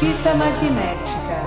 [0.00, 1.42] Fita magnética.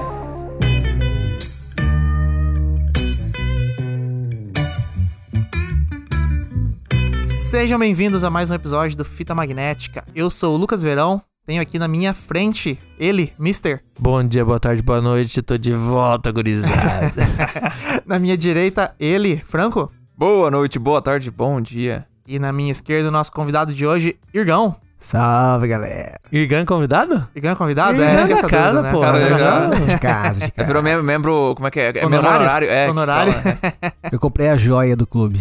[7.26, 10.06] Sejam bem-vindos a mais um episódio do Fita Magnética.
[10.14, 13.82] Eu sou o Lucas Verão, tenho aqui na minha frente ele, Mister.
[14.00, 17.14] Bom dia, boa tarde, boa noite, tô de volta, gurizada.
[18.06, 19.92] Na minha direita, ele, Franco.
[20.18, 22.08] Boa noite, boa tarde, bom dia.
[22.28, 24.76] E na minha esquerda, o nosso convidado de hoje, Irgão.
[25.06, 26.16] Salve, galera.
[26.32, 27.28] Irgan convidado?
[27.36, 28.02] Irgão é convidado?
[28.02, 28.92] É, fica essa casa, dúvida, né?
[28.92, 29.02] pô.
[29.02, 30.68] Cara, Cara, já- já- De casa, de É, casa.
[30.68, 31.90] virou membro, membro, como é que é?
[31.90, 32.40] É membro Honorário?
[32.40, 32.70] honorário?
[32.72, 33.32] É, Honorário?
[33.34, 33.56] fala?
[34.12, 35.40] Eu comprei a joia do clube.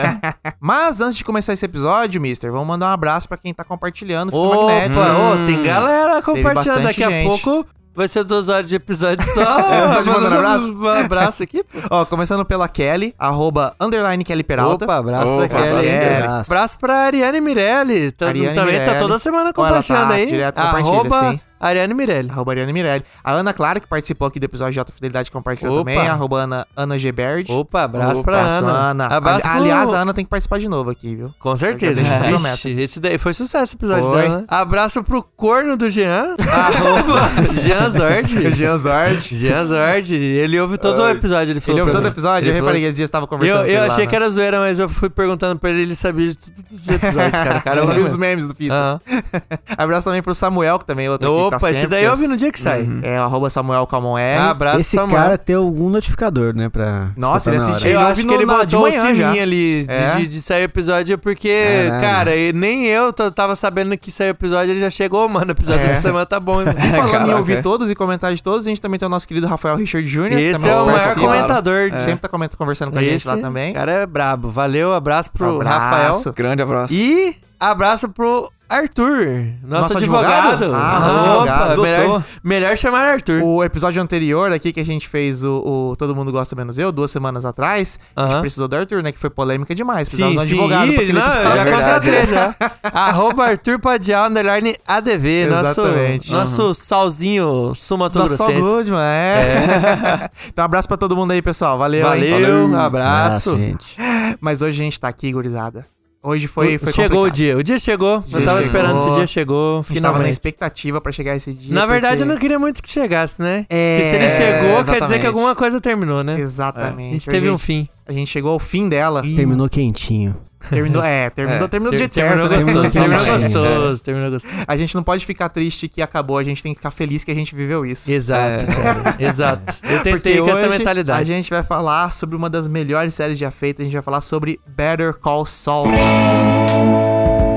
[0.58, 4.34] Mas antes de começar esse episódio, Mister, vamos mandar um abraço pra quem tá compartilhando
[4.34, 5.00] Opa, Magnética.
[5.00, 6.82] ô, tem galera compartilhando.
[6.84, 7.26] Daqui a gente.
[7.28, 9.44] pouco vai ser duas horas de episódio só.
[9.94, 10.72] Só de mandando abraço?
[10.72, 11.78] Um abraço aqui, pô.
[11.90, 14.84] Ó, começando pela Kelly, arroba, underline Kelly Peralta.
[14.84, 15.88] Opa, abraço Opa, pra abraço, Kelly.
[15.88, 16.22] Kelly.
[16.46, 16.78] Abraço.
[16.78, 18.10] Pra Ariane Mirelli.
[18.12, 18.98] Tá- Ariane também tá Mirelli.
[18.98, 20.26] toda semana compartilhando tá aí.
[20.26, 21.40] direto, compartilha, Arroba sim.
[21.68, 22.30] Ariane Mirelli.
[22.30, 23.04] Arroba Ariane Mirelli.
[23.22, 25.90] A Ana Clara, que participou aqui do episódio de Alta Fidelidade, compartilhou Opa.
[25.90, 26.08] também.
[26.08, 27.50] Arroba Ana, Ana Geberd.
[27.52, 29.06] Opa, abraço Opa, pra abraço, Ana.
[29.06, 31.34] Abraço Ali- pro- Aliás, a Ana tem que participar de novo aqui, viu?
[31.38, 32.00] Com certeza.
[32.02, 32.68] Deixa promessa.
[32.68, 34.22] esse daí foi sucesso o episódio Foi.
[34.22, 34.44] dela.
[34.48, 36.36] Abraço pro corno do Jean.
[36.52, 38.54] Arroba Jean Zord.
[38.54, 39.34] Jean Zord.
[39.36, 40.14] Jean Zord.
[40.14, 41.52] Ele ouve todo o episódio.
[41.52, 42.48] Ele, falou Ele pra todo o episódio?
[42.50, 44.10] Eu reparei que esses dias tava conversando Eu, eu ele lá, achei né?
[44.10, 47.32] que era zoeira, mas eu fui perguntando pra ele, ele sabia de todos os episódios,
[47.38, 47.60] cara.
[47.60, 49.00] cara Eu é sabia os memes do Fita.
[49.76, 52.08] Abraço também pro Samuel, que também é outro Opa, tá esse sempre, daí que eu
[52.08, 52.88] é- ouvi no dia que sai.
[53.02, 54.38] É, arroba Samuel Calmon R.
[54.40, 55.16] Abraço, Esse Samuel.
[55.22, 56.68] cara tem algum notificador, né?
[56.68, 57.90] Pra Nossa, ele assistiu.
[57.90, 60.16] Eu Ele acho que ele botou o sininho ali de, É?
[60.16, 62.00] de, de sair o episódio, porque, Caralho.
[62.00, 65.52] cara, e nem eu tava sabendo que saiu o episódio, ele já chegou, mano, o
[65.52, 65.86] episódio É.
[65.86, 66.62] dessa semana tá bom.
[66.62, 66.66] E
[66.96, 69.46] falando em ouvir todos e comentar de todos, a gente também tem o nosso querido
[69.46, 70.28] Rafael Richard Jr.
[70.30, 71.90] que Esse também é o maior comentador.
[71.90, 73.72] de- Sempre tá coment- conversando com a gente Esse lá também.
[73.72, 74.50] cara é brabo.
[74.50, 75.78] Valeu, abraço pro Abraço.
[75.78, 76.34] Rafael.
[76.34, 76.92] Grande abraço.
[76.94, 80.64] E abraço pro Arthur, nosso, Nosso advogado.
[80.64, 80.74] advogado?
[80.74, 81.82] Ah, nosso Opa, advogado.
[81.82, 83.40] Melhor, melhor chamar Arthur.
[83.42, 86.90] O episódio anterior aqui que a gente fez o, o Todo Mundo Gosta Menos Eu,
[86.90, 89.12] duas semanas atrás, a gente precisou do Arthur, né?
[89.12, 90.08] Que foi polêmica demais.
[90.08, 91.52] Precisava Sim, de um sim, advogado aquele não, episódio.
[91.54, 92.54] já É contratei já.
[92.92, 96.32] Arroba Arthur Padial, underline ADV, nosso, Exatamente.
[96.32, 100.28] nosso salzinho sumato Nosso Saul Goodman, é.
[100.48, 101.78] então, um abraço pra todo mundo aí, pessoal.
[101.78, 102.04] Valeu?
[102.06, 103.56] Valeu, abraço.
[103.56, 103.96] gente.
[104.40, 105.86] Mas hoje a gente tá aqui, gurizada.
[106.26, 107.36] Hoje foi, foi chegou o complicado.
[107.36, 108.20] dia, o dia chegou.
[108.20, 108.80] dia eu tava chegou.
[108.80, 109.80] esperando esse dia, chegou.
[109.80, 111.74] A gente tava na expectativa pra chegar esse dia.
[111.74, 113.66] Na verdade, porque- eu não queria muito que chegasse, né?
[113.68, 116.40] É, Porque se ele chegou, quer dizer que alguma coisa terminou, né?
[116.40, 117.10] Exatamente.
[117.10, 117.88] A gente teve um gente, fim.
[118.06, 119.20] A gente chegou ao fim dela.
[119.20, 120.34] Terminou quentinho.
[120.70, 122.56] Terminou, é, terminou, É, terminou do Ter- jeito certo, terminou né?
[122.56, 124.54] gostoso, terminou Terminou gostoso, terminou gostoso.
[124.66, 127.30] A gente não pode ficar triste que acabou, a gente tem que ficar feliz que
[127.30, 128.10] a gente viveu isso.
[128.10, 129.16] Exato, cara.
[129.22, 129.74] Exato.
[129.84, 131.30] Eu tentei Porque com essa mentalidade.
[131.32, 133.82] A gente vai falar sobre uma das melhores séries já feitas.
[133.82, 135.88] A gente vai falar sobre Better Call Saul.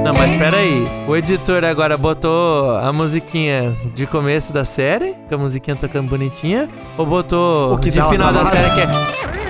[0.03, 0.88] Não, mas pera aí.
[1.07, 6.69] O editor agora botou a musiquinha de começo da série, com a musiquinha tocando bonitinha,
[6.97, 9.47] ou botou O que de final da série que é...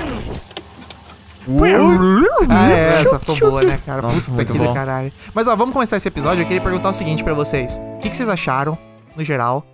[2.49, 4.01] Ah, é, essa ficou boa, né, cara?
[4.01, 5.11] Nossa, Puta muito que do caralho.
[5.33, 6.41] Mas ó, vamos começar esse episódio.
[6.41, 8.77] Eu queria perguntar o seguinte pra vocês: O que, que vocês acharam,
[9.15, 9.65] no geral,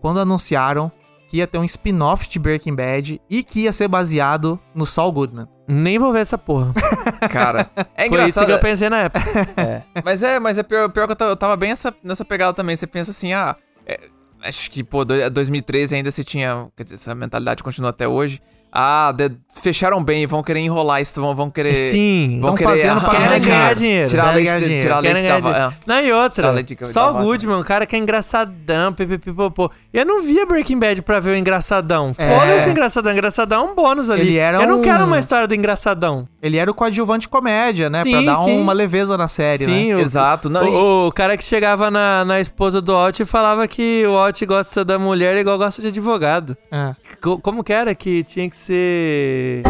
[0.00, 0.90] quando anunciaram
[1.28, 5.10] que ia ter um spin-off de Breaking Bad e que ia ser baseado no Saul
[5.12, 5.48] Goodman?
[5.66, 6.72] Nem vou ver essa porra.
[7.30, 8.46] Cara, é Foi isso engraçado.
[8.46, 9.24] que eu pensei na época.
[9.56, 9.82] É.
[10.04, 12.52] Mas é, mas é pior, pior que eu tava, eu tava bem essa, nessa pegada
[12.52, 12.76] também.
[12.76, 13.56] Você pensa assim, ah,
[13.86, 13.98] é,
[14.42, 18.40] acho que, pô, do- 2013 ainda se tinha, quer dizer, essa mentalidade continua até hoje.
[18.72, 19.30] Ah, de-
[19.62, 21.92] fecharam bem, vão querer enrolar isso, vão, vão querer...
[21.92, 22.38] Sim.
[22.40, 24.08] vão querer fazendo pra Querem ganhar ganhar dinheiro.
[24.08, 24.82] Tirar leite, ganhar dinheiro.
[24.82, 25.74] tirar leite ganhar da va- dinheiro.
[25.74, 25.78] é.
[25.86, 27.24] Não, e outra, só o vaca.
[27.24, 29.70] Goodman, um cara que é engraçadão, pipipipopô.
[29.92, 32.14] Eu não via Breaking Bad pra ver o engraçadão.
[32.16, 32.28] É.
[32.28, 34.22] Foda-se o engraçadão, engraçadão é um bônus ali.
[34.22, 36.26] Ele era Eu não um- quero uma história do engraçadão.
[36.42, 38.02] Ele era o coadjuvante comédia, né?
[38.02, 38.58] pra Sim, dar sim.
[38.58, 39.72] uma leveza na série, né?
[39.72, 40.48] Sim, o, Exato.
[40.48, 44.04] Não, e- o, o cara que chegava na, na esposa do Walt e falava que
[44.06, 46.56] o Walt gosta da mulher igual gosta de advogado.
[46.70, 46.92] É.
[47.20, 49.62] Co- como que era que tinha que ser...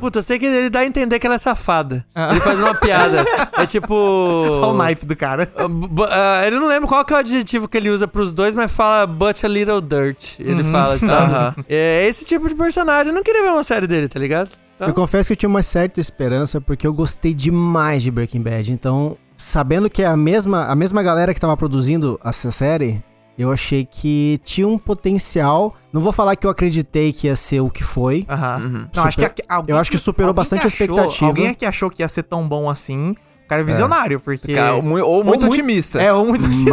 [0.00, 2.04] Puta, eu sei que ele dá a entender que ela é safada.
[2.30, 3.24] Ele faz uma piada.
[3.56, 3.94] É tipo...
[3.94, 5.48] Olha o naipe do cara.
[5.56, 8.54] Uh, ah, ele não lembra qual que é o adjetivo que ele usa pros dois,
[8.54, 10.40] mas fala but a little dirt.
[10.40, 11.32] Ele fala, sabe?
[11.32, 11.54] Aham.
[11.68, 13.12] É esse tipo de personagem.
[13.12, 14.50] Eu não queria ver uma série dele, tá ligado?
[14.74, 18.42] Então, Eu confesso que eu tinha uma certa esperança porque eu gostei demais de Breaking
[18.42, 18.72] Bad.
[18.72, 23.02] Então, sabendo que é a mesma, a mesma galera que tava produzindo essa série,
[23.38, 25.74] eu achei que tinha um potencial.
[25.92, 28.24] Não vou falar que eu acreditei que ia ser o que foi.
[28.28, 28.56] Aham.
[28.62, 28.86] Uhum.
[28.94, 31.26] Não, acho que, Super- alguém eu acho que superou bastante a achou- expectativa.
[31.26, 33.14] Alguém é que achou que ia ser tão bom assim,
[33.44, 34.54] O cara é visionário, porque.
[34.54, 36.00] Cara, ou mu- ou muito otimista.
[36.00, 36.70] É, ou muito otimista.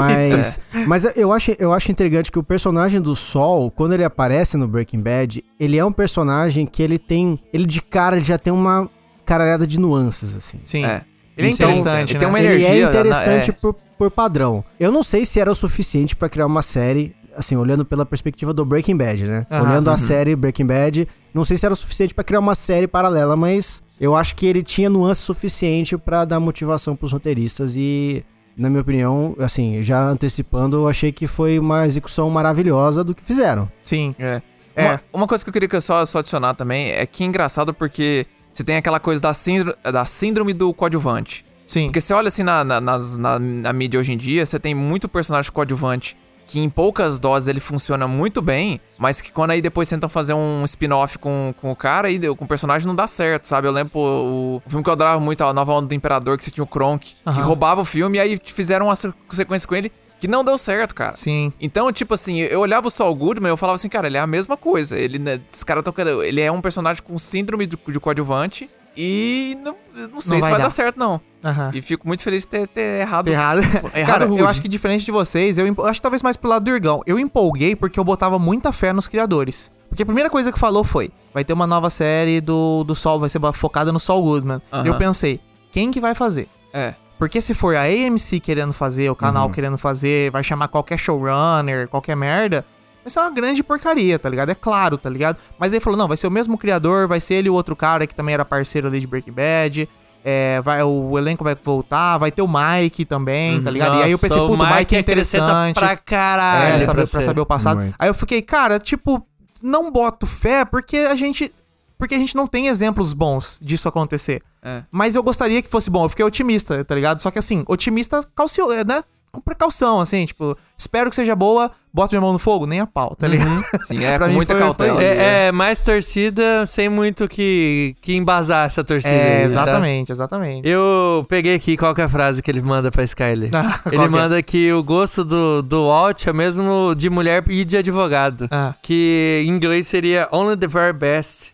[0.73, 4.55] Mas, mas eu, acho, eu acho intrigante que o personagem do Sol, quando ele aparece
[4.55, 7.37] no Breaking Bad, ele é um personagem que ele tem.
[7.51, 8.89] Ele de cara ele já tem uma
[9.25, 10.59] caralhada de nuances, assim.
[10.63, 10.85] Sim.
[10.85, 11.01] É.
[11.37, 12.19] Ele é Então, interessante, ele né?
[12.19, 12.89] tem uma ele energia, é né?
[12.89, 13.53] interessante É.
[13.53, 14.63] por, por padrão.
[14.79, 18.51] Eu não sei se era o suficiente pra criar uma série, assim, olhando pela perspectiva
[18.51, 19.45] do Breaking Bad, né?
[19.51, 19.93] Aham, olhando uhum.
[19.93, 23.35] a série Breaking Bad, não sei se era o suficiente pra criar uma série paralela,
[23.35, 28.25] mas eu acho que ele tinha nuance suficiente pra dar motivação pros roteiristas e
[28.57, 33.23] na minha opinião, assim, já antecipando, eu achei que foi uma execução maravilhosa do que
[33.23, 33.71] fizeram.
[33.83, 34.15] Sim.
[34.17, 34.41] É.
[34.75, 34.85] É.
[34.87, 37.27] Uma, uma coisa que eu queria que eu só, só adicionar também é que é
[37.27, 41.45] engraçado porque você tem aquela coisa da, síndro- da síndrome do coadjuvante.
[41.71, 41.85] Sim.
[41.87, 44.73] Porque você olha assim na, na, nas- na, na mídia hoje em dia, você tem
[44.75, 49.61] muito personagem coadjuvante que em poucas doses ele funciona muito bem, mas que quando aí
[49.61, 53.07] depois tentam fazer um spin-off com, com o cara e com o personagem não dá
[53.07, 53.69] certo, sabe?
[53.69, 56.43] Eu lembro o, o filme que eu adorava muito, a Nova Onda do Imperador, que
[56.43, 57.43] você tinha o Kronk, que Aham.
[57.43, 59.89] roubava o filme e aí fizeram uma sequência com ele
[60.19, 61.13] que não deu certo, cara.
[61.13, 61.53] Sim.
[61.61, 64.19] Então, tipo assim, eu olhava o Saul Goodman e eu falava assim, cara, ele é
[64.19, 64.99] a mesma coisa.
[64.99, 65.93] Ele, né, esse cara tá,
[66.25, 70.29] ele é um personagem com síndrome de, de coadjuvante e não, não sei Não se
[70.29, 70.63] vai vai dar.
[70.65, 71.21] dar certo, não.
[71.43, 71.71] Aham.
[71.73, 73.27] E fico muito feliz de ter, ter errado.
[73.27, 73.61] Errado.
[73.95, 74.41] Errado Cara, rude.
[74.41, 76.71] eu acho que diferente de vocês, eu, eu acho que talvez mais pro lado do
[76.71, 77.01] Irgão.
[77.05, 79.71] Eu empolguei porque eu botava muita fé nos criadores.
[79.89, 83.19] Porque a primeira coisa que falou foi: vai ter uma nova série do, do Sol,
[83.19, 84.61] vai ser focada no Sol Goodman.
[84.71, 84.85] Aham.
[84.85, 85.39] Eu pensei,
[85.71, 86.47] quem que vai fazer?
[86.73, 86.93] É.
[87.17, 91.87] Porque se for a AMC querendo fazer, o canal querendo fazer, vai chamar qualquer showrunner,
[91.87, 92.65] qualquer merda,
[93.03, 94.49] vai ser uma grande porcaria, tá ligado?
[94.49, 95.37] É claro, tá ligado?
[95.59, 98.07] Mas aí falou, não, vai ser o mesmo criador, vai ser ele o outro cara
[98.07, 99.87] que também era parceiro ali de Breaking Bad.
[100.23, 103.97] É, vai, o elenco vai voltar, vai ter o Mike também, tá ligado?
[103.97, 105.73] e aí eu pensei, Nossa, puto, o Mike é interessante.
[105.73, 106.75] pra caralho.
[106.75, 107.79] É, saber, pra pra saber o passado.
[107.79, 107.95] Muito.
[107.97, 109.25] Aí eu fiquei, cara, tipo,
[109.61, 111.51] não boto fé porque a gente.
[111.97, 114.41] Porque a gente não tem exemplos bons disso acontecer.
[114.63, 114.81] É.
[114.91, 116.05] Mas eu gostaria que fosse bom.
[116.05, 117.21] Eu fiquei otimista, tá ligado?
[117.21, 119.03] Só que assim, otimista calcio, é, né?
[119.31, 122.85] Com precaução, assim, tipo, espero que seja boa, boto minha mão no fogo, nem a
[122.85, 123.63] pau, tá ligado?
[123.85, 124.95] Sim, é, Pra com muita foi- cautela.
[124.95, 129.13] foi- É, é, mais torcida sem muito que, que embasar essa torcida.
[129.13, 129.45] É, aí, tá?
[129.45, 130.67] exatamente, exatamente.
[130.67, 133.51] Eu peguei aqui qual que é a frase que ele manda pra Skyler.
[133.55, 134.09] Ah, ele que é?
[134.09, 138.49] manda que o gosto do, do Walt é mesmo de mulher e de advogado.
[138.51, 138.75] Ah.
[138.81, 141.53] Que em inglês seria only the very best,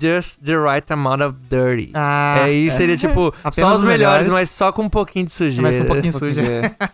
[0.00, 1.90] just the right amount of dirty.
[1.94, 4.28] Ah, é, aí seria tipo, Apenas só os melhores, melhores.
[4.28, 5.62] mas só com um pouquinho de sujeira.
[5.62, 6.42] Mas com um pouquinho suja.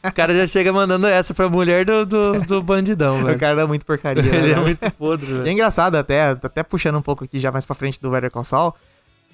[0.05, 3.39] O cara já chega mandando essa pra mulher do, do, do bandidão, O velho.
[3.39, 4.23] cara é muito porcaria.
[4.25, 4.61] Ele né?
[4.61, 5.49] é muito podre, E é velho.
[5.49, 8.75] engraçado até, até puxando um pouco aqui já mais pra frente do Better Call Saul,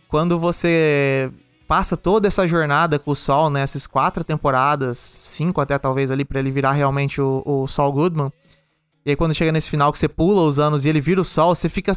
[0.08, 1.30] quando você
[1.68, 6.24] passa toda essa jornada com o Sol, né, essas quatro temporadas, cinco até talvez ali
[6.24, 8.32] pra ele virar realmente o, o Saul Goodman.
[9.04, 11.24] E aí quando chega nesse final que você pula os anos e ele vira o
[11.24, 11.92] Sol, você fica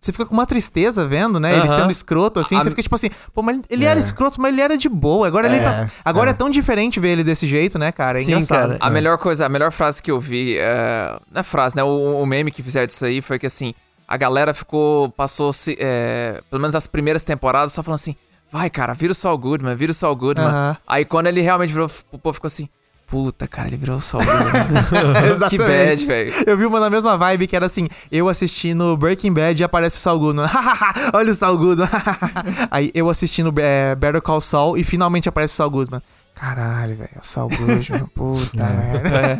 [0.00, 1.52] você fica com uma tristeza vendo, né?
[1.52, 1.76] Ele Aham.
[1.80, 2.56] sendo escroto, assim.
[2.56, 5.26] A- Você fica tipo assim, pô, mas ele era escroto, mas ele era de boa.
[5.26, 5.82] Agora ele tá.
[5.82, 6.32] É, Agora é.
[6.32, 8.20] tão diferente ver ele desse jeito, né, cara?
[8.20, 8.60] É Sim, engraçado.
[8.70, 8.78] cara.
[8.80, 11.82] A melhor coisa, a melhor frase que eu vi, é, não é frase, né?
[11.82, 13.74] O, o meme que fizeram disso aí foi que assim,
[14.06, 18.14] a galera ficou, passou, se, é, pelo menos as primeiras temporadas, só falando assim,
[18.50, 20.46] vai cara, vira o Saul Goodman, vira o Saul Goodman.
[20.48, 20.76] Aham.
[20.86, 22.68] Aí quando ele realmente virou, o povo ficou assim,
[23.08, 25.48] puta cara, ele virou o Saul Goodman.
[25.48, 26.32] que bad, velho.
[26.46, 29.96] Eu vi uma na mesma vibe que era assim, eu assistindo Breaking Bad e aparece
[29.96, 30.46] o Saul Goodman.
[31.14, 31.88] Olha o Saul Goodman.
[32.70, 36.02] Aí eu assistindo é, Better Call Saul e finalmente aparece o Saul Goodman.
[36.34, 39.38] Caralho, velho, o Saul Goodman, puta merda.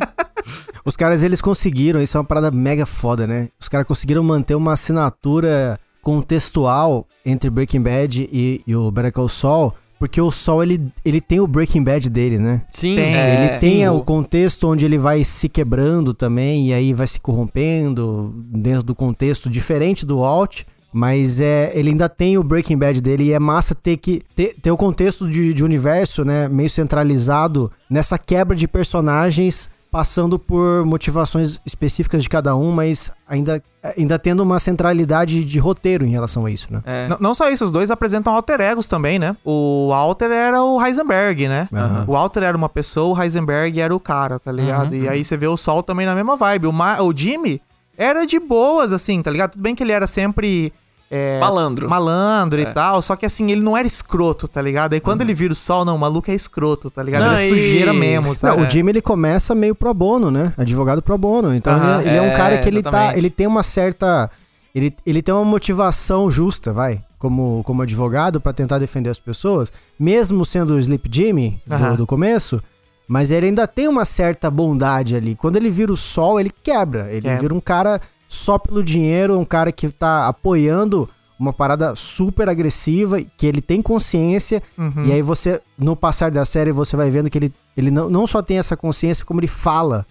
[0.84, 3.48] Os caras, eles conseguiram, isso é uma parada mega foda, né?
[3.60, 9.28] Os caras conseguiram manter uma assinatura contextual entre Breaking Bad e, e o Better Call
[9.28, 12.62] Saul, porque o Saul, ele, ele tem o Breaking Bad dele, né?
[12.72, 16.68] Sim, Tem, é, ele tem sim, o o- contexto onde ele vai se quebrando também,
[16.68, 20.62] e aí vai se corrompendo dentro do contexto diferente do Walt.
[20.90, 24.54] Mas é, ele ainda tem o Breaking Bad dele e é massa ter que ter,
[24.60, 30.84] ter o contexto de, de universo, né, meio centralizado nessa quebra de personagens, passando por
[30.86, 33.60] motivações específicas de cada um, mas ainda,
[33.96, 36.80] ainda tendo uma centralidade de roteiro em relação a isso, né?
[36.86, 37.08] É.
[37.18, 39.36] Não, só isso, os dois apresentam alter egos também, né?
[39.44, 41.68] O Walter era o Heisenberg, né?
[41.74, 42.04] Aham.
[42.06, 44.94] O Walter era uma pessoa, o Heisenberg era o cara, tá ligado?
[44.94, 46.68] E aí você vê o Sol também na mesma vibe.
[46.68, 47.60] O, Ma- o Jimmy
[47.96, 49.50] era de boas, assim, tá ligado?
[49.54, 50.72] Tudo bem que ele era sempre.
[51.10, 51.88] É, Malandro.
[51.88, 52.64] Malandro É.
[52.64, 54.92] e tal, só que assim, ele não era escroto, tá ligado?
[54.94, 57.24] Aí quando ele vira o sol, não, o maluco é escroto, tá ligado?
[57.30, 58.58] Não, ele é e- sujeira mesmo, sabe?
[58.60, 60.52] Não, o Jimmy ele começa meio pro bono, né?
[60.56, 61.54] Advogado pro bono.
[61.54, 64.30] Então ele, ele é um É, cara que ele tá, ele tem uma certa
[64.74, 69.72] ele, ele tem uma motivação justa, vai, como como advogado pra tentar defender as pessoas,
[69.98, 72.60] mesmo sendo o Sleep Jimmy do, do começo,
[73.08, 75.34] mas ele ainda tem uma certa bondade ali.
[75.34, 77.10] Quando ele vira o sol, ele quebra.
[77.10, 77.38] Ele Quebra.
[77.40, 81.08] vira um cara só pelo dinheiro, um cara que tá apoiando
[81.38, 85.04] uma parada super agressiva, que ele tem consciência, Uhum.
[85.06, 88.26] e aí você, no passar da série, você vai vendo que ele, ele não, não
[88.26, 90.04] só tem essa consciência, como ele fala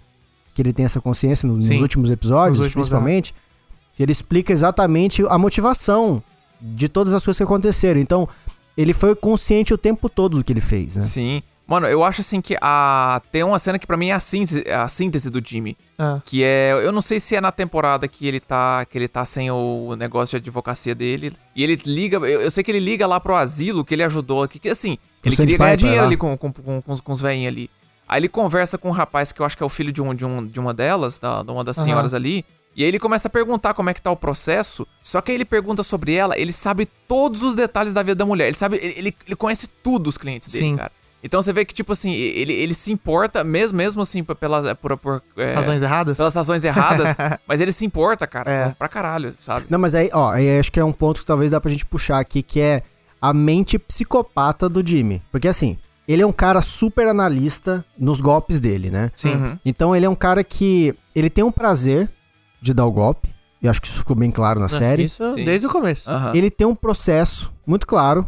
[0.56, 3.36] que ele tem essa consciência no- nos últimos episódios, últimos, principalmente.
[3.94, 6.24] que Ele explica exatamente a motivação
[6.62, 8.00] de todas as coisas que aconteceram.
[8.00, 8.28] Então,
[8.78, 11.04] ele foi consciente o tempo todo do que ele fez, né?
[11.04, 11.44] Sim.
[11.68, 13.22] Mano, eu acho assim que a.
[13.30, 15.78] Tem uma cena que pra mim é a síntese, a síntese do Jimmy.
[16.00, 16.22] Ah.
[16.24, 16.72] Que é.
[16.72, 18.86] Eu não sei se é na temporada que ele tá.
[18.86, 21.34] Que ele tá sem o negócio de advocacia dele.
[21.54, 22.18] E ele liga.
[22.18, 24.48] Eu, eu sei que ele liga lá pro asilo que ele ajudou.
[24.48, 26.08] Que, que assim, ele queria ganhar dinheiro lá.
[26.08, 27.70] ali com, com, com, com os, com os velhinhos ali.
[28.08, 30.16] Aí ele conversa com um rapaz que eu acho que é o filho de, um,
[30.16, 32.46] de, um, de uma delas, da, de uma das senhoras ali.
[32.74, 34.88] E aí ele começa a perguntar como é que tá o processo.
[35.04, 38.26] Só que aí ele pergunta sobre ela, ele sabe todos os detalhes da vida da
[38.26, 38.48] mulher.
[38.48, 40.76] Ele sabe, ele, ele, ele conhece tudo os clientes dele, Sim.
[40.78, 40.92] cara.
[41.28, 44.98] Então você vê que, tipo assim, ele, ele se importa, mesmo, mesmo assim, pelas, por,
[44.98, 46.16] por, é, Razões erradas?
[46.18, 47.14] pelas razões erradas,
[47.46, 48.70] mas ele se importa, cara, É.
[48.70, 49.66] pra caralho, sabe?
[49.70, 51.86] Não, mas aí, ó, aí acho que é um ponto que talvez dá pra gente
[51.86, 52.82] puxar aqui, que é
[53.22, 55.22] a mente psicopata do Jimmy.
[55.30, 59.12] Porque assim, ele é um cara super analista nos golpes dele, né?
[59.14, 59.34] Sim.
[59.36, 59.60] Uhum.
[59.66, 60.96] Então ele é um cara que.
[61.14, 62.10] Ele tem um prazer
[62.62, 63.36] de dar o golpe.
[63.62, 65.04] E acho que isso ficou bem claro na Nossa, série.
[65.04, 65.44] Isso Sim.
[65.44, 66.10] desde o começo.
[66.10, 66.32] Aham.
[66.36, 68.26] Ele tem um processo muito claro.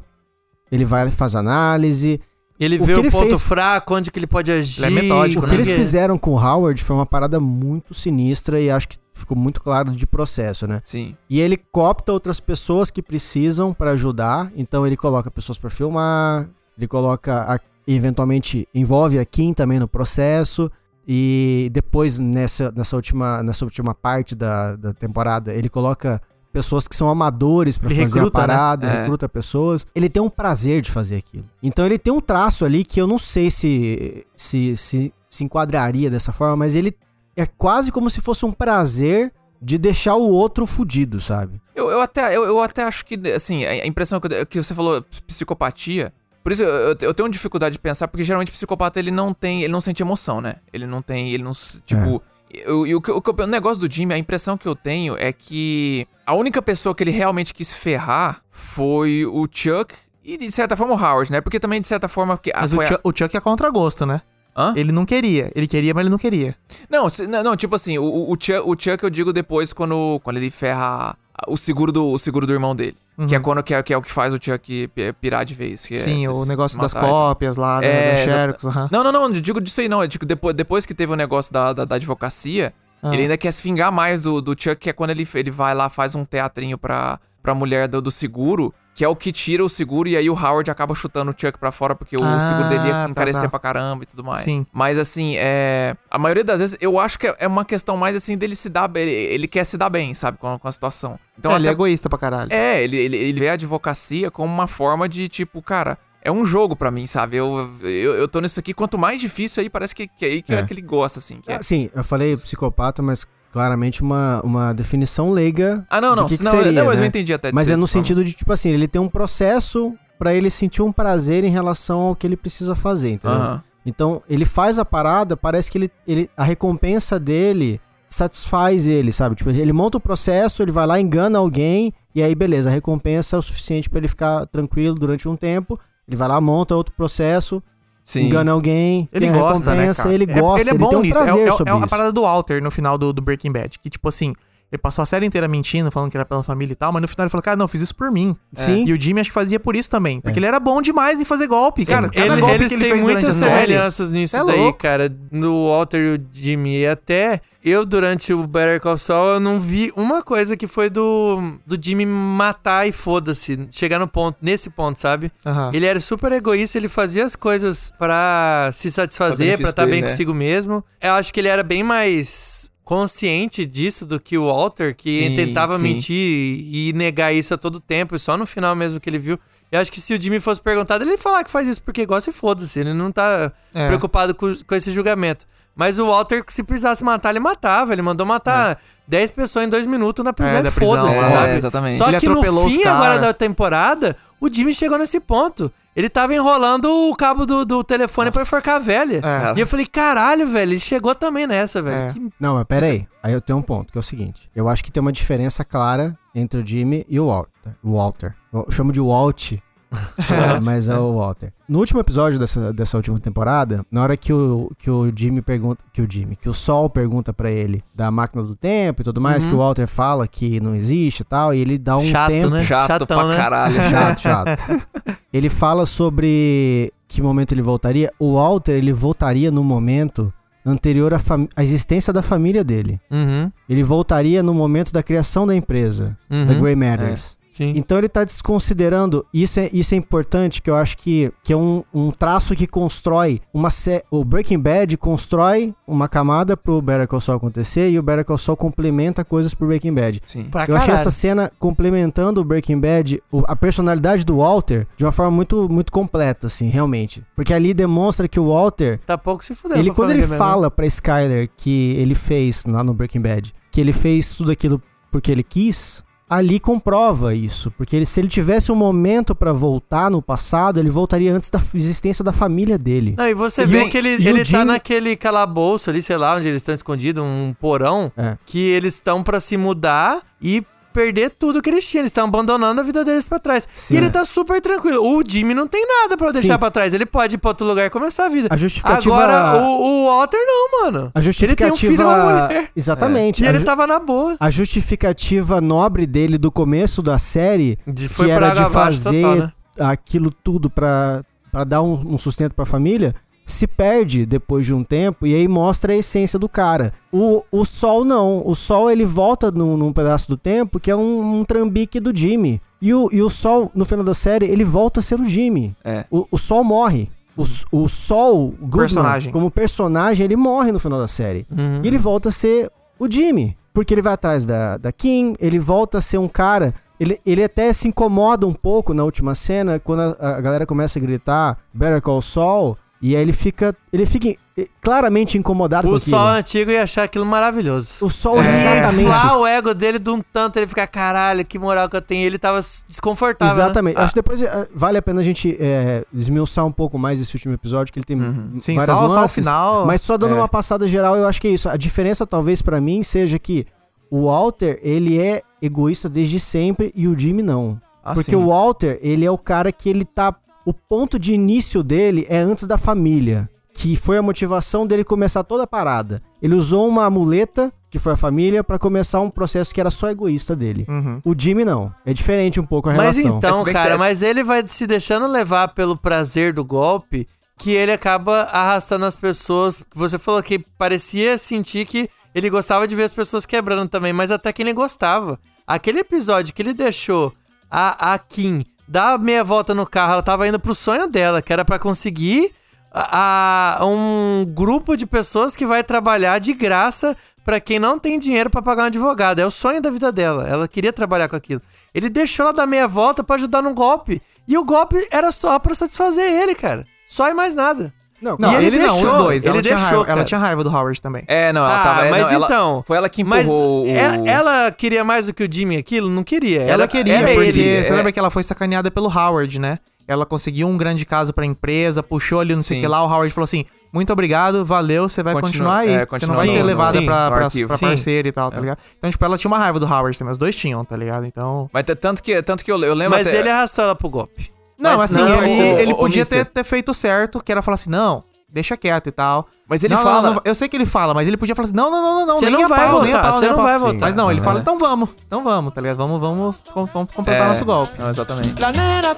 [0.71, 2.19] Ele vai faz análise.
[2.59, 4.83] Ele O vê que o ele ponto fez- fraco, onde que ele pode agir.
[4.83, 5.49] Ele é metódico, O né?
[5.49, 8.97] que eles porque- fizeram com o Howard foi uma parada muito sinistra e acho que
[9.13, 10.81] ficou muito claro de processo, né?
[10.83, 11.15] Sim.
[11.29, 14.51] E ele copta outras pessoas que precisam pra ajudar.
[14.55, 19.87] Então ele coloca pessoas pra filmar, ele coloca a- eventualmente envolve a Kim também no
[19.87, 20.69] processo.
[21.07, 26.95] E depois nessa, nessa, última, nessa última parte da, da temporada, ele coloca pessoas que
[26.95, 28.47] são amadores Ele fazer recruta, a né?
[28.47, 29.01] parada, É.
[29.01, 29.85] recruta pessoas.
[29.93, 31.45] Ele tem um prazer de fazer aquilo.
[31.61, 36.09] Então ele tem um traço ali que eu não sei se se, se, se enquadraria
[36.09, 36.95] dessa forma, mas ele
[37.35, 41.61] é quase como se fosse um prazer de deixar o outro fudido, sabe?
[41.75, 44.73] Eu, eu, até, eu, eu até acho que, assim, a impressão que, eu- que você
[44.73, 46.11] falou, psicopatia.
[46.43, 49.61] Por isso eu, eu, tenho dificuldade de pensar, porque geralmente o psicopata ele não tem.
[49.63, 50.55] Ele não sente emoção, né?
[50.73, 51.31] Ele não tem.
[51.31, 51.51] Ele não.
[51.85, 52.21] Tipo.
[52.51, 56.07] eu- E o, o, o negócio do Jimmy, a impressão que eu tenho é que
[56.29, 59.93] a única pessoa que ele realmente quis ferrar foi o Chuck
[60.23, 61.41] e, de certa forma, o Howard, né?
[61.41, 62.37] Porque também, de certa forma.
[62.37, 64.21] Que, Mas o, a- Chuck, o Chuck é contra gosto, né?
[64.55, 64.73] Hã?
[64.75, 65.51] Ele não queria.
[65.55, 66.55] Ele queria, mas ele não queria.
[66.89, 70.19] Não, se- não, não, tipo assim, o, o, Chuck, o Chuck eu digo depois quando,
[70.23, 71.15] quando ele ferra
[71.47, 72.95] o seguro do, o seguro do irmão dele.
[73.27, 75.53] Que é quando que é, que é o que faz o Chuck pi- pirar de
[75.53, 75.89] vez.
[75.91, 78.87] é Sim, se- o negócio das cópias lá, né, É, Xerox, aham.
[78.91, 80.01] Não, não, não, eu digo disso aí não.
[80.01, 83.13] Eu digo depois, depois que teve o negócio da, da, da advocacia, Ah.
[83.13, 85.73] ele ainda quer se vingar mais do, do Chuck, que é quando ele, ele vai
[85.73, 89.63] lá, faz um teatrinho pra, pra mulher do, do seguro, que é o que tira
[89.63, 92.39] o seguro, e aí o Howard acaba chutando o Chuck pra fora, porque o Ah,
[92.41, 93.49] seguro dele ia tá, encarecer tá.
[93.49, 94.39] pra caramba e tudo mais.
[94.41, 94.65] Sim.
[94.73, 95.95] Mas assim, é.
[96.11, 98.67] A maioria das vezes, eu acho que é- é uma questão mais assim dele se
[98.67, 99.03] dar bem.
[99.03, 101.17] Ele, ele quer se dar bem, sabe, com a, com a situação.
[101.37, 102.51] Então, É, ele é até- egoísta pra caralho.
[102.51, 106.45] é, ele, ele, ele vê a advocacia como uma forma de, tipo, cara, é um
[106.45, 107.37] jogo pra mim, sabe?
[107.37, 110.41] Eu, eu, eu tô nisso aqui, quanto mais difícil aí, parece que, que é aí
[110.41, 110.65] que, É.
[110.65, 111.39] que ele gosta, assim.
[111.41, 115.85] que é- Sim, eu falei psicopata, mas claramente uma, uma definição leiga.
[115.89, 117.05] Ah, não, não, que que não, seria, não, mas né?
[117.05, 117.51] eu entendi até.
[117.51, 120.81] Mas ser é no sentido de, tipo assim, ele tem um processo pra ele sentir
[120.81, 123.37] um prazer em relação ao que ele precisa fazer, entendeu?
[123.37, 123.63] Aham.
[123.85, 129.35] Então, ele faz a parada, parece que ele, ele a recompensa dele satisfaz ele, sabe?
[129.35, 133.35] Tipo, ele monta o processo, ele vai lá, engana alguém, e aí beleza, a recompensa
[133.35, 135.79] é o suficiente pra ele ficar tranquilo durante um tempo.
[136.09, 137.61] Ele vai lá, monta outro processo,
[138.03, 138.21] Sim.
[138.25, 140.11] engana alguém, Ele gosta, né, cara?
[140.11, 141.19] ele É- gosta, ele é bom um nisso.
[141.21, 143.77] É, é, é a parada do Walter no final do, do Breaking Bad.
[143.77, 144.33] Que, tipo assim,
[144.71, 147.07] ele passou a série inteira mentindo, falando que era pela família e tal, mas no
[147.07, 148.35] final ele falou, cara, não, fiz isso por mim.
[148.53, 148.85] Sim.
[148.87, 150.21] E o Jimmy acho que fazia por isso também.
[150.21, 152.09] Porque ele era bom demais em fazer golpe, cara.
[152.09, 153.63] Cada Ele- golpe eles que ele têm fez durante a muitas série.
[153.65, 155.11] semelhanças nisso É daí, cara.
[155.31, 156.79] No Walter e o Jimmy.
[156.81, 160.89] E até eu, durante o Better Call Saul, eu não vi uma coisa que foi
[160.89, 163.67] do, do Jimmy matar e foda-se.
[163.71, 165.31] Chegar no ponto, nesse ponto, sabe?
[165.73, 170.01] Ele era super egoísta, ele fazia as coisas pra se satisfazer, pra benefício estar bem
[170.03, 170.09] né?
[170.11, 170.83] consigo mesmo.
[171.01, 175.35] Eu acho que ele era bem mais consciente disso do que o Walter, que Sim,
[175.35, 175.83] tentava sim.
[175.83, 179.39] mentir e negar isso a todo tempo, e só no final mesmo que ele viu.
[179.71, 182.03] Eu acho que se o Jimmy fosse perguntado, ele ia falar que faz isso porque
[182.03, 182.79] gosta e foda-se.
[182.79, 183.85] Ele não tá É.
[183.85, 185.45] preocupado com, com esse julgamento.
[185.79, 187.93] Mas o Walter, se precisasse matar, ele matava.
[187.93, 191.53] Ele mandou matar 10 pessoas em 2 minutos na prisão É, e foda-se, é, sabe?
[191.55, 191.97] exatamente.
[191.97, 195.71] Só Ele que no fim agora da temporada, o Jimmy chegou nesse ponto.
[195.95, 199.21] Ele tava enrolando o cabo do, do telefone pra enforcar a velha.
[199.23, 199.57] É.
[199.57, 202.09] E eu falei, caralho, velho, ele chegou também nessa, velho.
[202.09, 202.13] É.
[202.13, 203.07] Que- Não, mas pera aí.
[203.23, 204.49] Aí eu tenho um ponto, que é o seguinte.
[204.53, 207.73] Eu acho que tem uma diferença clara entre o Jimmy e o Walter.
[207.81, 208.35] O Walter.
[208.51, 209.53] Eu chamo de Walt
[209.91, 211.51] É, mas é o Walter.
[211.67, 215.83] No último episódio dessa, dessa última temporada, na hora que o, que o Jimmy pergunta.
[215.91, 219.19] Que o Jimmy, que o Sol pergunta pra ele da máquina do tempo e tudo
[219.19, 219.49] mais, Uhum.
[219.49, 222.49] que o Walter fala que não existe e tal, e ele dá um Chato, tempo.
[222.49, 222.63] né?
[222.63, 223.35] Chato Chatão, pra né?
[223.37, 223.75] caralho.
[223.89, 224.87] Chato, chato.
[225.33, 228.11] ele fala sobre que momento ele voltaria.
[228.19, 230.31] O Walter, ele voltaria no momento
[230.65, 231.17] anterior à,
[231.55, 232.99] à existência da família dele.
[233.09, 233.51] Uhum.
[233.67, 236.45] Ele voltaria no momento da criação da empresa, Uhum.
[236.45, 237.38] da Grey Matters.
[237.59, 237.73] Sim.
[237.75, 241.57] Então ele tá desconsiderando, isso é, isso é importante, que eu acho que, que é
[241.57, 247.05] um, um traço que constrói uma sé O Breaking Bad constrói uma camada pro Better
[247.05, 250.21] Call Saul acontecer e o Better Call Saul complementa coisas pro Breaking Bad.
[250.25, 250.45] Sim.
[250.45, 250.93] Pra Eu achei caralho.
[250.93, 255.67] essa cena complementando o Breaking Bad, o- a personalidade do Walter, de uma forma muito,
[255.69, 257.21] muito completa, assim, realmente.
[257.35, 259.77] Porque ali demonstra que o Walter, Tá pouco se fudeu.
[259.77, 260.37] ele quando ele é mesmo.
[260.37, 264.81] fala pra Skyler que ele fez lá no Breaking Bad, que ele fez tudo aquilo
[265.11, 270.11] porque ele quis, ali comprova isso, porque ele- se ele tivesse um momento pra voltar
[270.11, 273.15] no passado, ele voltaria antes da existência da família dele.
[273.17, 276.47] Não, e você vê que ele, ele tá Jimmy- naquele calabouço ali, sei lá, onde
[276.47, 278.37] eles estão escondidos, um porão, É.
[278.45, 280.63] que eles estão pra se mudar e
[280.99, 282.01] perder tudo que eles tinham.
[282.01, 283.67] Eles estão abandonando a vida deles pra trás.
[283.71, 283.93] Sim.
[283.93, 285.01] e ele tá super tranquilo.
[285.01, 286.59] O Jimmy não tem nada pra deixar Sim.
[286.59, 286.93] pra trás.
[286.93, 288.47] Ele pode ir pra outro lugar e começar a vida.
[288.51, 291.11] A justificativa Agora, o, o Walter não, mano.
[291.15, 292.71] a Ele tem um filho e uma justificativa mulher.
[292.75, 293.43] exatamente.
[293.43, 294.35] E a ele ju- tava na boa.
[294.39, 299.51] A justificativa nobre dele do começo da série, De- que era de fazer total, né?
[299.79, 303.13] aquilo tudo pra, pra dar um, um sustento pra família,
[303.51, 306.93] se perde depois de um tempo e aí mostra a essência do cara.
[307.11, 308.41] O, o Sol não.
[308.45, 312.15] O Sol ele volta num, num pedaço do tempo que é um, um trambique do
[312.15, 312.61] Jimmy.
[312.81, 315.75] E o, e o Sol, no final da série, ele volta a ser o Jimmy.
[315.83, 316.05] É.
[316.09, 317.09] O, o Sol morre.
[317.35, 319.31] O, o Sol, Goodman, Personagem.
[319.31, 321.45] como personagem, ele morre no final da série.
[321.49, 321.81] Uhum.
[321.83, 323.57] E ele volta a ser o Jimmy.
[323.73, 326.73] Porque ele vai atrás da, da Kim, ele volta a ser um cara.
[326.99, 330.99] Ele, ele até se incomoda um pouco na última cena, quando a, a galera começa
[330.99, 332.77] a gritar Better Call Saul.
[333.01, 333.73] E aí ele fica.
[333.93, 334.35] Ele fica
[334.81, 336.17] claramente incomodado com O aquilo.
[336.17, 337.93] sol antigo ia achar aquilo maravilhoso.
[338.05, 338.49] O Sol, É.
[338.49, 339.03] exatamente.
[339.09, 342.25] Inflar o ego dele de um tanto, ele ficar, caralho, que moral que eu tenho.
[342.25, 343.55] Ele tava desconfortável.
[343.55, 343.63] né?
[343.63, 343.97] Exatamente.
[343.97, 347.21] Ah, Acho que depois eh, vale a pena a gente eh, esmiuçar um pouco mais
[347.21, 348.17] esse último episódio, que ele tem
[348.59, 349.35] Sim, várias só, só o nuances.
[349.35, 349.85] final.
[349.85, 350.37] Mas só dando É.
[350.37, 351.69] uma passada geral, eu acho que é isso.
[351.69, 353.65] A diferença, talvez, pra mim, seja que
[354.11, 357.79] o Walter, ele é egoísta desde sempre e o Jimmy não.
[358.03, 358.35] Ah, Porque sim.
[358.35, 360.35] o Walter, ele é o cara que ele tá.
[360.69, 363.49] O ponto de início dele é antes da família.
[363.73, 366.21] Que foi a motivação dele começar toda a parada.
[366.39, 370.11] Ele usou uma muleta, que foi a família, pra começar um processo que era só
[370.11, 370.85] egoísta dele.
[370.87, 371.19] Uhum.
[371.25, 371.91] O Jimmy não.
[372.05, 373.37] É diferente um pouco a Mas relação.
[373.39, 376.63] então, Se bem que cara, tá- mas ele vai se deixando levar pelo prazer do
[376.63, 379.83] golpe, que ele acaba arrastando as pessoas.
[379.95, 384.29] Você falou que parecia sentir que ele gostava de ver as pessoas quebrando também, mas
[384.29, 385.39] até que ele gostava.
[385.65, 387.33] Aquele episódio que ele deixou
[387.71, 391.53] a, a Kim dar meia volta no carro, ela tava indo pro sonho dela, que
[391.53, 392.51] era pra conseguir
[392.91, 398.17] a, a- um grupo de pessoas que vai trabalhar de graça pra quem não tem
[398.19, 399.39] dinheiro pra pagar um advogado.
[399.39, 400.47] É o sonho da vida dela.
[400.47, 401.61] Ela queria trabalhar com aquilo.
[401.93, 404.21] Ele deixou ela dar meia volta pra ajudar num golpe.
[404.47, 406.85] E o golpe era só pra satisfazer ele, cara.
[407.07, 407.93] Só e mais nada.
[408.21, 409.45] Não, Não, E ele, ele não, os deixou, dois.
[409.45, 411.23] ele ela, tinha deixou, raiva, ela tinha raiva do Howard também.
[411.27, 412.05] É, não, ela Ah, tava.
[412.05, 413.87] é, mas não, ela- então, Foi ela que Mas empurrou o.
[413.89, 416.09] ela, ela queria mais do que o Jimmy aquilo?
[416.09, 416.63] Não queria.
[416.63, 417.83] Ela, queria, era porque ele.
[417.83, 417.95] você é.
[417.95, 419.79] lembra que ela foi sacaneada pelo Howard, né?
[420.07, 422.81] Ela conseguiu um grande caso pra empresa, puxou ali não sei o Sim.
[422.81, 425.89] que lá, o Howard falou assim, muito obrigado, valeu, você vai Continua- continuar aí.
[425.91, 427.67] é, você continua não vai no- ser levada sim, pra, pra, pra Sim.
[427.67, 428.79] parceira e tal, tá ligado?
[428.97, 431.25] Então, tipo, ela tinha uma raiva do Howard também, os dois tinham, tá ligado?
[431.27, 431.69] Então...
[431.71, 433.37] Mas tanto que, tanto que eu, eu lembro Mas até.
[433.37, 434.51] ele arrastou ela pro golpe.
[434.79, 437.43] Não, Mas assim, não, ele, o- ele o- o podia ter, Mister- ter feito certo,
[437.43, 439.45] que era falar assim, não, deixa quieto e tal.
[439.67, 440.29] Mas ele Não, fala.
[440.31, 442.25] não, eu sei que ele fala, mas ele podia falar assim, não, não, não, não,
[442.27, 443.99] não, Você nem não a vai pau, voltar, você não vai voltar.
[443.99, 444.43] Mas não, ele É.
[444.43, 445.97] fala, então vamos, então vamos, tá ligado?
[445.97, 447.99] Vamos, vamos, vamos, vamos completar É, nosso golpe.
[447.99, 448.59] Não, exatamente.
[448.61, 449.13] La negra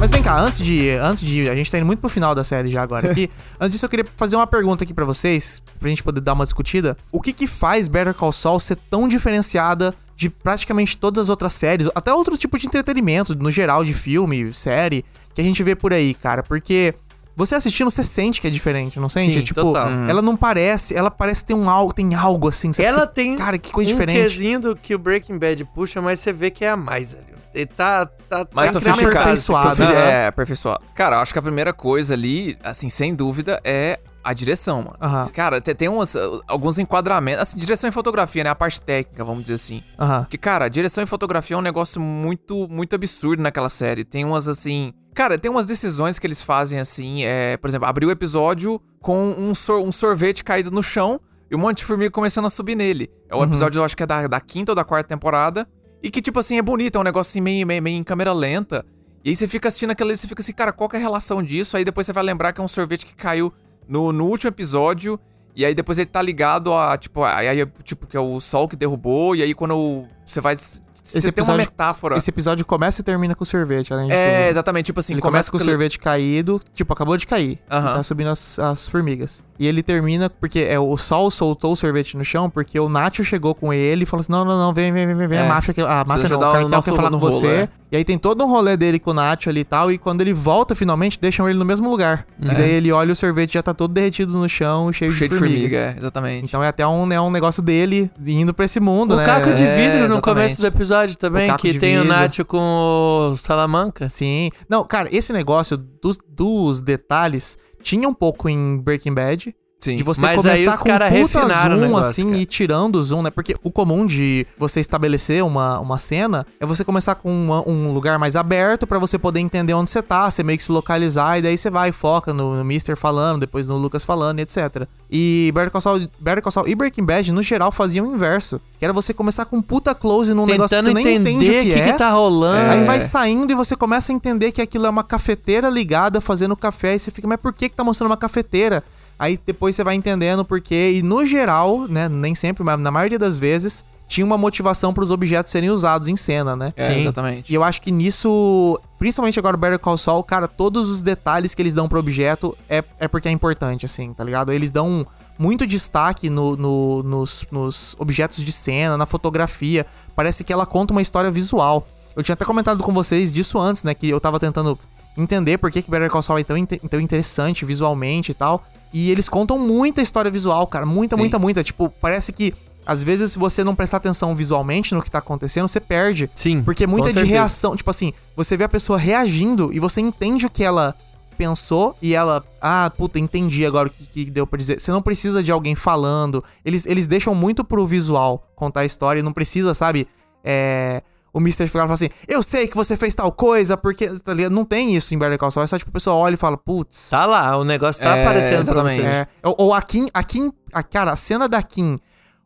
[0.00, 1.48] Mas vem cá, antes de, antes de.
[1.48, 3.28] A gente tá indo muito pro final da série já agora aqui.
[3.58, 6.44] antes disso, eu queria fazer uma pergunta aqui pra vocês, pra gente poder dar uma
[6.44, 6.96] discutida.
[7.10, 11.52] O que que faz Better Call Saul ser tão diferenciada de praticamente todas as outras
[11.52, 15.74] séries, até outro tipo de entretenimento, no geral, de filme, série, que a gente vê
[15.74, 16.44] por aí, cara?
[16.44, 16.94] Porque.
[17.38, 19.34] Você assistindo, você sente que é diferente, não sente?
[19.38, 19.88] Sim, tipo, total.
[20.08, 22.72] ela não parece, ela parece ter um algo, tem algo assim.
[22.72, 24.58] você- Ela você- tem Cara, que coisa um diferente.
[24.58, 27.26] do que o Breaking Bad puxa, mas você vê que é a mais ali.
[27.54, 29.82] Ele tá, tá, Mais tá sofisticado, aperfeiçoado.
[29.84, 29.92] Aham.
[29.94, 30.80] É, aperfeiçoado.
[30.96, 34.96] Cara, eu acho que a primeira coisa ali, assim, sem dúvida, é a direção, mano.
[35.00, 35.28] Aham.
[35.32, 37.42] Cara, tem, tem umas, uh, alguns enquadramentos.
[37.42, 38.50] Assim, direção e fotografia, né?
[38.50, 39.82] A parte técnica, vamos dizer assim.
[39.98, 40.22] Aham.
[40.22, 44.04] Porque, cara, direção e fotografia é um negócio muito, muito absurdo naquela série.
[44.04, 44.92] Tem umas, assim.
[45.14, 47.24] Cara, tem umas decisões que eles fazem, assim.
[47.24, 51.56] É, por exemplo, abrir o episódio com um, sor- um sorvete caído no chão e
[51.56, 53.10] um monte de formiga começando a subir nele.
[53.28, 53.40] É Uhum.
[53.40, 55.66] o episódio, eu acho que é da, da quinta ou da quarta temporada.
[56.02, 58.32] E que, tipo assim, é bonito, é um negócio assim, meio, meio, meio em câmera
[58.32, 58.84] lenta.
[59.24, 61.02] E aí você fica assistindo aquilo e você fica assim, cara, qual que é a
[61.02, 61.76] relação disso?
[61.76, 63.52] Aí depois você vai lembrar que é um sorvete que caiu
[63.88, 65.18] no, no último episódio.
[65.56, 68.68] E aí depois ele tá ligado a, tipo, aí, aí, tipo, que é o sol
[68.68, 69.34] que derrubou.
[69.34, 70.54] E aí quando você vai.
[70.56, 72.18] Você tem uma episódio- metáfora.
[72.18, 74.50] Esse episódio começa e termina com o sorvete, além de É, tudo.
[74.50, 77.58] exatamente, tipo assim, Ele começa com o sorvete caído, tipo, acabou de cair.
[77.70, 77.92] Aham.
[77.92, 79.42] E tá subindo as, as formigas.
[79.58, 83.24] E ele termina porque é, o sol soltou o sorvete no chão, porque o Nacho
[83.24, 85.38] chegou com ele e falou assim: não, não, não, vem, vem, vem, vem, vem.
[85.38, 85.42] É.
[85.42, 87.46] A máfia, que- a máfia não, o o cartel quer falar com rolo, você.
[87.46, 87.68] é.
[87.90, 90.20] E aí tem todo um rolê dele com o Nacho ali e tal, e quando
[90.20, 92.26] ele volta finalmente, deixam ele no mesmo lugar.
[92.40, 95.14] E daí ele olha e o sorvete já tá todo derretido no chão, cheio, É.
[95.14, 95.60] Cheio de de formiga.
[95.60, 96.44] formiga, é, exatamente.
[96.44, 99.24] Então é até um, é um negócio dele indo pra esse mundo, O né?
[99.24, 102.14] caco de É, vidro no começo do episódio também, O que tem o vidro.
[102.16, 104.06] Nacho com o Salamanca.
[104.08, 104.50] Sim.
[104.68, 107.56] Não, cara, esse negócio dos, dos detalhes
[107.88, 109.56] tinha um pouco em Breaking Bad.
[109.80, 109.96] Sim.
[109.96, 112.38] De você Mas aí começar os com cara um puta zoom, negócio, assim, cara.
[112.38, 113.30] e tirando o zoom, né?
[113.30, 117.92] Porque o comum de você estabelecer uma, uma cena é você começar com uma- um
[117.92, 121.38] lugar mais aberto pra você poder entender onde você tá, você meio que se localizar,
[121.38, 124.84] e daí você vai e foca no, no Mister falando, depois no Lucas falando, etc.
[125.08, 128.60] E Better Call, Saul, Better Call Saul e Breaking Bad, no geral, faziam o inverso.
[128.80, 131.50] Que era você começar com um puta close num negócio que Tentando você nem entende
[131.50, 131.92] o o que, que, é.
[131.92, 132.70] que tá rolando.
[132.72, 136.56] Aí vai saindo e você começa a entender que aquilo é uma cafeteira ligada fazendo
[136.56, 136.94] café.
[136.94, 138.82] E você fica, mas por que, que tá mostrando uma cafeteira?
[139.18, 140.92] Aí depois você vai entendendo por quê.
[140.96, 142.08] E no geral, né?
[142.08, 146.16] Nem sempre, mas na maioria das vezes, tinha uma motivação pros objetos serem usados em
[146.16, 146.72] cena, né?
[146.76, 147.00] É, Sim.
[147.00, 147.50] exatamente.
[147.52, 151.54] E eu acho que nisso, principalmente agora o Better Call Saul, cara, todos os detalhes
[151.54, 154.52] que eles dão pro objeto é, é porque é importante, assim, tá ligado?
[154.52, 155.06] Eles dão
[155.38, 159.84] muito destaque no, no- nos, nos objetos de cena, na fotografia.
[160.16, 161.86] Parece que ela conta uma história visual.
[162.16, 163.94] Eu tinha até comentado com vocês disso antes, né?
[163.94, 164.76] Que eu tava tentando
[165.16, 168.64] entender por que, que Better Call Saul é tão, tão interessante visualmente e tal.
[168.92, 170.86] E eles contam muita história visual, cara.
[170.86, 171.20] Muita, Sim.
[171.20, 171.64] muita, muita.
[171.64, 172.54] Tipo, parece que
[172.86, 176.30] às vezes se você não prestar atenção visualmente no que tá acontecendo, você perde.
[176.34, 177.32] Sim, Porque com muita de certeza.
[177.32, 180.94] reação, tipo assim, você vê a pessoa reagindo e você entende o que ela
[181.36, 184.80] pensou e ela, ah, puta, entendi agora o que, que deu pra dizer.
[184.80, 186.42] Você não precisa de alguém falando.
[186.64, 190.08] Eles, eles deixam muito pro visual contar a história e não precisa, sabe?
[190.42, 191.02] É.
[191.32, 191.66] O Mr.
[191.66, 194.08] ficar falando assim, eu sei que você fez tal coisa, porque.
[194.20, 194.52] Tá ligado?
[194.52, 195.64] Não tem isso em Better Call Saul.
[195.64, 197.08] É só tipo a pessoa olha e fala, putz.
[197.10, 199.02] Tá lá, o negócio tá É, aparecendo exatamente.
[199.02, 199.06] você.
[199.06, 201.98] É, ou, ou a Kim, a Kim, a, cara, a cena da Kim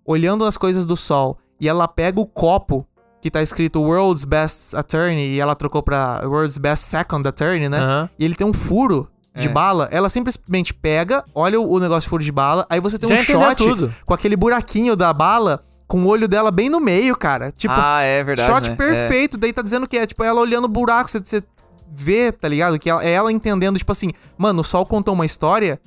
[0.04, 2.86] olhando as coisas do sol e ela pega o copo
[3.20, 7.78] que tá escrito World's Best Attorney e ela trocou pra World's Best Second Attorney, né?
[7.78, 8.10] Aham.
[8.18, 9.48] E ele tem um furo de É.
[9.48, 13.08] bala, ela simplesmente pega, olha o, o negócio de furo de bala, aí você tem
[13.08, 13.94] Já um shot tudo.
[14.04, 17.52] com aquele buraquinho da bala com o olho dela bem no meio, cara.
[17.52, 18.50] Tipo, ah, é verdade.
[18.50, 18.76] shot né?
[18.76, 19.36] perfeito.
[19.36, 21.42] Daí tá dizendo que é, tipo, ela olhando o buraco, você, você
[21.92, 22.78] vê, tá ligado?
[22.78, 25.78] Que ela, é ela entendendo, tipo assim, mano, o Sol contou uma história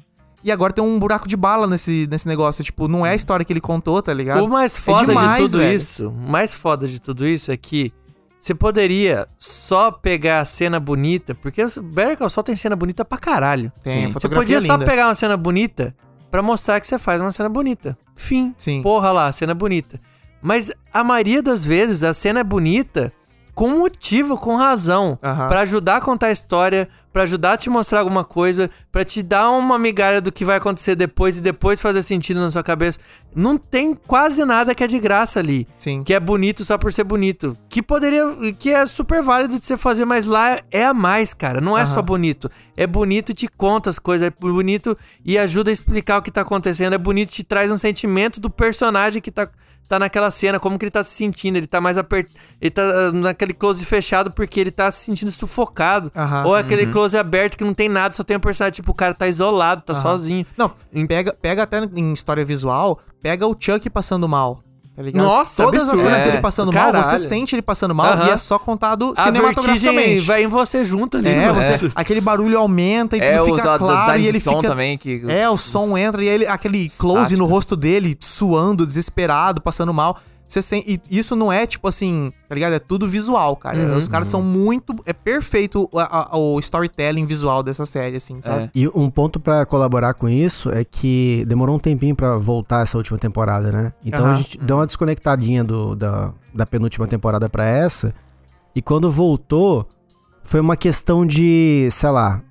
[0.44, 2.64] e agora tem um buraco de bala nesse, nesse negócio.
[2.64, 4.46] Tipo, não é a história que ele contou, tá ligado?
[4.46, 5.76] O mais foda É demais, de tudo velho.
[5.76, 7.92] isso, o mais foda de tudo isso é que
[8.40, 13.04] você poderia só pegar a cena bonita, porque o Better Call Saul tem cena bonita
[13.04, 13.72] pra caralho.
[13.82, 14.86] Tem, a Você fotografia podia só linda.
[14.86, 15.96] pegar uma cena bonita
[16.36, 17.98] pra mostrar que você faz uma cena bonita.
[18.14, 18.54] Fim.
[18.58, 18.82] Sim.
[18.82, 20.02] Porra lá, cena bonita.
[20.42, 23.14] Mas a maioria das vezes a cena é bonita
[23.56, 25.48] com motivo, com razão, Aham.
[25.48, 29.24] Pra ajudar a contar a história, pra ajudar a te mostrar alguma coisa, pra te
[29.24, 33.00] dar uma migalha do que vai acontecer depois e depois fazer sentido na sua cabeça.
[33.34, 35.66] Não tem quase nada que é de graça ali.
[35.78, 36.04] Sim.
[36.04, 37.58] Que é bonito só por ser bonito.
[37.70, 38.26] Que poderia.
[38.60, 41.62] Que é super válido de você fazer, mas lá é a mais, cara.
[41.62, 42.52] Não é só bonito.
[42.76, 44.28] É bonito e te conta as coisas.
[44.28, 46.94] É bonito e ajuda a explicar o que tá acontecendo.
[46.94, 49.48] É bonito e te traz um sentimento do personagem que tá,
[49.88, 51.58] tá naquela cena, como que ele tá se sentindo.
[51.58, 52.36] Ele tá mais apertado.
[52.62, 56.12] Ele tá ah, naquele close fechado porque ele tá se sentindo sufocado.
[56.16, 56.46] Aham.
[56.46, 59.14] Ou aquele close aberto que não tem nada, só tem um personagem, tipo, o cara
[59.14, 60.02] tá isolado, tá Aham.
[60.02, 60.46] sozinho.
[60.58, 60.74] Não,
[61.08, 64.65] pega, pega até em história visual, pega o Chuck passando mal.
[64.96, 65.26] Tá ligado?
[65.26, 66.08] Nossa, Todas as absurdo.
[66.08, 69.14] cenas É, dele passando do mal, você sente ele passando mal e é só contado
[69.18, 70.22] A cinematograficamente.
[70.22, 74.20] vai em você junto ali, É, você, aquele barulho aumenta e É, tudo fica claro
[74.20, 77.46] e ele som fica também, que- É, o som entra e ele aquele close no
[77.46, 80.18] rosto dele, suando, desesperado, passando mal.
[80.48, 82.74] Você sente, e isso não é tipo assim, tá ligado?
[82.74, 83.78] É tudo visual, cara.
[83.78, 83.98] Uhum.
[83.98, 88.66] Os caras são muito, é perfeito o, a- o storytelling visual dessa série assim, sabe?
[88.66, 88.70] É.
[88.76, 92.96] E um ponto pra colaborar com isso é que demorou um tempinho pra voltar essa
[92.98, 93.92] última temporada, né?
[94.06, 94.38] Então a Aham.
[94.38, 98.14] gente deu uma desconectadinha do, da, da penúltima temporada pra essa.
[98.76, 99.88] E quando voltou,
[100.44, 102.44] foi uma questão de, sei lá,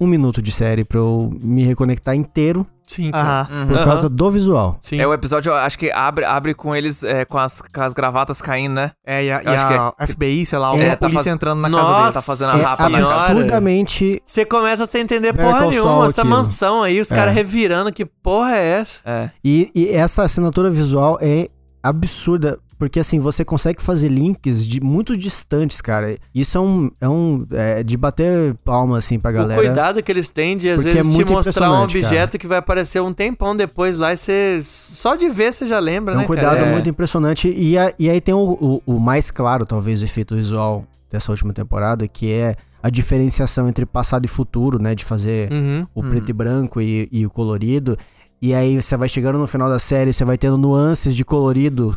[0.00, 3.48] um minuto de série pra eu me reconectar inteiro Sim, cara.
[3.50, 3.66] Aham.
[3.66, 4.76] Por causa do visual.
[4.80, 5.00] Sim.
[5.00, 8.42] É o episódio, acho que abre, abre com eles é, com, as, com as gravatas
[8.42, 8.90] caindo, né?
[9.06, 11.22] É, e a, e Eu acho que a FBI, sei lá, É, alguma tá polícia
[11.24, 12.12] faz- entrando na casa Nossa, dele.
[12.14, 13.16] Tá fazendo a É rapa na senhora.
[13.26, 14.22] absurdamente.
[14.26, 16.06] Você começa sem entender Better porra nenhuma.
[16.06, 16.36] Essa aquilo.
[16.36, 17.14] mansão aí, os É.
[17.14, 19.00] caras revirando, que porra é essa?
[19.04, 19.30] É.
[19.44, 21.48] E, e essa assinatura visual é
[21.82, 22.58] absurda.
[22.80, 26.16] Porque assim, você consegue fazer links de muito distantes, cara.
[26.34, 26.90] Isso é um.
[26.98, 27.46] É um.
[27.52, 29.60] É de bater palma, assim, pra galera.
[29.60, 32.46] O cuidado que eles têm de, às Porque vezes, é te mostrar um objeto que
[32.46, 34.60] vai aparecer um tempão depois lá e você.
[34.64, 36.26] Só de ver você já lembra, É um né?
[36.26, 36.68] cuidado cara?
[36.68, 36.72] É.
[36.72, 37.52] muito impressionante.
[37.54, 38.38] E, a- e aí tem o,
[38.86, 43.68] o- o mais claro, talvez, o efeito visual dessa última temporada, que é a diferenciação
[43.68, 44.94] entre passado e futuro, né?
[44.94, 45.86] De fazer Uhum.
[45.94, 47.94] o preto e branco e, e o colorido.
[48.40, 51.94] E aí você vai chegando no final da série, você vai tendo nuances de colorido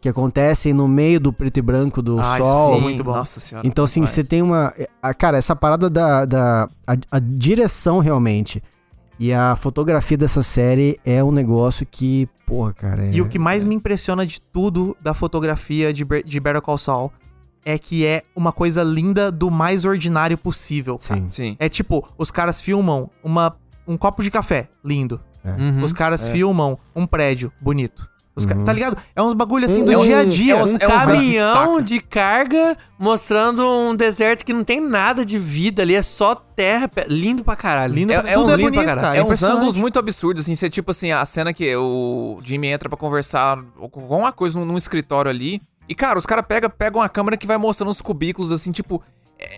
[0.00, 2.74] que acontecem no meio do preto e branco do Ai, sol.
[2.74, 2.80] sim.
[2.80, 3.12] muito bom.
[3.12, 3.66] Nossa senhora.
[3.66, 4.72] Então, assim, você tem uma.
[5.02, 6.24] a- cara, essa parada da.
[6.24, 8.62] da a, a direção realmente.
[9.18, 13.04] E a fotografia dessa série é um negócio que, porra, cara.
[13.04, 16.78] É, E o que mais me impressiona de tudo da fotografia de, de Better Call
[16.78, 17.12] Saul
[17.62, 21.20] é que é uma coisa linda do mais ordinário possível, cara.
[21.20, 21.28] Sim.
[21.30, 21.56] Sim.
[21.58, 23.54] É tipo, os caras filmam uma,
[23.86, 25.20] um copo de café, lindo.
[25.44, 25.82] Uhum.
[25.84, 28.08] Os caras filmam um prédio, bonito.
[28.36, 28.64] Os ca- Uhum.
[28.64, 28.96] Tá ligado?
[29.14, 30.52] É uns bagulho assim do é dia a dia.
[30.54, 35.38] é um- é um caminhão de carga mostrando um deserto que não tem nada de
[35.38, 36.88] vida ali, é só terra.
[37.08, 37.92] Lindo pra caralho.
[37.92, 39.00] Lindo É, é tudo uns é lindo bonito, pra caralho.
[39.06, 39.16] cara.
[39.16, 39.56] É uns impressionante.
[39.58, 40.54] ângulos muito absurdos, assim.
[40.54, 43.58] Você, tipo assim, a cena que o Jimmy entra pra conversar
[43.90, 45.60] com alguma coisa num, num escritório ali.
[45.88, 49.02] E, cara, os caras pegam pegam uma câmera que vai mostrando uns cubículos, assim, tipo.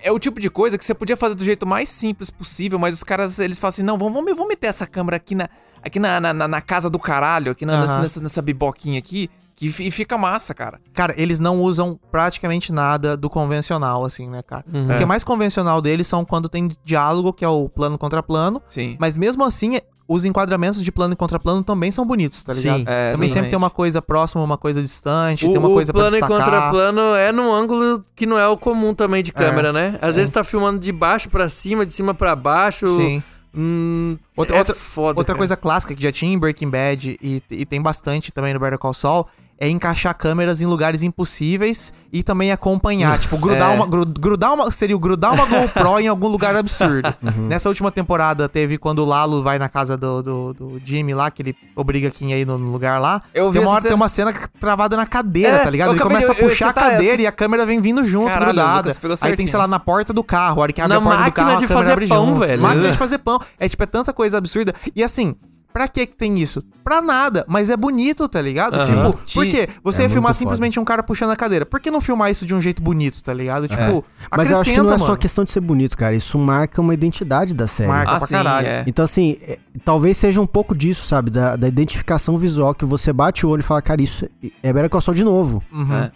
[0.05, 2.95] É, o tipo de coisa que você podia fazer do jeito mais simples possível, mas
[2.95, 5.49] os caras, eles falam assim, não, vamos, vamos, vamos meter essa câmera aqui na,
[5.83, 8.03] aqui na, na, na- casa do caralho, aqui na- nessa, Aham.
[8.03, 9.29] nessa, nessa biboquinha aqui,
[9.69, 10.81] e fica massa, cara.
[10.93, 14.65] Cara, eles não usam praticamente nada do convencional, assim, né, cara?
[14.73, 14.85] Uhum.
[14.85, 15.03] O que É.
[15.03, 18.61] é mais convencional deles são quando tem diálogo, que é o plano contra plano.
[18.69, 18.97] Sim.
[18.99, 22.79] Mas mesmo assim, é- os enquadramentos de plano e contraplano também são bonitos, tá ligado?
[22.79, 25.73] Sim, é, também sempre tem uma coisa próxima, uma coisa distante, O, tem uma o
[25.75, 29.33] coisa pra plano e contraplano é num ângulo que não é o comum também de
[29.33, 29.99] câmera, né?
[30.03, 32.89] Às vezes tá filmando de baixo pra cima, de cima pra baixo.
[32.97, 33.23] Sim.
[33.55, 35.21] Hum, Outra, é outra, foda.
[35.21, 38.59] outra coisa clássica que já tinha em Breaking Bad e, e tem bastante também no
[38.61, 39.27] Better Call Saul
[39.63, 43.17] é encaixar câmeras em lugares impossíveis e também acompanhar.
[43.19, 43.75] tipo, grudar É.
[43.77, 43.87] uma.
[43.87, 44.69] gru- Grudar uma.
[44.73, 47.13] Seria o grudar uma GoPro em algum lugar absurdo.
[47.23, 47.47] Uhum.
[47.47, 51.31] Nessa última temporada teve quando o Lalo vai na casa do, do, do Jimmy lá,
[51.31, 53.23] que ele obriga quem aí no no lugar lá.
[53.33, 55.89] Eu vi tem uma hora cena- tem uma cena travada na cadeira, É, tá ligado?
[55.91, 57.23] eu Ele começa a eu ia puxar a cadeira essa.
[57.23, 58.93] e a câmera vem vindo junto, Caralho, grudada.
[59.23, 60.59] Aí tem, sei lá, na porta do carro.
[60.61, 62.27] A hora que abre Na a porta do carro, de a câmera fazer abre pão,
[62.27, 62.41] junto.
[62.41, 62.63] velho.
[62.63, 63.39] Máquina de fazer pão.
[63.59, 64.75] É tipo, é tanta coisa absurda.
[64.97, 65.35] E assim,
[65.73, 66.63] pra que que tem isso?
[66.85, 68.75] Pra nada, mas é bonito, tá ligado?
[68.75, 68.87] Aham.
[69.13, 69.69] Tipo, por quê?
[69.85, 71.65] Você É ia filmar simplesmente um cara puxando a cadeira.
[71.65, 73.69] Por que não filmar isso de um jeito bonito, tá ligado?
[73.69, 74.05] Tipo,
[74.37, 75.19] Mas eu acho que não é acrescenta, só mano.
[75.19, 76.15] questão de ser bonito, cara.
[76.15, 77.89] Isso marca uma identidade da série.
[77.89, 78.67] Marca Ah, pra sim, caralho.
[78.67, 78.85] é.
[78.87, 81.31] Então, assim, é, talvez seja um pouco disso, sabe?
[81.31, 84.29] Da, da identificação visual que você bate o olho e fala, cara, isso
[84.63, 85.63] é Better Call Saul de novo.
[85.73, 85.95] Uhum.
[85.95, 86.11] É.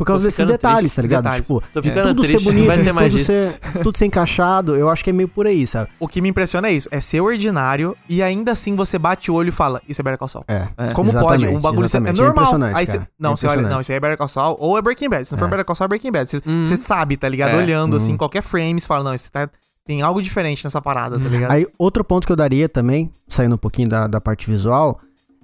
[0.00, 1.22] Por causa desses detalhes, triste, tá ligado?
[1.24, 1.46] detalhes.
[1.46, 3.30] Tipo, Tô de ficando tudo triste, ser bonito, vai ter de mais tudo disso.
[3.32, 5.90] ser, tudo ser encaixado, eu acho que é meio por aí, sabe?
[6.00, 6.88] O que me impressiona é isso.
[6.90, 10.18] É ser ordinário e ainda assim você bate o olho e fala, isso é Better
[10.18, 10.44] Call Saul.
[10.48, 10.68] É.
[10.94, 11.56] Como Exatamente, pode?
[11.56, 12.08] Um bagulho ser- é.
[12.08, 12.30] É normal.
[12.30, 13.08] impressionante, aí cara.
[13.18, 15.24] não, É você olha, não, isso aí é Better Call Saul ou é Breaking Bad.
[15.26, 15.48] Se não for É.
[15.50, 16.30] Better Call Saul, é Breaking Bad.
[16.30, 16.64] Você Uhum.
[16.64, 17.50] você sabe, tá ligado?
[17.50, 17.56] É.
[17.56, 18.16] Olhando assim, Uhum.
[18.16, 19.48] qualquer frame, você fala, não, isso tá,
[19.86, 21.50] tem algo diferente nessa parada, tá ligado?
[21.50, 24.98] Aí, outro ponto que eu daria também, saindo um pouquinho da, da parte visual,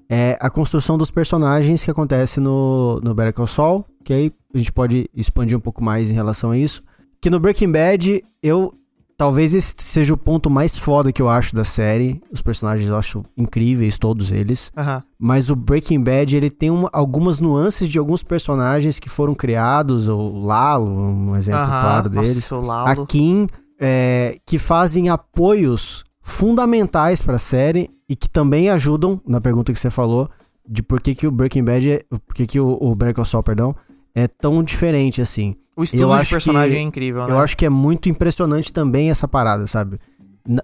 [0.08, 4.58] é a construção dos personagens que acontece no, no Better Call Saul, que aí a
[4.58, 6.82] gente pode expandir um pouco mais em relação a isso.
[7.20, 8.72] Que no Breaking Bad, eu...
[9.18, 12.20] Talvez esse seja o ponto mais foda que eu acho da série.
[12.30, 14.70] Os personagens eu acho incríveis, todos eles.
[14.76, 15.02] Aham.
[15.18, 20.06] Mas o Breaking Bad, ele tem uma- algumas nuances de alguns personagens que foram criados.
[20.06, 21.80] O Lalo, um exemplo Aham.
[21.80, 23.02] claro deles Nossa, o Lalo.
[23.04, 23.46] a Kim,
[23.80, 29.88] é, que fazem apoios fundamentais pra série e que também ajudam, na pergunta que você
[29.88, 30.28] falou,
[30.68, 33.24] de por que, que o Breaking Bad, é, por que, que o, o Better Call
[33.24, 33.74] Saul, perdão,
[34.12, 35.54] é tão diferente assim.
[35.76, 37.32] O estudo eu de acho personagem que- é incrível, né?
[37.32, 40.00] Eu acho que é muito impressionante também essa parada, sabe?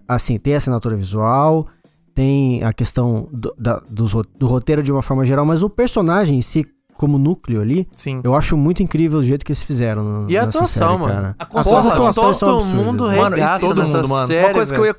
[0.09, 1.67] Assim, tem a assinatura visual,
[2.15, 6.39] tem a questão do, da- ro- do roteiro de uma forma geral, mas o personagem
[6.39, 8.21] em si, como núcleo ali, Sim.
[8.23, 10.05] eu acho muito incrível o jeito que eles fizeram.
[10.05, 11.13] no- E a nessa atuação, série, mano.
[11.13, 11.37] cara.
[11.39, 13.05] A As Porra, atuações são todo absurdas, mundo?
[13.05, 14.27] Mano, todo mundo, mano.
[14.29, 14.95] série, Uma coisa que eu ia.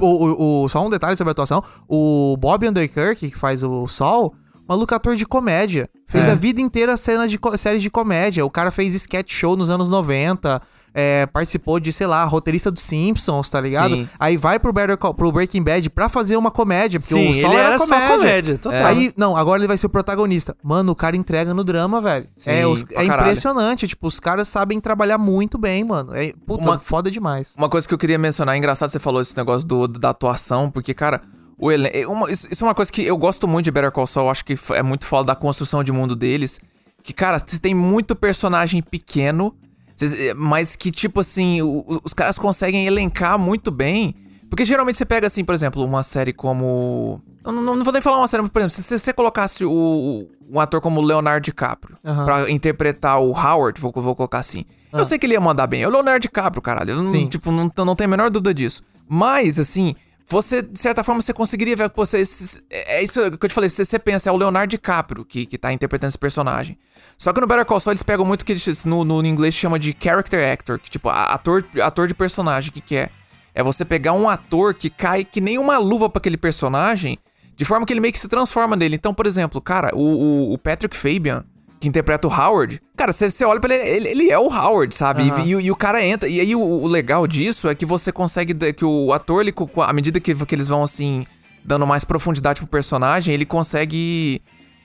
[0.00, 1.62] O, o, o- o- só um detalhe sobre a atuação.
[1.88, 4.34] O Bob Underkirk, que faz o Sol,
[4.72, 5.88] maluco ator de comédia.
[6.06, 6.32] Fez É.
[6.32, 8.44] a vida inteira cena de séries de comédia.
[8.44, 10.60] O cara fez sketch show nos anos 90.
[10.94, 13.94] é, participou de, sei lá, roteirista dos Simpsons, tá ligado?
[13.94, 14.06] Sim.
[14.20, 17.00] Aí vai pro, Better Call- pro Breaking Bad pra fazer uma comédia.
[17.00, 18.18] Porque Sim, o Sol era, era só comédia.
[18.18, 18.86] comédia, total.
[18.88, 20.54] Aí, não, agora ele vai ser o protagonista.
[20.62, 22.28] Mano, o cara entrega no drama, velho.
[22.36, 23.88] Sim, é, os- é impressionante.
[23.88, 26.14] Tipo, os caras sabem trabalhar muito bem, mano.
[26.14, 27.54] É, puta, Uma- foda demais.
[27.56, 30.70] Uma coisa que eu queria mencionar, é engraçado você falou esse negócio do, da atuação,
[30.70, 31.22] porque, cara,
[31.58, 34.06] O elen- é uma- isso, é uma coisa que eu gosto muito de Better Call
[34.06, 36.60] Saul, acho que é muito foda da construção de mundo deles.
[37.02, 39.54] Que, cara, você tem muito personagem pequeno,
[40.00, 44.14] é, mas que, tipo assim, o- o- os caras conseguem elencar muito bem.
[44.48, 47.20] Porque geralmente você pega, assim, por exemplo, uma série como.
[47.44, 50.28] Não, não, não vou nem falar uma série, mas, por exemplo, se você colocasse o,
[50.50, 52.24] um ator como Leonardo DiCaprio Aham.
[52.26, 54.64] pra interpretar o Howard, vou, vou colocar assim.
[54.92, 55.82] Eu sei que ele ia mandar bem.
[55.82, 56.90] É o Leonardo DiCaprio, caralho.
[56.90, 57.26] Eu não, Sim.
[57.28, 58.82] tipo, não, não tenho a menor dúvida disso.
[59.08, 59.94] Mas, assim,
[60.26, 61.88] você, de certa forma, você conseguiria ver.
[61.90, 63.68] Pô, você, você- é isso que eu te falei.
[63.68, 66.78] Se você pensa, é o Leonardo DiCaprio que, que tá interpretando esse personagem.
[67.18, 69.78] Só que no Better Call Saul eles pegam muito que eles, no, no inglês chama
[69.78, 72.70] de character actor, que tipo, ator, ator de personagem.
[72.70, 73.10] O que, que é?
[73.54, 77.18] É você pegar um ator que cai que nem uma luva pra aquele personagem,
[77.54, 78.96] de forma que ele meio que se transforma nele.
[78.96, 81.44] Então, por exemplo, cara, o, o, o Patrick Fabian,
[81.82, 84.94] que interpreta o Howard, cara, você, você olha pra ele, ele, ele é o Howard,
[84.94, 85.24] sabe?
[85.42, 86.28] E- E, o- e o cara entra.
[86.28, 88.54] E aí o, o legal disso é que você consegue.
[88.72, 91.26] Que o ator, ele, à medida que, que eles vão assim,
[91.64, 94.40] dando mais profundidade pro personagem, ele consegue.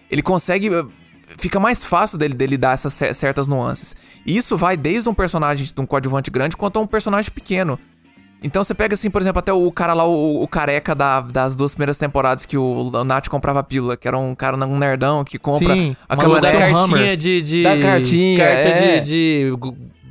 [0.10, 0.73] Ele consegue.
[0.73, 0.86] eh,
[1.38, 3.95] Fica mais fácil dele, dele dar essas cer- certas nuances.
[4.25, 7.77] E isso vai desde um personagem de um coadjuvante grande quanto a um personagem pequeno.
[8.43, 11.56] Então você pega assim, por exemplo, até o cara lá, o, o careca da- das
[11.56, 15.39] duas primeiras temporadas que o Nath comprava pílula, que era um cara, um nerdão que
[15.39, 17.63] compra Sim, a maluco Da cartinha de, de.
[17.63, 19.00] Da cartinha, Carta é.
[19.00, 19.54] de, de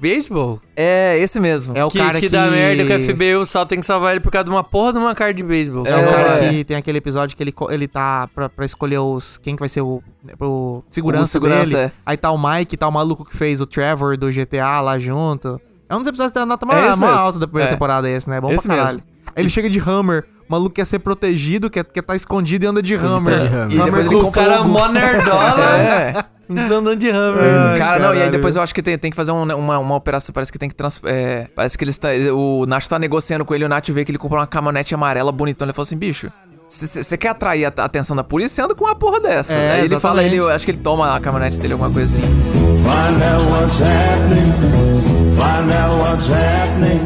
[0.00, 0.60] beisebol?
[0.76, 1.76] É, esse mesmo.
[1.76, 2.32] É o que, cara que que...
[2.32, 4.62] dá merda que o FBI o Sal tem que salvar ele por causa de uma
[4.64, 5.86] porra de uma carta de beisebol.
[5.86, 6.12] É o É.
[6.12, 9.38] cara que tem aquele episódio que ele, ele tá pra, pra escolher os.
[9.38, 10.02] Quem que vai ser o.
[10.40, 11.86] o segurança, O segurança, dele.
[11.86, 11.92] é.
[12.04, 15.60] Aí tá o Mike, tá o maluco que fez o Trevor do GTA lá junto.
[15.88, 17.14] É um dos episódios da nota mais, É mais mesmo.
[17.16, 17.72] alta da primeira É.
[17.72, 18.36] temporada, esse, né?
[18.38, 19.02] É bom Esse pra caralho.
[19.34, 22.68] Aí ele chega de Hammer, o maluco quer ser protegido, quer, quer tá escondido e
[22.68, 23.40] anda de Hammer.
[23.40, 23.70] de Hammer.
[23.72, 26.24] E depois ele o compra cara mó nerdola, É.
[26.48, 27.42] andando de hammer.
[27.72, 28.30] Ai, Cara, não, e aí caralho.
[28.32, 30.68] depois eu acho que tem, tem que fazer um- uma, uma operação, parece que tem
[30.68, 33.88] que trans, é, parece que eles tá, o Nath tá negociando com ele, o Nath
[33.90, 36.30] vê que ele comprou uma caminhonete amarela bonitona, ele falou assim, bicho,
[36.68, 39.52] você quer atrair a a atenção da polícia, você anda com uma porra dessa.
[39.54, 40.26] É, aí ele fala, exatamente.
[40.26, 42.22] ele, eu acho que ele toma a caminhonete dele, alguma coisa assim.
[42.22, 45.15] Find out what's happening.
[45.36, 47.04] Find out what's happening.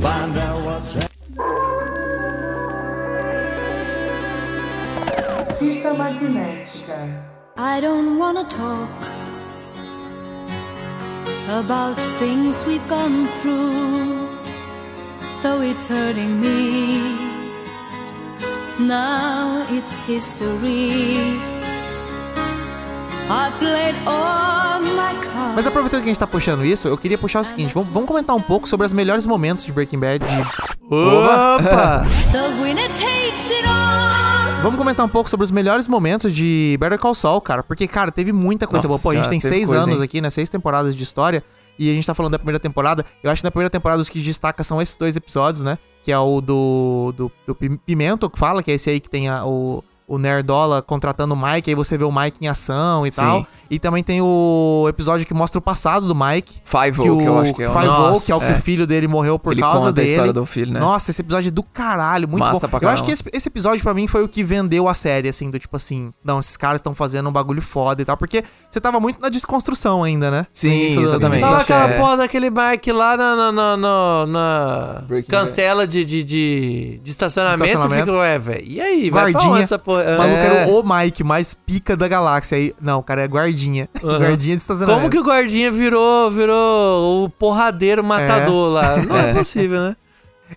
[0.00, 1.12] Find out what's happening.
[5.58, 6.98] Fita magnética.
[7.56, 8.90] I don't wanna talk
[11.60, 14.28] about things we've gone through,
[15.42, 16.60] though it's hurting me.
[18.80, 21.61] Now it's history.
[25.54, 28.08] Mas aproveitando que a gente tá puxando isso, eu queria puxar o seguinte: vamos, vamos
[28.08, 30.24] comentar um pouco sobre os melhores momentos de Breaking Bad.
[30.24, 30.42] de-
[30.94, 32.04] Opa!
[32.32, 34.62] The winner takes it all.
[34.62, 37.62] Vamos comentar um pouco sobre os melhores momentos de Better Call Saul, cara.
[37.62, 39.12] Porque, cara, teve muita coisa Nossa boa.
[39.14, 40.04] Pô, a gente tem seis coisa, anos hein?
[40.04, 40.30] aqui, né?
[40.30, 41.42] Seis temporadas de história.
[41.78, 43.04] E a gente tá falando da primeira temporada.
[43.22, 45.78] Eu acho que na primeira temporada os que destaca são esses dois episódios, né?
[46.04, 49.10] Que é o do, do, do Pim- Pimento, que fala, que é esse aí que
[49.10, 49.82] tem a- o,
[50.14, 51.70] o Nerdola contratando o Mike.
[51.70, 53.20] Aí você vê o Mike em ação e Sim.
[53.22, 53.46] tal.
[53.70, 56.60] E também tem o episódio que mostra o passado do Mike.
[56.62, 58.44] Five que o que eu acho que é o Five Nossa, que é o que
[58.44, 58.50] é.
[58.52, 60.10] o filho dele morreu por Ele causa conta a dele.
[60.10, 60.80] história do filho, né?
[60.80, 62.78] Nossa, esse episódio é do caralho, muito Massa bom.
[62.78, 63.06] pra Eu acho caramba.
[63.06, 65.74] que esse, esse episódio pra mim foi o que vendeu a série, assim, do tipo
[65.76, 69.18] assim, não, esses caras estão fazendo um bagulho foda e tal, porque você tava muito
[69.18, 70.46] na desconstrução ainda, né?
[70.52, 71.40] Sim, exatamente.
[71.40, 71.98] Tava aquela É.
[71.98, 77.64] porra daquele bike lá na, na, na, na- cancela de, de, de, de estacionamento.
[77.64, 78.06] Estacionamento.
[78.06, 78.64] Fica, ué, velho.
[78.66, 80.01] E aí, vai pra onde essa porra?
[80.02, 80.46] O maluco É.
[80.46, 82.58] era o Mike mais pica da galáxia.
[82.58, 83.88] Aí, não, o cara é guardinha.
[84.02, 84.18] Uhum.
[84.18, 85.00] Guardinha de estacionamento.
[85.00, 88.96] Como que o guardinha virou, virou o porradeiro matador lá?
[89.06, 89.34] Não é, É.
[89.34, 89.96] possível, né?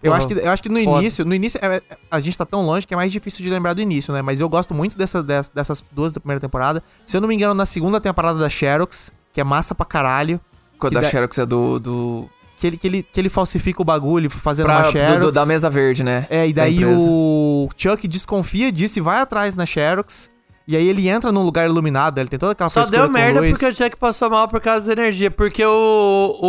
[0.03, 0.99] Eu Porra, acho que, eu acho que no foda.
[1.01, 1.81] início, no início é-
[2.11, 4.21] a gente tá tão longe que é mais difícil de lembrar do início, né?
[4.21, 6.83] Mas eu gosto muito dessa, dessa- dessas duas da primeira temporada.
[7.05, 10.39] Se eu não me engano, na segunda temporada da Xerox, que é massa pra caralho.
[10.77, 11.79] Quando a da- Xerox é do.
[11.79, 15.19] do Que ele, que ele, que ele falsifica o bagulho fazendo pra- uma do- Xerox.
[15.19, 16.25] do- da mesa verde, né?
[16.29, 20.29] É, e Da daí o Chuck desconfia disso e vai atrás na Xerox.
[20.67, 23.39] E aí ele entra num lugar iluminado, ele tem toda aquela Só deu com merda
[23.39, 23.51] luz.
[23.51, 25.29] porque o Chuck passou mal por causa da energia.
[25.29, 26.39] Porque o,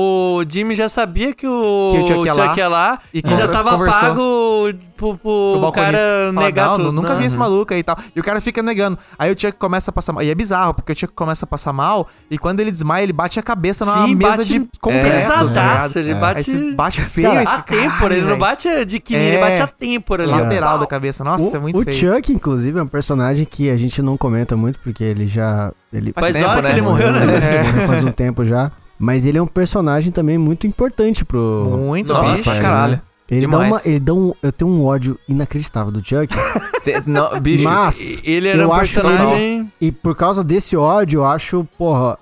[0.40, 3.34] o Jimmy já sabia que o, Que o Chuck ia lá ia lá e e,
[3.36, 4.00] já tava conversou.
[4.00, 6.92] pago pro, pro o cara fala, negar "Não, tudo.
[6.92, 7.20] Nunca né?
[7.20, 7.96] vi esse maluco aí e tal.
[8.14, 8.98] E o cara fica negando.
[9.18, 10.22] Aí o Chuck começa a passar mal.
[10.22, 13.12] E é bizarro, porque o Chuck começa a passar mal e quando ele desmaia, ele
[13.12, 15.06] bate a cabeça na mesa bate de concreto.
[15.28, 15.98] tá pesadaço, ligado?
[15.98, 17.28] ele Aí bate- você bate feio.
[17.28, 19.40] Cara, aí a fica, "Caralho, têmpora, ele não velho." bate de quininha, ele É.
[19.40, 20.26] bate a têmpora.
[20.26, 21.22] Lateral da cabeça.
[21.22, 21.96] Nossa, o, é muito o feio.
[22.14, 25.72] Chuck, inclusive, é um personagem que a gente não comenta muito, porque ele já.
[25.92, 26.68] Ele Faz tempo, hora né?
[26.68, 27.22] que ele morreu, né?
[27.22, 28.70] Ele morreu faz um tempo já.
[28.98, 31.76] Mas ele é um personagem também muito importante pro.
[31.86, 32.44] Muito Nossa, bicho.
[32.44, 32.92] pra caralho.
[32.92, 33.00] né?
[33.28, 33.72] Ele dá, Demais.
[33.72, 34.32] uma, ele dá um.
[34.42, 36.28] Eu tenho um ódio inacreditável do Chuck.
[37.06, 37.64] Não, bicho.
[37.64, 38.20] mas.
[38.24, 39.72] Ele era eu um acho personagem.
[39.80, 42.16] E por causa desse ódio, eu acho, porra,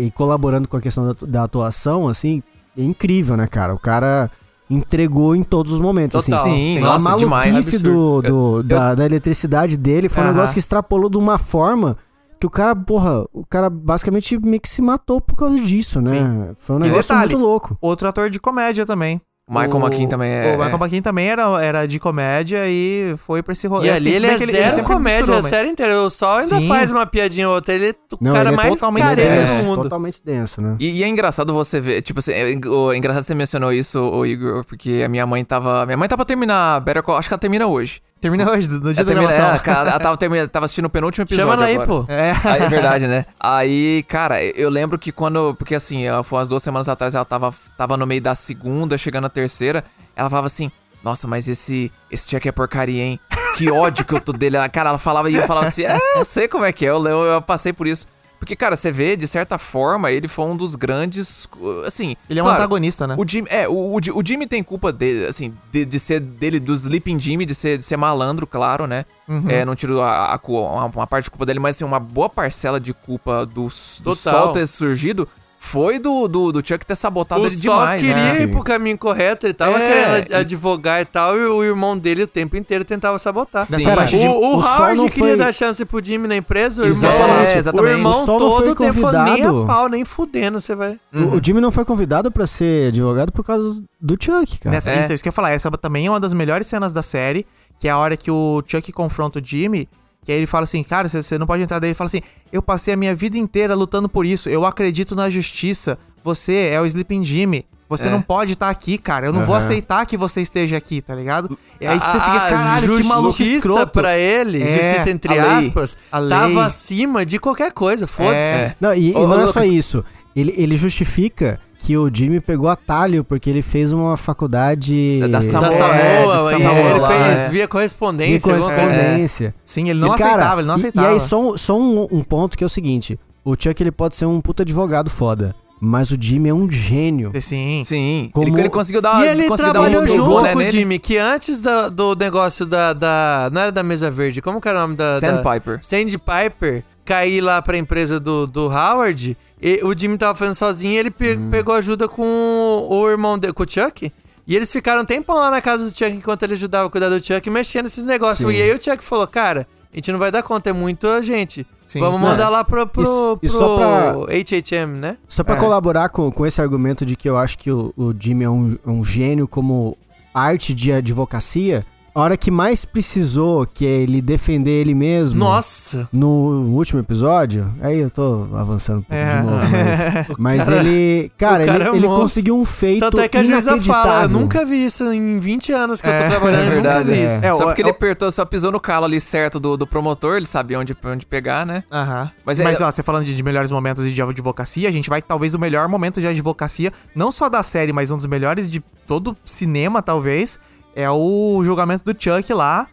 [0.00, 2.42] e colaborando com a questão da, da atuação, assim,
[2.76, 3.74] é incrível, né, cara?
[3.74, 4.30] O cara
[4.68, 6.24] entregou em todos os momentos.
[6.24, 6.40] Total.
[6.40, 6.72] Assim.
[6.72, 7.46] Sim, a nossa, demais.
[7.52, 11.96] maluquice do, do- da, da eletricidade dele foi um negócio que extrapolou de uma forma
[12.38, 16.52] que o cara, porra, o cara basicamente meio que se matou por causa disso, né?
[16.58, 17.78] Foi um negócio detalhe, muito louco.
[17.80, 19.20] Outro ator de comédia também.
[19.48, 23.52] Michael McKean também é- O Michael McKean também era, era de comédia e foi pra
[23.52, 23.86] esse rolê.
[23.86, 26.02] E assim, ali ele é que zero sempre comédia misturou, a mas- série inteira.
[26.02, 26.66] O Sol ainda Sim.
[26.68, 27.72] faz uma piadinha ou outra.
[27.74, 29.82] Ele é o Não, cara ele é mais totalmente denso, do mundo.
[29.82, 30.76] Totalmente denso, né?
[30.80, 34.00] E, e é engraçado você ver, tipo assim, é, o- é engraçado você mencionou isso,
[34.00, 35.86] o Igor, porque a minha mãe tava.
[35.86, 38.00] Minha mãe tava pra terminar Better Call, acho que ela termina hoje.
[38.18, 39.54] Termina hoje, no dia da termina, gravação.
[39.54, 41.50] é, cara, ela tava, termina- tava assistindo o penúltimo episódio.
[41.52, 42.04] Chama ela aí, pô.
[42.08, 42.32] É.
[42.44, 43.26] Aí, é verdade, né?
[43.38, 45.54] Aí, cara, eu lembro que quando.
[45.54, 48.96] Porque assim, ela foi umas duas semanas atrás, ela tava, tava no meio da segunda,
[48.96, 49.84] chegando terceira.
[50.14, 50.70] Ela falava assim:
[51.04, 53.20] Nossa, mas esse, esse Chuck é porcaria, hein?
[53.56, 54.56] Que ódio que eu tô dele.
[54.70, 57.06] Cara, ela falava e eu falava assim: É, eu sei como é que é, eu,
[57.06, 58.06] eu, eu passei por isso.
[58.38, 61.48] Porque, cara, você vê, de certa forma, ele foi um dos grandes.
[61.86, 62.14] Assim.
[62.28, 63.16] Ele é um claro, antagonista, né?
[63.18, 66.60] o Jimmy, é, o, o, o Jimmy tem culpa dele, assim, de, de ser dele,
[66.60, 69.06] do Sleeping Jimmy, de ser, de ser malandro, claro, né?
[69.26, 69.48] Uhum.
[69.48, 72.28] É, não tiro a, a uma, uma parte de culpa dele, mas assim, uma boa
[72.28, 73.68] parcela de culpa do,
[74.02, 75.26] do sol ter surgido
[75.66, 78.42] foi do, do, do Chuck ter sabotado O ele demais, queria né?
[78.42, 82.22] ir pro caminho correto, ele tava É, querendo advogar e tal, e o irmão dele
[82.22, 83.66] o tempo inteiro tentava sabotar.
[83.66, 83.84] Sim.
[83.84, 87.10] parte O, o o Howard queria foi- dar chance pro Jimmy na empresa, o irmão,
[87.56, 90.98] Exatamente, o irmão O todo o tempo nem a pau, nem fudendo, você vai.
[91.14, 94.74] O- O Jimmy não foi convidado pra ser advogado por causa do Chuck, cara.
[94.74, 95.00] Nessa, É.
[95.00, 95.50] Isso, isso que eu ia falar.
[95.50, 97.44] Essa também é uma das melhores cenas da série,
[97.78, 99.88] que é a hora que o Chuck confronta o Jimmy.
[100.26, 101.90] Que aí ele fala assim, cara, você- não pode entrar daí.
[101.90, 102.20] Ele fala assim,
[102.52, 104.48] eu passei a minha vida inteira lutando por isso.
[104.48, 105.96] Eu acredito na justiça.
[106.24, 107.64] Você é o Sleeping Jimmy.
[107.88, 108.10] Você É.
[108.10, 109.26] não pode estar aqui, cara.
[109.26, 109.64] Eu não vou Aham.
[109.64, 111.56] aceitar que você esteja aqui, tá ligado?
[111.80, 113.92] E aí A- você fica, a caralho, que maluco justiça escroto.
[113.92, 116.30] pra ele, É, justiça entre a lei, aspas, a lei.
[116.30, 118.34] tava acima de qualquer coisa, foda-se.
[118.34, 118.74] É.
[118.80, 120.04] Não, e, e não é só isso.
[120.34, 125.42] Ele, ele justifica que o Jimmy pegou atalho porque ele fez uma faculdade Da Da
[125.42, 127.48] Samoa, Samoa, é, de e Samoa ele lá, fez é.
[127.50, 128.68] via correspondência, coisa.
[128.68, 129.54] correspondência.
[129.64, 131.06] Sim, ele não E, cara, aceitava, ele não e- aceitava.
[131.08, 133.92] E, aí, só, um- só um, um ponto que é o seguinte: o Chuck ele
[133.92, 137.30] pode ser um puta advogado foda, mas o Jimmy é um gênio.
[137.40, 137.82] Sim.
[137.84, 140.52] Sim, Como- ele, ele conseguiu dar E ele conseguiu dar um trabalhou pegou, junto né,
[140.54, 140.70] com o.
[140.70, 144.68] Jimmy, que antes da- do negócio da, da- Não era da mesa verde, como que
[144.68, 145.10] era o nome da.
[145.10, 146.82] da- Sandpiper.
[147.06, 151.10] Cair lá pra empresa do, do Howard, e o Jimmy tava fazendo sozinho e ele
[151.10, 151.48] pe- Hum.
[151.50, 154.12] pegou ajuda com o irmão dele, com o Chuck.
[154.46, 157.08] E eles ficaram um tempão lá na casa do Chuck enquanto ele ajudava a cuidar
[157.08, 158.48] do Chuck, mexendo nesses negócios.
[158.50, 158.56] Sim.
[158.56, 161.66] E aí o Chuck falou, cara, a gente não vai dar conta, é muita gente.
[161.86, 162.00] Sim.
[162.00, 165.16] Vamos Não, mandar lá pro, pro, pro só pra- HHM, né?
[165.26, 165.58] Só pra É.
[165.58, 168.76] colaborar com, com esse argumento de que eu acho que o, o Jimmy é um,
[168.86, 169.96] é um gênio como
[170.34, 171.84] arte de advocacia,
[172.16, 175.38] a hora que mais precisou que é ele defender ele mesmo.
[175.38, 176.08] Nossa!
[176.10, 176.28] No
[176.72, 179.36] último episódio, aí eu tô avançando um pouco É.
[179.40, 179.58] de novo,
[180.38, 183.36] mas, mas cara- ele, cara, ele, é um ele conseguiu um feito Tanto é que
[183.36, 184.40] a juíza fala, eu inacreditável.
[184.40, 187.10] nunca vi isso em 20 anos que eu É, tô trabalhando, É eu nunca verdade,
[187.10, 187.26] vi é.
[187.36, 187.44] isso.
[187.44, 190.36] É, Só porque é ele apertou, só pisou no calo ali certo do, do promotor,
[190.38, 191.84] ele sabia onde, onde pegar, né?
[191.92, 192.30] Aham.
[192.46, 195.20] Mas Mas, é- ó, você falando de, de melhores momentos de advocacia, a gente vai
[195.20, 198.82] talvez o melhor momento de advocacia, não só da série, mas um dos melhores de
[199.06, 200.58] todo cinema, talvez,
[200.96, 202.88] é o julgamento do Chuck lá,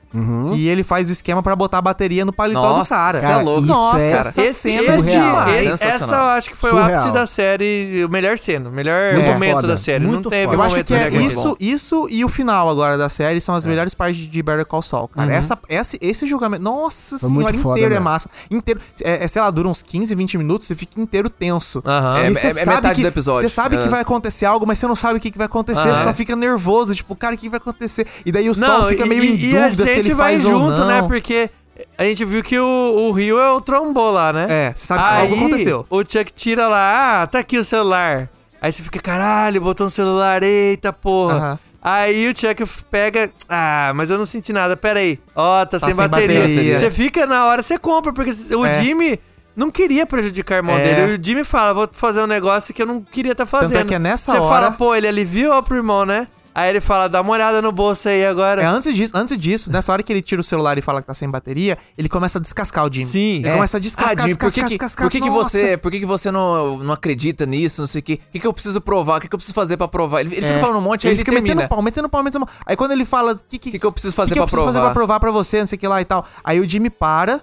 [0.54, 3.18] que ele faz o esquema pra botar a bateria no paletó Nossa, do cara.
[3.18, 3.60] é louco.
[3.62, 5.50] isso Nossa, é essa Esse, cena é esse- surreal.
[5.50, 5.96] esse- Sensacional.
[5.96, 6.92] essa eu acho que foi o Surreal.
[7.00, 10.06] ápice da série, o melhor cena, o melhor Muito momento foda, da série.
[10.06, 10.58] muito não teve foda.
[10.58, 13.94] Eu acho que é isso, isso e o final agora da série são as melhores
[13.94, 15.28] partes de Better Call Saul, cara.
[15.28, 15.34] Uhum.
[15.34, 18.04] Essa, esse, esse julgamento, nossa Foi senhora, foda inteiro é mesmo.
[18.04, 18.30] massa.
[18.52, 21.82] Inteiro, é, é, sei lá, dura uns 15, 20 minutos, você fica inteiro tenso.
[21.86, 22.20] Aham.
[22.20, 23.42] É, E é metade que, do episódio.
[23.42, 23.82] Você sabe É.
[23.82, 25.82] que vai acontecer algo, mas você não sabe o que, que vai acontecer.
[25.94, 28.06] Você só fica nervoso, tipo, cara, o que vai acontecer?
[28.26, 30.52] E daí o Sol fica e- meio e, em e dúvida ele vai faz ou
[30.52, 30.88] junto, não.
[30.88, 31.02] né?
[31.04, 31.50] Porque
[31.98, 32.66] a gente viu que o,
[33.10, 34.48] o Rio é o trombou lá, né?
[34.50, 35.86] É, você sabe que Aí, algo aconteceu.
[35.90, 38.30] O Chuck tira lá, ah, tá aqui o celular.
[38.62, 41.60] Aí você fica, caralho, botou um celular, eita porra.
[41.82, 45.20] Aí o Chuck pega, ah, mas eu não senti nada, pera aí.
[45.36, 46.40] Ó, tá, sem, sem bateria.
[46.40, 46.78] bateria.
[46.78, 48.82] Você fica na hora, você compra, porque o É.
[48.82, 49.20] Jimmy
[49.54, 50.82] não queria prejudicar o irmão É.
[50.82, 51.18] dele.
[51.20, 53.80] O Jimmy fala, vou fazer um negócio que eu não queria estar fazendo.
[53.80, 56.28] é que é nessa Você hora- fala, pô, ele aliviou pro irmão, né?
[56.56, 58.62] Aí ele fala, dá uma olhada no bolso aí agora.
[58.62, 61.08] É, antes disso, antes disso, nessa hora que ele tira o celular e fala que
[61.08, 63.06] tá sem bateria, ele começa a descascar o Jimmy.
[63.08, 63.36] Sim.
[63.40, 63.54] Ele É.
[63.54, 65.06] começa a descascar, Ah, Jimmy, por que, descascar, que, descascar.
[65.08, 68.04] por que, que você, por que, que você não, não acredita nisso, não sei o
[68.04, 68.14] que?
[68.14, 69.18] O que, que eu preciso provar?
[69.18, 70.20] O que, que eu preciso fazer pra provar?
[70.22, 71.56] Ele, ele fica falando um monte, aí ele ele fica termina.
[71.56, 72.56] metendo pau, metendo pau, metendo pau.
[72.68, 74.46] Aí quando ele fala, o que, que, que, que eu preciso fazer que, que eu
[74.46, 74.80] pra preciso provar?
[74.82, 76.24] fazer pra provar pra você, não sei o que lá e tal.
[76.44, 77.42] Aí o Jimmy para,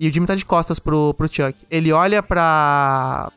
[0.00, 1.54] e o Jimmy tá de costas pro, pro Chuck.
[1.70, 3.30] Ele olha pra.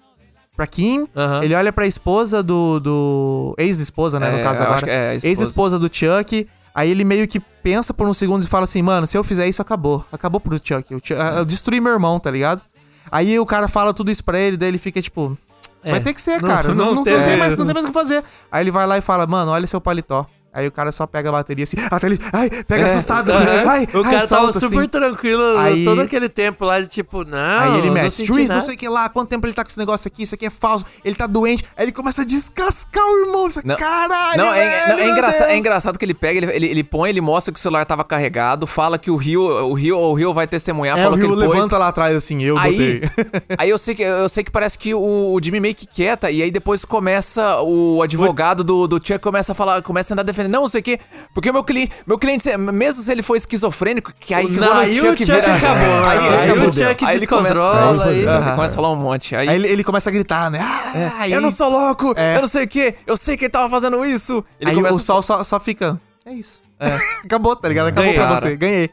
[0.56, 1.08] Pra Kim,
[1.42, 2.80] ele olha pra esposa do.
[2.80, 4.90] do ex-esposa, né, É, no caso agora.
[4.90, 5.16] é.
[5.16, 6.48] Ex-esposa do Chuck.
[6.74, 9.46] Aí ele meio que pensa por uns segundos e fala assim, mano, se eu fizer
[9.48, 10.06] isso, acabou.
[10.12, 10.90] Acabou pro Chuck.
[10.92, 12.64] Eu, Chuck- eu destruí meu irmão, tá ligado?
[13.12, 15.38] Aí o cara fala tudo isso pra ele, daí ele fica tipo.
[15.84, 16.70] Vai É, ter que ser, não- cara.
[16.70, 17.58] Não, não não, tem tem, mais, mesmo.
[17.60, 18.24] não tem mais o que fazer.
[18.52, 20.26] Aí ele vai lá e fala, mano, olha seu paletó.
[20.54, 23.70] Aí o cara só pega a bateria assim, até ele, ai, pega assustado, assim, Aham.
[23.70, 24.88] ai, o ai, cara solta, tava super assim.
[24.90, 27.60] tranquilo Aí- todo aquele tempo lá de tipo, não.
[27.60, 29.70] Aí ele mexe, juiz, não nada." sei o que lá, quanto tempo ele tá com
[29.70, 31.64] esse negócio aqui, isso aqui é falso, ele tá doente.
[31.78, 33.50] Aí ele começa a descascar o irmão.
[33.50, 33.76] Você, Não.
[33.78, 36.68] Caralho, Não, é, velho, não, é, engraçado, é Deus." engraçado que ele pega, ele, ele,
[36.68, 39.98] ele põe, ele mostra que o celular tava carregado, fala que o Rio, o Rio,
[39.98, 41.48] o Rio vai testemunhar, É, o falou que ele pôs.
[41.56, 43.26] levanta lá atrás assim, eu Aí, botei.
[43.58, 45.00] aí eu sei que eu sei que parece que o,
[45.34, 49.54] o Jimmy meio que quieta e aí depois começa o advogado do, do Chuck começa
[49.54, 51.00] a falar, começa a andar defendendo, não, não sei o quê,
[51.34, 55.10] porque meu cliente, meu cliente, mesmo se ele for esquizofrênico, que aí Não, aí o
[55.12, 56.72] Chuck vira- acabou, aí, aí aí o.
[56.72, 59.36] Chuck Aí ele começa- descontrola, aí, ele começa a falar um monte.
[59.36, 60.60] Aí, ele, ele começa a gritar, né?
[60.62, 62.38] Ah, aí, eu não sou louco, É.
[62.38, 64.44] eu não sei o quê, eu sei que ele tava fazendo isso.
[64.60, 66.00] Ele aí começa o sol só, só fica.
[66.26, 66.62] É isso.
[67.26, 67.88] Acabou, tá ligado?
[67.88, 68.20] Acabou Ganhei.
[68.20, 68.56] pra você.
[68.56, 68.90] Ganhei.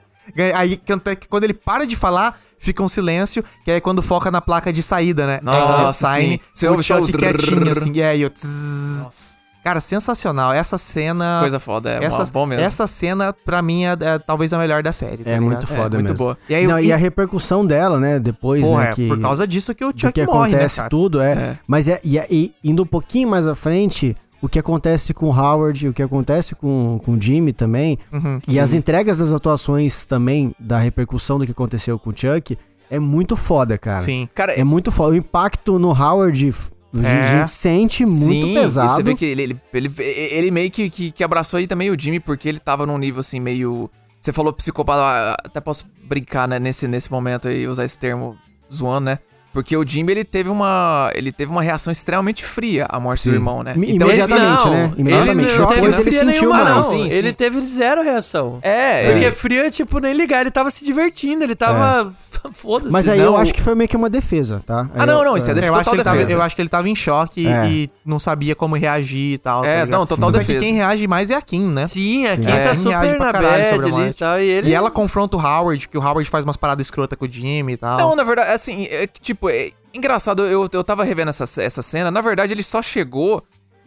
[0.55, 4.43] Aí que quando ele para de falar, fica um silêncio, que é quando foca na
[4.43, 5.41] placa de saída, né?
[5.43, 6.33] Nossa, Exit sign.
[6.33, 6.41] sim.
[6.55, 7.93] Você ouve o quietinho, assim.
[7.95, 9.39] E aí, o tzzz.
[9.69, 10.53] Cara, sensacional.
[10.55, 11.39] Essa cena.
[11.41, 12.65] Coisa foda, é essa, bom mesmo.
[12.65, 15.25] Essa cena, pra mim, é, é talvez a melhor da série.
[15.25, 15.43] tá É ligado?
[15.45, 16.17] muito foda muito mesmo.
[16.17, 16.39] boa.
[16.49, 19.09] E aí, Não, e- e a repercussão dela, né, depois, Porra, né, é que...
[19.09, 21.33] por causa disso que o Chuck que morre, acontece né, tudo, é.
[21.33, 21.59] É.
[21.67, 25.39] Mas é, e, e indo um pouquinho mais à frente, o que acontece com o
[25.39, 30.07] Howard, o que acontece com, com o Jimmy também, Uhum, e as entregas das atuações
[30.07, 32.57] também, da repercussão do que aconteceu com o Chuck,
[32.91, 34.01] é muito foda, cara.
[34.01, 34.27] Sim.
[34.35, 35.13] Cara, É muito foda.
[35.13, 36.55] O impacto no Howard,
[36.95, 37.39] f- a É.
[37.41, 38.95] gente sente muito Sim, pesado.
[38.95, 41.99] Você vê que ele, ele, ele, ele meio que, que, que abraçou aí também o
[41.99, 43.91] Jimmy, porque ele tava num nível assim, meio.
[44.21, 48.37] Você falou psicopata, até posso brincar, né, nesse, nesse momento aí, usar esse termo
[48.73, 49.19] zoando, né?
[49.53, 51.11] Porque o Jimmy, ele teve uma.
[51.15, 53.73] Ele teve uma reação extremamente fria à morte do irmão, né?
[53.77, 54.85] Então ele- imediatamente, não, né?
[54.93, 55.59] Ele Imediatamente.
[55.59, 56.69] não teve ele sentiu nenhuma, mais.
[56.75, 56.83] Não.
[56.83, 57.35] Sim, ele sim.
[57.35, 58.59] teve zero reação.
[58.63, 62.13] É, Porque ele- frio é tipo nem ligar, ele tava se divertindo, ele tava.
[62.53, 62.93] Foda-se.
[62.93, 63.27] Mas aí não.
[63.27, 64.89] eu acho que foi meio que uma defesa, tá?
[64.95, 66.33] Ah, Aí não, eu- não, isso é Eu acho, que ele tava, defesa.
[66.35, 67.69] eu acho que ele tava em choque e- É.
[67.69, 69.63] e não sabia como reagir e tal.
[69.63, 69.91] tá É, ligado?
[69.99, 70.65] não, total Tanto é que defesa.
[70.67, 71.87] quem reage mais é a Kim, né?
[71.87, 72.43] Sim, aqui Sim.
[72.51, 74.19] tá É, super na bad sobre a ali e morte.
[74.19, 74.41] tal.
[74.41, 74.71] E, ele...
[74.71, 77.73] E ela confronta o Howard, que o Howard faz umas paradas escrotas com o Jimmy
[77.73, 77.99] e tal.
[77.99, 81.81] Não, na verdade, assim, é que, tipo, é engraçado, eu, eu tava revendo essa, essa
[81.81, 83.43] cena, na verdade ele só chegou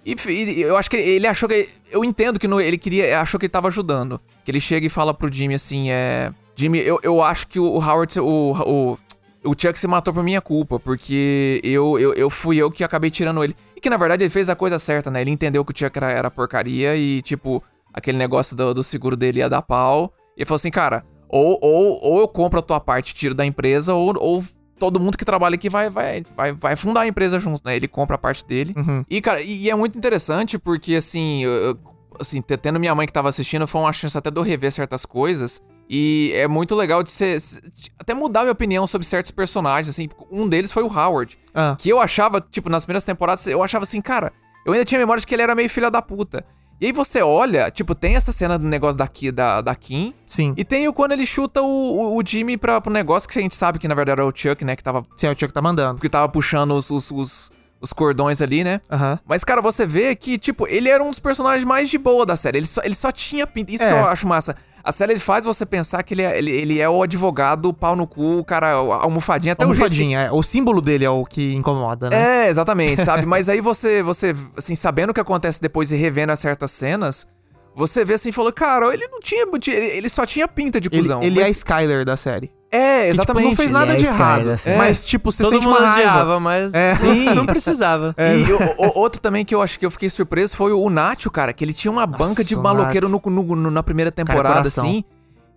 [0.06, 3.20] e, e eu acho que ele, ele achou que, eu entendo que no- ele queria,
[3.20, 6.80] achou que ele tava ajudando, que ele chega e fala pro Jimmy assim, é, Jimmy,
[6.80, 8.98] eu, eu acho que o Howard, o, o,
[9.44, 13.10] o Chuck se matou por minha culpa, porque eu, eu, eu fui eu que acabei
[13.12, 13.56] tirando ele.
[13.76, 15.96] E que na verdade ele fez a coisa certa, né, ele entendeu que o Chuck
[15.98, 20.42] era, era porcaria e, tipo, aquele negócio do, do seguro dele ia dar pau, e
[20.42, 23.94] ele falou assim, cara, ou, ou, ou eu compro a tua parte, tiro da empresa,
[23.94, 24.44] ou, ou
[24.82, 27.76] todo mundo que trabalha aqui vai, vai, vai, vai fundar a empresa junto, né?
[27.76, 28.74] Ele compra a parte dele.
[29.08, 31.78] E, cara, e, e é muito interessante porque, assim, eu-
[32.20, 34.72] assim, te- tendo minha mãe que tava assistindo, foi uma chance até de eu rever
[34.72, 35.62] certas coisas.
[35.88, 37.40] E é muito legal de ser.
[37.40, 40.10] se- de até mudar minha opinião sobre certos personagens, assim.
[40.32, 41.38] Um deles foi o Howard.
[41.54, 41.76] Ah.
[41.78, 44.34] Que eu achava, tipo, nas primeiras temporadas, eu achava assim, cara,
[44.66, 46.44] eu ainda tinha memória de que ele era meio filha da puta.
[46.82, 50.16] E aí você olha, tipo, tem essa cena do negócio da, Ki- da, da Kim.
[50.26, 50.56] Sim.
[50.58, 53.42] E tem o quando ele chuta o, o, o Jimmy pra, pro negócio que a
[53.42, 54.76] gente sabe que na verdade era o Chuck, né?
[54.76, 56.02] Que tava, Sim, é o Chuck tá mandando.
[56.02, 57.52] que tava puxando os, os, os,
[57.82, 58.80] os cordões ali, né?
[58.92, 59.20] Aham.
[59.28, 62.36] Mas, cara, você vê que, tipo, ele era um dos personagens mais de boa da
[62.36, 62.60] série.
[62.60, 63.72] Ele só, ele só tinha pinta.
[63.72, 63.88] Isso É.
[63.88, 64.56] que eu acho massa.
[64.84, 67.96] A série ele faz você pensar que ele é, ele, ele é o advogado, pau
[67.96, 70.32] no cu, o cara, a almofadinha, até o que- Almofadinha, é.
[70.32, 72.46] O símbolo dele é o que incomoda, né?
[72.46, 73.26] é, exatamente, sabe?
[73.28, 77.28] Mas aí você, você, assim, sabendo o que acontece depois e revendo as certas cenas,
[77.76, 79.44] você vê assim e falou, cara, ele não tinha.
[79.44, 81.22] Ele ele só tinha pinta de Ele, cuzão.
[81.22, 82.52] ele é a mas- Skyler da série.
[82.74, 83.46] É, Que, tipo, exatamente.
[83.50, 84.46] não fez nada é de errado.
[84.46, 84.78] da série.
[84.78, 86.10] Mas, tipo, você Todo sente mundo uma raiva.
[86.12, 86.96] odiava, mas É.
[86.96, 88.16] sim, não precisava.
[88.18, 91.30] E o, o- outro também que eu acho que eu fiquei surpreso foi o Nacho,
[91.30, 94.86] cara, que ele tinha uma banca de maloqueiro no, no- no- na primeira temporada, coração.
[94.86, 95.04] assim.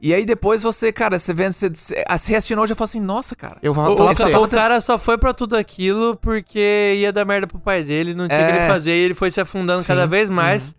[0.02, 3.00] E aí depois você, cara, você vendo, você, você você reacionou e já falou assim,
[3.00, 3.56] nossa, cara.
[3.62, 4.36] Eu vou O, falar o pra você.
[4.36, 8.28] o cara só foi pra tudo aquilo porque ia dar merda pro pai dele, não
[8.28, 8.56] tinha o que É.
[8.58, 8.90] ele fazer.
[8.90, 9.86] E ele foi se afundando Sim.
[9.86, 10.74] cada vez mais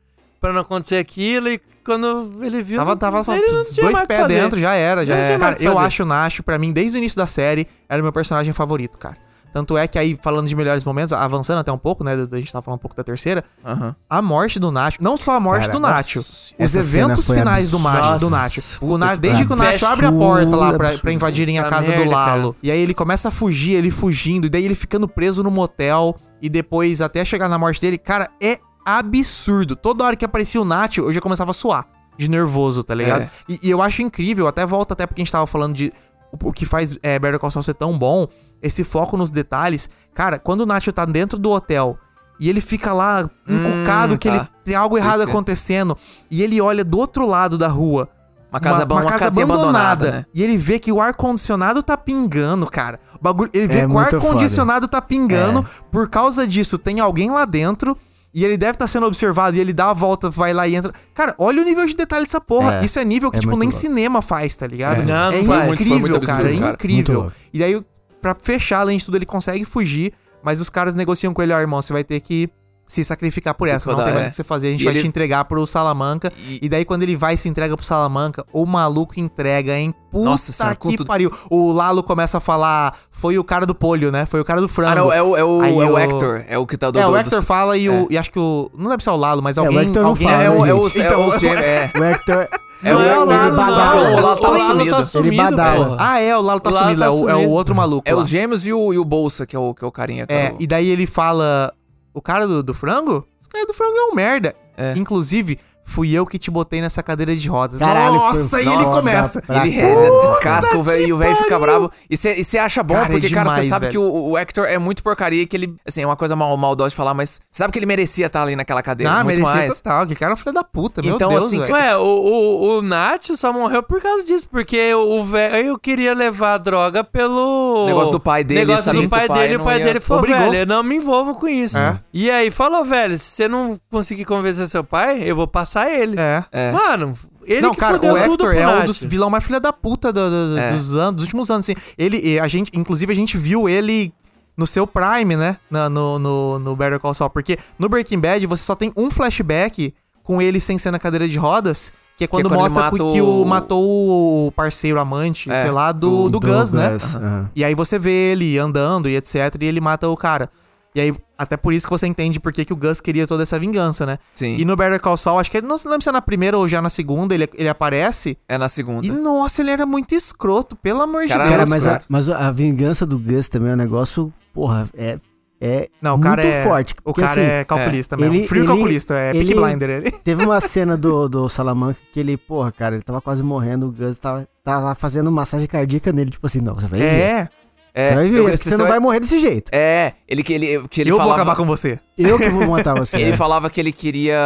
[0.45, 1.49] pra não acontecer aquilo.
[1.49, 2.77] E quando ele viu.
[2.77, 5.05] Tava, tava ele não tinha dois pés dentro, já era.
[5.05, 5.39] Já era.
[5.39, 8.13] Cara, eu acho o Nacho, pra mim, desde o início da série, era o meu
[8.13, 9.17] personagem favorito, cara.
[9.51, 12.11] Tanto é que aí, falando de melhores momentos, avançando até um pouco, né?
[12.11, 13.41] A gente tava falando um pouco da terceira.
[13.63, 13.95] Aham.
[14.09, 17.71] A morte do Nacho, não só a morte Cara, do Nacho, nossa, os eventos finais
[17.71, 18.19] do, Macho, absurda.
[18.19, 18.61] do Nacho.
[18.81, 19.55] O desde que o.
[19.55, 22.51] Nacho abre a porta lá pra, pra invadirem a casa do Lalo.
[22.51, 22.59] cara.
[22.61, 26.17] E aí ele começa a fugir, ele fugindo, e daí ele ficando preso no motel,
[26.41, 27.97] e depois até chegar na morte dele.
[27.97, 29.75] Cara, é absurdo.
[29.75, 31.87] Toda hora que aparecia o Nacho, eu já começava a suar.
[32.17, 33.23] De nervoso, tá ligado?
[33.23, 33.29] É.
[33.49, 35.91] E, e eu acho incrível, até volta até porque a gente tava falando de
[36.31, 38.27] o, o que faz é, Better Call Saul ser tão bom,
[38.61, 39.89] esse foco nos detalhes.
[40.13, 41.97] Cara, quando o Nacho tá dentro do hotel
[42.39, 44.35] e ele fica lá encucado que tá.
[44.35, 45.29] ele tem algo Sei errado que é.
[45.29, 45.97] acontecendo
[46.29, 48.09] e ele olha do outro lado da rua
[48.51, 50.25] Uma casa, uma, uma casinha abandonada, né?
[50.33, 52.99] E ele vê que o ar-condicionado tá pingando, cara.
[53.19, 55.65] O bagulho, ele vê É que o ar-condicionado tá pingando.
[55.91, 57.97] Por causa disso, tem alguém lá dentro.
[58.35, 59.55] E ele deve estar sendo observado.
[59.55, 60.91] E ele dá a volta, vai lá e entra.
[61.13, 62.81] Cara, olha o nível de detalhe dessa porra.
[62.81, 63.73] É, Isso é nível que, é tipo, nem louco.
[63.73, 65.03] cinema faz, tá ligado?
[65.03, 65.05] É.
[65.05, 65.71] Não, é não faz.
[65.73, 66.33] incrível, muito cara.
[66.33, 66.67] absurdo, é cara.
[66.67, 67.31] Muito incrível.
[67.53, 67.81] E daí,
[68.21, 70.11] pra fechar, além de tudo, ele consegue fugir.
[70.43, 72.49] Mas os caras negociam com ele, ó, irmão, você vai ter que
[72.87, 73.91] se sacrificar por essa.
[73.91, 74.27] Não tem mais é.
[74.27, 74.67] o que você fazer.
[74.67, 76.31] A gente E vai ele- te entregar pro Salamanca.
[76.47, 76.69] E- E...
[76.69, 79.93] daí, quando ele vai e se entrega pro Salamanca, o maluco entrega, hein?
[80.11, 81.31] Puta Nossa senhora, que pariu.
[81.49, 84.25] O Lalo começa a falar, foi o cara do polho, né?
[84.25, 84.91] Foi o cara do frango.
[84.91, 86.43] Ah, não, é o, é o, Aí é o o- Hector.
[86.47, 86.99] É o que tá do...
[86.99, 88.07] É, o do- Hector fala e o.
[88.09, 88.69] E acho que o.
[88.77, 89.79] Não deve ser o Lalo, mas o alguém.
[89.79, 92.47] Hector não alguém fala, É, o, é o, é Então, o, é, O Hector.
[92.83, 93.95] É o- ele é o Lalo, badala.
[93.95, 94.91] não, o Lalo tá o Lalo sumido.
[94.91, 95.85] tá Ele sumido, badala.
[95.85, 95.97] porra.
[95.99, 96.99] Ah, é, o Lalo tá O Lalo sumido.
[97.01, 98.03] tá é, o, é o outro maluco.
[98.07, 98.21] é lá.
[98.21, 100.27] os gêmeos e o, e o Bolsa, que é o, que é o carinha.
[100.27, 101.73] que É, o- e daí ele fala.
[102.15, 103.27] O cara do, do frango?
[103.41, 104.55] Esse cara do frango é um merda.
[104.77, 104.93] É.
[104.95, 107.79] Inclusive, fui eu que te botei nessa cadeira de rodas.
[107.79, 109.43] Caralho, Nossa, foi aí ele foda começa.
[109.49, 111.91] Ele é, descasca o velho e o velho fica bravo.
[112.09, 113.91] E você acha bom, Cara, é porque, cara, você demais, sabe velho.
[113.91, 115.75] que o, o Hector é muito porcaria e que ele.
[115.87, 118.55] Assim, é uma coisa mal, maldosa de falar, mas sabe que ele merecia estar ali
[118.55, 119.13] naquela cadeira.
[119.13, 119.77] Ah, muito merecia mais.
[119.81, 120.07] total.
[120.07, 121.73] Que cara é um filho da puta, meu Então, Deus, assim, velho.
[121.73, 126.55] Ué, o, o, o Nath só morreu por causa disso, porque o velho queria levar
[126.55, 127.85] a droga pelo.
[127.85, 129.99] Negócio do pai dele, Negócio do pai o pai dele, e o pai ia- dele
[129.99, 130.41] falou: Obrigou.
[130.49, 131.77] velho, eu não me envolvo com isso.
[131.77, 131.99] É.
[132.13, 136.15] E aí falou: velho, se você não conseguir convencer seu pai, eu vou passar ele.
[136.19, 136.43] É.
[136.51, 136.71] É.
[136.71, 140.11] Mano, ele não, que cara, o Hector é um dos vilão mais filha da puta
[140.13, 140.71] do- do- É.
[140.71, 141.79] dos, anos, dos últimos anos, assim.
[141.97, 144.13] Ele, a gente, inclusive, a gente viu ele
[144.57, 145.57] no seu prime, né?
[145.69, 147.29] Na- No, no, no Better Call Saul.
[147.29, 151.27] Porque no Breaking Bad você só tem um flashback com ele sem ser na cadeira
[151.27, 151.91] de rodas.
[152.17, 155.63] Que é quando, quando ele mostra mata que o, o- matou o parceiro amante, É,
[155.63, 156.93] sei lá, do, do, Gus, né?
[156.93, 157.49] Gus, aham.
[157.53, 159.35] E aí você vê ele andando e etc.
[159.59, 160.49] E ele mata o cara.
[160.95, 163.43] E aí, até por isso que você entende por que, que o Gus queria toda
[163.43, 164.17] essa vingança, né?
[164.33, 164.55] Sim.
[164.57, 166.57] E no Better Call Saul, acho que ele não se lembra se é na primeira
[166.57, 168.37] ou já na segunda, ele, ele aparece.
[168.47, 169.05] É na segunda.
[169.05, 171.49] E nossa, ele era muito escroto, pelo amor Cara, de Deus.
[171.49, 175.19] Cara, mas a, mas a vingança do Gus também é um negócio, porra, é,
[175.59, 176.63] é Não, o muito cara é.
[176.63, 176.93] forte.
[177.03, 178.33] O porque, cara assim, é calculista mesmo.
[178.35, 180.11] ele- Frio ele- calculista, é Peaky ele- Blinder ele.
[180.23, 183.91] Teve uma cena do, do Salamanca que ele, porra, cara, ele tava quase morrendo, o
[183.91, 187.49] Gus tava, tava fazendo massagem cardíaca nele, tipo assim, não, você vai ver.
[187.97, 189.71] É, É, Você vai ver, eu- porque você não vai morrer desse jeito.
[189.73, 191.97] É, ele que ele, que ele eu falava, vou acabar com você.
[192.17, 193.15] Eu que vou matar você.
[193.17, 193.37] Ele É.
[193.37, 194.37] falava que ele queria.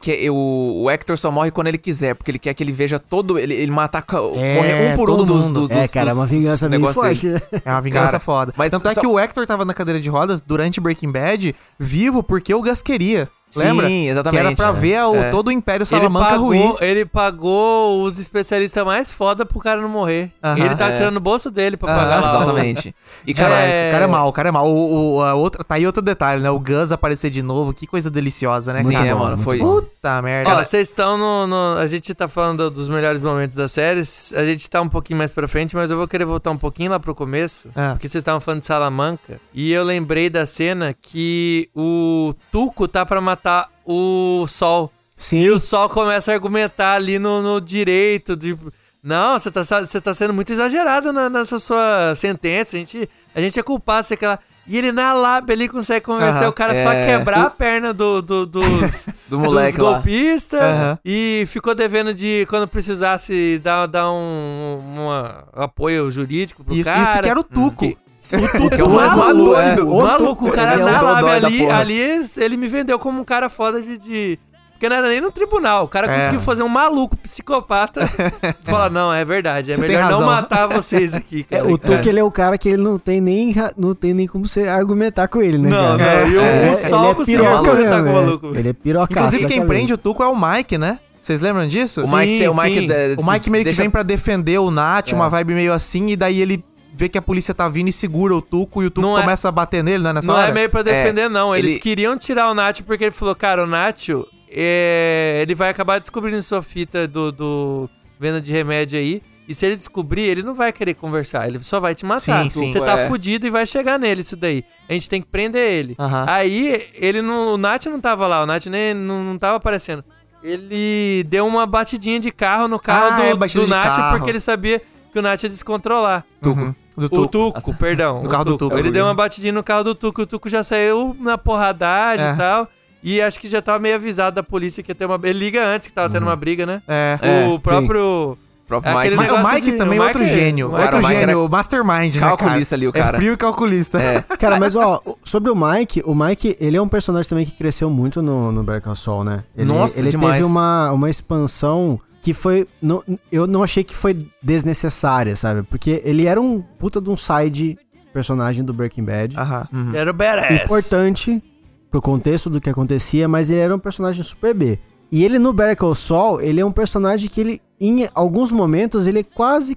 [0.00, 2.98] que o, o Hector só morre quando ele quiser, porque ele quer que ele veja
[2.98, 3.38] todo.
[3.38, 4.02] Ele, ele matar.
[4.02, 5.68] ca- morrer um por todo um dos, mundo.
[5.68, 7.42] dos, É, cara, é uma vingança negócios forte, dele.
[7.64, 8.52] É uma vingança Cara, foda.
[8.56, 11.54] mas Tanto é só- que o Hector tava na cadeira de rodas durante Breaking Bad,
[11.78, 13.28] vivo porque o Gus queria.
[13.50, 13.90] Sim, Lembra?
[13.90, 14.72] exatamente, Que era pra é.
[14.72, 15.30] ver o, É.
[15.30, 16.74] todo o Império Ele Salamanca pagou, ruir.
[16.80, 20.30] ele pagou os especialistas mais foda pro cara não morrer.
[20.42, 20.58] Aham.
[20.58, 20.94] ele tava É.
[20.94, 21.98] tirando o bolso dele pra Aham.
[21.98, 22.38] pagar lá.
[22.38, 22.94] o- Exatamente.
[23.26, 24.66] E, Cara, cara, o cara é mal, o cara é mal.
[24.68, 26.50] O, o- a outra, tá aí outro detalhe, né?
[26.50, 29.06] O Gus aparecer de novo, que coisa deliciosa, né, Sim, cara?
[29.06, 29.58] é, mano, muito foi-.
[29.58, 30.50] Puta merda.
[30.50, 34.02] Ó, vocês estão no, no- A gente tá falando dos melhores momentos da série.
[34.36, 36.90] A gente tá um pouquinho mais pra frente, mas eu vou querer voltar um pouquinho
[36.90, 37.68] lá pro começo.
[37.74, 37.90] É.
[37.92, 39.40] Porque vocês estavam falando de Salamanca.
[39.54, 43.37] E eu lembrei da cena que o Tuco tá pra matar
[43.84, 44.92] o Sol.
[45.16, 45.40] Sim.
[45.40, 48.56] E o Sol começa a argumentar ali no, no direito de.
[49.02, 52.76] Não, você tá, você tá sendo muito exagerado na- nessa sua sentença.
[52.76, 54.38] A gente, a gente é culpado, sei que lá.
[54.70, 56.50] E ele na lábia ali consegue convencer Aham.
[56.50, 57.06] o cara só a É.
[57.18, 60.60] quebrar a perna do, do- dos, Do moleque dos golpistas.
[60.60, 60.98] Aham.
[61.04, 67.02] E ficou devendo de, quando precisasse, dar, dar um uma- apoio jurídico pro Isso, cara.
[67.02, 67.96] isso que era o Tuco.
[68.20, 69.82] O Tuco Que é o mais maluco, maluco, é.
[69.82, 73.24] O maluco, o cara Ele é na lábia ali, ali, ele me vendeu como um
[73.24, 73.96] cara foda de...
[73.96, 74.38] de-
[74.72, 75.84] Porque não era nem no tribunal.
[75.84, 76.16] O cara É.
[76.16, 78.04] conseguiu fazer um maluco psicopata.
[78.64, 79.70] Falar, não, é verdade.
[79.72, 81.68] É Você melhor não matar vocês aqui, É, cara.
[81.72, 84.46] o Tuque, ele é o cara que ele não tem nem, não tem nem como
[84.46, 86.20] você argumentar com ele, né, Não, cara?
[86.26, 86.28] não.
[86.32, 88.12] E o, É, o Sol ele é conseguiu piroca argumentar com o é.
[88.12, 88.46] maluco.
[88.54, 89.12] Ele é pirocaço.
[89.12, 90.98] Inclusive, quem prende o Tuco é o Mike, né?
[91.20, 92.00] Vocês lembram disso?
[92.02, 93.16] O Mike, Sim, o Mike, sim.
[93.18, 96.16] O Mike meio que deixa- vem pra defender o Nath, uma vibe meio assim, e
[96.16, 96.64] daí ele
[96.98, 99.20] vê que a polícia tá vindo e segura o Tuco, e o Tuco Não é-
[99.22, 100.48] começa a bater nele, né, nessa Não hora?
[100.48, 101.54] é meio pra defender, não.
[101.54, 105.70] Eles ele- queriam tirar o Nacho porque ele falou, cara, o Nacho, é, ele vai
[105.70, 109.22] acabar descobrindo sua fita do, do venda de remédio aí.
[109.46, 112.42] E se ele descobrir, ele não vai querer conversar, ele só vai te matar.
[112.44, 112.70] Sim, sim.
[112.72, 113.06] Você tá É.
[113.08, 114.62] fudido e vai chegar nele isso daí.
[114.86, 115.96] A gente tem que prender ele.
[116.26, 120.04] Aí, ele não, o Nath não tava lá, o Nath nem, não, não tava aparecendo.
[120.42, 124.16] Ele deu uma batidinha de carro no carro Ah, do, é, do Nath carro.
[124.18, 124.82] porque ele sabia
[125.12, 126.24] que o Nath ia descontrolar.
[126.44, 126.74] Uhum.
[126.96, 127.28] Do O Tuco.
[127.54, 128.20] Tuco, perdão.
[128.22, 128.76] No o carro do Tuco.
[128.76, 130.22] Ele deu uma batidinha no carro do Tuco.
[130.22, 132.32] O Tuco já saiu na porradagem É.
[132.32, 132.68] e tal.
[133.04, 135.18] E acho que já tava meio avisado da polícia que ia ter uma.
[135.22, 136.82] Ele liga antes que tava tendo uma briga, né?
[136.88, 137.16] É.
[137.22, 138.36] É, o próprio.
[138.66, 139.30] próprio Aquele Mike.
[139.32, 140.70] Mas o Mike de- também o é outro é- gênio.
[140.70, 143.16] Cara, outro o Mike gênio, era o mastermind, né, calculista ali, o É cara.
[143.16, 144.02] frio e calculista.
[144.02, 144.20] É.
[144.36, 147.54] Cara, mas ó, o- sobre o Mike, o Mike, ele é um personagem também que
[147.54, 149.44] cresceu muito no, no Better Call Saul, né?
[149.56, 150.34] Ele, Nossa, ele demais.
[150.34, 152.66] teve uma, uma expansão que foi.
[152.82, 155.62] não- eu não achei que foi desnecessária, sabe?
[155.62, 157.78] Porque ele era um puta de um side
[158.12, 159.36] personagem do Breaking Bad.
[159.38, 159.68] Aham.
[159.94, 160.64] Era o badass.
[160.64, 161.42] Importante
[161.90, 164.78] pro contexto do que acontecia, mas ele era um personagem super B.
[165.10, 169.06] E ele no Better Call Saul, ele é um personagem que ele, em alguns momentos,
[169.06, 169.76] ele quase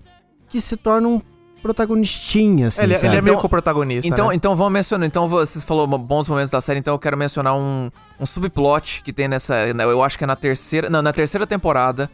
[0.50, 1.22] que se torna um
[1.62, 3.08] protagonistinha, assim, Ele, sabe?
[3.08, 4.08] ele é meio Então- co-protagonista.
[4.08, 4.36] Então, né?
[4.36, 5.08] então vamos mencionar.
[5.08, 7.89] Então vocês falou bons momentos da série, então eu quero mencionar um,
[8.20, 9.56] um subplot que tem nessa.
[9.68, 10.89] Eu acho que é na terceira.
[10.89, 12.10] Não, na terceira temporada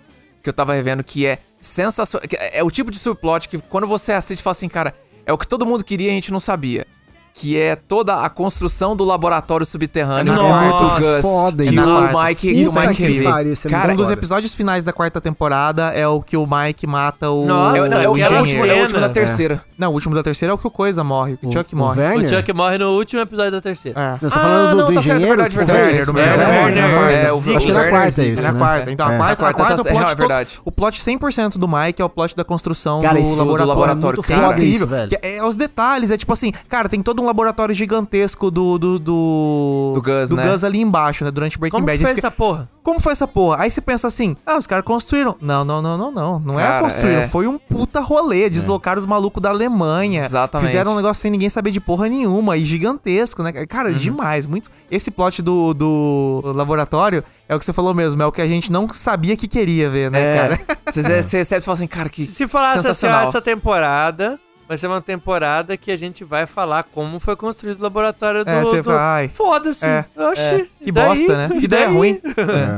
[0.48, 2.26] que eu tava revendo, que é sensacional.
[2.54, 4.96] É o tipo de subplot que quando você assiste, fala assim, cara,
[5.26, 6.88] é o que todo mundo queria e a gente não sabia.
[7.40, 11.22] Que é toda a construção do laboratório subterrâneo É do muito Gus.
[11.22, 11.88] foda isso.
[11.88, 13.24] o Mike, que o Puta Mike que revê.
[13.30, 16.48] pariu, isso é Cara, um dos episódios finais da quarta temporada é o que o
[16.48, 17.46] Mike mata o.
[17.46, 19.10] Nossa, é, o- não, é o, o é o último, é o último da cena.
[19.14, 19.62] terceira.
[19.78, 21.76] Não, o último da terceira é o que o Coisa morre, o que o Chuck
[21.76, 22.02] o morre.
[22.02, 22.26] Werner?
[22.26, 24.00] O Chuck morre no último episódio da terceira.
[24.00, 24.12] É.
[24.14, 25.28] Não, você tá falando do, não, do tá certo, engenheiro?
[25.44, 25.80] verdade, O verdade.
[25.80, 27.00] Werner, É, o Werner, Werner, Werner, Werner.
[27.00, 28.60] Werner, é, o Acho que é na quarta isso, É na né?
[28.60, 28.92] quarta.
[28.92, 29.18] Então, a É.
[29.18, 32.10] quarta, a quarta tá- o plot, é, é o plot 100% do Mike é o
[32.10, 34.24] plot da construção Cara, do isso- do laboratório.
[34.24, 34.54] cara.
[34.54, 34.88] incrível.
[35.06, 38.78] Isso, é, é os detalhes, é tipo assim, cara, tem todo um laboratório gigantesco do
[38.80, 40.50] do do, Do Gus, né?
[40.50, 42.02] Gus ali embaixo, né, durante Breaking Como Bad.
[42.02, 42.70] foi Esse- essa porra?
[42.84, 43.62] Como foi essa porra?
[43.64, 45.36] Aí você pensa assim, ah, os caras construíram.
[45.42, 46.40] Não, não, não, não, não.
[46.40, 47.22] Não é Cara, construíram.
[47.24, 47.28] é.
[47.28, 48.50] Foi um puta rolê.
[48.50, 50.24] Deslocaram os malucos da Alemanha.
[50.24, 50.68] Exatamente.
[50.70, 52.56] Fizeram um negócio sem ninguém saber de porra nenhuma.
[52.56, 53.52] E gigantesco, né?
[53.68, 53.98] Cara, Uhum.
[53.98, 54.48] demais.
[54.48, 54.70] Muito.
[54.90, 58.24] Esse plot do, do laboratório é o que você falou mesmo.
[58.24, 60.60] É o que a gente não sabia que queria ver, né, É, cara?
[60.90, 65.02] Você recebe e fala assim, cara, que Se falasse assim, essa temporada vai ser uma
[65.02, 68.50] temporada que a gente vai falar como foi construído o laboratório do...
[68.52, 68.92] É, você do...
[68.92, 69.32] vai, ai.
[69.34, 69.86] Foda-se.
[69.86, 70.06] É.
[70.16, 70.70] Oxi.
[70.82, 71.06] Que e daí?
[71.08, 71.50] bosta, né?
[71.60, 71.94] Que ideia daí?
[71.96, 72.22] ruim.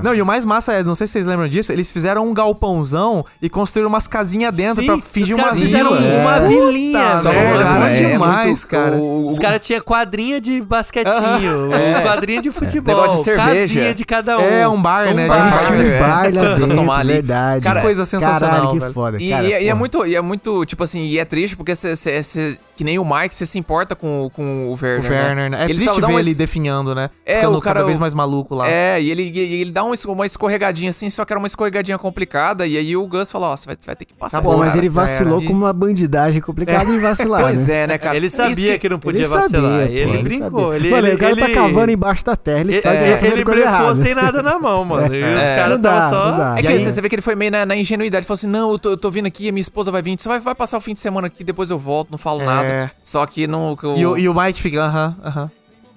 [0.04, 2.34] Não, e o mais massa é, não sei se vocês lembram disso, eles fizeram um
[2.34, 6.16] galpãozão e construíram umas casinhas dentro Sim, pra fingir uma caras fizeram vila.
[6.22, 6.48] uma É.
[6.48, 8.96] vilinha, Puta cara, bom é demais, muito- cara.
[8.96, 13.46] o- Os caras tinham quadrinha de basquetinho, um quadrinha de futebol, Negócio de cerveja.
[13.76, 14.42] casinha de cada um.
[14.42, 15.50] É, um bar, né, de bar.
[15.50, 15.68] bar.
[15.68, 16.00] Tinha um É.
[16.00, 17.64] bar lá dentro, verdade.
[17.64, 18.94] Cara, coisa sensacional, Caralho, que velho.
[18.94, 19.44] foda, E, cara.
[19.44, 22.60] e é, e é muito, e é muito, tipo assim, e é triste porque você-
[22.80, 25.12] que nem o Mike, você se importa com, o- com o O Werner.
[25.12, 25.58] Werner, né?
[25.64, 27.10] É Ele triste ver uma ele definhando, né?
[27.26, 28.70] É, Ficando o cara- cada vez mais maluco lá.
[28.70, 31.48] É, e ele, e ele dá uma, es- uma escorregadinha assim, só que era uma
[31.48, 34.42] escorregadinha complicada, e aí o Gus falou, ó, você vai, você vai ter que passar
[34.42, 34.80] Pô, esse mas cara.
[34.80, 35.48] ele vacilou era.
[35.48, 37.84] com uma bandidagem complicada em vacilar, Pois né?
[37.84, 38.16] é, né, cara?
[38.16, 39.72] Ele sabia que, não podia Ele vacilar.
[39.82, 40.62] sabia, ele pô, ele brincou.
[40.62, 40.76] sabia.
[40.78, 43.12] Ele, Mano, ele, o cara tá ele- cavando embaixo da terra, ele sabe que É,
[43.12, 43.96] tá fazendo ele blefou errada.
[43.96, 45.10] sem nada na mão, mano.
[45.14, 45.56] E os É.
[45.58, 46.56] caras estavam só.
[46.56, 48.80] É E que você, vê que ele foi meio na, ingenuidade, falou assim, não, eu
[48.98, 51.28] tô, vindo aqui, a minha esposa vai vir, você vai, passar o fim de semana
[51.28, 52.91] aqui, depois eu volto, não falo É.
[53.03, 53.76] Só que não...
[53.76, 55.51] que eu- E, o, e o Mike fica, aham, aham.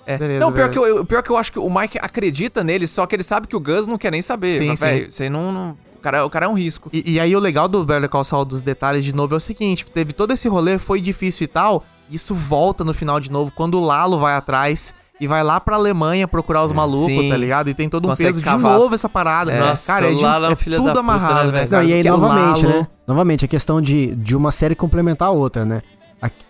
[0.04, 0.18] É.
[0.18, 0.98] Beleza, não, pior que, beleza.
[0.98, 3.54] eu, pior que eu acho que o Mike acredita nele, só que ele sabe que
[3.54, 4.50] o Gus não quer nem saber.
[4.52, 4.84] Sim, Fala, sim.
[4.98, 6.90] "Véi, Você não, não- o, cara, o cara é um risco.
[6.92, 9.40] E, e aí o legal do Better Call Saul dos detalhes de novo é o
[9.40, 13.52] seguinte, teve todo esse rolê, foi difícil e tal, isso volta no final de novo,
[13.54, 17.28] quando o Lalo vai atrás e vai lá pra Alemanha procurar os malucos, Sim.
[17.28, 17.70] tá ligado?
[17.70, 18.72] E tem todo um Consegue peso cavar.
[18.72, 19.56] de novo essa parada.
[19.56, 21.70] Nossa, cara, é, de, Lalo é é tudo da puta, amarrado, né, né, velho?
[21.70, 22.88] Não, e aí, novamente, Lalo- né?
[23.06, 25.82] Novamente, a questão de, de uma série complementar a outra, né?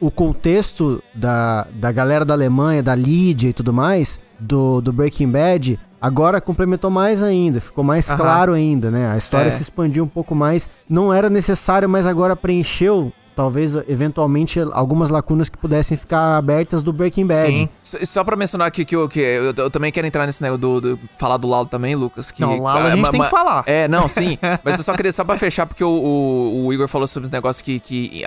[0.00, 5.30] O contexto da, da galera da Alemanha, da Lídia e tudo mais, do, do Breaking
[5.30, 8.18] Bad, agora complementou mais ainda, ficou mais Aham.
[8.18, 9.10] claro ainda, né?
[9.10, 9.50] A história É.
[9.50, 10.68] se expandiu um pouco mais.
[10.88, 16.92] Não era necessário, mas agora preencheu, talvez, eventualmente, algumas lacunas que pudessem ficar abertas do
[16.92, 17.46] Breaking Bad.
[17.46, 17.68] Sim.
[18.04, 20.80] Só, pra mencionar aqui que, eu, que eu, eu também quero entrar nesse negócio do,
[20.80, 22.30] do- falar do Lalo também, Lucas.
[22.30, 23.62] Que, Não, o Lalo a gente ma- tem ma- que falar.
[23.66, 24.38] É, não, sim.
[24.64, 27.30] mas eu só queria, só pra fechar, porque o, o, o Igor falou sobre os
[27.30, 28.22] negócios que, que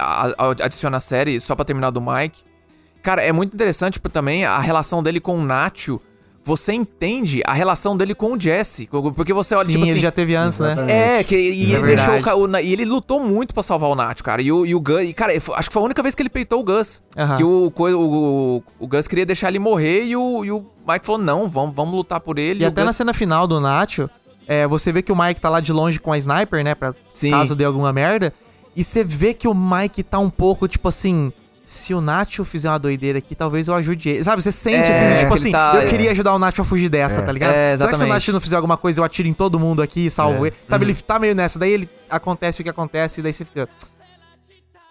[0.64, 2.41] adiciona a série, só pra terminar do Mike.
[3.01, 5.99] Cara, é muito interessante por- também a relação dele com o Nacho.
[6.47, 8.87] Você entende a relação dele com o Jesse.
[9.15, 9.91] Porque você olha, Sim, tipo assim.
[9.93, 10.73] ele já teve antes, né?
[10.73, 10.93] Exatamente.
[10.93, 12.23] É, que, e é ele deixou o, verdade.
[12.23, 14.43] ca- o Na- E ele lutou muito pra salvar o Nacho, cara.
[14.43, 15.01] E o, e o Gus.
[15.09, 17.01] E, cara, acho que foi a única vez que ele peitou o Gus.
[17.37, 17.83] Que o, o,
[18.57, 21.75] o, o Gus queria deixar ele morrer e o, e o Mike falou: não, vamos,
[21.75, 22.63] vamos lutar por ele.
[22.63, 24.07] E o até na Gus- cena final do Nacho,
[24.47, 26.75] é, você vê que o Mike tá lá de longe com a sniper, né?
[26.75, 27.31] Pra Sim.
[27.31, 28.31] caso dê alguma merda.
[28.75, 31.33] E você vê que o Mike tá um pouco, tipo assim.
[31.68, 34.24] Se o Nacho fizer uma doideira aqui, talvez eu ajude ele.
[34.24, 36.89] Sabe, você sente É, assim, tipo assim, tá- eu queria ajudar o Nacho a fugir
[36.89, 37.53] dessa, tá ligado?
[37.55, 38.07] É, Será que se o.
[38.07, 40.49] Nacho não fizer alguma coisa, eu atiro em todo mundo aqui e salvo É.
[40.49, 40.55] ele?
[40.70, 41.57] Sabe, ele tá meio nessa.
[41.57, 43.68] Daí ele acontece o que acontece, e daí você fica.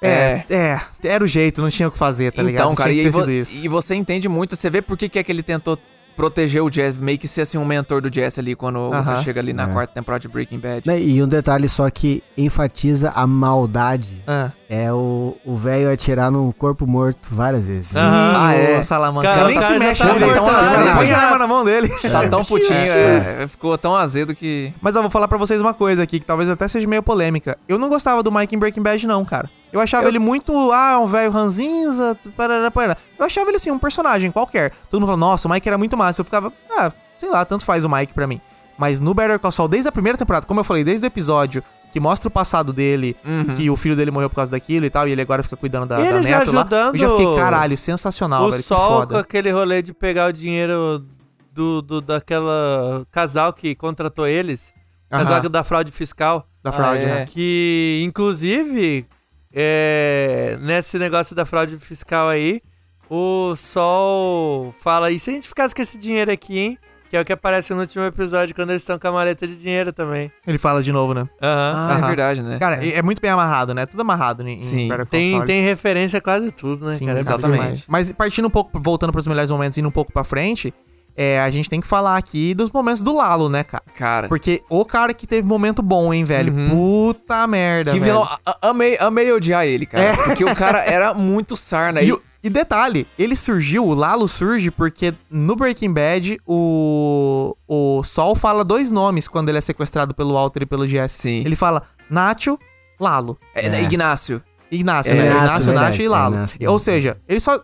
[0.02, 2.64] É, é, era o jeito, não tinha o que fazer, tá ligado?
[2.64, 5.32] Então, cara, e, vo- e você entende muito, você vê por que, que é que
[5.32, 5.78] ele tentou
[6.16, 9.16] proteger o Jess, meio que ser assim um mentor do Jess ali quando Aham.
[9.16, 9.66] chega ali na É.
[9.66, 10.86] quarta temporada de Breaking Bad.
[10.86, 14.22] Né, E um detalhe só que enfatiza a maldade.
[14.26, 14.50] Ah.
[14.68, 17.96] É o o velho atirar num corpo morto várias vezes.
[17.96, 18.34] Aham.
[18.36, 18.72] Ah, é.
[18.74, 18.82] é.
[18.82, 19.28] Salamanca.
[19.28, 20.28] Cara, nem se mexe, tá tão.
[20.28, 21.88] Ele Põe a arma na mão dele.
[22.10, 24.72] Tá tão putinho, é, ficou tão azedo que.
[24.80, 27.58] Mas eu vou falar pra vocês uma coisa aqui, que talvez até seja meio polêmica.
[27.68, 29.50] Eu não gostava do Mike em Breaking Bad, não, cara.
[29.74, 32.96] Eu achava ele muito, ah, um velho ranzinza, parará, parará.
[33.18, 34.70] Eu achava ele assim, um personagem qualquer.
[34.88, 36.20] Todo mundo falou, nossa, o Mike era muito massa.
[36.20, 38.40] Eu ficava, ah, sei lá, tanto faz o Mike pra mim.
[38.78, 41.62] Mas no Better Call Saul, desde a primeira temporada, como eu falei, desde o episódio
[41.92, 43.16] que mostra o passado dele,
[43.56, 45.86] que o filho dele morreu por causa daquilo e tal, e ele agora fica cuidando
[45.86, 46.66] da, Ele da neta lá.
[46.92, 51.04] Eu já fiquei, caralho, sensacional, o velho, Sol com aquele rolê de pegar o dinheiro
[51.52, 54.72] do, do daquela casal que contratou eles.
[55.08, 55.50] Casal Aham.
[55.50, 56.46] da fraude fiscal.
[56.62, 57.14] Da fraude, Ah, é.
[57.20, 57.26] né?
[57.26, 59.06] Que, inclusive,
[59.54, 62.60] é, nesse negócio da fraude fiscal aí,
[63.08, 66.78] o Sol fala: e se a gente ficasse com esse dinheiro aqui, hein?
[67.10, 69.60] Que é o que aparece no último episódio, quando eles estão com a maleta de
[69.60, 70.32] dinheiro também.
[70.44, 71.20] Ele fala de novo, né?
[71.40, 71.88] Aham.
[71.88, 72.06] Ah, é Aham.
[72.08, 72.58] verdade, né?
[72.58, 72.96] Cara, é.
[72.96, 73.86] é muito bem amarrado, né?
[73.86, 74.88] Tudo amarrado em, Sim.
[75.08, 77.18] Tem, tem referência a quase tudo, né, Sim, cara?
[77.18, 77.84] É exatamente.
[77.86, 80.74] Mas partindo um pouco, voltando pros melhores momentos, indo um pouco pra frente,
[81.16, 83.84] é, a gente tem que falar aqui dos momentos do Lalo, né, cara?
[83.96, 86.52] Cara, Porque o cara que teve momento bom, hein, velho?
[86.70, 88.12] Puta merda, que velho.
[88.12, 88.28] vilão.
[88.62, 90.04] Amei, amei odiar ele, cara.
[90.04, 90.16] É.
[90.16, 92.00] Porque o cara era muito sarna.
[92.02, 98.02] E, E, e detalhe, ele surgiu, o Lalo surge porque no Breaking Bad o, o
[98.02, 101.18] Sol fala dois nomes quando ele é sequestrado pelo Walter e pelo Jesse.
[101.18, 101.42] Sim.
[101.44, 102.58] Ele fala Nacho,
[103.00, 103.38] Lalo.
[103.54, 104.42] é, né, Ignácio.
[104.70, 105.30] Ignácio, É, né?
[105.30, 106.36] Ignácio, Nacho e é, Lalo.
[106.66, 107.60] Ou seja, ele só.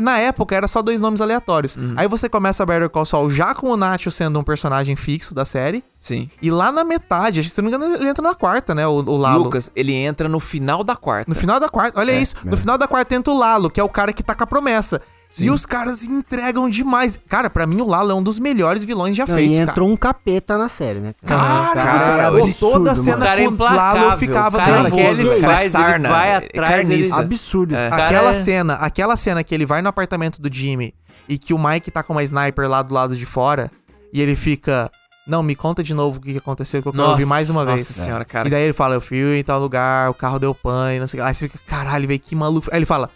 [0.00, 1.76] Na época era só dois nomes aleatórios.
[1.76, 1.94] Uhum.
[1.96, 5.34] Aí você começa a Better Call Saul já com o Nacho sendo um personagem fixo
[5.34, 5.84] da série.
[6.00, 6.30] Sim.
[6.40, 8.86] E lá na metade, se não me engano, ele entra na quarta, né?
[8.86, 9.44] O, o Lalo.
[9.44, 11.28] Lucas, ele entra no final da quarta.
[11.28, 12.36] No final da quarta, olha isso.
[12.44, 14.46] No final da quarta entra o Lalo, que é o cara que tá com a
[14.46, 15.00] promessa.
[15.38, 17.18] E os caras entregam demais.
[17.28, 19.70] Cara, pra mim o Lalo é um dos melhores vilões já Não, feitos, e cara.
[19.70, 21.14] entrou um capeta na série, né?
[21.24, 23.56] Cara, Cara, cara, ele- toda a cena O cara é com o.
[23.58, 25.20] Lalo eu ficava cara que nervoso.
[25.20, 25.40] ele velho.
[25.42, 27.12] Cara, faz, sarna, ele vai é atrás, ele...
[27.12, 27.74] Absurdo.
[27.74, 27.90] isso.
[27.90, 30.94] Cara, Aquela é- cena, aquela cena que ele vai no apartamento do Jimmy
[31.28, 33.70] e que o Mike tá com uma sniper lá do lado de fora
[34.12, 34.90] e ele fica,
[35.26, 37.50] não, me conta de novo o que que aconteceu que eu quero Nossa, ouvir mais
[37.50, 37.86] uma nossa vez.
[37.88, 38.48] senhora, cara.
[38.48, 41.20] E daí ele fala, eu fui em tal lugar, o carro deu pane, não sei
[41.20, 41.28] o que.
[41.28, 42.68] Aí você fica, caralho, velho, que maluco.
[42.70, 43.10] Aí ele fala,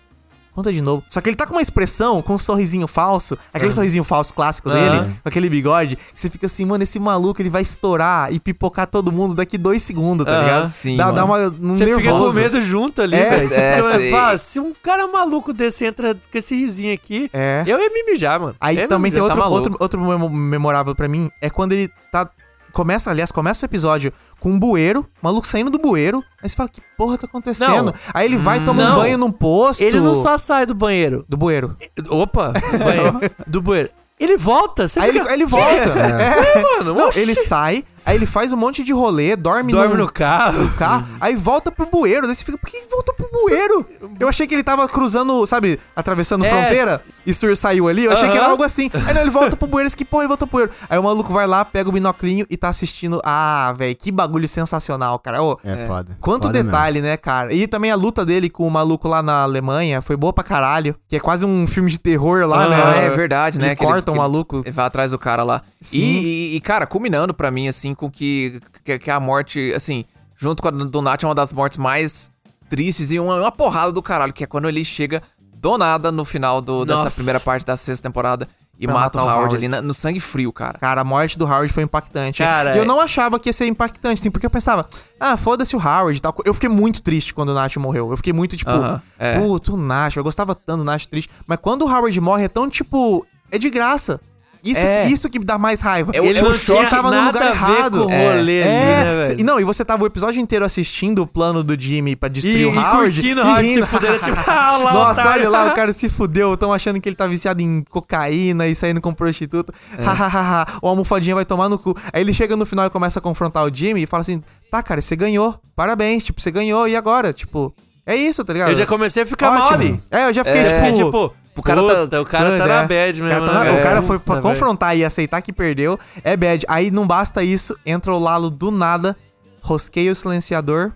[0.55, 1.03] conta de novo.
[1.09, 4.71] Só que ele tá com uma expressão, com um sorrisinho falso, aquele sorrisinho falso clássico
[4.71, 8.39] dele, com aquele bigode, que você fica assim, mano, esse maluco ele vai estourar e
[8.41, 10.69] pipocar todo mundo daqui dois segundos, tá ligado?
[10.69, 12.33] Sim, dá, dá uma, um Você fica com nervoso.
[12.41, 13.41] medo junto ali, É.
[13.41, 14.11] Você é, fica, sei.
[14.11, 17.63] fala, se um cara maluco desse entra com esse risinho aqui, É.
[17.67, 18.55] eu ia me mijar, mano.
[18.61, 19.21] Aí também tem mijar.
[19.21, 19.57] tá outro, maluco.
[19.57, 22.29] outro, outro memo- memorável pra mim, é quando ele tá.
[22.73, 26.25] Começa, aliás, começa o episódio com um bueiro, maluco saindo do bueiro.
[26.43, 27.87] Aí você fala, que porra tá acontecendo?
[27.87, 27.93] Não.
[28.15, 28.93] Aí ele vai tomar Não.
[28.93, 29.83] um banho num posto.
[29.83, 31.25] Ele não só sai do banheiro.
[31.29, 31.77] Do bueiro.
[32.09, 33.21] Opa, do banheiro.
[33.47, 33.91] do banheiro.
[34.19, 34.87] Ele volta.
[34.87, 35.67] Você Aí fica, ele, ele volta.
[35.99, 36.63] É.
[36.63, 36.95] mano?
[36.95, 40.63] Não, ele sai, aí ele faz um monte de rolê, dorme, Dorme num- no carro.
[40.65, 42.27] no carro, aí volta pro bueiro.
[42.27, 43.87] Daí você fica, por que voltou pro bueiro?
[44.19, 48.05] Eu achei que ele tava cruzando, sabe, atravessando É, fronteira e sur saiu ali.
[48.05, 48.91] Eu achei que era algo assim.
[49.07, 50.73] Aí não, ele volta pro bueiro, esse que porra, ele voltou pro bueiro.
[50.89, 53.21] Aí o maluco vai lá, pega o binoclinho e tá assistindo.
[53.25, 55.43] Ah, velho, que bagulho sensacional, cara.
[55.43, 56.17] Ô, É foda.
[56.21, 56.71] Quanto Foda mesmo.
[56.71, 57.53] detalhe, né, cara?
[57.53, 60.95] E também a luta dele com o maluco lá na Alemanha foi boa pra caralho.
[61.09, 63.07] Que é quase um filme de terror lá, Ah, né?
[63.07, 63.67] é verdade, né?
[63.67, 64.63] Ele ele- corta o que maluco.
[64.65, 65.63] Ele vai atrás do cara lá.
[65.81, 65.99] Sim.
[65.99, 70.05] E, e- e, cara, culminando pra mim, assim, com que, que, que a morte, assim,
[70.37, 72.31] junto com a do Nath, é uma das mortes mais
[72.69, 75.23] tristes e uma, uma porrada do caralho, que é quando ele chega
[75.57, 79.23] do nada no final do- dessa primeira parte da sexta temporada e Pra mata o
[79.23, 79.57] Howard, Howard.
[79.57, 80.79] ali na- no sangue frio, cara.
[80.79, 82.39] Cara, a morte do Howard foi impactante.
[82.43, 84.89] Cara, e eu é- não achava que ia ser impactante, assim, porque eu pensava,
[85.19, 86.35] ah, foda-se o Howard e tal.
[86.47, 88.11] Eu fiquei muito triste quando o Nath morreu.
[88.11, 89.39] Eu fiquei muito, tipo, Aham, é.
[89.39, 90.17] puto, o Nath.
[90.17, 91.29] Eu gostava tanto do Nath triste.
[91.47, 94.19] Mas quando o Howard morre, é tão, tipo, é de graça.
[94.63, 95.03] Isso, É.
[95.07, 96.13] que, isso que dá mais raiva.
[96.15, 97.99] É o- Ele é o choque, tava no lugar errado.
[98.01, 98.33] com o É.
[98.35, 101.79] rolê É, né, e não, e você tava o episódio inteiro assistindo o plano do
[101.81, 102.95] Jimmy pra E, destruir o e Howard.
[103.21, 105.41] curtindo o Howard se fudendo, tipo, ah, lá, Nossa, otário.
[105.43, 106.55] olha lá, o cara se fudeu.
[106.55, 109.73] Estão achando que ele tá viciado em cocaína e saindo com prostituta.
[109.99, 110.03] É.
[110.05, 110.67] Hahaha.
[110.83, 111.97] o almofadinha vai tomar no cu.
[112.13, 114.83] Aí ele chega no final e começa a confrontar o Jimmy e fala assim: tá,
[114.83, 115.59] cara, você ganhou.
[115.75, 116.23] Parabéns.
[116.25, 116.87] Tipo, você ganhou.
[116.87, 117.33] E agora?
[117.33, 117.75] Tipo,
[118.07, 118.71] é isso, tá ligado?
[118.73, 119.75] Eu já comecei a ficar Ótimo.
[119.75, 120.01] ali.
[120.11, 120.77] É, eu já fiquei, É, tipo.
[120.87, 122.87] Fiquei tipo, o cara tá- puta, o cara tá Puta, na é.
[122.87, 123.39] bad O mesmo.
[123.41, 123.85] cara, tá na- né, o velho?
[123.85, 125.99] cara foi pra Puta, confrontar e aceitar que perdeu.
[126.25, 126.65] É bad.
[126.69, 129.17] Aí não basta isso, entra o Lalo do nada,
[129.63, 130.93] rosqueia o silenciador,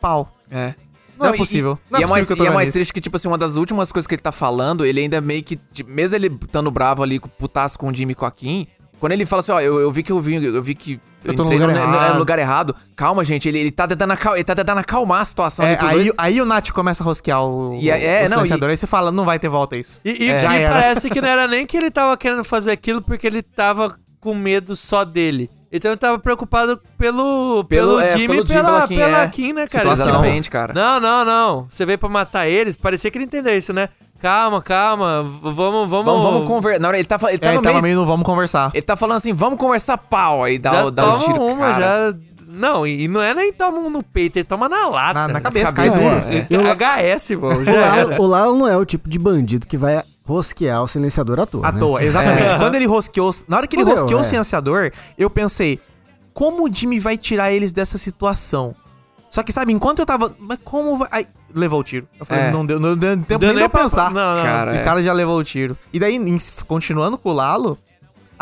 [0.00, 0.34] pau.
[0.50, 0.74] É.
[1.18, 1.76] Não é possível.
[1.88, 3.00] E, Não é e é mais, possível que eu tô e é mais triste que,
[3.00, 5.56] tipo assim, uma das últimas coisas que ele tá falando, ele ainda meio que.
[5.72, 8.68] tipo, mesmo ele estando bravo ali, com putaço com o Jimmy e com a Kim,
[8.98, 11.00] quando ele fala assim, ó, eu, eu vi que eu vi, eu vi que.
[11.24, 12.12] Eu tô no lugar no, errado.
[12.12, 12.76] no lugar errado.
[12.94, 13.48] Calma, gente.
[13.48, 16.12] Ele, ele, tá tentando acal, ele tá tentando acalmar a situação É, aí, dois.
[16.16, 18.70] aí o Nath começa a rosquear o, E é- é, o não, silenciador.
[18.70, 20.00] Aí você fala, não vai ter volta isso.
[20.04, 20.40] E, e- É.
[20.40, 23.42] Já e parece que não era nem que ele tava querendo fazer aquilo porque ele
[23.42, 25.50] tava com medo só dele.
[25.72, 29.28] Então ele tava preocupado pelo, pelo, Pelo- é, Jimmy e pela, pela Kim, pela é.
[29.28, 29.84] Kim, né, cara?
[29.84, 30.08] Situação.
[30.08, 30.72] Exatamente, cara.
[30.72, 31.66] Não, não, não.
[31.68, 33.88] Você veio pra matar eles, parecia que ele entendeu isso, né?
[34.20, 35.22] Calma, calma.
[35.22, 35.54] Vamos,
[35.88, 35.88] vamos.
[35.90, 36.80] Vamos, vamos conversar.
[36.80, 37.82] Na hora ele tá, fa- ele tá É, no ele meio.
[37.82, 38.70] meio no vamos conversar.
[38.74, 40.42] Ele tá falando assim, vamos conversar pau.
[40.44, 41.42] Aí dá, Já o, dá o toma tiro.
[41.44, 42.10] uma, cara.
[42.12, 42.18] já.
[42.50, 45.14] Não, e não é nem toma um no peito, ele toma na lata.
[45.14, 46.46] Na, na cabeça, cabeça, é.
[46.50, 47.48] Eu- HS, pô.
[48.22, 48.26] O.
[48.26, 51.68] Lalo, não é o tipo de bandido que vai rosquear o silenciador à toa.
[51.68, 51.78] À né?
[51.78, 52.56] toa, exatamente.
[52.58, 53.30] Quando ele rosqueou.
[53.46, 54.26] Na hora que ele Fudeu, rosqueou o é.
[54.26, 55.78] silenciador, eu pensei,
[56.32, 58.74] como o Jimmy vai tirar eles dessa situação?
[59.30, 60.34] Só que, sabe, enquanto eu tava.
[60.38, 61.08] Mas como vai.
[61.10, 62.08] Aí, levou o tiro.
[62.18, 62.50] Eu falei, É.
[62.50, 64.10] não deu, não deu tempo Deu nem de eu pra- pensar.
[64.10, 64.42] Não, não.
[64.42, 64.82] Cara, o é.
[64.82, 65.76] cara já levou o tiro.
[65.92, 66.18] E daí,
[66.66, 67.78] continuando com o Lalo,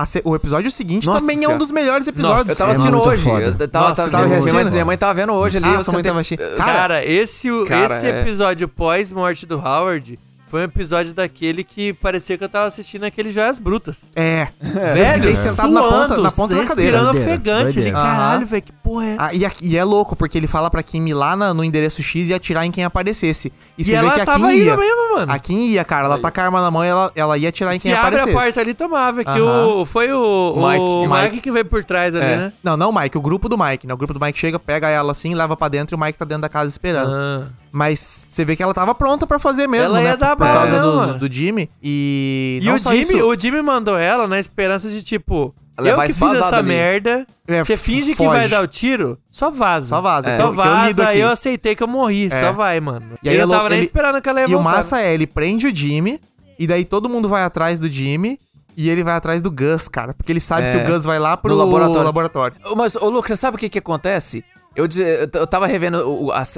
[0.04, 1.58] se- o episódio seguinte Nossa também é um Senhora.
[1.58, 2.48] dos melhores episódios.
[2.48, 3.22] Eu tava é assistindo muito hoje.
[3.24, 3.56] foda.
[3.58, 4.72] Eu tava, Nossa, tava, tava minha, mãe, assistindo?
[4.72, 5.66] minha mãe tava vendo hoje ali.
[5.66, 6.56] Ah, eu sua mãe tava assistindo.
[6.56, 8.20] Cara, Cara, esse, o- Cara, esse é.
[8.20, 10.18] episódio pós-morte do Howard
[10.48, 14.10] foi um episódio daquele que parecia que eu tava assistindo aquele Joias Brutas.
[14.14, 14.48] É.
[14.60, 16.98] Velho, fiquei sentado na ponta- na ponta da cadeira.
[16.98, 17.78] respirando Doideira, ofegante.
[17.80, 18.46] Ele, caralho, Aham.
[18.46, 19.16] velho, que porra é?
[19.18, 21.64] Ah, e, a- e é louco, porque ele fala pra Kim ir lá na- no
[21.64, 23.52] endereço X e atirar em quem aparecesse.
[23.76, 24.76] E, E você vê que a Kim ia.
[24.76, 25.32] mesmo, mano.
[25.32, 26.04] A Kim ia, cara.
[26.06, 27.92] Ela tá com a arma na mão e ela, ela ia atirar em Se quem
[27.92, 28.30] abre aparecesse.
[28.30, 29.24] a porta ali, tomava.
[29.24, 30.80] Que o, foi o, o Mike.
[30.80, 31.22] o Mike.
[31.24, 32.36] Mike que veio por trás ali, É.
[32.36, 32.52] né?
[32.62, 33.92] Não, não o Mike, o grupo do Mike, né?
[33.94, 36.24] O grupo do Mike chega, pega ela assim, leva pra dentro e o Mike tá
[36.24, 37.10] dentro da casa esperando.
[37.12, 37.46] Ah.
[37.76, 40.04] Mas você vê que ela tava pronta pra fazer mesmo, Ela né?
[40.10, 41.18] ia dar por bala causa do, mano.
[41.18, 41.68] do Jimmy.
[41.82, 42.58] E.
[42.62, 46.04] E não o só Jimmy, isso, o Jimmy mandou ela na esperança de, tipo, Levar
[46.04, 46.68] eu que fiz essa ali.
[46.68, 47.26] merda.
[47.46, 48.30] É, Você finge que foge.
[48.30, 49.88] vai dar o tiro, só vaza.
[49.88, 52.28] Só vaza, Só que eu- que eu vaza, eu aceitei que eu morri.
[52.32, 52.40] É.
[52.40, 53.18] Só vai, mano.
[53.22, 54.58] E aí ele é não tava louco, nem ele- esperando que ela ia E o
[54.58, 54.70] voltar.
[54.76, 56.18] massa é, ele prende o Jimmy,
[56.58, 58.40] e daí todo mundo vai atrás do Jimmy,
[58.74, 60.14] e ele vai atrás do Gus, cara.
[60.14, 62.02] Porque ele sabe É, que o Gus vai lá pro laboratório.
[62.04, 62.56] laboratório.
[62.74, 64.42] Mas, ô, Lucas, você sabe o que que acontece?
[64.76, 64.86] Eu,
[65.32, 65.96] eu tava revendo,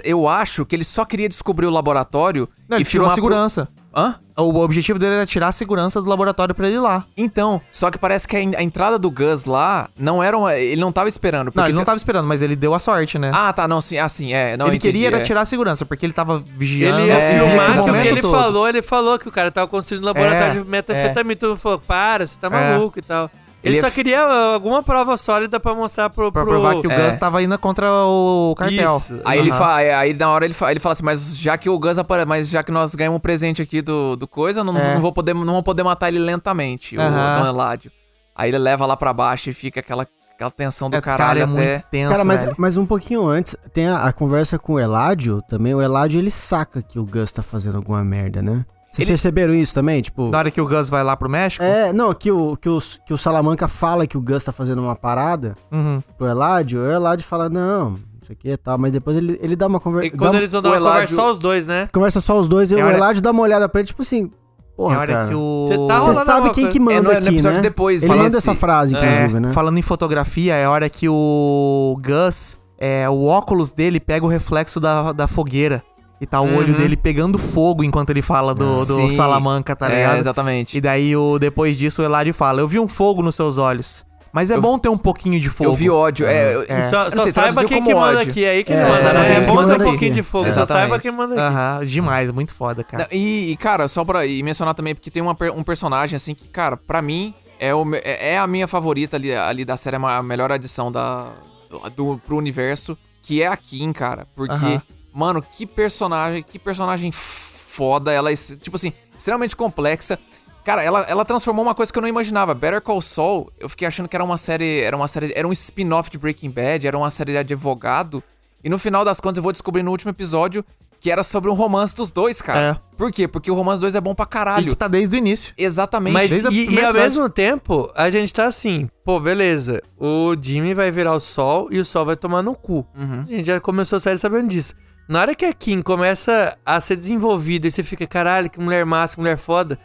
[0.04, 3.14] eu acho que ele só queria descobrir o laboratório Não, ele e tirou a filmar
[3.30, 3.68] pro- segurança.
[3.96, 4.16] Hã?
[4.36, 7.04] O objetivo dele era tirar a segurança do laboratório pra ele ir lá.
[7.16, 10.80] Então, só que parece que a, a entrada do Gus lá não era uma, ele
[10.80, 11.46] não tava esperando.
[11.46, 13.30] Não, porque ele não tava esperando, mas ele deu a sorte, né?
[13.34, 15.22] Ah, tá, não, sim, assim, é, não, ele entendi, queria era é.
[15.22, 16.98] tirar a segurança, porque ele tava vigiando.
[17.00, 19.28] Ele ia É, e filmar que que o que ele todo- falou, ele falou que
[19.28, 21.36] o cara tava construindo um laboratório É, de metanfetamina.
[21.36, 22.50] Todo mundo falou, para, você tá É.
[22.50, 23.28] maluco e tal.
[23.62, 26.30] Ele, Ele só é- queria uh, alguma prova sólida pra mostrar pro...
[26.30, 27.06] Pra pro- provar que o É.
[27.06, 28.96] Gus tava indo contra o cartel.
[28.96, 29.18] Isso.
[29.24, 29.58] Aí ele Aham.
[29.58, 32.28] fala, aí- na hora ele fala, ele fala assim, mas já que o Gus aparece,
[32.28, 34.94] mas já que nós ganhamos um presente aqui do, do coisa, não, É.
[34.94, 37.40] não vou poder, não vou poder matar ele lentamente, o Aham.
[37.42, 37.90] Don Eladio.
[38.36, 40.06] Aí ele leva lá pra baixo e fica aquela,
[40.36, 41.52] aquela tensão do É, caralho cara, é até.
[41.72, 42.54] muito tenso, Cara, mas, velho.
[42.56, 45.74] mas um pouquinho antes, tem a, a conversa com o Eladio também.
[45.74, 48.64] O Eladio, ele saca que o Gus tá fazendo alguma merda, né?
[48.98, 50.02] Vocês Ele- perceberam isso também?
[50.02, 50.28] Tipo...
[50.30, 52.78] Na hora que o Gus vai lá pro México, É, não, que o, que, o,
[53.06, 56.02] que o Salamanca fala que o Gus tá fazendo uma parada uhum.
[56.16, 59.66] pro Eladio, o Eladio fala, não, isso aqui é tal, mas depois ele, ele dá
[59.66, 60.16] uma E conversa.
[60.16, 61.88] quando eles vão dar uma conversa Eladio- só os dois, né?
[61.92, 64.02] Conversa só os dois e É o hora- Eladio dá uma olhada pra ele, tipo
[64.02, 65.28] assim, é porra, a hora cara.
[65.28, 65.66] que o.
[65.66, 67.62] Você tá Você sabe quem que manda É, no- no aqui, episódio né?
[67.62, 69.52] depois, ele fala manda assim, essa frase, inclusive, É, né?
[69.52, 74.28] Falando em fotografia, é a hora que o Gus, é, o óculos dele pega o
[74.28, 75.82] reflexo da, da fogueira.
[76.20, 79.10] E tá o olho dele pegando fogo enquanto ele fala do, do.
[79.12, 80.18] Salamanca, tá É, ligado?
[80.18, 80.76] exatamente.
[80.76, 84.04] E daí, o, depois disso, o Eladio fala: Eu vi um fogo nos seus olhos.
[84.30, 85.70] Mas é bom ter um pouquinho de fogo.
[85.70, 86.26] Eu vi ódio.
[86.26, 86.84] É, eu- É.
[86.84, 88.30] Só, eu só sei, saiba quem que manda ódio.
[88.30, 90.12] aqui, aí que É, não só é, é quem que bom ter manda um pouquinho
[90.12, 91.42] de fogo, só saiba quem manda aqui.
[91.42, 93.04] Aham, demais, muito foda, cara.
[93.10, 96.34] Não, E, e, cara, só pra e mencionar também, porque tem uma um personagem, assim,
[96.34, 99.96] que, cara, pra mim, é, o, é é a minha favorita ali, ali da série,
[99.96, 101.28] a melhor adição da,
[101.70, 104.26] do, do- pro universo, que é a Kim, cara.
[104.36, 104.82] Porque, Aham.
[105.12, 110.18] Mano, que personagem, que personagem foda, ela é, tipo assim, extremamente complexa.
[110.64, 112.54] Cara, ela, ela transformou uma coisa que eu não imaginava.
[112.54, 115.52] Better Call Saul, eu fiquei achando que era uma série, era uma série, era um
[115.52, 118.22] spin-off de Breaking Bad, era uma série de advogado.
[118.62, 120.64] E no final das contas eu vou descobrir no último episódio
[121.00, 122.76] que era sobre um romance dos dois, cara.
[122.76, 122.96] É.
[122.96, 123.28] Por quê?
[123.28, 124.66] Porque o romance 2 é bom pra E caralho.
[124.70, 125.54] que tá desde o início.
[125.56, 126.12] Exatamente.
[126.12, 127.00] Mas Desde e, e ao episódio.
[127.00, 129.80] mesmo tempo, a gente tá assim, pô, beleza.
[129.96, 132.84] O Jimmy vai virar o sol e o sol vai tomar no cu.
[132.96, 133.20] Uhum.
[133.20, 134.74] A gente já começou a série sabendo disso.
[135.08, 138.84] Na hora que a Kim começa a ser desenvolvida e você fica, caralho, que mulher
[138.84, 139.78] massa, que mulher foda.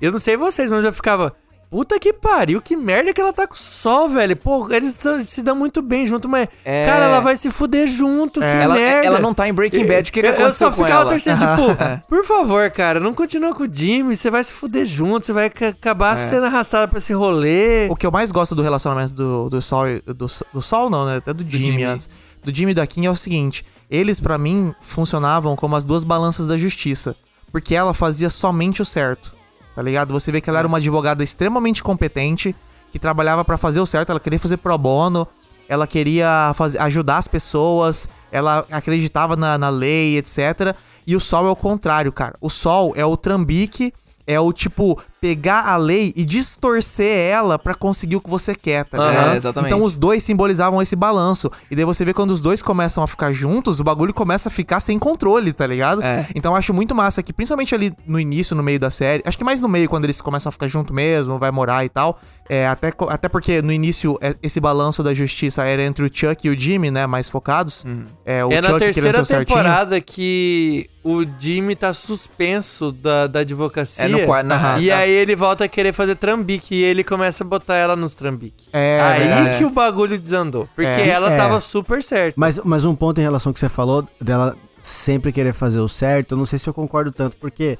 [0.00, 1.36] Eu não sei vocês, mas eu ficava,
[1.70, 4.36] puta que pariu, que merda que ela tá com o sol, velho.
[4.36, 6.84] Pô, eles só- se dão muito bem junto, mas, É.
[6.84, 9.06] cara, ela vai se fuder junto, que ela, merda.
[9.06, 10.10] ela não tá em Breaking Bad.
[10.10, 11.10] O que, que eu, eu aconteceu só com ficava ela?
[11.10, 11.76] torcendo, tipo,
[12.08, 15.48] por favor, cara, não continua com o Jimmy, você vai se fuder junto, você vai
[15.48, 17.86] ca- acabar sendo arrastado pra esse rolê.
[17.88, 21.06] O que eu mais gosto do relacionamento do, do Sol e- do, do Sol não,
[21.06, 21.18] né?
[21.18, 21.84] Até do Jimmy, Jimmy.
[21.84, 22.08] antes.
[22.42, 26.02] Do Jimmy e da Kim é o seguinte: eles, pra mim, funcionavam como as duas
[26.04, 27.14] balanças da justiça.
[27.52, 29.34] Porque ela fazia somente o certo.
[29.74, 30.12] Tá ligado?
[30.12, 32.54] Você vê que ela era uma advogada extremamente competente,
[32.90, 35.26] que trabalhava pra fazer o certo, ela queria fazer pro bono,
[35.68, 40.74] ela queria fazer, ajudar as pessoas, ela acreditava na, na lei, etc.
[41.06, 42.34] E o Sol é o contrário, cara.
[42.40, 43.92] O Sol é o trambique,
[44.26, 48.84] é o tipo, pegar a lei e distorcer ela pra conseguir o que você quer,
[48.86, 49.32] tá ligado?
[49.34, 49.72] É, exatamente.
[49.74, 51.50] Então os dois simbolizavam esse balanço.
[51.70, 54.52] E daí você vê quando os dois começam a ficar juntos, o bagulho começa a
[54.52, 56.02] ficar sem controle, tá ligado?
[56.02, 56.26] É.
[56.34, 59.36] Então eu acho muito massa que, principalmente ali no início, no meio da série, acho
[59.36, 62.18] que mais no meio, quando eles começam a ficar junto mesmo, vai morar e tal.
[62.48, 66.46] É, até, até porque no início é, esse balanço da justiça era entre o Chuck
[66.46, 67.06] e o Jimmy, né?
[67.06, 67.84] Mais focados.
[68.24, 69.56] É, o é na Chuck querendo terceira o certinho.
[69.58, 74.04] temporada que o Jimmy tá suspenso da, da advocacia.
[74.04, 74.46] É no quarto.
[74.46, 77.74] na- E na- aí ele volta a querer fazer trambique e ele começa a botar
[77.76, 78.68] ela nos trambique.
[78.72, 79.58] É, aí verdade.
[79.58, 80.68] que o bagulho desandou.
[80.74, 81.08] Porque É.
[81.08, 81.36] ela É.
[81.36, 82.34] tava super certa.
[82.36, 85.88] Mas, mas um ponto em relação ao que você falou, dela sempre querer fazer o
[85.88, 87.78] certo, eu não sei se eu concordo tanto, porque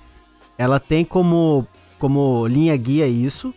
[0.59, 1.67] ela tem como,
[1.99, 3.55] como linha guia isso,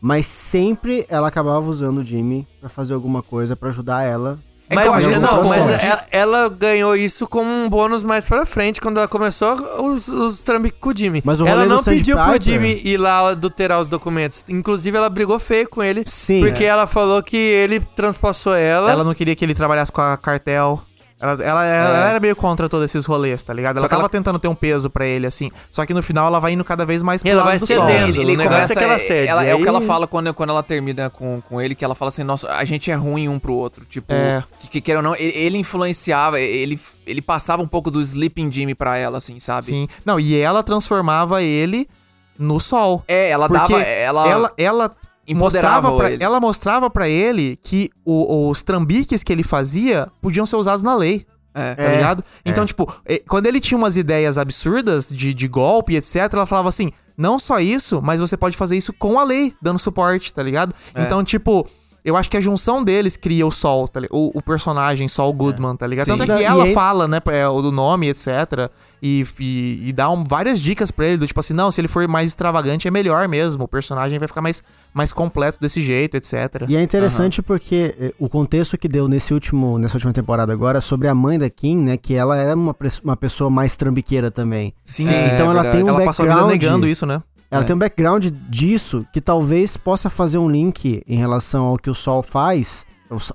[0.00, 4.38] mas sempre ela acabava usando o Jimmy pra fazer alguma coisa pra ajudar ela.
[4.72, 8.98] É mas, não, mas ela, ela ganhou isso como um bônus mais pra frente, quando
[8.98, 9.52] ela começou
[9.84, 11.22] os, os trambiques com o Jimmy.
[11.24, 14.42] Mas o ela não pediu pro Sandpiper- Jimmy ir lá adulterar os documentos.
[14.48, 16.02] Inclusive, ela brigou feio com ele.
[16.06, 16.40] Sim.
[16.40, 18.90] Porque ela falou que ele transpassou ela.
[18.90, 20.82] Ela não queria que ele trabalhasse com a cartel.
[21.22, 23.78] Ela, ela, ela era meio contra todos esses rolês, tá ligado?
[23.78, 25.52] Ela tava ela- tentando ter um peso pra ele, assim.
[25.70, 27.66] Só que no final ela vai indo cada vez mais pro Ela lado vai do
[27.66, 27.86] cedendo.
[27.86, 28.22] sol.
[28.22, 30.34] Ele- o negócio é que ela cede, ela- é o que ela aí- fala quando,
[30.34, 33.28] quando ela termina com, com ele, que ela fala assim, nossa, a gente é ruim
[33.28, 33.84] um pro outro.
[33.84, 34.42] Tipo, É.
[34.58, 38.50] que, que queira ou não, ele, ele influenciava, ele, ele passava um pouco do Sleeping
[38.50, 39.66] Jimmy pra ela, assim, sabe?
[39.66, 39.86] Sim.
[40.04, 41.88] Não, e ela transformava ele
[42.36, 43.04] no sol.
[43.06, 43.80] É, ela dava.
[43.80, 44.96] Ela, ela, ela
[45.34, 46.24] mostrava pra, ele.
[46.24, 50.94] ela mostrava pra ele que o- os trambiques que ele fazia podiam ser usados na
[50.94, 51.24] lei.
[51.54, 51.74] É.
[51.74, 52.24] Tá ligado?
[52.46, 56.70] Então, tipo, eh, quando ele tinha umas ideias absurdas de, de golpe, etc., ela falava
[56.70, 60.42] assim: não só isso, mas você pode fazer isso com a lei, dando suporte, tá
[60.42, 60.74] ligado?
[60.94, 61.02] É.
[61.02, 61.66] Então, tipo.
[62.04, 65.76] Eu acho que a junção deles cria o Sol, tá o, o personagem Sol Goodman,
[65.76, 66.04] tá ligado?
[66.06, 66.18] Sim.
[66.18, 68.68] Tanto é que E ela fala, né, é, o do nome, etc.
[69.00, 71.86] E, e, e dá um- várias dicas pra ele, do tipo assim, não, se ele
[71.88, 76.16] for mais extravagante é melhor mesmo, o personagem vai ficar mais, mais completo desse jeito,
[76.16, 76.64] etc.
[76.68, 80.80] E é interessante porque eh, o contexto que deu nesse último, nessa última temporada agora
[80.80, 81.96] sobre a mãe da Kim, né?
[81.96, 82.74] Que ela era uma,
[83.04, 84.74] uma pessoa mais trambiqueira também.
[84.84, 85.76] Sim, É, então ela verdade.
[85.76, 86.62] tem um ela passou a vida background.
[86.62, 87.22] negando isso, né?
[87.52, 87.66] Ela É.
[87.66, 91.94] tem um background disso que talvez possa fazer um link em relação ao que o
[91.94, 92.84] Sol faz,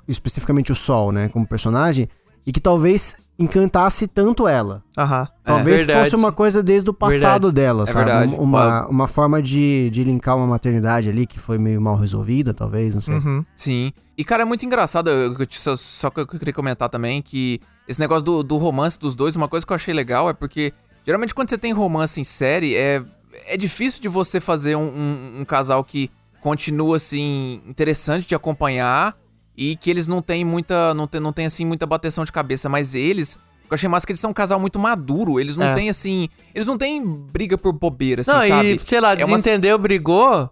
[0.07, 2.09] especificamente o Sol, né, como personagem,
[2.45, 4.83] e que talvez encantasse tanto ela.
[4.97, 5.27] Aham.
[5.43, 5.99] Talvez verdade.
[6.03, 8.05] fosse uma coisa desde o passado dela, É sabe?
[8.05, 8.33] verdade.
[8.33, 12.51] Um- Uma, uma forma de, de linkar uma maternidade ali que foi meio mal resolvida,
[12.53, 13.13] talvez, não sei.
[13.13, 13.45] Uhum.
[13.55, 13.93] Sim.
[14.17, 17.59] E, cara, é muito engraçado, eu, eu- só, só que eu queria comentar também que
[17.87, 20.73] esse negócio do, do romance dos dois, uma coisa que eu achei legal é porque,
[21.05, 23.03] geralmente, quando você tem romance em série, é,
[23.47, 26.09] é difícil de você fazer um, um- um casal que
[26.41, 29.15] continua, assim, interessante de acompanhar
[29.57, 32.69] e que eles não têm muita, não tem, não tem assim, muita bateção de cabeça,
[32.69, 33.35] mas eles...
[33.35, 35.39] o que Eu achei massa é que eles são um casal muito maduro.
[35.39, 35.73] Eles não É.
[35.75, 36.29] têm, assim.
[36.53, 38.75] Eles não têm briga por bobeira, assim, Não, sabe?
[38.75, 40.49] e, sei lá, É uma- desentendeu, brigou.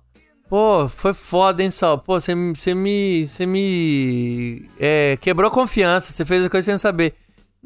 [0.50, 1.98] Pô, foi foda, hein, Sol?
[1.98, 2.56] Pô, você me.
[2.56, 3.28] Você me.
[3.28, 4.70] Você me.
[4.80, 7.16] É, quebrou a confiança, você fez a coisa sem saber.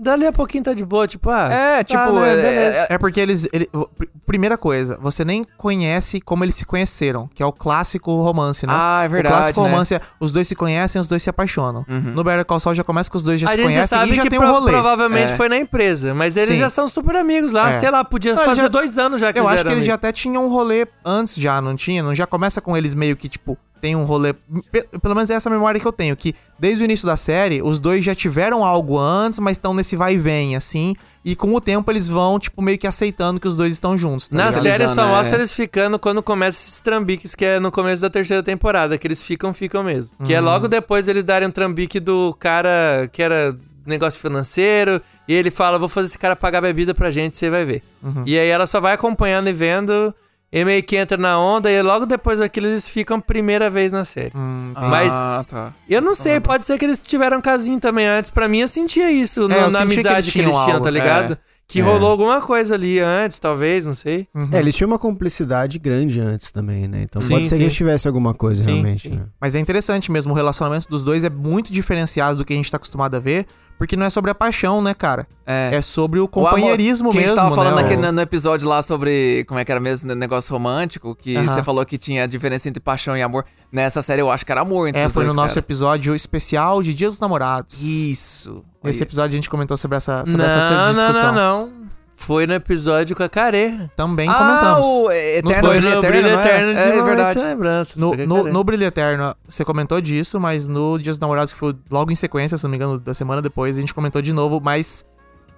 [0.02, 1.50] Dali a pouquinho tá de boa, tipo, ah.
[1.52, 2.88] É, tá, tipo, né, é- beleza.
[2.90, 3.48] É porque eles.
[3.52, 8.14] ele- pr- primeira coisa, você nem conhece como eles se conheceram, que é o clássico
[8.22, 8.74] romance, né?
[8.76, 9.66] Ah, é verdade, O clássico né?
[9.66, 9.72] Uhum.
[9.72, 11.84] romance é os dois se conhecem, os dois se apaixonam.
[11.88, 14.16] No Better Call Saul já começa que os dois já a se conhecem sabe e
[14.16, 14.72] já que tem um rolê.
[14.72, 15.36] provavelmente É.
[15.36, 16.60] foi na empresa, mas eles Sim.
[16.60, 17.72] já são super amigos lá.
[17.72, 17.74] É.
[17.74, 19.96] Sei lá, podia Não, fazer já- dois anos já que Eu acho que eles já
[19.96, 22.02] até tinham um rolê antes já, não tinha?
[22.04, 24.34] Não já começa com eles meio que, tipo, tem um rolê.
[24.72, 27.62] pe- Pelo menos é essa memória que eu tenho, que desde o início da série,
[27.62, 30.96] os dois já tiveram algo antes, mas estão nesse vai e vem, assim.
[31.24, 34.30] E com o tempo eles vão, tipo, meio que aceitando que os dois estão juntos.
[34.30, 34.62] Tá Na ligado?
[34.64, 35.40] série só mostra é.
[35.40, 39.24] eles ficando quando começa esses trambiques, que é no começo da terceira temporada, que eles
[39.24, 40.12] ficam, ficam mesmo.
[40.26, 43.56] Que é logo depois eles darem um trambique do cara que era
[43.86, 47.66] negócio financeiro, e ele fala, vou fazer esse cara pagar bebida pra gente, você vai
[47.66, 47.84] ver.
[48.26, 50.14] E aí ela só vai acompanhando e vendo,
[50.52, 54.04] e meio que entra na onda, e logo depois daquilo eles ficam primeira vez na
[54.04, 54.32] série.
[54.36, 55.74] Mas Ah, tá.
[55.90, 58.32] eu não sei, pode ser que eles tiveram casinho também antes.
[58.32, 60.56] Pra mim, eu sentia isso no- É, eu na sentia que amizade eles que eles
[60.64, 61.34] tinham tá ligado?
[61.34, 61.38] É.
[61.72, 64.28] Que rolou alguma coisa ali antes, talvez, não sei.
[64.52, 67.04] É, eles tinham uma cumplicidade grande antes também, né?
[67.04, 67.58] Então Sim, pode ser sim.
[67.58, 69.16] que eles tivessem alguma coisa Sim, realmente, sim.
[69.16, 69.26] né?
[69.40, 72.72] Mas é interessante mesmo, o relacionamento dos dois é muito diferenciado do que a gente
[72.72, 73.46] tá acostumado a ver,
[73.80, 75.26] porque não é sobre a paixão, né, cara?
[75.48, 75.78] É.
[75.78, 77.82] É sobre o O amor- companheirismo que mesmo, a gente tava falando né?
[77.82, 81.64] naquele- O- no, episódio lá sobre como é que era mesmo, negócio romântico, que você
[81.64, 83.44] falou que tinha a diferença entre paixão e amor.
[83.72, 85.66] Nessa série eu acho que era amor entre É, foi dois, no nosso cara.
[85.66, 87.82] episódio especial de Dia dos Namorados.
[87.82, 88.64] Isso.
[88.84, 91.34] Nesse episódio a gente comentou sobre essa, sobre Não, essa não, discussão.
[91.34, 91.90] não, não.
[92.20, 93.90] Foi no episódio com a Care.
[93.96, 94.88] Também ah, comentamos.
[94.88, 95.80] o é, Nos Eterno, dois.
[95.80, 96.98] Brilho no Eterno, Brilho não Eterno de é?
[96.98, 97.40] É verdade.
[97.40, 97.96] Lembranças.
[97.96, 101.74] No, no, no Brilho Eterno, você comentou disso, mas no Dia dos Namorados, que foi
[101.90, 104.60] logo em sequência, se não me engano, da semana depois, a gente comentou de novo,
[104.60, 105.06] mais,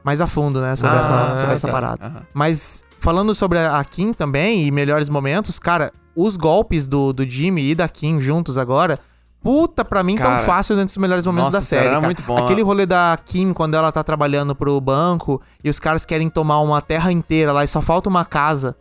[0.03, 1.73] mais a fundo, né, sobre Ah, essa, sobre essa tá.
[1.73, 2.05] parada.
[2.05, 2.21] Aham.
[2.31, 7.27] Mas falando sobre a a Kim também e melhores momentos, cara, os golpes do, do
[7.27, 8.99] Jimmy e da Kim juntos agora,
[9.41, 11.85] puta, pra mim, Cara, tão fácil dentro dos melhores momentos nossa da série.
[11.87, 12.05] era cara.
[12.05, 12.37] muito bom.
[12.37, 16.59] Aquele rolê da Kim quando ela tá trabalhando pro banco e os caras querem tomar
[16.59, 18.75] uma terra inteira lá e só falta uma casa.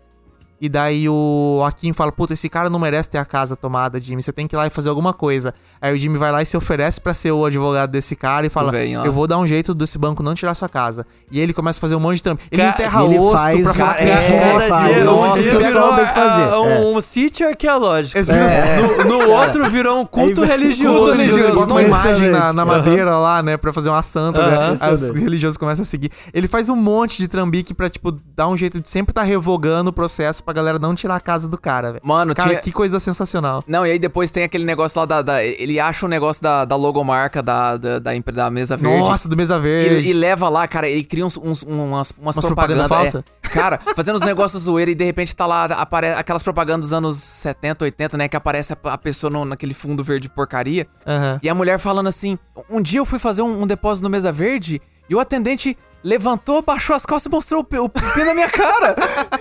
[0.61, 3.99] E daí o a Kim fala, puta, esse cara não merece ter a casa tomada,
[4.01, 4.23] Jimmy.
[4.23, 5.55] Você tem que ir lá e fazer alguma coisa.
[5.81, 8.51] Aí o Jimmy vai lá e se oferece pra ser o advogado desse cara e
[8.51, 8.79] fala, lá.
[9.07, 11.07] eu vou dar um jeito desse banco não tirar sua casa.
[11.31, 12.43] E ele começa a fazer um monte de trampo.
[12.51, 15.05] Ele Ca- enterra ele osso faz- pra falar cara, com é, é, faz.
[15.05, 16.43] Nossa, um dia o pessoal virou tem que fazer.
[16.43, 16.59] ah, É.
[16.59, 18.19] um, um sítio arqueológico.
[18.19, 20.99] Eles viram- No, no outro virou um culto religioso.
[20.99, 24.57] Culto religioso, bota uma imagem na, na madeira lá, né, pra fazer uma santa, né?
[24.57, 24.77] Aham.
[24.79, 26.11] Aí os religiosos começam a seguir.
[26.35, 29.89] Ele faz um monte de trambique pra, tipo, dar um jeito de sempre estar revogando
[29.89, 32.03] o processo pra galera não tirar a casa do cara, velho.
[32.05, 33.63] Mano, cara, tinha- que coisa sensacional.
[33.67, 35.23] Não, e aí depois tem aquele negócio lá da.
[35.23, 38.99] da- ele acha o negócio da, da logomarca da, da, da, da mesa verde.
[38.99, 40.09] Nossa, do Mesa Verde.
[40.09, 43.13] E, e leva lá, cara, ele cria uns, uns- umas, umas, propaganda propagandas.
[43.13, 43.25] falsa?
[43.45, 43.49] é.
[43.49, 47.17] cara, fazendo uns negócios zoeira e de repente tá lá, apare, aquelas propagandas dos anos
[47.17, 48.29] 70, 80, né?
[48.29, 50.87] Que aparece a, a pessoa no- naquele fundo verde porcaria.
[51.07, 51.39] Aham.
[51.43, 54.31] E a mulher falando assim: um dia eu fui fazer um, um depósito no mesa
[54.33, 55.77] verde e o atendente.
[56.03, 57.89] Levantou, baixou as calças e mostrou o o
[58.25, 58.97] na minha cara.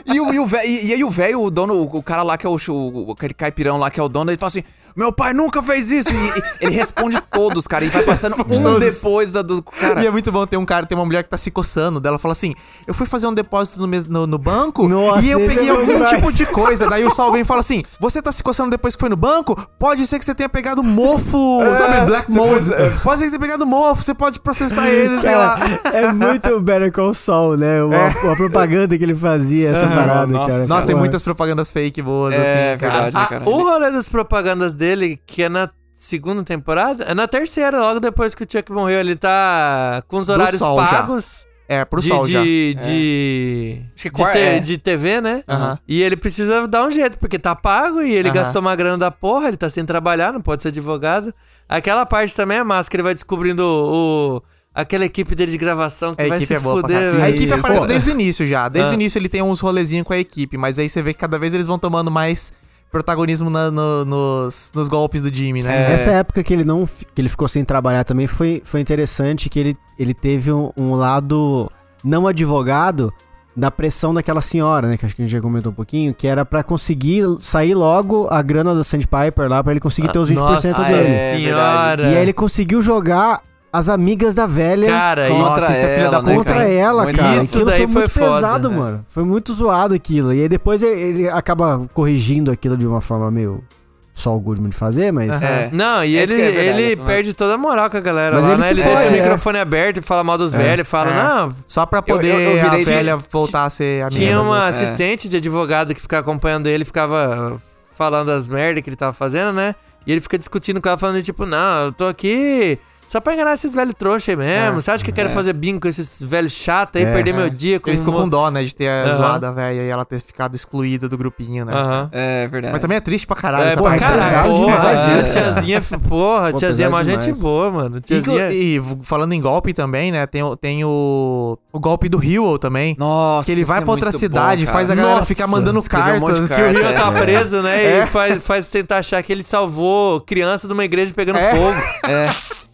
[0.06, 2.22] e, o, e, o vé- e- e aí o velho, o dono, o, o cara
[2.24, 4.64] lá que é o, o, aquele caipirão lá que é o dono, ele fala assim:
[5.00, 6.10] Meu pai nunca fez isso.
[6.10, 8.80] E, e ele responde todos, cara, e vai passando um todos.
[8.80, 10.04] depois da, do cara.
[10.04, 12.02] E é muito bom ter um cara, tem uma mulher que tá se coçando.
[12.02, 12.54] Dela fala assim:
[12.86, 15.70] Eu fui fazer um depósito no, mes- no, no banco Nossa, e eu esse peguei
[15.70, 16.10] é algum demais.
[16.12, 16.90] tipo de coisa.
[16.90, 19.16] Daí o Sol vem e fala assim: Você tá se coçando depois que foi no
[19.16, 19.56] banco?
[19.80, 22.06] Pode ser que você tenha pegado mofo, sabe?
[22.06, 22.70] Black mold.
[23.04, 25.60] Pode ser que você tenha pegado mofo, você pode processar ele, sei lá.
[25.60, 27.82] Cara, é muito Better Call Saul, né?
[27.84, 28.10] Uma, É.
[28.24, 30.68] uma propaganda que ele fazia, essa parada, nossa, cara.
[30.68, 32.80] Nossa, tem Pô, muitas propagandas fake boas, É, assim.
[32.80, 32.94] cara.
[33.10, 33.16] verdade.
[33.16, 33.50] né, Ah, cara?
[33.50, 34.89] o rolê das propagandas dele,
[35.26, 39.16] que é na segunda temporada, é na terceira, logo depois que o Chuck morreu, ele
[39.16, 40.88] tá com os horários sol já.
[40.88, 41.46] pagos.
[41.72, 42.42] É, pro de, Sol de, já.
[42.82, 44.60] de, Acho que de, te- é.
[44.60, 45.44] de TV, né?
[45.48, 45.78] Aham.
[45.88, 48.38] E ele precisa dar um jeito, porque tá pago e ele Aham.
[48.40, 51.32] gastou uma grana da porra, ele tá sem trabalhar, não pode ser advogado.
[51.68, 54.42] Aquela parte também é massa, que ele vai descobrindo o,
[54.74, 56.98] aquela equipe dele de gravação que A vai se é fuder.
[56.98, 57.24] caralho.
[57.24, 58.68] A equipe aparece desde o início já.
[58.68, 58.92] Desde Ah.
[58.92, 61.38] o início ele tem uns rolezinhos com a equipe, mas aí você vê que cada
[61.38, 62.52] vez eles vão tomando mais
[62.92, 65.92] protagonismo na- no- nos, nos golpes do Jimmy, né?
[65.94, 69.60] Essa época que ele não que ele ficou sem trabalhar também foi, foi interessante que
[69.60, 71.72] ele, ele teve um, um lado
[72.04, 73.14] não advogado
[73.56, 74.96] da pressão daquela senhora, né?
[74.98, 78.28] Que acho que a gente já comentou um pouquinho, que era pra conseguir sair logo
[78.32, 81.10] a grana da Sandpiper lá pra ele conseguir ter os 20% Nossa dele.
[81.10, 82.02] é senhora.
[82.04, 86.02] E aí ele conseguiu jogar as amigas da velha Cara, Nossa, Contra isso é filha
[86.08, 86.70] ela, da né, contra cara?
[86.70, 87.36] ela, Muito cara.
[87.38, 88.78] isso aquilo daí foi foi muito foda, pesado, né?
[88.78, 89.06] mano.
[89.08, 90.34] Foi muito zoado aquilo.
[90.34, 93.64] E aí depois ele, ele acaba corrigindo aquilo de uma forma meio
[94.12, 95.42] só o Goodman de fazer, mas...
[95.42, 95.70] É.
[95.72, 97.06] Não, e É ele, é verdade, ele né?
[97.06, 98.70] perde toda a moral com a galera Mas lá, ele né?
[98.72, 99.22] Ele deixa o é.
[99.22, 101.24] microfone aberto e fala mal dos velhos, fala, É.
[101.24, 104.10] não, Só pra poder eu- eu virei- a velha voltar a ser amiga.
[104.18, 104.76] Tinha uma outras.
[104.82, 107.62] assistente de advogado que ficava acompanhando ele, ficava
[107.96, 109.74] falando as merdas que ele tava fazendo, né?
[110.06, 112.78] E ele fica discutindo com ela, falando tipo, não, eu tô aqui
[113.10, 114.54] só pra enganar esses velhos trouxa aí mesmo.
[114.54, 114.72] É.
[114.72, 115.34] Você acha que eu quero É.
[115.34, 117.12] fazer bingo com esses velhos chatos aí, É.
[117.12, 119.14] perder meu dia com Ele ficou mo- com dó, né, de ter Aham.
[119.18, 121.74] zoado a velha e ela ter ficado excluída do grupinho, né?
[121.74, 122.10] Aham.
[122.12, 122.72] É verdade.
[122.72, 124.00] Mas também é triste pra caralho É, essa pô, parte.
[124.00, 125.34] caralho, porra, demais a isso.
[125.34, 128.00] tiazinha, porra, Pô, tiazinha é uma gente boa, mano.
[128.00, 128.52] Tiazinha...
[128.52, 130.28] E, v- falando em golpe também, né?
[130.28, 132.96] Tem, o- tem o, o golpe do Hero também.
[133.00, 135.80] Nossa, que ele vai é pra outra cidade, bom, faz a galera Nossa, ficar mandando
[135.80, 136.48] escreveu um cartas.
[136.50, 137.22] Que o carta, Rio tá é.
[137.22, 137.84] preso, né?
[137.84, 138.04] É.
[138.04, 141.56] E faz, faz tentar achar que ele salvou criança de uma igreja pegando É.
[141.56, 141.78] fogo.
[142.08, 142.30] É.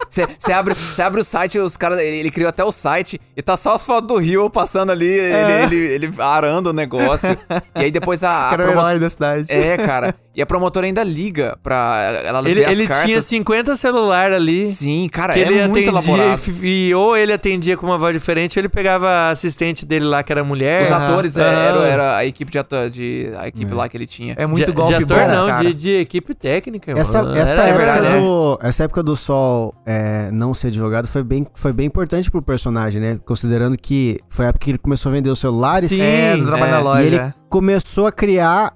[0.08, 1.98] Você abre, cê abre o site, os caras.
[1.98, 5.18] Ele, ele criou até o site e tá só as fotos do Rio passando ali,
[5.18, 5.64] É.
[5.64, 7.36] ele, ele, ele arando o negócio.
[7.76, 8.50] e aí depois a.
[8.50, 9.52] a Era o promo- da cidade.
[9.52, 10.14] É, cara.
[10.36, 13.06] E a promotora ainda liga pra ela ver Ele, as ele cartas.
[13.06, 14.66] tinha 50 celular ali.
[14.66, 16.38] Sim, cara, que é ele muito elaborado.
[16.62, 20.04] e, e ou ele atendia com uma voz diferente, ou ele pegava a assistente dele
[20.04, 20.82] lá, que era mulher.
[20.82, 21.52] Os atores, é, Aham.
[21.58, 24.34] era, era a equipe de ator, de, a equipe lá que ele tinha.
[24.36, 25.64] É muito de, golpe de ator bom, não, cara.
[25.64, 27.00] de, de equipe técnica, irmão.
[27.00, 28.20] Essa, Era- essa, é época verdade, é.
[28.20, 32.42] do, essa época do Sol é, não ser advogado foi bem, foi bem importante pro
[32.42, 33.18] personagem, né?
[33.24, 35.88] Considerando que foi a época que ele começou a vender os celulares.
[35.88, 36.70] Sim, É, trabalho é.
[36.72, 37.02] na loja.
[37.02, 37.32] E ele é.
[37.48, 38.74] começou a criar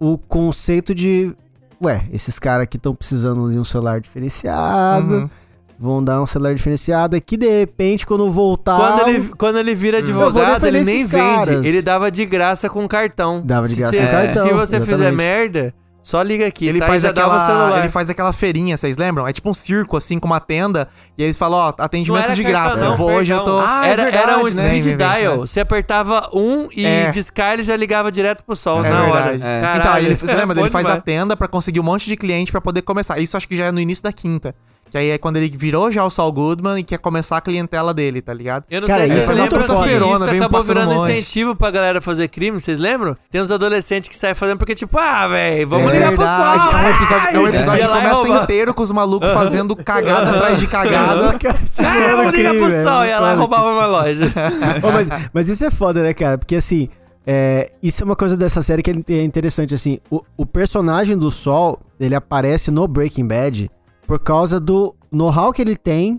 [0.00, 1.34] o conceito de.
[1.82, 5.14] Ué, esses caras aqui estão precisando de um celular diferenciado.
[5.14, 5.30] Uhum.
[5.80, 7.16] Vão dar um celular diferenciado.
[7.16, 8.76] E que de repente, quando voltar.
[8.76, 11.22] Quando ele, quando ele vira vou advogado, ele nem vende.
[11.46, 11.64] caras.
[11.66, 13.42] Ele dava de graça com cartão.
[13.44, 15.16] Dava de Se graça cê- com cartão, Se você fizer exatamente.
[15.16, 15.74] merda,
[16.08, 16.66] só liga aqui.
[16.66, 16.86] Ele tá?
[16.86, 19.26] faz, aquela, ele faz aquela feirinha, vocês lembram?
[19.26, 20.88] É tipo um circo, assim, com uma tenda.
[21.16, 22.84] E aí eles falam, ó, Não atendimento era de graça.
[22.84, 23.58] não, Eu vou, hoje eu tô...
[23.60, 24.68] Ah, é era, era um verdade, né?
[24.70, 25.36] speed vem, dial.
[25.38, 27.10] Você apertava um e É.
[27.10, 29.30] discar ele já ligava direto pro sol É na hora.
[29.30, 29.42] verdade.
[29.42, 29.60] É.
[29.60, 30.58] Caralho, Então, ele, você lembra?
[30.60, 33.18] Ele faz a tenda pra conseguir um monte de cliente pra poder começar.
[33.18, 34.54] Isso acho que já é no início da quinta.
[34.90, 37.92] Que aí é quando ele virou já o Saul Goodman e quer começar a clientela
[37.92, 38.64] dele, tá ligado?
[38.70, 41.56] Eu não Cara, sei se isso vocês é lembram que isso acabou virando um incentivo
[41.56, 43.16] pra galera fazer crime, vocês lembram?
[43.30, 46.78] Tem uns adolescentes que saem fazendo porque, tipo, ah, velho, vamos ligar pro sol.
[46.78, 50.58] É um episódio, é um episódio que começa inteiro com os malucos fazendo cagada atrás
[50.58, 51.38] de cagada.
[51.80, 53.02] Ah, vamos ligar pro crime, sol.
[53.02, 53.36] é Ia lá e foda.
[53.36, 54.24] roubava uma loja.
[54.82, 56.36] Ô, mas, mas isso é foda, né, cara?
[56.36, 56.88] Porque assim,
[57.26, 59.98] é, isso é uma coisa dessa série que é interessante, assim.
[60.10, 63.70] O, o personagem do Sol, ele aparece no Breaking Bad
[64.08, 66.18] por causa do know-how que ele tem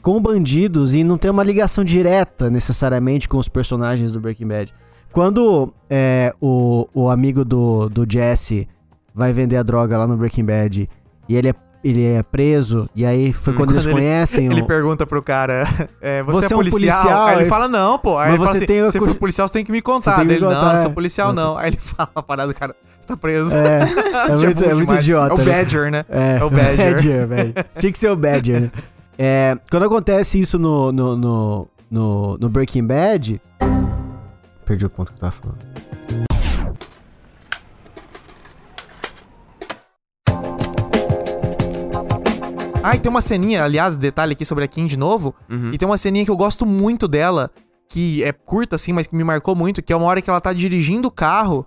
[0.00, 4.74] com bandidos e não tem uma ligação direta, necessariamente, com os personagens do Breaking Bad.
[5.12, 8.66] Quando é, o, o amigo do, do Jesse
[9.14, 10.88] vai vender a droga lá no Breaking Bad
[11.28, 11.54] e ele é,
[11.84, 14.66] ele é preso, e aí foi quando, eles Hum, Quando ele- conhecem Ele o...
[14.66, 15.66] pergunta pro cara,
[16.00, 16.70] é, você, Você é é um policial?
[17.02, 17.26] policial?
[17.26, 18.18] Aí ele Aí- fala, não, pô.
[18.18, 19.80] Aí Mas ele fala você assim, tem a se for policial, você tem que me
[19.82, 20.24] contar.
[20.24, 20.94] Dele, não, não sou é.
[20.94, 21.56] policial, não.
[21.56, 23.54] Aí ele fala a parada, cara, você tá preso.
[23.54, 23.86] É, é
[24.36, 25.32] Tipo, muito, é muito idiota.
[25.32, 25.44] É o né?
[25.44, 26.04] Badger, né?
[26.08, 27.26] É, É o Badger.
[27.28, 27.54] velho.
[27.78, 28.70] Tinha que ser o Badger, né?
[29.18, 33.40] É, quando acontece isso no, no, no, no, no Breaking Bad.
[34.64, 36.35] Perdi o ponto que eu tava falando.
[42.86, 45.34] Ah, e tem uma ceninha, aliás, detalhe aqui sobre a Kim de novo.
[45.50, 45.72] Uhum.
[45.72, 47.50] E tem uma ceninha que eu gosto muito dela,
[47.88, 50.40] que é curta assim, mas que me marcou muito, que é uma hora que ela
[50.40, 51.66] tá dirigindo o carro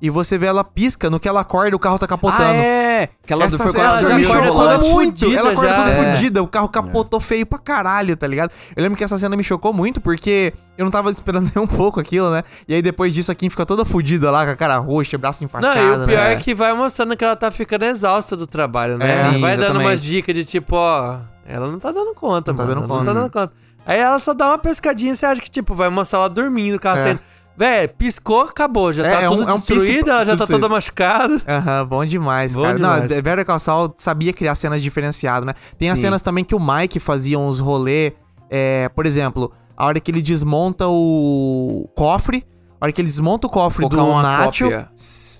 [0.00, 2.42] e você vê ela pisca, no que ela acorda o carro tá capotando.
[2.42, 3.08] Ah, é!
[3.26, 5.20] Que ela Essa foi cena ela já me acorda chocou toda muito.
[5.20, 5.76] fudida Ela acorda já.
[5.76, 6.14] toda É.
[6.14, 6.42] fudida.
[6.42, 8.50] O carro capotou feio pra caralho, tá ligado?
[8.76, 11.66] Eu lembro que essa cena me chocou muito porque eu não tava esperando nem um
[11.66, 12.42] pouco aquilo, né?
[12.68, 15.42] E aí depois disso a Kim fica toda fudida lá, com a cara roxa, braço
[15.42, 16.02] Não, enfaixado.
[16.02, 16.32] e o pior né?
[16.32, 19.10] é que vai mostrando que ela tá ficando exausta do trabalho, né?
[19.10, 19.84] É, vai sim, dando exatamente.
[19.86, 22.74] umas dicas de tipo, ó, ela não tá dando conta, Não tá mano.
[22.74, 23.04] dando Não conta.
[23.04, 23.52] tá dando conta.
[23.86, 26.74] Aí ela só dá uma pescadinha e você acha que, tipo, vai mostrar ela dormindo,
[26.76, 27.02] o carro É.
[27.02, 27.20] saindo.
[27.58, 28.92] Véi, piscou, acabou.
[28.92, 31.42] Já É, tá é tudo um- é um destruído, ela já tá toda machucada.
[31.48, 32.76] Aham, bom demais, Bom cara.
[32.76, 33.10] demais.
[33.10, 35.54] Não, Vera Calçal sabia criar cenas diferenciadas, né?
[35.76, 36.04] Tem as Sim.
[36.04, 38.12] cenas também que o Mike fazia uns rolê,
[38.48, 42.46] é, por exemplo, a hora que ele desmonta o cofre,
[42.80, 44.88] a hora que ele desmonta o cofre Colocar do Nacho, cópia.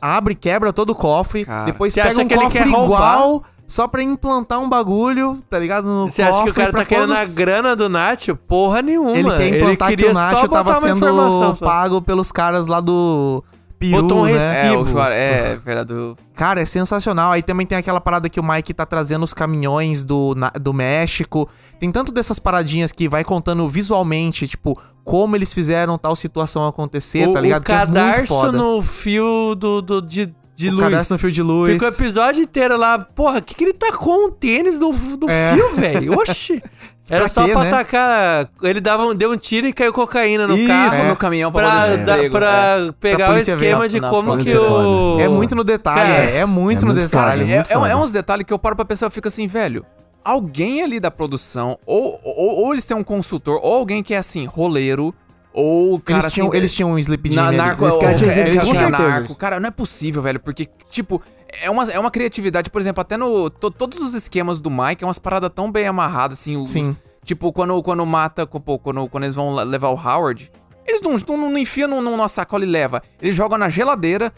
[0.03, 1.67] abre, quebra todo o cofre, Cara.
[1.67, 3.41] depois Você pega um que ele cofre quer roubar?
[3.69, 5.85] Só pra implantar um bagulho, tá ligado?
[5.87, 8.35] No Você acha que o cara tá querendo quando a grana do Nacho?
[8.35, 9.13] Porra nenhuma.
[9.17, 13.45] Ele quer implantar que queria o Nacho tava sendo pago pelos caras lá do
[13.79, 14.33] Peru, Botou um né?
[14.33, 14.99] recibo.
[14.99, 15.13] É, o.
[15.13, 15.93] É, verdade.
[16.35, 17.31] Cara, é sensacional.
[17.33, 20.73] Aí também tem aquela parada que o Mike tá trazendo os caminhões do, na- do
[20.73, 21.49] México.
[21.79, 27.29] Tem tanto dessas paradinhas que vai contando visualmente, tipo, como eles fizeram tal situação acontecer,
[27.29, 27.63] o, tá ligado?
[27.63, 28.51] o Que é muito cadarço foda.
[28.53, 30.85] no fio do, do- de, de o luz.
[30.91, 31.73] cadastro no fio de luz.
[31.75, 32.99] Ficou o episódio inteiro lá.
[32.99, 35.55] Porra, o que, que ele tacou um tênis do, do É.
[35.55, 36.13] fio, velho?
[36.19, 36.63] Oxi.
[37.11, 37.71] Era Pra só quê, pra né?
[37.71, 38.51] tacar.
[38.63, 41.09] Ele dava um, deu um tiro e caiu cocaína no Isso, carro.
[41.09, 44.53] no caminhão pra pra, emprego, pra pegar o polícia ver esquema de na como que
[44.55, 45.19] Muito o.
[45.21, 47.41] É muito no detalhe, Cara, é, é muito é no muito detalhe.
[47.47, 49.47] foda, É, muito é, é uns detalhes que eu paro pra pensar e fico assim,
[49.47, 49.87] velho.
[50.23, 54.19] Alguém ali da produção, ou, ou, ou eles têm um consultor, ou alguém que é
[54.19, 55.15] assim, roleiro,
[55.59, 58.17] ou cara Eles tinham, assim, eles tinham um Sleep Gym Na, narco, Esse ou- cara
[58.17, 58.89] tinha é certeza.
[58.91, 59.35] narco.
[59.35, 61.21] Cara, não é possível, velho, porque, tipo,
[61.63, 63.51] é uma, é uma criatividade, por exemplo, até no.
[63.51, 66.57] to- todos os esquemas do Mike é umas paradas tão bem amarradas, assim.
[66.57, 66.97] os- Sim.
[67.25, 70.51] tipo, quando, quando mata, quando, quando eles vão le- levar o Howard,
[70.87, 73.03] eles não, não, não enfiam num- numa sacola e leva.
[73.21, 74.33] Eles jogam na geladeira,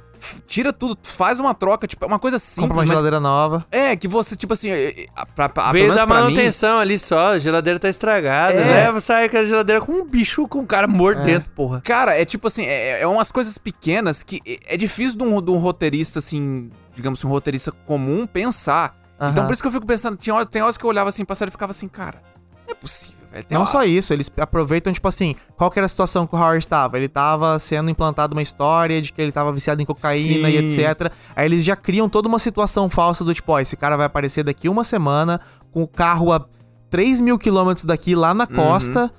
[0.46, 2.62] tira tudo, faz uma troca, tipo, é uma coisa simples.
[2.62, 3.66] Compra uma mas- geladeira nova.
[3.70, 6.98] é, que você, tipo assim, é, é, pra, pra, Veio da pra mim, manutenção ali
[6.98, 8.54] só, a geladeira tá estragada.
[8.54, 8.64] É.
[8.84, 11.80] Leva, sai aquela geladeira com um bicho, com um cara morto dentro, porra.
[11.80, 15.40] Cara, é tipo assim, é, é umas coisas pequenas que é- é difícil de um,
[15.42, 18.94] de um roteirista, assim, digamos assim, um roteirista comum pensar.
[19.22, 21.24] Então por isso que eu fico pensando, tinha horas, tem horas que eu olhava assim
[21.26, 22.22] pra série e ficava assim, cara,
[22.66, 23.19] não é possível,
[23.50, 26.96] Não só isso, eles aproveitam, tipo assim, qual era a situação que o Howard estava?
[26.96, 30.80] Ele tava sendo implantado uma história de que ele tava viciado em cocaína e Sim.
[30.82, 31.12] etc.
[31.36, 34.42] Aí eles já criam toda uma situação falsa do tipo, ó, esse cara vai aparecer
[34.42, 35.40] daqui uma semana
[35.70, 36.44] com o carro a
[36.90, 38.34] 3 mil quilômetros daqui lá Uhum.
[38.34, 39.12] na costa.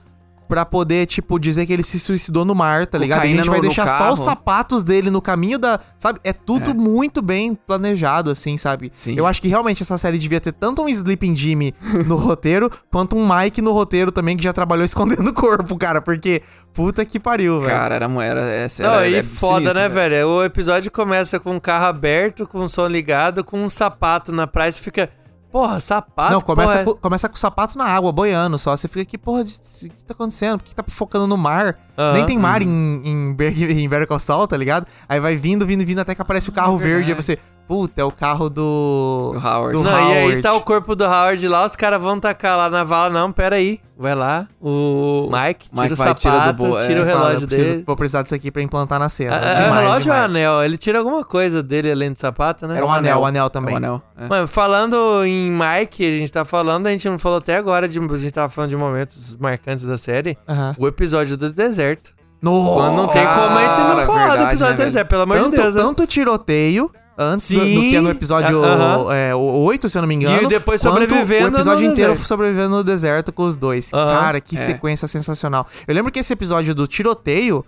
[0.51, 3.19] Pra poder, tipo, dizer que ele se suicidou no mar, tá ligado?
[3.19, 4.13] E a Cocaína gente vai no- no deixar só carro.
[4.15, 5.79] os sapatos dele no caminho da.
[5.97, 6.19] Sabe?
[6.25, 8.89] É tudo muito bem planejado, assim, sabe?
[8.91, 9.15] Sim.
[9.17, 11.73] Eu acho que realmente essa série devia ter tanto um Sleeping Jimmy
[12.05, 16.01] no roteiro, quanto um Mike no roteiro também, que já trabalhou escondendo o corpo, cara.
[16.01, 16.41] Porque
[16.73, 17.71] puta que pariu, velho.
[17.71, 20.27] Cara, era, era, essa Não, era, e é foda, sinistro, né, velho?
[20.27, 24.45] O episódio começa com um carro aberto, com o som ligado, com um sapato na
[24.45, 25.09] praia, você fica.
[25.51, 26.31] Porra, sapato?
[26.33, 28.75] Não, começa, porra é com, começa com o sapato na água, boiando só.
[28.75, 30.57] Você fica, que porra, o que tá acontecendo?
[30.59, 31.77] Por que tá focando no mar?
[32.13, 34.87] Nem tem mar em, em, Ber- em Better Call Saul, tá ligado?
[35.09, 37.11] Aí vai vindo, vindo, vindo, até que aparece o carro verde.
[37.11, 37.37] Aí você,
[37.71, 39.31] puta, é o carro do.
[39.33, 39.71] Do Howard.
[39.71, 40.41] do Não, e aí Howard.
[40.41, 43.09] tá o corpo do Howard lá, os caras vão tacar lá na vala.
[43.09, 43.79] Não, pera aí.
[43.97, 44.45] Vai lá.
[44.59, 47.43] O Mike tira Mike o vai, tira do sapato, bo- tira é, o Fala, relógio
[47.43, 47.83] eu preciso- dele.
[47.87, 49.35] Vou precisar disso aqui pra implantar na cena.
[49.35, 50.23] É, é demais, relógio ou demais.
[50.25, 50.63] anel?
[50.63, 52.77] Ele tira alguma coisa dele além do sapato, né?
[52.79, 53.73] É um anel, o anel também.
[53.73, 54.01] É um anel.
[54.19, 54.27] é.
[54.27, 57.97] Mano, falando em Mike, a gente tá falando, a gente não falou até agora, de,
[57.99, 60.37] a gente tava falando de momentos marcantes da série.
[60.49, 60.75] Aham.
[60.77, 62.11] O episódio do deserto.
[62.41, 62.51] No...
[62.95, 65.51] Não tem como a gente não falar do episódio né, do deserto, pelo amor tanto,
[65.51, 65.75] de Deus.
[65.75, 65.81] né?
[65.83, 66.91] tanto tiroteio
[67.21, 67.89] antes do, do Sim.
[67.89, 69.13] que é no episódio Aham.
[69.13, 70.43] é, o 8, se eu não me engano.
[70.43, 72.27] E depois sobrevivendo O episódio no inteiro deserto.
[72.27, 73.93] sobrevivendo no deserto com os dois.
[73.93, 74.19] Aham.
[74.19, 74.65] Cara, que É.
[74.65, 75.65] sequência sensacional.
[75.87, 77.63] Eu lembro que esse episódio do tiroteio.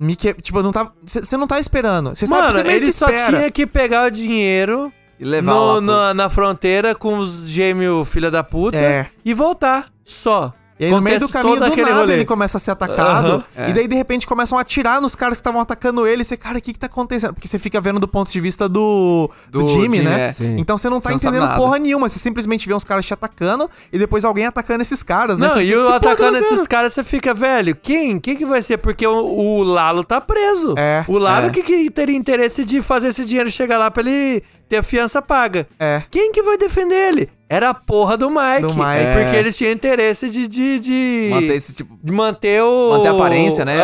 [0.00, 0.34] Me que...
[0.34, 0.92] Tipo, não tava.
[1.06, 2.16] Você não tá esperando.
[2.16, 3.36] Você sabe Mano, ele que só espera.
[3.38, 8.08] tinha que pegar o dinheiro E levar no- pro- na, na fronteira com os gêmeos
[8.08, 9.06] filha da puta É.
[9.24, 9.86] e voltar.
[10.04, 10.52] Só.
[10.78, 12.12] E aí no meio do Acontece caminho do nada rolê.
[12.14, 13.26] ele começa a ser atacado.
[13.34, 13.44] Aham.
[13.56, 13.70] É.
[13.70, 16.22] E daí de repente começam a atirar nos caras que estavam atacando ele.
[16.22, 17.32] E você, cara, o que que tá acontecendo?
[17.32, 20.30] Porque você fica vendo do ponto de vista do, do, Do Jimmy, Jimmy, né?
[20.30, 20.44] é.
[20.58, 21.56] Então você não tá Você não entendendo nada.
[21.60, 22.08] porra nenhuma.
[22.08, 25.46] Você simplesmente vê uns caras te atacando e depois alguém atacando esses caras, né?
[25.46, 27.76] Não, Você e fica, o "Que porra tá atacando acontecendo?" esses caras, você fica, velho,
[27.80, 28.18] quem?
[28.18, 28.78] Quem que vai ser?
[28.78, 30.74] Porque o, o Lalo tá preso.
[30.76, 31.50] É, O Lalo é.
[31.50, 35.22] que, que teria interesse de fazer esse dinheiro chegar lá pra ele ter a fiança
[35.22, 35.68] paga.
[35.78, 36.02] É.
[36.10, 37.30] Quem que vai defender ele?
[37.48, 38.62] Era a porra do Mike.
[38.62, 38.82] Do Mike.
[38.82, 39.12] É.
[39.22, 39.38] Porque É.
[39.38, 40.48] eles tinham interesse de...
[40.48, 41.28] de, de...
[41.30, 41.98] Manter esse tipo.
[42.02, 42.90] de manter o.
[42.96, 43.76] Manter a aparência, né?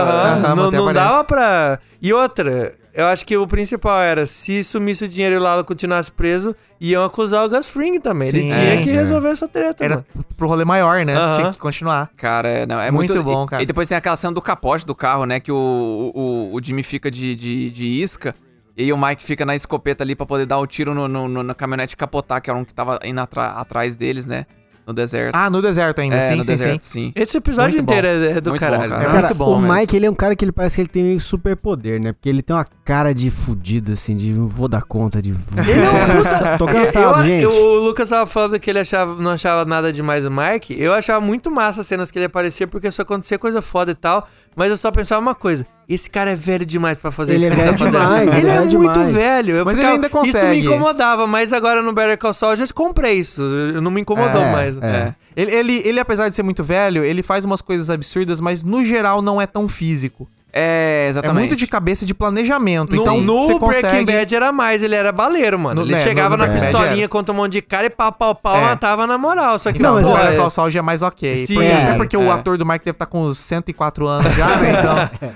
[0.57, 1.79] Não não dava pra.
[2.01, 5.63] E outra, eu acho que o principal era se sumisse o dinheiro e o Lalo
[5.63, 8.29] continuasse preso, iam acusar o Gus Fring também.
[8.29, 8.49] Ele Sim.
[8.49, 8.93] tinha É, que é.
[8.95, 10.07] resolver essa treta, Era mano.
[10.37, 11.15] pro rolê maior, né?
[11.37, 12.11] Tinha que continuar.
[12.17, 13.63] Cara, é, não, é muito, Muito bom, e- cara.
[13.63, 15.39] E depois tem aquela cena do capote do carro, né?
[15.39, 18.35] Que o, o, o Jimmy fica de, de, de isca.
[18.83, 21.43] E o Mike fica na escopeta ali pra poder dar o tiro no, no- no-
[21.43, 24.47] na caminhonete capotar, que era um que tava indo atra- atrás deles, né?
[24.87, 25.37] No deserto.
[25.37, 26.91] Ah, no deserto ainda, é, sim, no sim, deserto, sim.
[27.09, 27.13] sim.
[27.15, 27.93] Esse episódio Muito bom.
[27.93, 28.91] inteiro é, é do Muito bom, caralho.
[28.91, 29.03] cara.
[29.03, 29.13] É né?
[29.13, 29.75] muito Cara, bom o mesmo.
[29.77, 32.13] Mike, ele é um cara que ele parece que ele tem meio superpoder, né?
[32.13, 35.31] Porque ele tem uma cara de fudido, assim, de não vou dar conta, de...
[35.57, 37.43] Ele é um tô cansado, eu, gente.
[37.45, 40.75] eu- o Lucas tava falando que ele achava, não achava nada demais o Mike.
[40.83, 43.95] Eu achava muito massa as cenas que ele aparecia, porque só acontecia coisa foda e
[43.95, 44.27] tal.
[44.57, 47.57] Mas eu só pensava uma coisa: esse cara é velho demais pra fazer Ele isso
[47.61, 49.15] é ele tá demais, ele ele é, é muito demais.
[49.15, 49.57] velho.
[49.57, 50.67] Eu Mas ele ficava- ainda Isso me consegue.
[50.67, 53.43] incomodava, mas agora no Better Call Saul eu já comprei isso.
[53.83, 54.77] Não me incomodou É, mais.
[54.81, 55.15] é.
[55.37, 58.85] Ele, ele, ele, apesar de ser muito velho, ele faz umas coisas absurdas, mas no
[58.85, 60.29] geral não é tão físico.
[60.53, 61.39] É, É exatamente.
[61.39, 62.95] muito de cabeça de planejamento.
[62.95, 64.13] No, então no você Breaking consegue...
[64.13, 65.81] Bad era mais, ele era baleiro, mano.
[65.83, 67.09] No- ele é, chegava no na Breaking Bad pistolinha era.
[67.09, 68.61] contra um monte de cara e pau, pau, pau, É.
[68.61, 69.59] matava na moral.
[69.59, 71.37] Só que Não, mas pô, é- já é mais ok.
[71.47, 72.31] Sim, porque, é, até porque o é.
[72.31, 74.71] ator do Mike deve estar com uns 104 anos já, né?
[74.79, 75.31] Então...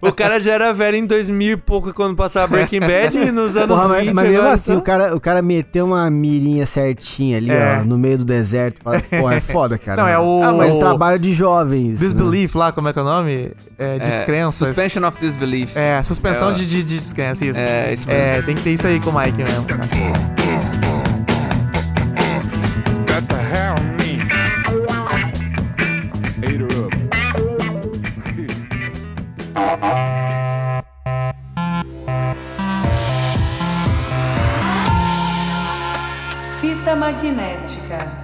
[0.00, 3.56] O cara já era velho em 2000 e pouco quando passava Breaking Bad e nos
[3.56, 6.10] anos Porra, 20 mas, mas mesmo agora, assim, então- o, cara, o cara meteu uma
[6.10, 7.78] mirinha certinha ali, É.
[7.80, 8.82] ó, no meio do deserto.
[8.82, 10.02] pra- Pô, é foda, cara.
[10.02, 12.00] Não, é o- Ah, mas o- trabalho de jovens.
[12.00, 12.06] né?
[12.06, 13.52] Disbelief lá, como é que é o nome?
[13.78, 14.68] É, É, descrenças.
[14.68, 15.76] Suspension of Disbelief.
[15.76, 17.58] É, suspensão É, de, de, de descrença, isso.
[17.60, 18.46] É, isso É, mesmo.
[18.46, 19.64] tem que ter isso aí com o Mike mesmo.
[19.64, 19.88] cara.
[36.60, 38.23] Fita magnética.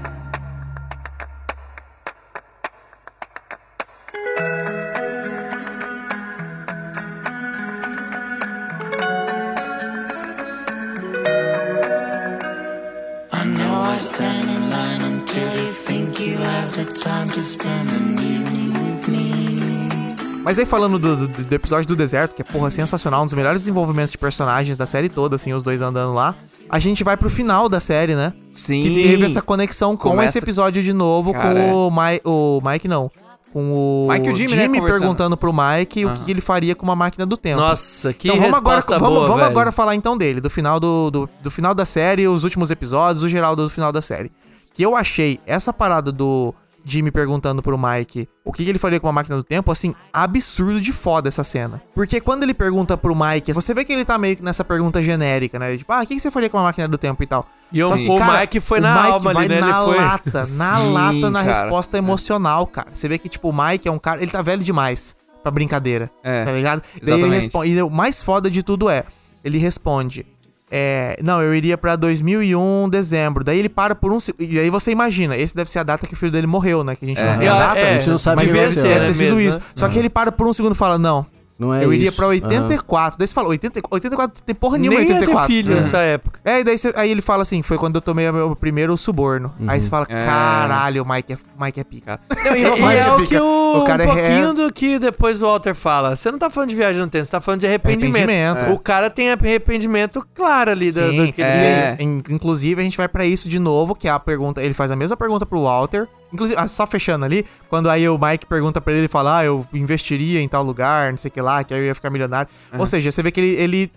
[14.00, 19.08] Stand in line until you think you have the time to spend an evening with
[19.08, 20.40] me.
[20.42, 23.34] Mas aí falando do, do, do episódio do deserto, que é porra sensacional, um dos
[23.34, 26.34] melhores desenvolvimentos de personagens da série toda, assim, os dois andando lá.
[26.68, 28.32] A gente vai pro final da série, né?
[28.52, 28.82] Sim.
[28.82, 32.20] Que teve essa conexão com Começa- esse episódio de novo, Cara, com o Mike.
[32.24, 33.10] O Mike não.
[33.52, 35.00] Com o Mike o Jimmy, né, conversando.
[35.00, 37.60] perguntando pro Mike o que ele faria com uma máquina do tempo.
[37.60, 39.50] Nossa, que então vamos agora, vamos, boa, vamos velho.
[39.50, 43.24] agora falar então dele, do final do, do, do final da série, os últimos episódios,
[43.24, 44.30] o geral do final da série.
[44.72, 46.54] Que eu achei essa parada do
[46.84, 49.94] Jimmy perguntando pro Mike o que, que ele faria com uma máquina do tempo, assim,
[50.12, 51.80] absurdo de foda essa cena.
[51.94, 55.00] Porque quando ele pergunta pro Mike, você vê que ele tá meio que nessa pergunta
[55.02, 55.76] genérica, né?
[55.76, 57.46] Tipo, ah, o que, que você faria com uma máquina do tempo e tal.
[57.72, 59.54] E Só que, o cara, Mike foi o na Mike alma ali, vai né?
[59.56, 61.60] Ele Na foi- lata, na Sim, lata, na cara.
[61.62, 62.88] resposta emocional, cara.
[62.92, 64.22] Você vê que, tipo, o Mike é um cara.
[64.22, 66.10] Ele tá velho demais pra brincadeira.
[66.24, 66.80] É, Tá ligado?
[66.82, 67.42] Daí ele exatamente.
[67.42, 67.70] responde.
[67.72, 69.04] E o mais foda de tudo é:
[69.44, 70.26] ele responde.
[70.70, 73.42] É, não, eu iria pra 2001, dezembro.
[73.42, 74.18] Daí ele para por um.
[74.38, 76.94] E aí você imagina, esse deve ser a data que o filho dele morreu, né?
[76.94, 77.78] Que a gente não tem a É, data.
[77.78, 79.58] é, a gente não sabe mas quem deve, ser, deve né, ter sido mesmo, isso.
[79.58, 79.64] né?
[79.74, 81.26] Só que ele para por um segundo e fala: não.
[81.60, 82.16] Não é eu iria isso.
[82.16, 82.32] pra Aham.
[82.34, 83.18] 84.
[83.18, 85.46] Daí você fala, 80, 84 tem porra nenhuma em Nem ia ter 84.
[85.54, 86.40] filho nessa época.
[86.44, 88.96] É, e daí você- aí ele fala assim, foi quando eu tomei o meu primeiro
[88.96, 89.52] suborno.
[89.60, 89.66] Uhum.
[89.68, 90.24] Aí você fala, É.
[90.24, 92.20] caralho, o Mike é, Mike é pica.
[92.44, 94.98] Não, e E, Mike é o que o, O cara um é- pouquinho do que
[94.98, 96.16] depois o Walter fala.
[96.16, 98.16] Você não tá falando de viagem no tempo, você tá falando de arrependimento.
[98.30, 98.72] Arrependimento.
[98.72, 101.96] O cara tem arrependimento claro ali Sim, do que ele é.
[102.00, 104.90] in- inclusive a gente vai pra isso de novo, que é a pergunta, ele faz
[104.90, 106.08] a mesma pergunta pro Walter.
[106.32, 109.44] Inclusive, ah, só fechando ali, quando aí o Mike pergunta pra ele, ele fala, ah,
[109.44, 112.10] eu investiria em tal lugar, não sei o que lá, que aí eu ia ficar
[112.10, 112.48] milionário.
[112.78, 113.92] Ou seja, você vê que ele, ele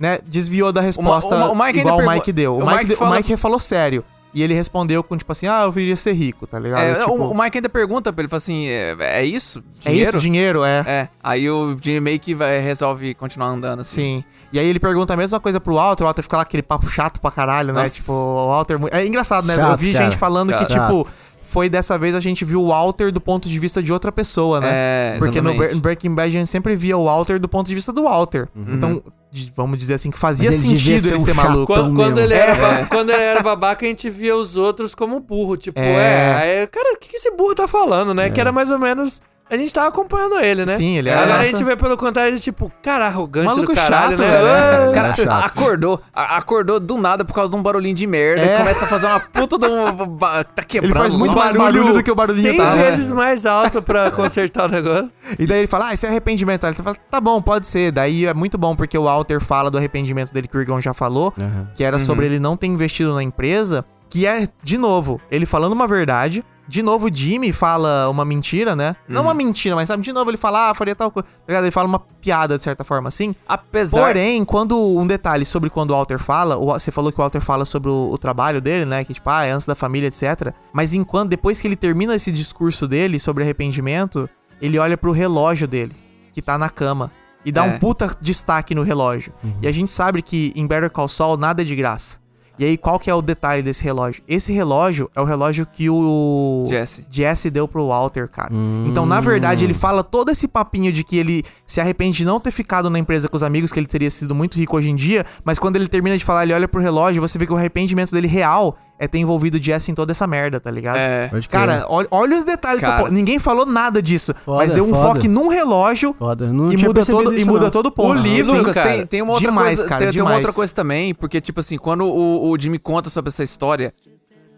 [0.00, 2.54] né, desviou da resposta o Ma- o Mike igual o Mike deu.
[2.54, 4.04] O, o Mike, Mike deu- fala- o Mike falou sério.
[4.34, 6.82] E ele respondeu com, tipo assim, ah, eu viria ser rico, tá ligado?
[6.82, 9.64] É, Tipo, o, o Mike ainda pergunta pra ele, fala assim, é, é isso?
[9.82, 10.84] é isso, dinheiro, é.
[10.86, 14.18] É, aí o Jimmy meio que vai, resolve continuar andando assim.
[14.18, 14.24] Sim.
[14.52, 16.86] E aí ele pergunta a mesma coisa pro Walter, o Walter fica lá aquele papo
[16.86, 17.80] chato pra caralho, né?
[17.80, 17.94] Nossa.
[17.94, 18.78] Tipo, o Walter.
[18.92, 19.54] É engraçado, né?
[19.54, 20.04] eu Chato, vi cara.
[20.04, 21.06] gente falando que, Chato.
[21.46, 24.60] Foi dessa vez a gente viu o Walter do ponto de vista de outra pessoa,
[24.60, 24.68] né?
[24.70, 27.92] É, Porque no Breaking Bad a gente sempre via o Walter do ponto de vista
[27.92, 28.48] do Walter.
[28.54, 31.66] Então, de- vamos dizer assim, que fazia ele sentido ser ele um ser maluco.
[31.66, 35.20] Quando, quando ele era, ba- quando ele era babaca, a gente via os outros como
[35.20, 35.56] burro.
[35.56, 35.92] Tipo, É.
[35.92, 36.34] é.
[36.60, 38.30] aí, cara, o que, que esse burro tá falando, né?
[38.30, 39.20] Que era mais ou menos.
[39.48, 40.76] A gente tava acompanhando ele, né?
[40.76, 43.74] Sim, ele era Agora a gente vê pelo contrário, ele, tipo, cara, arrogante Maluco do
[43.76, 44.30] caralho, chato, né?
[44.30, 44.46] velho.
[44.90, 45.44] Ah, Cara, chato.
[45.44, 48.54] acordou, acordou do nada por causa de um barulhinho de merda É.
[48.54, 50.16] e começa a fazer uma puta de um.
[50.52, 50.94] Tá quebrando.
[50.94, 52.74] faz muito Nossa, mais barulho do que o barulhinho 100 tá.
[52.74, 52.90] né?
[52.90, 55.12] vezes mais alto pra consertar o negócio.
[55.38, 56.64] E daí ele fala, ah, esse é arrependimento.
[56.66, 57.92] Aí você fala, tá bom, pode ser.
[57.92, 60.92] Daí é muito bom porque o Walter fala do arrependimento dele que o Irgão já
[60.92, 61.32] falou,
[61.76, 65.72] que era sobre ele não ter investido na empresa, que é, de novo, ele falando
[65.72, 66.44] uma verdade.
[66.68, 68.96] De novo, o Jimmy fala uma mentira, né?
[69.08, 71.28] Não uma mentira, mas sabe, de novo ele fala, ah, faria tal coisa.
[71.46, 71.58] Tá?
[71.60, 73.34] Ele fala uma piada, de certa forma, assim.
[73.48, 74.00] Apesar.
[74.00, 77.40] Porém, quando um detalhe sobre quando o Walter fala, o- você falou que o Walter
[77.40, 79.04] fala sobre o, o trabalho dele, né?
[79.04, 80.52] Que tipo, ah, é antes da família, etc.
[80.72, 84.28] Mas enquanto depois que ele termina esse discurso dele sobre arrependimento,
[84.60, 85.94] ele olha pro relógio dele,
[86.32, 87.12] que tá na cama,
[87.44, 87.70] e dá É.
[87.74, 89.32] um puta destaque no relógio.
[89.62, 92.18] E a gente sabe que em Better Call Saul nada é de graça.
[92.58, 94.22] E aí, qual que é o detalhe desse relógio?
[94.26, 97.04] Esse relógio é o relógio que o Jesse.
[97.10, 98.52] Jesse deu pro Walter, cara.
[98.86, 102.40] Então, na verdade, ele fala todo esse papinho de que ele se arrepende de não
[102.40, 104.96] ter ficado na empresa com os amigos, que ele teria sido muito rico hoje em
[104.96, 107.56] dia, mas quando ele termina de falar, ele olha pro relógio, você vê que o
[107.56, 110.96] arrependimento dele real é ter envolvido o Jesse em toda essa merda, tá ligado?
[110.96, 111.30] É.
[111.50, 113.04] Cara, olha, olha os detalhes dessa Cara.
[113.04, 113.14] porra.
[113.14, 115.20] Ninguém falou nada disso, Foda, mas deu um foda.
[115.20, 116.52] foco num relógio Foda.
[116.52, 117.70] Não e muda todo e muda não.
[117.70, 118.20] todo o O ponto.
[118.22, 120.44] livro, Sim, Lucas, tem, tem uma outra Demais, coisa, cara, tem, tem uma demais.
[120.46, 123.92] outra coisa também, porque, tipo assim, quando o, o Jimmy conta sobre essa história,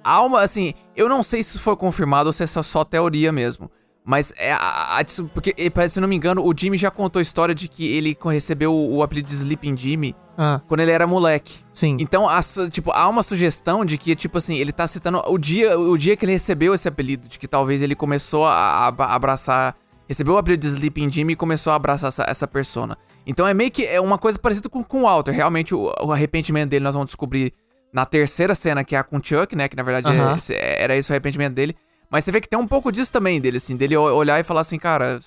[0.05, 2.85] há uma, assim, eu não sei se isso foi confirmado ou se é só, só
[2.85, 3.71] teoria mesmo.
[4.05, 5.05] Mas é a, a-
[5.35, 8.17] porque, parece, se não me engano, o Jimmy já contou a história de que ele
[8.25, 11.59] recebeu o, o apelido de Sleeping Jimmy Ah, quando ele era moleque.
[11.73, 11.97] sim.
[11.99, 12.41] Então, a
[12.71, 16.17] tipo, há uma sugestão de que, tipo assim, ele tá citando o dia, o dia
[16.17, 19.75] que ele recebeu esse apelido, de que talvez ele começou a, a- abraçar.
[20.09, 22.97] Recebeu o apelido de Sleeping Jimmy e começou a abraçar essa, essa persona.
[23.27, 25.33] Então é meio que é uma coisa parecida com, com o Walter.
[25.33, 27.53] Realmente, o, o arrependimento dele nós vamos descobrir
[27.93, 29.69] na terceira cena, que é a com Chuck, né?
[29.69, 30.37] Que na verdade é- Aham.
[30.39, 31.75] esse- era esse o arrependimento dele.
[32.11, 34.63] Mas você vê que tem um pouco disso também dele, assim, dele olhar e falar
[34.63, 35.19] assim, cara,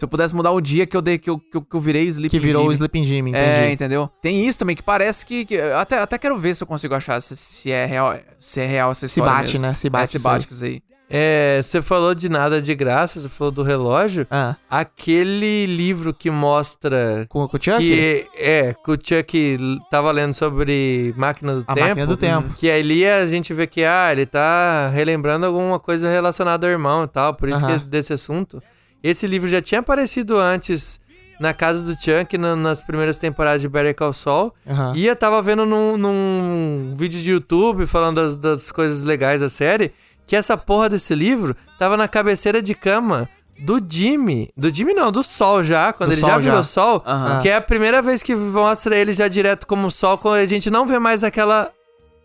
[0.00, 1.80] se eu pudesse mudar o dia que eu dei, que eu, que eu, que eu
[1.80, 2.74] virei Sleeping Que virou o Jimmy.
[2.74, 3.60] Sleeping Jimmy, entendi.
[3.60, 4.10] É, entendeu?
[4.22, 5.44] Tem isso também que parece que.
[5.44, 8.66] que- até, até quero ver se eu consigo achar se, se é real, se é
[8.66, 9.60] real essa Se bate, mesmo.
[9.66, 9.74] né?
[9.74, 10.82] Se bate É, se bate com isso aí.
[11.12, 14.26] É, você falou de nada de graça, você falou do relógio.
[14.30, 17.78] Ah, Aquele livro que mostra com, com o Chuck?
[17.78, 19.58] que é, que o Chuck
[19.90, 21.86] tava lendo sobre máquina do A tempo.
[21.88, 22.54] Máquina do Tempo.
[22.56, 27.04] Que ali a gente vê que, ah, ele tá relembrando alguma coisa relacionada ao irmão
[27.04, 27.78] e tal, por isso Aham.
[27.80, 28.62] que é desse assunto.
[29.02, 31.00] Esse livro já tinha aparecido antes
[31.40, 34.52] na casa do Chuck, na- nas primeiras temporadas de Better Call Saul.
[34.68, 34.92] Aham.
[34.94, 39.48] E eu tava vendo num, num vídeo de YouTube falando das, das coisas legais da
[39.48, 39.92] série,
[40.26, 43.26] que essa porra desse livro tava na cabeceira de cama
[43.58, 44.50] do Jimmy.
[44.56, 46.64] Do Jimmy não, do Sol já, quando Do ele Sol já virou já.
[46.64, 47.02] Sol.
[47.06, 47.40] Aham.
[47.40, 50.70] Que é a primeira vez que mostra ele já direto como Sol, quando a gente
[50.70, 51.70] não vê mais aquela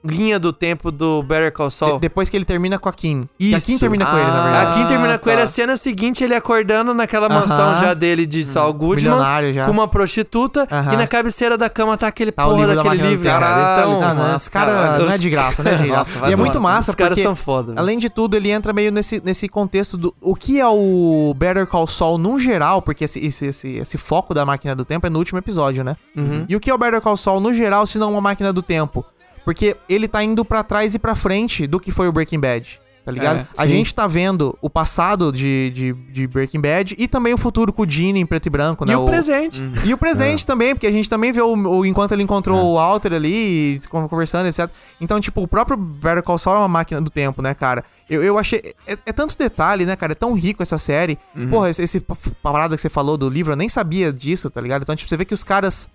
[0.06, 1.94] linha do tempo do Better Call Saul.
[1.94, 3.27] De- depois que ele termina com a Kim.
[3.40, 3.80] Que a Kim Isso.
[3.80, 4.80] termina com ele, na Ah, verdade.
[4.80, 5.32] Aqui termina com tá.
[5.34, 7.80] ele a cena seguinte, ele acordando naquela mansão Aham.
[7.82, 9.65] já dele de Saul Goodman, milionário já.
[9.65, 10.94] com uma prostituta, Aham.
[10.94, 13.45] e na cabeceira da cama tá aquele Tá porra da daquele do livro, cara.
[13.45, 15.06] Caralho, Então, Ah, não, esse cara caralho.
[15.06, 15.90] não é de graça, né, gente?
[15.90, 18.91] Nossa, e é muito massa Os caras são foda, além de tudo, ele entra meio
[18.91, 20.14] nesse, nesse contexto do...
[20.22, 24.34] O que é o Better Call Saul no geral, porque esse, esse, esse, esse foco
[24.34, 25.95] da Máquina do Tempo é no último episódio, né?
[26.15, 26.45] Uhum.
[26.48, 28.61] E o que é o Better Call Saul no geral, se não uma Máquina do
[28.61, 29.03] Tempo?
[29.46, 32.82] Porque ele tá indo pra trás e pra frente do que foi o Breaking Bad.
[33.06, 33.38] Tá ligado?
[33.42, 37.38] É, a gente tá vendo o passado de, de, de Breaking Bad e também o
[37.38, 38.94] futuro com o Gene em preto e branco, né?
[38.94, 39.62] E o presente.
[39.86, 42.74] E o presente também, porque a gente também vê o, o- enquanto ele encontrou o
[42.74, 44.72] Walter ali, con- conversando, etc.
[45.00, 47.84] Então, tipo, o próprio Better Call Saul é uma máquina do tempo, né, cara?
[48.10, 48.74] Eu, eu achei.
[48.88, 50.14] É, é tanto detalhe, né, cara?
[50.14, 51.20] É tão rico essa série.
[51.52, 54.60] Porra, esse, esse pa- parada que você falou do livro, eu nem sabia disso, tá
[54.60, 54.82] ligado?
[54.82, 55.88] Então, tipo, você vê que os caras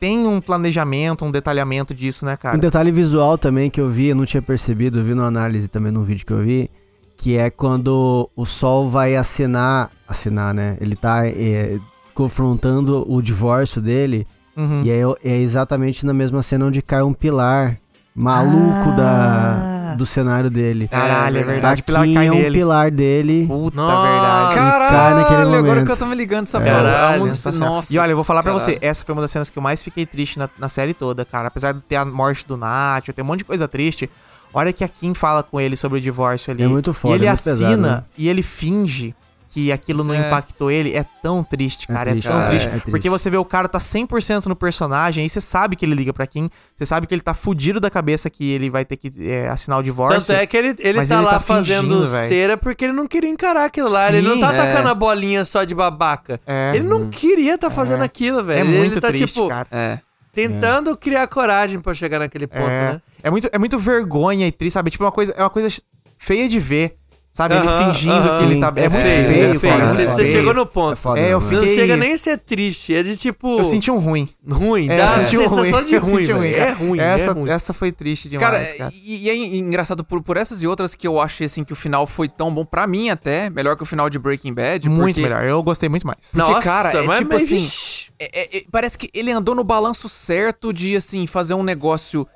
[0.00, 2.56] têm um planejamento, um detalhamento disso, né, cara?
[2.56, 5.68] Um detalhe visual também que eu vi, eu não tinha percebido, eu vi numa análise
[5.68, 6.70] também num vídeo que eu vi,
[7.16, 10.76] que é quando o Sol vai assinar, assinar, né?
[10.80, 11.78] Ele tá é,
[12.14, 14.26] confrontando o divórcio dele,
[14.56, 14.82] Uhum.
[14.82, 17.78] e é, é exatamente na mesma cena onde cai um pilar
[18.12, 20.88] maluco da, do cenário dele.
[20.88, 21.80] Caralho, é verdade.
[21.82, 22.58] O pilar Aqui cai é um nele.
[22.58, 23.46] pilar dele.
[23.46, 24.10] Puta Nossa.
[24.12, 24.54] verdade.
[24.54, 25.86] Cara, Caralho, naquele agora momento.
[25.86, 27.30] que eu tô me ligando essa Caralho, porra.
[27.30, 27.70] Sensacional.
[27.74, 27.92] Nossa.
[27.94, 28.72] E olha, eu vou falar pra Caralho.
[28.72, 31.24] você, essa foi uma das cenas que eu mais fiquei triste na, na série toda,
[31.24, 31.48] cara.
[31.48, 34.10] Apesar de ter a morte do Nacho, ter um monte de coisa triste.
[34.52, 36.62] A hora que a Kim fala com ele sobre o divórcio ali.
[36.62, 38.02] É muito foda, E ele é muito assina pesado, né?
[38.16, 39.14] e ele finge
[39.58, 40.26] que aquilo não Isso é.
[40.28, 40.94] impactou ele.
[40.96, 42.10] É tão triste, É cara.
[42.10, 42.66] É, triste, tão é, triste.
[42.66, 42.90] é triste.
[42.90, 46.12] Porque você vê o cara tá 100% no personagem e você sabe que ele liga
[46.12, 46.48] pra Kim.
[46.76, 49.78] Você sabe que ele tá fudido da cabeça que ele vai ter que é, assinar
[49.80, 50.20] o divórcio.
[50.28, 53.06] Tanto é que ele, ele tá ele lá tá fazendo fingindo, cera porque ele não
[53.08, 54.08] queria encarar aquilo lá.
[54.12, 54.60] ele não Sim, tá é.
[54.60, 56.40] atacando a bolinha só de babaca.
[56.46, 56.72] É.
[56.74, 58.58] Ele não queria tá fazendo aquilo, velho.
[58.58, 59.66] É ele muito tá, triste, tipo, cara.
[59.72, 59.98] É.
[60.32, 63.02] tentando criar coragem pra chegar naquele ponto, É, né?
[63.22, 64.90] é, muito, é muito vergonha e triste, sabe?
[64.90, 65.68] Tipo, uma coisa, é uma coisa
[66.16, 66.94] feia de ver.
[67.38, 67.54] Sabe?
[67.54, 68.38] Aham, ele fingindo aham.
[68.38, 68.68] que ele tá.
[68.68, 69.84] Sim, É, é muito feio, feio, é feio, cara.
[69.84, 70.36] é Você, é você feio.
[70.38, 70.92] chegou no ponto.
[70.92, 73.58] É foda, É, eu né, Não fiquei- chega nem a ser triste, é de tipo.
[73.60, 74.28] Eu senti um ruim.
[74.50, 75.84] ruim, É, dá eu a senti um sensação ruim.
[75.86, 76.56] de eu ruim, senti um velho.
[76.56, 77.50] É ruim, essa, é ruim.
[77.50, 78.92] essa foi triste demais, Cara, cara.
[79.04, 81.76] E, e é engraçado por, por essas e outras que eu achei assim que o
[81.76, 84.88] final foi tão bom pra mim até, melhor que o final de Breaking Bad.
[84.88, 85.44] muito porque, melhor.
[85.44, 86.18] Eu gostei muito mais.
[86.32, 87.70] Porque, Nossa, cara, é mas- tipo mas, assim,
[88.18, 92.26] é- é- é- parece que ele andou no balanço certo de assim fazer um negócio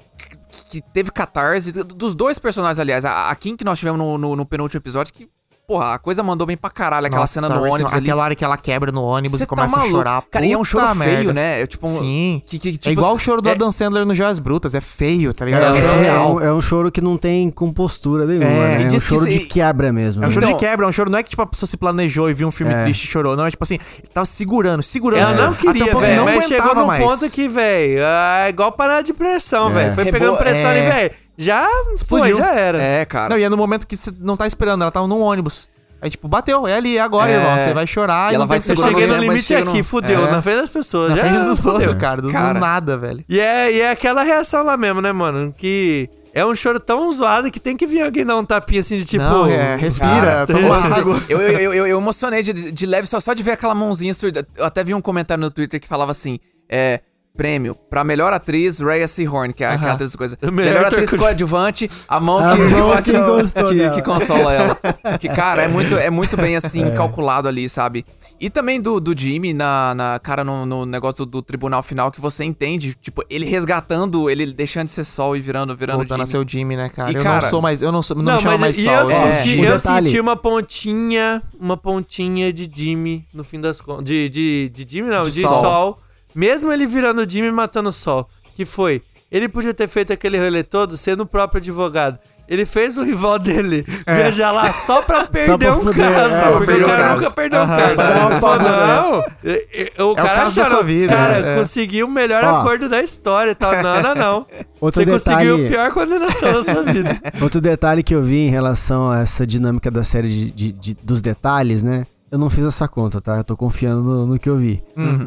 [0.69, 4.37] que, teve catarse dos dois personagens, aliás, a, a Kim que nós tivemos no, no-
[4.37, 5.29] no penúltimo episódio que
[5.67, 7.07] Porra, a coisa mandou bem pra caralho.
[7.07, 8.03] Aquela Nossa, cena no ônibus ali.
[8.03, 10.23] Aquela hora que ela quebra no ônibus Cê e começa tá a chorar.
[10.31, 11.33] Cara, e é um choro feio, merda.
[11.33, 11.63] né?
[11.63, 12.43] É tipo um- Sim.
[12.45, 14.75] que- que- é tipo, igual o choro do é- Adam Sandler no Joias Brutas.
[14.75, 15.63] É feio, tá ligado?
[15.63, 16.35] É, É, um choro é, real.
[16.35, 18.49] um, é um choro que não tem compostura nenhuma, É,
[18.79, 18.83] né?
[18.83, 20.23] É um que choro isso- de quebra mesmo.
[20.23, 20.35] É um né?
[20.35, 21.11] choro Então- de quebra, é um choro.
[21.11, 22.83] Não é que tipo, a pessoa se planejou e viu um filme É.
[22.83, 23.37] triste e chorou.
[23.37, 23.79] Não, é tipo assim,
[24.13, 25.21] tava segurando, segurando.
[25.23, 27.05] Ela não queria, até o ponto que velho, não mas chegou num mais.
[27.05, 29.75] ponto que, velho, é igual parar de pressão, É.
[29.75, 29.95] velho.
[29.95, 30.91] Foi pegando pressão ali, é.
[30.91, 31.11] velho.
[31.37, 32.37] Já Explodiu.
[32.37, 32.83] foi, já era.
[32.83, 33.31] É, cara.
[33.31, 35.69] Não, e é no momento que você não tá esperando, ela tava num ônibus.
[36.01, 37.35] Aí, tipo, bateu, é ali, é agora, É.
[37.37, 37.59] irmão.
[37.59, 40.31] Você vai chorar E ela vai segurando Cheguei no limite aqui, no- fudeu, É.
[40.33, 41.11] na frente das pessoas.
[41.11, 41.75] Na já frente dos fudeu.
[41.75, 42.21] outros, cara.
[42.21, 42.59] Do, Cara.
[42.59, 43.25] nada, velho.
[43.29, 45.55] E é, e é aquela reação lá mesmo, né, mano?
[45.57, 48.97] Que é um choro tão zoado que tem que vir alguém dar um tapinha assim
[48.97, 49.23] de tipo.
[49.23, 51.23] não, é, respira, Cara, toma água.
[51.29, 54.13] Eu, eu, eu, eu- eu emocionei de, de leve só, só de ver aquela mãozinha
[54.13, 54.45] surda.
[54.57, 56.39] Eu até vi um comentário no Twitter que falava assim:
[56.69, 57.01] é.
[57.35, 60.37] Prêmio pra melhor atriz, Rhea Seahorn, que é a que é a atriz coisa.
[60.43, 64.53] Melhor Melhor, atriz com- coadjuvante, a mão A que, mão que gostou que, que consola
[64.53, 64.79] ela.
[65.19, 68.05] Que, cara, é muito, é muito bem assim, calculado ali, sabe?
[68.39, 72.11] E também do, do Jimmy, na, na cara, no, no negócio do, do tribunal final,
[72.13, 76.23] que você entende, tipo, ele resgatando, ele deixando de ser sol e virando, virando Voltando
[76.23, 76.31] a Jimmy.
[76.31, 77.11] ser o Jimmy, né, cara?
[77.13, 77.81] E, eu cara- não sou mais.
[77.83, 78.93] Eu não, sou, não, Não, me chamo mais e Sol.
[78.93, 83.81] eu, eu sou senti, eu senti uma pontinha, uma pontinha de Jimmy no fim das
[83.81, 84.05] contas.
[84.05, 85.61] De, de, de Jimmy, não, de, De sol.
[85.63, 85.99] Sol.
[86.35, 88.29] Mesmo ele virando Jimmy e matando o Sol.
[88.55, 89.03] Que foi?
[89.31, 92.19] Ele podia ter feito aquele rolê todo sendo o próprio advogado.
[92.49, 96.35] Ele fez o rival dele viajar lá só pra perder pra um caso.
[96.35, 97.97] é, porque o o cara nunca perdeu um Aham.
[97.97, 98.41] caso.
[98.41, 101.57] Falou, não, e- e- o cara caso da achando, sua vida, Cara, é.
[101.57, 102.59] conseguiu o melhor Ó.
[102.61, 103.73] acordo da história e tal.
[103.83, 104.47] Não, não, não.
[104.81, 107.21] Outro Você conseguiu detalhe- a pior condenação da sua vida.
[107.41, 110.97] Outro detalhe que eu vi em relação a essa dinâmica da série de, de- de-
[111.03, 112.05] dos detalhes, né?
[112.33, 113.37] Eu não fiz essa conta, tá?
[113.37, 114.83] Eu tô confiando no, no que eu vi.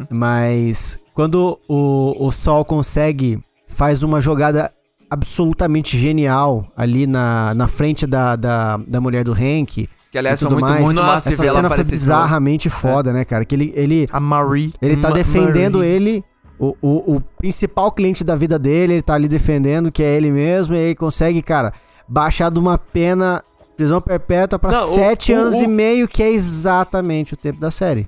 [0.09, 4.71] Mas quando o, o Sol consegue, faz uma jogada
[5.07, 9.87] absolutamente genial ali na, na frente da, da, da mulher do Hank.
[10.11, 10.81] Que aliás foi muito, mais.
[10.83, 13.45] muito Nossa, Essa cena foi bizarramente foda, né, cara?
[13.45, 14.73] Que ele, ele, A Marie.
[14.81, 15.91] ele tá Ma- defendendo Marie.
[15.91, 16.23] ele,
[16.57, 20.31] o, o, o principal cliente da vida dele, ele tá ali defendendo, que é ele
[20.31, 21.71] mesmo, e aí consegue, cara,
[22.07, 23.43] baixar de uma pena
[23.75, 27.69] prisão perpétua o- sete o- anos o- e meio, que é exatamente o tempo da
[27.71, 28.07] série.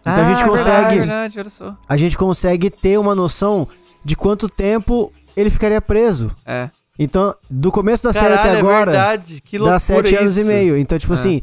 [0.00, 1.76] Então a Ah, gente é consegue, Verdade, verdade, só.
[1.88, 3.68] a gente consegue ter uma noção
[4.04, 6.30] de quanto tempo ele ficaria preso.
[6.46, 6.70] É.
[6.98, 9.40] Então, do começo da série Caralho, até é agora, verdade.
[9.40, 10.48] Que loucura dá sete anos e isso.
[10.48, 10.76] meio.
[10.76, 11.42] Então, tipo assim,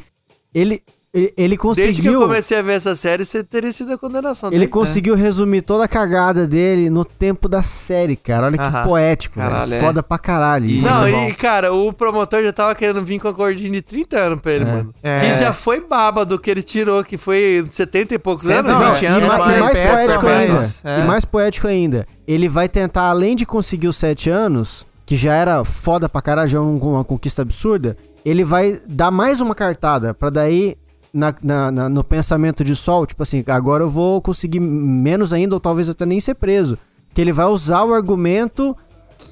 [0.54, 0.82] ele,
[1.16, 2.20] ele, ele Desde que eu conseguiu...
[2.22, 4.72] comecei a ver essa série, você teria sido a condenação Ele dele.
[4.72, 8.48] conseguiu resumir toda a cagada dele no tempo da série, cara.
[8.48, 8.84] Olha que Aham.
[8.84, 9.82] poético, Caralho, velho.
[9.82, 9.86] é.
[9.88, 10.66] Foda pra caralho.
[10.66, 13.82] Isso Não, é e cara, o promotor já tava querendo vir com a cordinha de
[13.82, 14.94] 30 anos pra ele, mano.
[15.02, 15.22] É.
[15.22, 18.72] Que já foi baba do que ele tirou, que foi 70 e poucos e anos.
[18.72, 19.00] Não, né?
[19.02, 20.72] E, anos e mais mais poético mais, ainda.
[20.84, 21.00] é.
[21.00, 22.08] E mais poético ainda.
[22.28, 26.48] Ele vai tentar, além de conseguir os sete anos, que já era foda pra caralho,
[26.48, 30.76] já é um- uma conquista absurda, ele vai dar mais uma cartada pra daí
[31.16, 35.56] na, na- na- no pensamento de Sol, tipo assim, agora eu vou conseguir menos ainda
[35.56, 36.78] ou talvez até nem ser preso.
[37.14, 38.76] Que ele vai usar o argumento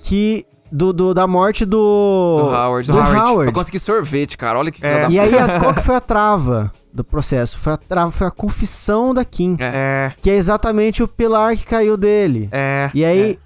[0.06, 2.90] que do, do- da morte do Do Howard.
[2.92, 3.52] do Howard.
[3.52, 4.58] Pra conseguir sorvete, cara.
[4.58, 7.58] Olha que da E aí, a- qual que foi a trava do processo?
[7.58, 9.58] Foi a trava, foi a confissão da Kim.
[9.60, 12.48] É, Que é exatamente o pilar que caiu dele.
[12.52, 12.90] é.
[12.94, 13.38] E aí,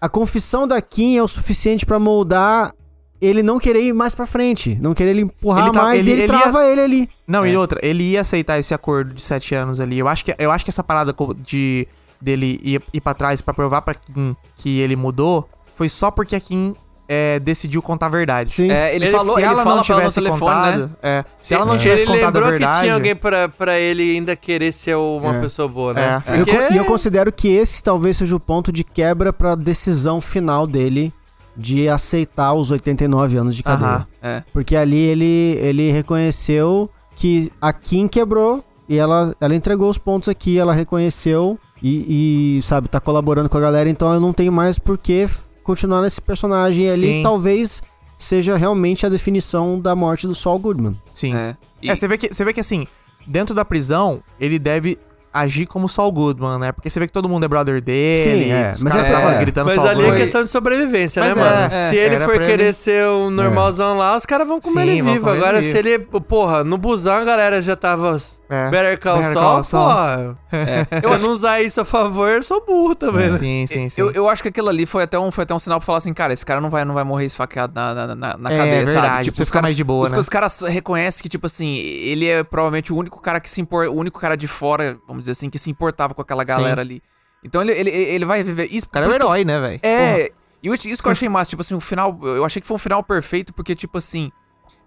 [0.00, 2.72] a confissão da Kim é o suficiente pra moldar
[3.20, 4.76] ele não querer ir mais pra frente.
[4.80, 7.08] Não querer ele empurrar Ele tá- mais ele- e ele, ele ia- trava ele ali.
[7.26, 7.50] Não, É.
[7.50, 9.98] e outra, ele ia aceitar esse acordo de sete anos ali.
[9.98, 11.14] Eu acho que, eu acho que essa parada
[11.44, 11.86] de
[12.20, 16.34] dele ir, ir pra trás pra provar pra Kim que ele mudou foi só porque
[16.34, 16.74] a Kim
[17.10, 18.52] é, decidiu contar a verdade.
[18.54, 18.70] Sim.
[18.70, 20.90] É, ele, Ele- falou, se ele ela fala não ela no tivesse telefone, contado, né?
[21.02, 23.78] é, se ela não Ele tivesse contado a lembrou verdade, que tinha alguém pra, pra
[23.78, 25.40] ele ainda querer ser uma É.
[25.40, 26.22] pessoa boa, né?
[26.26, 26.36] É.
[26.36, 30.20] E eu, e eu considero que esse talvez seja o ponto de quebra pra decisão
[30.20, 31.10] final dele
[31.58, 33.88] de aceitar os 89 anos de cadeia.
[33.90, 34.06] Aham.
[34.22, 34.42] É.
[34.52, 40.28] Porque ali ele, ele reconheceu que a Kim quebrou e ela, ela entregou os pontos
[40.28, 44.52] aqui, ela reconheceu e, e, sabe, tá colaborando com a galera, então eu não tenho
[44.52, 45.28] mais por que
[45.64, 47.00] continuar nesse personagem E ali.
[47.00, 47.22] Sim.
[47.22, 47.82] Talvez
[48.16, 50.96] seja realmente a definição da morte do Saul Goodman.
[51.12, 51.34] Sim.
[51.34, 51.56] É.
[51.82, 52.86] E- É, você vê, que, você vê que assim,
[53.26, 54.96] dentro da prisão, ele deve
[55.32, 56.72] agir como Saul Goodman, né?
[56.72, 58.72] Porque você vê que todo mundo é brother dele, Sim, é.
[58.74, 59.38] os Mas é- tava é.
[59.38, 60.20] gritando Mas Saul ali é Goodman.
[60.22, 61.64] questão de sobrevivência, Mas né, é, mano?
[61.66, 64.88] é, se ele for querer ele- ser um normalzão lá, os caras vão comer Sim,
[64.90, 65.20] ele vivo.
[65.20, 65.72] comer ele Agora, vivo.
[65.72, 68.16] se ele, porra, no busão a galera já tava
[68.50, 68.70] É.
[68.70, 69.22] Better Call
[69.62, 70.38] Saul, porra.
[70.50, 70.86] É.
[71.04, 73.36] Eu não usar isso a favor, eu sou burro também, né?
[73.38, 74.00] Sim, sim, sim.
[74.00, 75.98] Eu, eu acho que aquilo ali foi até um, foi até um sinal pra falar
[75.98, 78.56] assim, cara, esse cara não vai, não vai morrer esfaqueado na, na, na, na É,
[78.56, 79.24] cadeia, verdade, sabe?
[79.24, 80.18] Tipo, pra você os ficar cara- mais de boa, os, né?
[80.18, 83.90] os caras reconhecem que, tipo assim, ele é provavelmente o único cara que se importa,
[83.90, 87.02] o único cara de fora, vamos dizer assim, que se importava com aquela galera ali.
[87.44, 88.86] Então ele, ele, ele vai viver isso.
[88.86, 89.80] O cara é um herói, né, velho?
[89.82, 90.30] É,
[90.62, 92.78] e isso que eu achei massa, tipo assim, o final, eu achei que foi um
[92.78, 94.30] final perfeito, porque, tipo assim,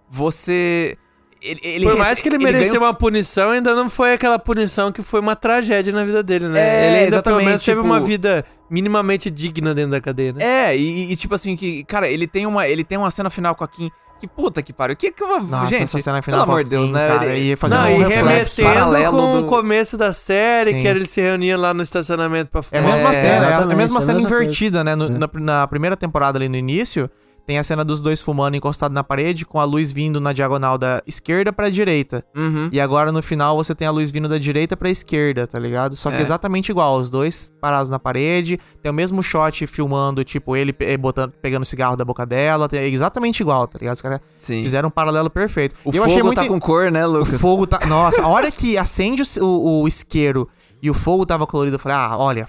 [0.10, 0.98] você...
[1.44, 4.38] Ele, ele Por mais que ele, ganha mereceu um- uma punição, ainda não foi aquela
[4.38, 6.60] punição que foi uma tragédia na vida dele, né?
[6.60, 10.34] É, ele ainda pelo exatamente, menos teve tipo- uma vida minimamente digna dentro da cadeia,
[10.34, 10.44] né?
[10.70, 13.56] É, e, e, tipo assim, que, cara, ele tem uma, ele tem uma cena final
[13.56, 13.90] com a Kim.
[14.22, 14.96] Que puta que pariu.
[14.96, 15.42] Que que eu vou.
[15.42, 17.08] Nossa, gente, essa cena final pelo amor de Deus, né?
[17.08, 20.82] cara, ele, ia fazer Não, um e remetendo com do- o começo da série, Sim.
[20.82, 22.96] que eles se reuniam lá no estacionamento pra É a fumar.
[22.98, 24.44] mesma É, cena, é a- mesma é cena mesma coisa.
[24.44, 24.96] invertida, né?
[24.96, 27.10] No- na, na primeira temporada ali no início,
[27.46, 30.78] tem a cena dos dois fumando encostado na parede, com a luz vindo na diagonal
[30.78, 32.24] da esquerda pra direita.
[32.36, 32.70] Uhum.
[32.72, 35.96] E agora no final você tem a luz vindo da direita pra esquerda, tá ligado?
[35.96, 36.22] Só que É.
[36.22, 40.96] exatamente igual, os dois parados na parede, tem o mesmo shot filmando, tipo, ele pe-
[40.98, 43.96] botando, pegando cigarro da boca dela, é exatamente igual, tá ligado?
[43.96, 45.76] Os caras fizeram um paralelo perfeito.
[45.84, 47.42] O E eu fogo achei muito tá com cor, né, o Lucas?
[47.42, 47.80] fogo tá.
[47.88, 50.48] Nossa, a hora que acende o, o, o isqueiro
[50.82, 52.48] e o fogo tava colorido, eu falei, ah, olha.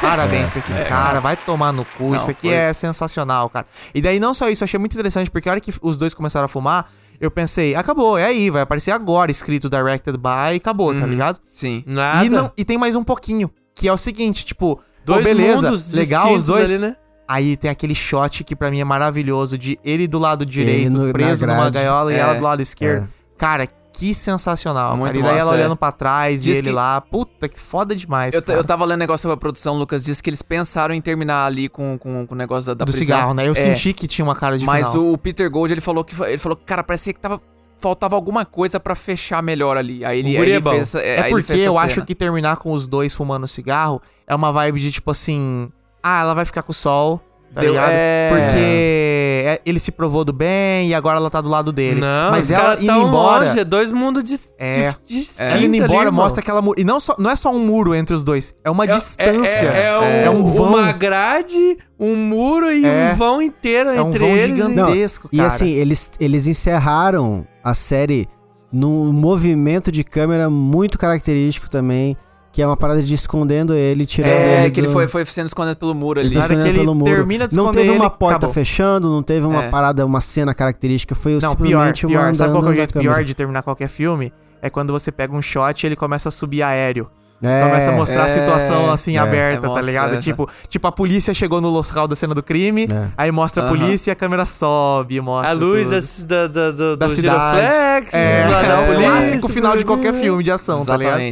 [0.00, 2.10] Parabéns pra esses caras, vai tomar no cu.
[2.10, 3.66] Não, isso aqui foi- é sensacional, cara.
[3.94, 6.14] E daí, não só isso, eu achei muito interessante, porque a hora que os dois
[6.14, 6.90] começaram a fumar,
[7.20, 11.38] eu pensei, acabou, é aí, vai aparecer agora escrito directed by e acabou, tá ligado?
[11.52, 11.82] Sim.
[11.86, 12.24] Nada.
[12.24, 15.92] E, não, e tem mais um pouquinho, que é o seguinte, tipo, Dois beleza, mundos
[15.94, 16.70] legal os dois.
[16.70, 16.96] ali, né?
[17.28, 21.12] Aí tem aquele shot que pra mim é maravilhoso de ele do lado direito, no-
[21.12, 23.04] preso numa gaiola e É, ela do lado esquerdo.
[23.04, 23.08] é.
[23.38, 24.96] Cara, que sensacional.
[24.96, 25.18] Muito cara.
[25.18, 25.60] E daí massa, ela é.
[25.60, 27.00] olhando pra trás Diz e ele que- lá.
[27.00, 28.34] Puta, que foda demais.
[28.34, 31.46] Eu, eu tava lendo negócio sobre a produção, Lucas disse que eles pensaram em terminar
[31.46, 33.04] ali com, com, com o negócio da, da do prisão.
[33.16, 33.46] cigarro, né?
[33.46, 35.04] Eu É, senti que tinha uma cara de Mas final.
[35.12, 37.40] o Peter Gold, ele falou que ele falou, cara, parecia que tava
[37.78, 40.04] faltava alguma coisa pra fechar melhor ali.
[40.04, 40.70] Aí ele, aí guri é ele bom.
[40.72, 41.84] fez É aí ele porque eu cena.
[41.84, 45.70] acho que terminar com os dois fumando cigarro é uma vibe de tipo assim.
[46.02, 47.20] Ah, ela vai ficar com o sol.
[47.52, 47.90] Tá Deu- ligado?
[47.90, 48.28] é.
[48.30, 52.00] Porque é- ele se provou do bem e agora ela tá do lado dele.
[52.00, 53.46] Não, Mas ela indo tão embora.
[53.46, 54.74] longe, é dois mundos dis É.
[54.74, 56.22] dis- distintos Ela indo ali, embora irmão.
[56.22, 56.80] mostra aquela muro.
[56.80, 59.66] E não, só, não é só um muro entre os dois, é uma É- distância.
[59.66, 60.68] É, é, É um, um vão.
[60.68, 63.10] uma grade, um muro e É.
[63.12, 64.42] um vão inteiro É um entre vão eles.
[64.44, 64.70] e- gigante.
[64.74, 65.48] gigantesco, E cara.
[65.48, 68.28] assim, eles, eles encerraram a série
[68.72, 72.16] num movimento de câmera muito característico também,
[72.52, 75.24] que é uma parada de escondendo ele, tirando É, ele que ele do- foi, foi
[75.24, 76.28] sendo escondido pelo muro ali.
[76.30, 77.14] ele escondendo que ele pelo muro.
[77.14, 78.52] termina de não teve uma ele, porta acabou.
[78.54, 79.70] fechando, não teve uma É.
[79.70, 82.34] parada, uma cena característica, foi Não, pior, simplesmente uma pior.
[82.34, 84.32] Sabe qual que é o jeito da pior de terminar qualquer filme?
[84.62, 87.08] É quando você pega um shot e ele começa a subir aéreo.
[87.42, 89.18] É, Começa a mostrar a é, situação assim é.
[89.18, 90.16] aberta, É, tá ligado?
[90.16, 90.20] é.
[90.20, 93.08] Tipo, tipo, a polícia chegou no local da cena do crime, É.
[93.16, 95.50] aí mostra a polícia e a câmera sobe, mostra.
[95.52, 96.26] A luz tudo.
[96.28, 97.56] da, da, do, Da do cidade.
[97.56, 101.22] giroflex, É, da é, o polícia, clássico final de qualquer filme de ação, tá ligado?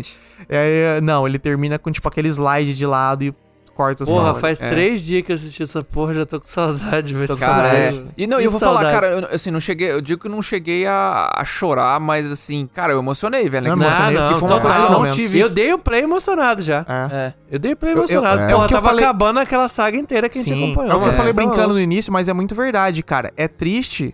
[0.48, 3.34] É, não, ele termina com tipo aquele slide de lado e
[3.74, 4.68] corta o Porra, faz É.
[4.68, 7.36] três dias que eu assisti essa porra, já tô com saudade, velho.
[7.38, 8.02] Cara, é.
[8.16, 8.94] E não, Que eu vou falar, saudade.
[9.00, 12.28] cara, eu, assim, não cheguei, eu digo que eu não cheguei a, a chorar, mas
[12.28, 13.68] assim, cara, eu emocionei, velho.
[13.68, 15.48] Não, Que- emocionei, Não, porque não, foi uma coisa que eu não Eu tive.
[15.50, 16.84] dei o play emocionado já.
[16.88, 17.14] É.
[17.16, 17.34] É.
[17.52, 18.40] Eu dei play Eu- eu- emocionado.
[18.42, 20.90] é Porra, o eu tava falei- acabando aquela saga inteira que a gente Sim, acompanhou.
[20.90, 21.16] é o que eu mano.
[21.16, 23.32] falei Tá brincando no início, mas é muito verdade, cara.
[23.36, 24.12] É triste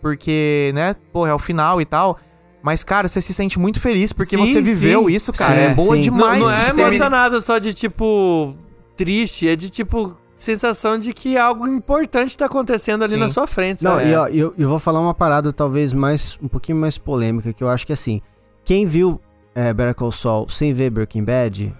[0.00, 2.16] porque, né, pô, é o final e tal.
[2.62, 5.14] Mas, cara, você se sente muito feliz porque Sim, você viveu sim.
[5.14, 5.54] isso, cara.
[5.54, 6.02] Sim, é boa sim.
[6.02, 6.42] demais.
[6.42, 8.54] Não, não é emocionado só de tipo
[8.96, 13.20] triste, é de tipo sensação de que algo importante tá acontecendo ali Sim.
[13.20, 13.84] na sua frente.
[13.84, 14.10] Não, sabe?
[14.10, 17.62] e ó, eu, eu vou falar uma parada talvez mais um pouquinho mais polêmica, que
[17.62, 18.20] eu acho que assim,
[18.64, 19.20] quem viu
[19.54, 21.74] é, Better Call Saul sem ver Breaking Bad,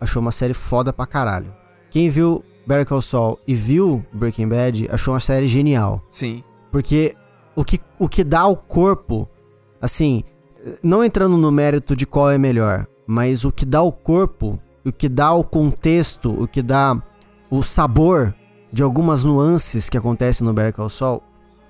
[0.00, 1.52] achou uma série foda pra caralho.
[1.90, 6.00] Quem viu Better Call Saul e viu Breaking Bad, achou uma série genial.
[6.10, 6.42] Sim.
[6.70, 7.14] Porque
[7.54, 9.28] o que, o que dá ao corpo,
[9.84, 10.24] assim,
[10.82, 14.90] não entrando no mérito de qual é melhor, mas o que dá ao corpo, o
[14.90, 17.00] que dá ao contexto, o que dá
[17.50, 18.34] o sabor
[18.72, 21.22] de algumas nuances que acontecem no Better Call Saul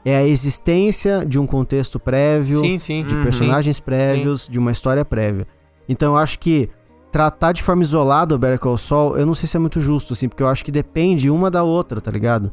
[0.05, 3.05] é a existência de um contexto prévio, sim, sim.
[3.05, 5.47] de personagens prévios, de uma história prévia.
[5.89, 6.69] Então eu acho que
[7.11, 10.13] tratar de forma isolada o Better Call Saul, eu não sei se é muito justo,
[10.13, 12.53] assim, porque eu acho que depende uma da outra, tá ligado?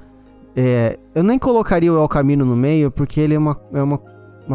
[0.55, 3.99] É, eu nem colocaria o El Camino no meio, porque ele é uma, é uma,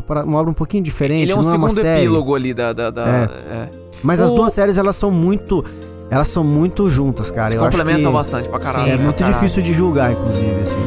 [0.01, 2.01] uma, uma obra um pouquinho diferente, Ele é um não é uma segundo série.
[2.01, 2.73] epílogo ali da.
[2.73, 3.23] da, da- É.
[3.55, 3.68] é.
[4.02, 5.64] Mas as O- duas séries, elas são muito...
[6.09, 7.48] Elas são muito juntas, cara.
[7.48, 8.93] Se eu acho complementam que bastante pra caralho.
[8.93, 9.02] É né?
[9.05, 9.35] muito caralho.
[9.35, 10.78] difícil de julgar, inclusive, assim.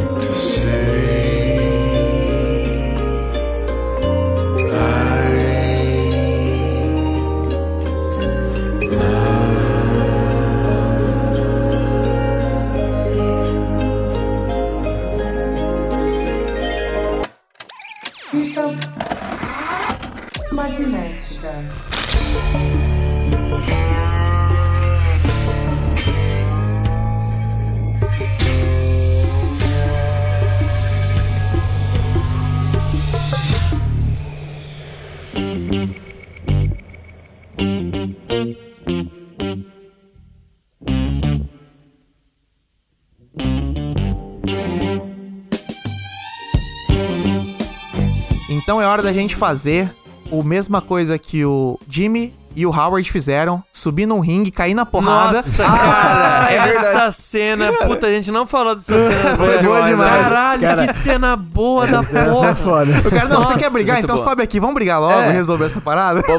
[48.69, 49.91] Então é hora da gente fazer
[50.31, 54.85] a mesma coisa que o Jimmy e o Howard fizeram, subir num ringue, cair na
[54.85, 55.37] porrada.
[55.37, 59.35] Nossa, cara, é essa cena, puta, a gente não falou dessa cena.
[59.35, 60.21] Foi boa demais.
[60.21, 62.55] Caralho, Cara, que cena boa da é porra.
[62.55, 62.91] foda.
[62.99, 63.97] O cara, não, você Nossa, quer brigar?
[64.03, 64.23] Então boa.
[64.23, 65.31] sobe aqui, vamos brigar logo, É.
[65.31, 66.21] resolver essa parada.
[66.21, 66.37] Pô,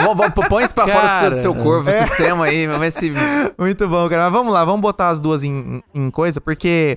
[0.48, 3.12] Põe isso pra fora do seu, Cara, corpo, esse sistema aí, vamos ver se.
[3.58, 4.26] Muito bom, cara.
[4.26, 6.96] Mas vamos lá, vamos botar as duas em, em coisa, porque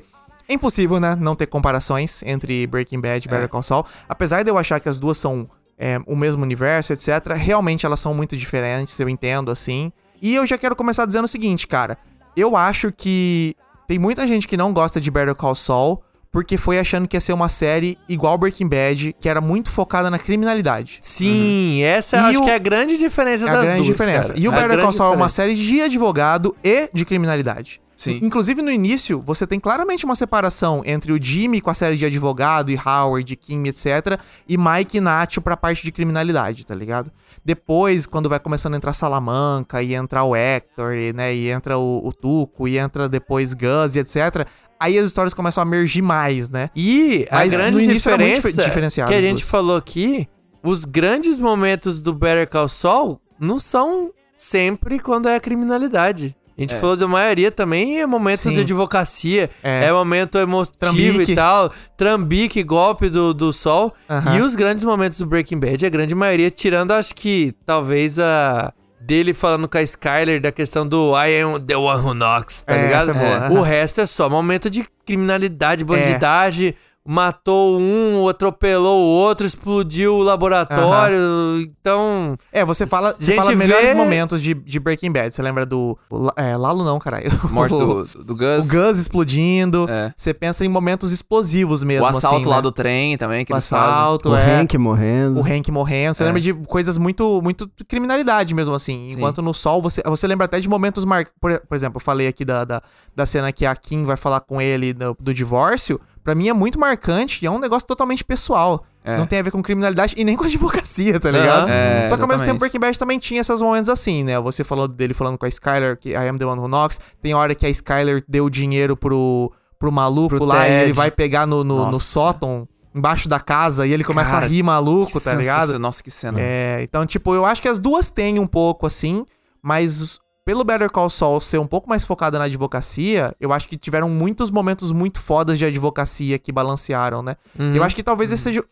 [0.53, 3.85] é impossível, né, não ter comparações entre Breaking Bad e Better Call Saul.
[4.07, 5.47] Apesar de eu achar que as duas são
[5.77, 9.91] é, o mesmo universo, etc., realmente elas são muito diferentes, eu entendo, assim.
[10.21, 11.97] E eu já quero começar dizendo o seguinte, cara.
[12.37, 13.53] Eu acho que
[13.87, 16.01] tem muita gente que não gosta de Better Call Saul
[16.31, 20.09] porque foi achando que ia ser uma série igual Breaking Bad, que era muito focada
[20.09, 20.97] na criminalidade.
[20.99, 23.75] Sim, essa eu E acho o- que é a grande diferença É das a grande
[23.83, 24.27] duas, diferença.
[24.29, 24.39] cara.
[24.39, 27.82] E o É a Better Call Saul é uma série de advogado e de criminalidade.
[28.03, 28.19] Sim.
[28.21, 32.05] Inclusive, no início, você tem claramente uma separação entre o Jimmy com a série de
[32.05, 34.19] advogado e Howard, Kim, etc.
[34.47, 37.11] E Mike e Nacho pra parte de criminalidade, tá ligado?
[37.45, 41.33] Depois, quando vai começando a entrar Salamanca e entrar o Hector, e, né?
[41.33, 44.47] E entra o, o Tuco, e entra depois Gus e etc.
[44.79, 46.69] Aí as histórias começam a mergir mais, né?
[46.75, 49.49] E a grande diferença difer- diferenciado que a gente duas.
[49.49, 50.27] falou aqui,
[50.63, 56.35] os grandes momentos do Better Call Saul não são sempre quando é a criminalidade.
[56.57, 58.53] A gente falou da maioria também, é momento Sim.
[58.53, 59.85] de advocacia, É.
[59.85, 61.31] é, momento emotivo Trambique.
[61.31, 63.93] e tal, trambique, golpe do, do sol.
[64.09, 64.37] Aham.
[64.37, 68.71] E os grandes momentos do Breaking Bad, a grande maioria, tirando acho que talvez a
[69.01, 72.73] dele falando com a Skyler da questão do I am the one who knocks, tá
[72.73, 73.09] É, ligado?
[73.11, 73.13] é
[73.49, 76.73] boa, O resto é só momento de criminalidade, bandidagem,
[77.05, 81.19] matou um, atropelou o outro, explodiu o laboratório.
[81.61, 85.35] Então, É, você fala, você Gente, fala melhores vê- momentos de, de Breaking Bad.
[85.35, 85.97] Você lembra do.
[86.37, 87.31] é, Lalo não, caralho.
[87.51, 88.67] Morte O- do, do Gus.
[88.67, 89.85] O Gus explodindo.
[89.89, 90.13] É.
[90.15, 92.05] Você pensa em momentos explosivos mesmo.
[92.05, 92.61] o assalto assim, lá né?
[92.61, 93.89] do trem também, que O eles fazem.
[93.91, 94.59] assalto, O é.
[94.61, 95.39] Hank morrendo.
[95.39, 96.13] O Hank morrendo.
[96.13, 96.25] Você É.
[96.27, 99.07] lembra de coisas muito, muito criminalidade mesmo, assim.
[99.09, 99.17] Sim.
[99.17, 101.25] Enquanto no sol, você, você lembra até de momentos mar...
[101.39, 102.81] Por, por exemplo, eu falei aqui da, da,
[103.15, 105.99] da cena que a Kim vai falar com ele do, do divórcio.
[106.23, 108.85] Pra mim é muito marcante e é um negócio totalmente pessoal.
[109.03, 109.17] É.
[109.17, 111.69] Não tem a ver com criminalidade e nem com advocacia, tá ligado?
[111.69, 112.59] É, Só que ao mesmo tempo.
[112.59, 114.39] Breaking Bad também tinha esses momentos assim, né?
[114.39, 116.99] Você falou dele falando com a Skyler, que I am the one who knocks.
[117.21, 120.83] Tem hora que a Skyler deu dinheiro pro, pro maluco Pro lá e Ted.
[120.83, 124.47] ele vai pegar no, no, no sótão, embaixo da casa, e ele começa Cara, a
[124.47, 125.77] rir maluco, tá ligado?
[125.77, 126.39] Nossa, que cena.
[126.39, 129.25] É, então, tipo, eu acho que as duas têm um pouco assim,
[129.61, 133.77] mas pelo Better Call Saul ser um pouco mais focada na advocacia, eu acho que
[133.77, 137.35] tiveram muitos momentos muito fodas de advocacia que balancearam, né?
[137.57, 137.75] Uhum.
[137.75, 138.63] Eu acho que talvez esse seja.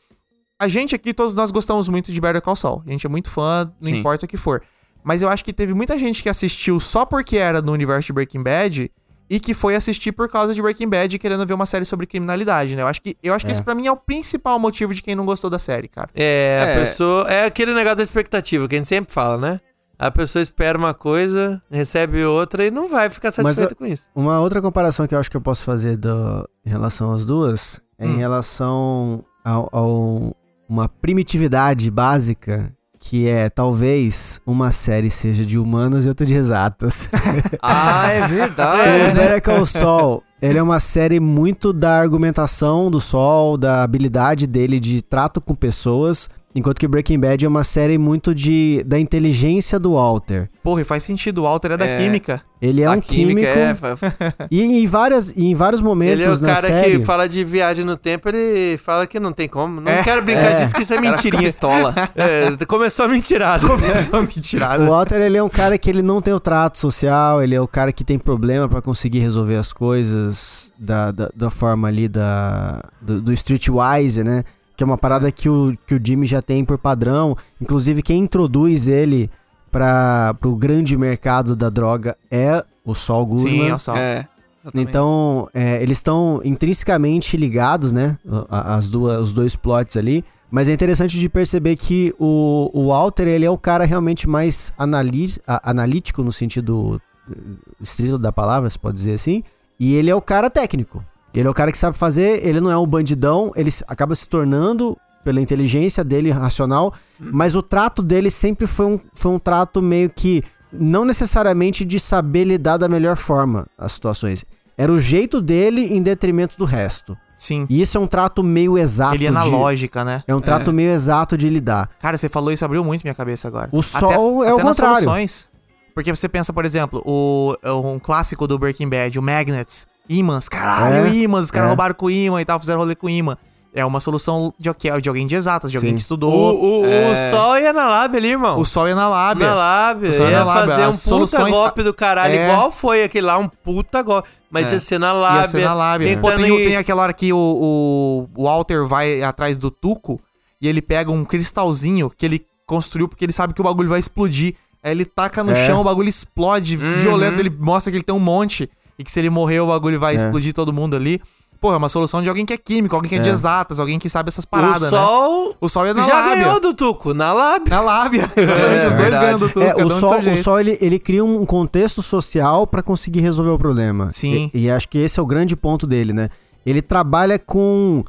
[0.59, 2.83] A gente aqui, todos nós gostamos muito de Better Call Saul.
[2.85, 3.97] A gente é muito fã, não Sim.
[3.99, 4.61] importa o que for.
[5.03, 8.13] Mas eu acho que teve muita gente que assistiu só porque era no universo de
[8.13, 8.91] Breaking Bad
[9.27, 12.75] e que foi assistir por causa de Breaking Bad querendo ver uma série sobre criminalidade,
[12.75, 12.83] né?
[12.83, 15.15] Eu acho que, eu acho que esse pra mim é o principal motivo de quem
[15.15, 16.09] não gostou da série, cara.
[16.13, 16.79] É, a É.
[16.81, 17.27] pessoa.
[17.31, 19.59] É aquele negócio da expectativa que a gente sempre fala, né?
[20.01, 24.07] A pessoa espera uma coisa, recebe outra e não vai ficar satisfeita com isso.
[24.15, 27.79] Uma outra comparação que eu acho que eu posso fazer do- em relação às duas
[27.99, 28.13] é Hum.
[28.13, 30.35] em relação ao, ao-
[30.67, 32.73] uma primitividade básica
[33.03, 37.07] que é talvez uma série seja de humanos e outra de exatas.
[37.61, 38.89] Ah, é o verdade.
[38.89, 39.11] né?
[39.13, 44.79] Better Call Saul, ele é uma série muito da argumentação do Sol, da habilidade dele
[44.79, 49.79] de trato com pessoas, enquanto que Breaking Bad é uma série muito de da inteligência
[49.79, 50.49] do Walter.
[50.63, 51.97] Porra, e faz sentido, o Walter é da É.
[51.97, 52.41] química.
[52.61, 54.45] Ele é A um química químico é.
[54.51, 56.99] e em várias e em vários momentos Ele é o na cara série.
[56.99, 59.81] que fala de viagem no tempo, ele fala que não tem como.
[59.81, 60.03] Não É.
[60.03, 60.55] quero brincar É.
[60.55, 61.41] disso, que isso é mentirinha.
[61.41, 61.93] pistola.
[62.15, 63.65] É, começou a mentirada.
[63.67, 64.83] Começou mentirada.
[64.83, 67.61] O Walter, ele é um cara que ele não tem o trato social, ele é
[67.61, 72.07] o cara que tem problema pra conseguir resolver as coisas da, da, da forma ali
[72.07, 74.43] da, do, do streetwise, né?
[74.77, 77.35] Que é uma parada que o, que o Jimmy já tem por padrão.
[77.61, 79.29] Inclusive, quem introduz ele
[79.71, 83.51] para pro grande mercado da droga é o Saul Goodman.
[83.51, 83.95] Sim, é o Sol.
[83.95, 84.27] É.
[84.75, 88.17] Então, é, eles estão intrinsecamente ligados, né?
[88.49, 90.23] As duas, os dois plots ali.
[90.51, 94.73] Mas é interessante de perceber que o, o Walter, ele é o cara realmente mais
[94.77, 97.35] anali a- analítico no sentido eh,
[97.79, 99.43] estrito da palavra, se pode dizer assim.
[99.79, 101.03] E ele é o cara técnico.
[101.33, 104.13] Ele é o cara que sabe fazer, ele não é um bandidão, ele se- acaba
[104.15, 109.39] se tornando pela inteligência dele racional, mas o trato dele sempre foi um, foi um
[109.39, 110.43] trato meio que
[110.73, 114.43] não necessariamente de saber lidar da melhor forma as situações.
[114.77, 117.15] Era o jeito dele em detrimento do resto.
[117.37, 117.65] Sim.
[117.69, 120.23] E isso é um trato meio exato Ele é na de, lógica, né?
[120.27, 121.89] É um trato meio exato de lidar.
[121.99, 123.67] Cara, você falou isso, abriu muito minha cabeça agora.
[123.71, 125.03] O Sol é o até nas contrário.
[125.03, 125.49] soluções.
[125.93, 130.47] Porque você pensa, por exemplo, o, um clássico do Breaking Bad, o Magnets, imãs.
[130.49, 131.69] Caralho, É, imãs, os caras é.
[131.69, 133.37] roubaram com imã e tal, fizeram rolê com imã.
[133.73, 134.69] É uma solução de,
[135.01, 135.95] de alguém de exatas, de alguém Sim.
[135.95, 136.81] que O, estudou.
[136.81, 137.29] o, É.
[137.31, 138.59] o sol ia na lábia ali, irmão.
[138.59, 139.47] O sol é na lábia.
[139.47, 140.09] Na lábia.
[140.09, 140.61] O sol é ia na lábia.
[140.75, 142.49] fazer um As puta soluções- golpe do caralho, É.
[142.51, 144.27] igual foi aquele lá, um puta golpe.
[144.49, 144.73] Mas É.
[144.73, 145.39] ia ser na lábia.
[145.39, 146.17] Ia ser na lábia.
[146.19, 150.19] Pô, tem, o- ir- tem aquela hora que o, o Walter vai atrás do Tuco
[150.61, 153.99] e ele pega um cristalzinho que ele construiu porque ele sabe que o bagulho vai
[154.01, 154.55] explodir.
[154.83, 155.67] Aí ele taca no É.
[155.67, 156.99] chão, o bagulho explode, Uhum.
[157.03, 158.69] violento, ele mostra que ele tem um monte
[159.01, 160.17] e que se ele morrer o bagulho vai É.
[160.17, 161.19] explodir todo mundo ali.
[161.59, 163.31] Pô, é uma solução de alguém que é químico, alguém que é, de É.
[163.31, 164.89] exatas, alguém que sabe essas o paradas, né?
[164.89, 166.43] sol O sol é na já lábia.
[166.43, 167.69] ganhou do Tuco, na lábia.
[167.69, 168.29] Na lábia.
[168.35, 169.59] Exatamente, os dois ganham do Tuco.
[169.61, 170.37] É, o Sol, o.
[170.37, 174.11] Sol ele, ele cria um contexto social pra conseguir resolver o problema.
[174.11, 174.49] Sim.
[174.55, 176.29] E, e acho que esse é o grande ponto dele, né?
[176.65, 178.03] Ele trabalha com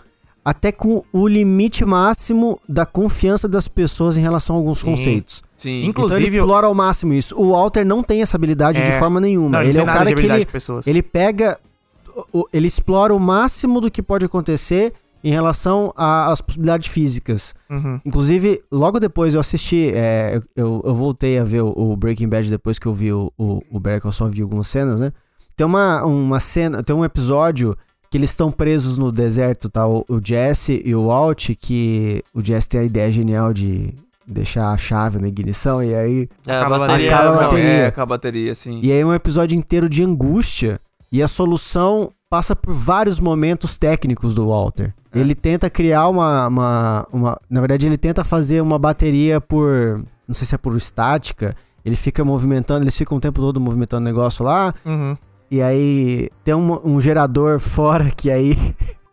[0.44, 4.86] até com o limite máximo da confiança das pessoas em relação a alguns Sim.
[4.86, 5.43] conceitos.
[5.62, 5.84] Sim.
[5.84, 7.34] Então ele Inclusive, explora ao máximo isso.
[7.36, 8.90] O Walter não tem essa habilidade É.
[8.93, 9.51] de forma nenhuma.
[9.51, 10.47] Não, ele é de cara que ele,
[10.86, 11.59] ele pega.
[12.52, 14.93] Ele explora o máximo do que pode acontecer
[15.24, 17.55] em relação às possibilidades físicas.
[17.70, 18.01] Uhum.
[18.05, 22.28] Inclusive, logo depois eu assisti, é, eu- eu, eu voltei a ver o, o Breaking
[22.28, 25.12] Bad depois que eu vi o, o, o Better Call Saul, vi algumas cenas, né?
[25.56, 27.76] Tem uma, uma cena, tem um episódio
[28.10, 29.86] que eles estão presos no deserto, tá?
[29.86, 33.94] O, o Jesse e o Walt, que o Jesse tem a ideia genial de
[34.26, 37.14] deixar a chave na ignição e aí É, Acaba a bateria.
[37.14, 37.70] Acaba a Não, bateria.
[37.70, 38.80] É, com a bateria, sim.
[38.82, 40.78] E aí é um episódio inteiro de angústia.
[41.10, 44.94] E a solução passa por vários momentos técnicos do Walter.
[45.12, 45.18] É.
[45.18, 50.02] Ele tenta criar uma, uma, uma- Na verdade, ele tenta fazer uma bateria por.
[50.26, 51.54] Não sei se é por estática.
[51.84, 54.72] Ele fica movimentando, eles ficam o tempo todo movimentando o negócio lá.
[54.86, 55.16] Uhum.
[55.50, 58.56] E aí tem um, um gerador fora que aí.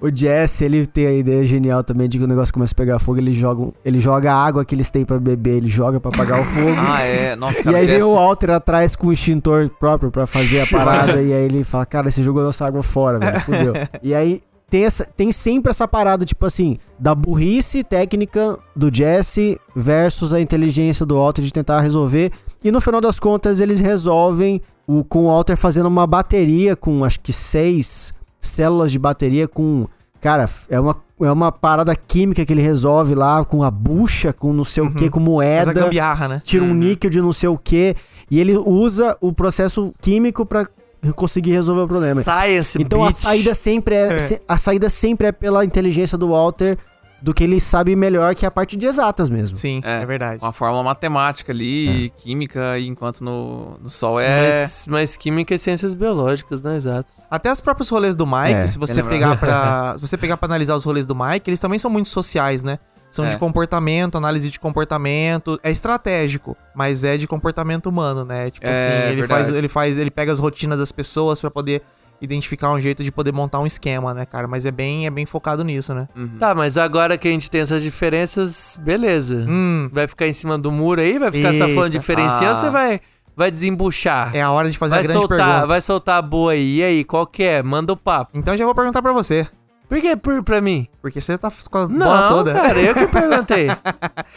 [0.01, 2.99] O Jesse, ele tem a ideia genial também de que o negócio começa a pegar
[2.99, 6.09] fogo, ele joga, ele joga a água que eles têm pra beber, ele joga pra
[6.09, 6.75] apagar o fogo.
[6.87, 7.35] Ah, é.
[7.35, 10.61] Nossa, E cara, aí vem Jesse- o Walter atrás com o extintor próprio pra fazer
[10.61, 11.21] a parada.
[11.21, 13.39] e aí ele fala, cara, você jogou nossa água fora, velho.
[13.43, 13.73] Fudeu.
[14.01, 19.59] e aí tem, essa, tem sempre essa parada, tipo assim, da burrice técnica do Jesse
[19.75, 22.31] versus a inteligência do Walter de tentar resolver.
[22.63, 27.03] E no final das contas, eles resolvem o, com o Walter fazendo uma bateria com
[27.03, 29.87] acho que seis células de bateria com.
[30.21, 34.51] Cara, é uma, é uma parada química que ele resolve lá com a bucha, com
[34.51, 36.41] não sei o que, com Faz a moeda gambiarra, né?
[36.43, 36.73] tira um Uhum.
[36.73, 37.95] níquel de não sei o que
[38.29, 40.67] e ele usa o processo químico pra
[41.15, 42.21] conseguir resolver o problema.
[42.21, 43.15] Science Então a bitch.
[43.17, 44.41] saída sempre é, É.
[44.45, 46.77] a saída sempre é pela inteligência do Walter
[47.21, 49.57] do que ele sabe melhor que a parte de exatas mesmo.
[49.57, 50.41] Sim, é, É, verdade.
[50.43, 54.61] Uma fórmula matemática ali, química, e enquanto no, no Sol é.
[54.61, 56.77] Mas, mas química e ciências biológicas, né?
[56.77, 57.09] Exato.
[57.29, 60.47] Até os próprios rolês do Mike, É, se você pegar para, se você pegar para
[60.47, 62.79] analisar os rolês do Mike, eles também são muito sociais, né?
[63.11, 63.29] São É.
[63.29, 68.49] de comportamento, análise de comportamento, é estratégico, mas é de comportamento humano, né?
[68.51, 69.27] Tipo É, assim, ele verdade.
[69.45, 71.81] faz, ele faz, ele pega as rotinas das pessoas pra poder
[72.21, 74.47] identificar um jeito de poder montar um esquema, né, cara?
[74.47, 76.07] Mas é bem, é bem focado nisso, né?
[76.39, 79.45] Tá, mas agora que a gente tem essas diferenças, beleza.
[79.47, 81.17] Hum, Vai ficar em cima do muro aí?
[81.17, 81.99] Vai ficar só falando Eita.
[81.99, 82.55] diferenciando ou Ah.
[82.55, 83.01] você vai,
[83.35, 84.35] vai desembuchar?
[84.35, 85.67] é a hora de fazer vai a grande soltar, pergunta.
[85.67, 86.77] vai soltar a boa aí.
[86.77, 87.63] E aí, qual que é?
[87.63, 88.31] Manda o papo.
[88.37, 89.47] Então já vou perguntar pra você.
[89.87, 90.87] Por que por, pra mim?
[91.01, 92.53] Porque você tá com a bola Não, toda.
[92.53, 93.65] cara, eu que perguntei.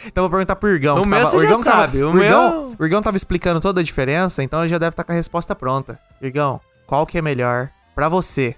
[0.07, 0.99] Então eu vou perguntar pro Irgão.
[1.01, 3.17] O meu tava, você já Irgão tava- sabe, o o, Irgão, meu- o Irgão tava
[3.17, 5.99] explicando toda a diferença, então ele já deve estar com a resposta pronta.
[6.19, 8.55] Irgão, qual que é melhor pra você?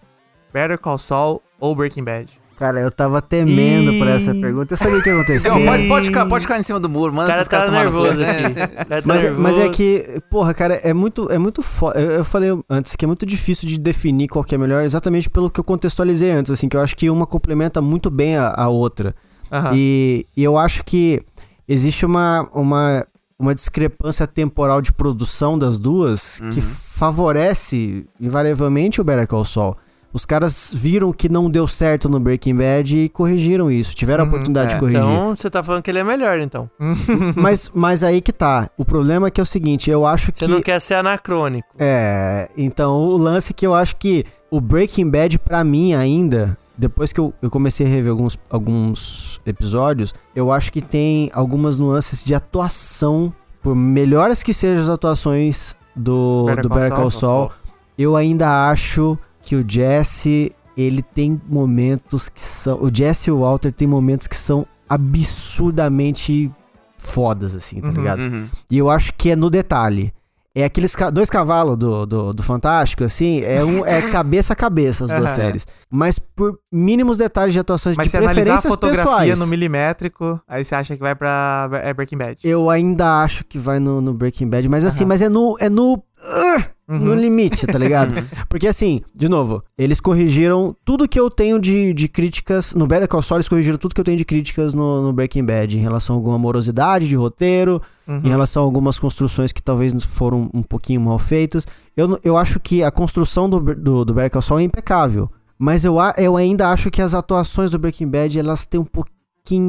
[0.53, 2.45] Better Call Saul ou Breaking Bad?
[2.57, 4.40] Cara, eu tava temendo por essa Ih.
[4.40, 4.74] pergunta.
[4.74, 5.49] Eu sabia que ia acontecer.
[5.49, 8.22] Então, pode, pode, ficar, pode ficar em cima do muro, O manda cara tá nervoso
[8.24, 8.48] É.
[8.48, 11.99] O cara tá Mas, é- mas é que, porra, cara, é muito, é muito foda.
[11.99, 15.30] Eu, eu falei antes que é muito difícil de definir qual que é melhor, exatamente
[15.30, 18.53] pelo que eu contextualizei antes, assim, que eu acho que uma complementa muito bem a,
[18.56, 19.14] a outra.
[19.52, 19.72] Aham.
[19.76, 21.22] E, e eu acho que
[21.68, 23.06] existe uma, uma,
[23.40, 29.76] uma discrepância temporal de produção das duas que favorece invariavelmente o Better Call Saul.
[30.16, 34.28] Os caras viram que não deu certo no Breaking Bad e corrigiram isso, tiveram a
[34.28, 34.74] oportunidade é.
[34.76, 35.02] de corrigir.
[35.02, 36.70] Então, você tá falando que ele é melhor, então.
[37.36, 38.70] mas, mas aí que tá.
[38.78, 40.48] O problema é que é o seguinte, eu acho Você que.
[40.48, 41.68] não quer ser anacrônico.
[41.78, 47.11] É, então o lance que eu acho que o Breaking Bad, pra mim ainda, depois
[47.14, 52.23] que eu, eu comecei a rever alguns, alguns episódios, eu acho que tem algumas nuances
[52.26, 57.47] de atuação, por melhores que sejam as atuações do Better do Call Better Call Saul.
[57.49, 57.52] Saul,
[57.97, 62.77] eu ainda acho que o Jesse, ele tem momentos que são.
[62.81, 66.52] O Jesse e o Walter tem momentos que são absurdamente
[66.97, 67.93] fodas, assim, tá Uhum.
[67.95, 68.19] ligado?
[68.22, 68.47] Uhum.
[68.69, 70.14] E eu acho que é no detalhe.
[70.57, 74.56] É aqueles ca- dois cavalos do, do, do Fantástico, assim, é, um, é cabeça a
[74.56, 75.36] cabeça as duas Aham.
[75.36, 75.68] séries.
[75.91, 79.48] Mas por mínimos detalhes de atuações Mas de se analisar a preferências fotografia pessoais, no
[79.48, 82.40] milimétrico, aí você acha que vai pra é Breaking Bad.
[82.44, 84.69] eu ainda acho que vai no, no Breaking Bad.
[84.69, 85.10] Mas assim, Aham.
[85.10, 85.57] mas é no...
[85.60, 86.99] É no ah, Uhum.
[86.99, 88.14] No limite, tá ligado?
[88.48, 92.74] Porque assim, de novo, eles corrigiram tudo que eu tenho de, de críticas.
[92.76, 95.44] No Better Call Saul, eles corrigiram tudo que eu tenho de críticas no, no Breaking
[95.45, 95.78] Bad.
[95.78, 98.22] Em relação a alguma morosidade de roteiro, Uhum.
[98.24, 101.66] em relação a algumas construções que talvez foram um pouquinho mal feitas.
[101.98, 105.28] Eu, eu acho que a construção do, do, do Better Call Saul é impecável.
[105.57, 109.14] Mas eu, eu ainda acho que as atuações do Breaking Bad, elas têm um pouquinho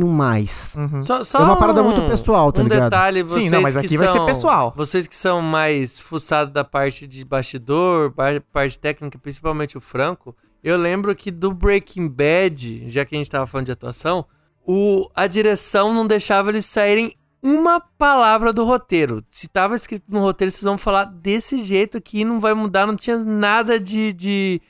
[0.07, 0.77] mais.
[0.79, 1.03] Uhum.
[1.03, 2.85] Só, só É uma parada muito um- pessoal, tá um ligado?
[2.85, 4.73] detalhe, vocês Sim, não, mas que aqui vai ser são- pessoal.
[4.77, 10.35] Vocês que são mais fuçados da parte de bastidor, par- parte técnica, principalmente o Franco,
[10.65, 14.25] eu lembro que do Breaking Bad, já que a gente tava falando de atuação,
[14.67, 19.23] o, a direção não deixava eles saírem uma palavra do roteiro.
[19.31, 22.97] Se tava escrito no roteiro, vocês vão falar desse jeito que não vai mudar, não
[22.97, 24.61] tinha nada de, de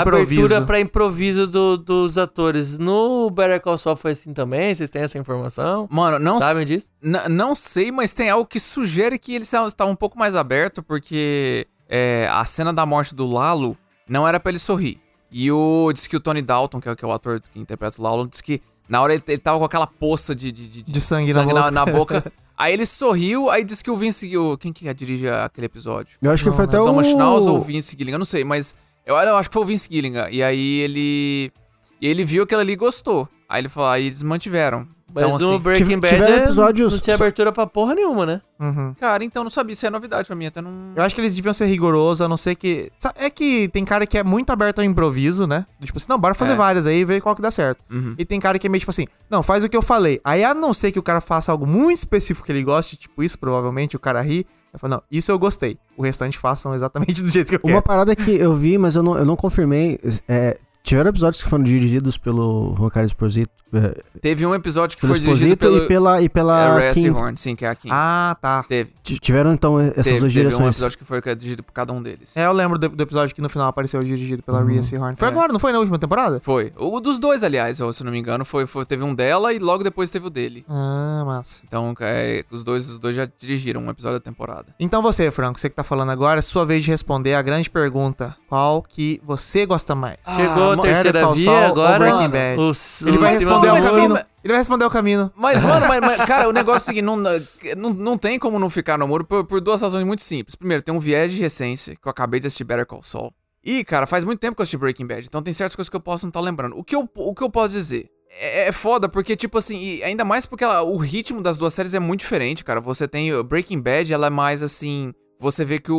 [0.00, 0.40] Improviso.
[0.44, 2.78] abertura pra improviso do- dos atores.
[2.78, 4.74] No Better Call Saul foi assim também?
[4.74, 5.88] Vocês têm essa informação?
[5.90, 6.88] Mano, não Sabem disso?
[7.30, 11.66] Não sei, mas tem algo que sugere que eles estavam um pouco mais aberto, porque
[11.88, 13.76] é, a cena da morte do Lalo
[14.08, 15.00] não era pra ele sorrir.
[15.30, 18.00] E o diz que o Tony Dalton, que é, que é o ator que interpreta
[18.00, 21.00] o Lalo, diz que na hora ele, ele tava com aquela poça de, de, De
[21.00, 21.70] sangue na na, boca.
[21.70, 22.32] na boca.
[22.56, 24.36] Aí ele sorriu, aí disse que o Vince.
[24.36, 26.16] O, quem que dirige aquele episódio?
[26.22, 26.84] Eu acho que foi até o...
[26.84, 28.76] Thomas Schnauz ou o Vince Gilligan, eu não sei, mas
[29.06, 30.28] eu, eu acho que foi o Vince Gilligan.
[30.30, 31.52] E aí ele.
[32.00, 33.28] E ele viu aquilo ali e gostou.
[33.48, 34.86] Aí ele falou, aí eles mantiveram.
[35.14, 37.94] Mas Então, no assim, Breaking tive- Bad tiveram é- episódios não tinha abertura pra porra
[37.94, 38.40] nenhuma, né?
[38.58, 38.94] Uhum.
[38.98, 40.92] cara, então não sabia, isso é novidade pra mim, até não.
[40.96, 42.90] Eu acho que eles deviam ser rigorosos, a não ser que.
[43.14, 45.66] É que tem cara que é muito aberto ao improviso, né?
[45.84, 46.56] Tipo assim, não, bora fazer É.
[46.56, 47.78] várias aí e ver qual que dá certo.
[47.92, 48.16] Uhum.
[48.18, 50.20] E tem cara que é meio tipo assim, não, faz o que eu falei.
[50.24, 53.22] Aí a não ser que o cara faça algo muito específico que ele goste, tipo
[53.22, 54.44] isso, provavelmente, o cara ri.
[54.74, 55.78] Eu falo, não, isso eu gostei.
[55.96, 57.82] O restante façam exatamente do jeito que eu Uma quero.
[57.84, 61.64] parada que eu vi, mas eu não, eu não confirmei, é, tiveram episódios que foram
[61.64, 65.78] dirigidos pelo Juan Carlos Esposito, é, Teve um episódio que foi dirigido pelo.
[65.78, 67.10] e pela, e é, pela Racing Kim.
[67.10, 67.88] Horn, sim, que é a Kim.
[67.90, 68.62] Ah, tá.
[68.68, 68.92] Teve.
[69.02, 70.74] T- Tiveram então essas teve, duas teve um direções.
[70.76, 72.36] episódio que foi dirigido por cada um deles.
[72.36, 74.66] É, eu lembro do, do episódio que no final apareceu dirigido pela Uhum.
[74.68, 75.16] Rhea Seahorn.
[75.16, 75.30] Foi É.
[75.30, 76.40] agora, não foi na última temporada?
[76.42, 76.72] Foi.
[76.76, 79.58] O dos dois, aliás, se eu não me engano, foi, foi- teve um dela e
[79.58, 80.64] logo depois teve o dele.
[80.68, 81.60] Ah, massa.
[81.66, 84.66] Então, é, os dois, os dois já dirigiram um episódio da temporada.
[84.78, 87.68] Então você, Franco, você que tá falando agora, é sua vez de responder a grande
[87.68, 88.36] pergunta.
[88.48, 90.18] Qual que você gosta mais?
[90.36, 91.98] Chegou a terceira Call via ou agora.
[91.98, 92.60] Breaking Bad?
[93.06, 93.90] Ele o vai cima responder ao muro.
[93.90, 94.16] caminho.
[94.44, 95.32] Ele vai responder ao caminho.
[95.36, 98.58] Mas, mano, mas, mas, cara, o negócio é o seguinte, não, não, não tem como
[98.58, 100.54] não ficar no muro por, por duas razões muito simples.
[100.54, 103.32] Primeiro, tem um viés de recência, que eu acabei de assistir Better Call Saul.
[103.64, 105.96] E, cara, faz muito tempo que eu assisti Breaking Bad, então tem certas coisas que
[105.96, 106.76] eu posso não estar lembrando.
[106.78, 108.10] O que eu, o que eu posso dizer?
[108.38, 111.94] É, é foda, porque, tipo assim, ainda mais porque ela- o ritmo das duas séries
[111.94, 112.80] é muito diferente, cara.
[112.80, 115.14] Você tem o Breaking Bad, ela é mais assim.
[115.40, 115.96] Você vê que o,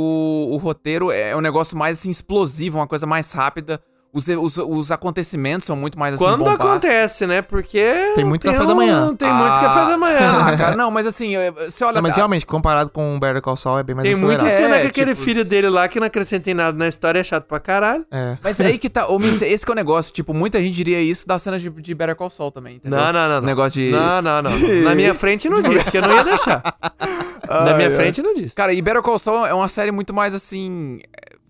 [0.52, 3.82] o roteiro é um negócio mais assim, explosivo, uma coisa mais rápida.
[4.16, 6.66] Os, os, os acontecimentos são muito mais assim, Quando bombásticos.
[6.70, 7.42] acontece, né?
[7.42, 8.14] Porque.
[8.16, 9.14] Tem muito café da um- manhã.
[9.14, 10.20] Tem muito Ah, café da manhã.
[10.46, 11.96] Ah, cara, não, mas assim, você olha...
[11.96, 14.78] Não, mas realmente, comparado com o Better Call Saul, é bem mais Tem muita cena
[14.78, 17.24] É, com aquele tipo, filho dele lá que não acrescenta em nada na história, é
[17.26, 18.06] chato pra caralho.
[18.10, 18.38] É.
[18.42, 19.06] Mas é aí que tá.
[19.42, 20.14] esse que é o negócio.
[20.14, 22.98] Tipo, muita gente diria isso das cenas de, de Better Call Saul também, entendeu?
[22.98, 23.42] Não, não, não.
[23.42, 23.42] não.
[23.42, 23.92] Negócio de.
[23.92, 24.52] Não, não, não.
[24.84, 26.64] Na minha frente não disse, que eu não ia deixar.
[27.48, 28.56] Na minha frente não disse.
[28.56, 31.00] Cara, e Better Call Saul é uma série muito mais assim.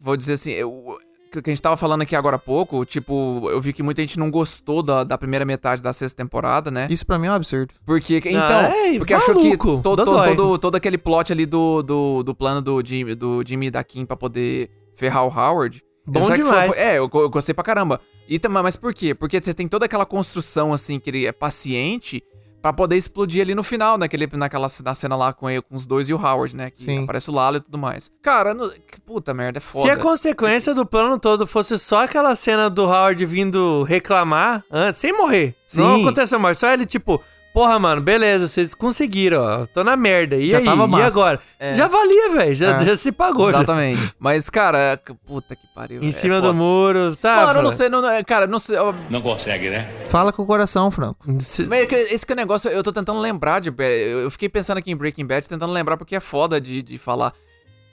[0.01, 0.51] Vou dizer assim.
[0.51, 0.97] Eu,
[1.41, 4.17] que a gente tava falando aqui agora há pouco, tipo, eu vi que muita gente
[4.19, 6.87] não gostou da, da primeira metade da sexta temporada, né?
[6.89, 7.73] Isso pra mim é um absurdo.
[7.85, 11.81] Porque, então, é, porque achou que maluco, todo, todo, todo, todo aquele plot ali do,
[11.81, 15.81] do, do plano do Jimmy, do Jimmy e da Kim pra poder ferrar o Howard.
[16.07, 16.67] Bom demais.
[16.75, 17.99] foi- é, eu, eu gostei pra caramba.
[18.29, 19.15] E, mas por quê?
[19.15, 22.21] Porque você tem toda aquela construção, assim, que ele é paciente
[22.65, 25.85] pra poder explodir ali no final, naquele, naquela na cena lá com, ele, com os
[25.85, 26.71] dois e o Howard, né?
[26.71, 27.03] Que Sim.
[27.03, 28.09] aparece o Lalo e tudo mais.
[28.23, 29.85] Cara, no- que puta merda, é foda.
[29.85, 34.99] Se a consequência do plano todo fosse só aquela cena do Howard vindo reclamar antes,
[34.99, 35.53] sem morrer.
[35.75, 36.01] Não Sim.
[36.01, 36.57] aconteceu mais.
[36.57, 37.21] Só ele, tipo,
[37.55, 39.65] porra, mano, beleza, vocês conseguiram, ó.
[39.65, 40.35] Tô na merda.
[40.35, 40.65] E Já aí?
[40.65, 41.05] tava E massa.
[41.07, 41.39] agora?
[41.73, 42.53] Já valia, velho.
[42.55, 42.85] Já, É.
[42.85, 43.49] já se pagou.
[43.49, 43.57] já.
[43.59, 44.13] Exatamente.
[44.19, 46.03] Mas, cara, que- puta que pariu.
[46.03, 46.47] Em é cima foda.
[46.49, 47.15] do muro.
[47.15, 48.77] Tá, Mano, eu não sei, não, não- cara, não sei.
[48.77, 49.89] ó, Não consegue, né?
[50.09, 51.25] Fala com o coração, Franco.
[51.39, 53.69] Se- Mas é esse que é o negócio, eu tô tentando lembrar de.
[53.69, 56.97] Eu eu fiquei pensando aqui em Breaking Bad, tentando lembrar porque é foda de, de
[56.97, 57.31] falar.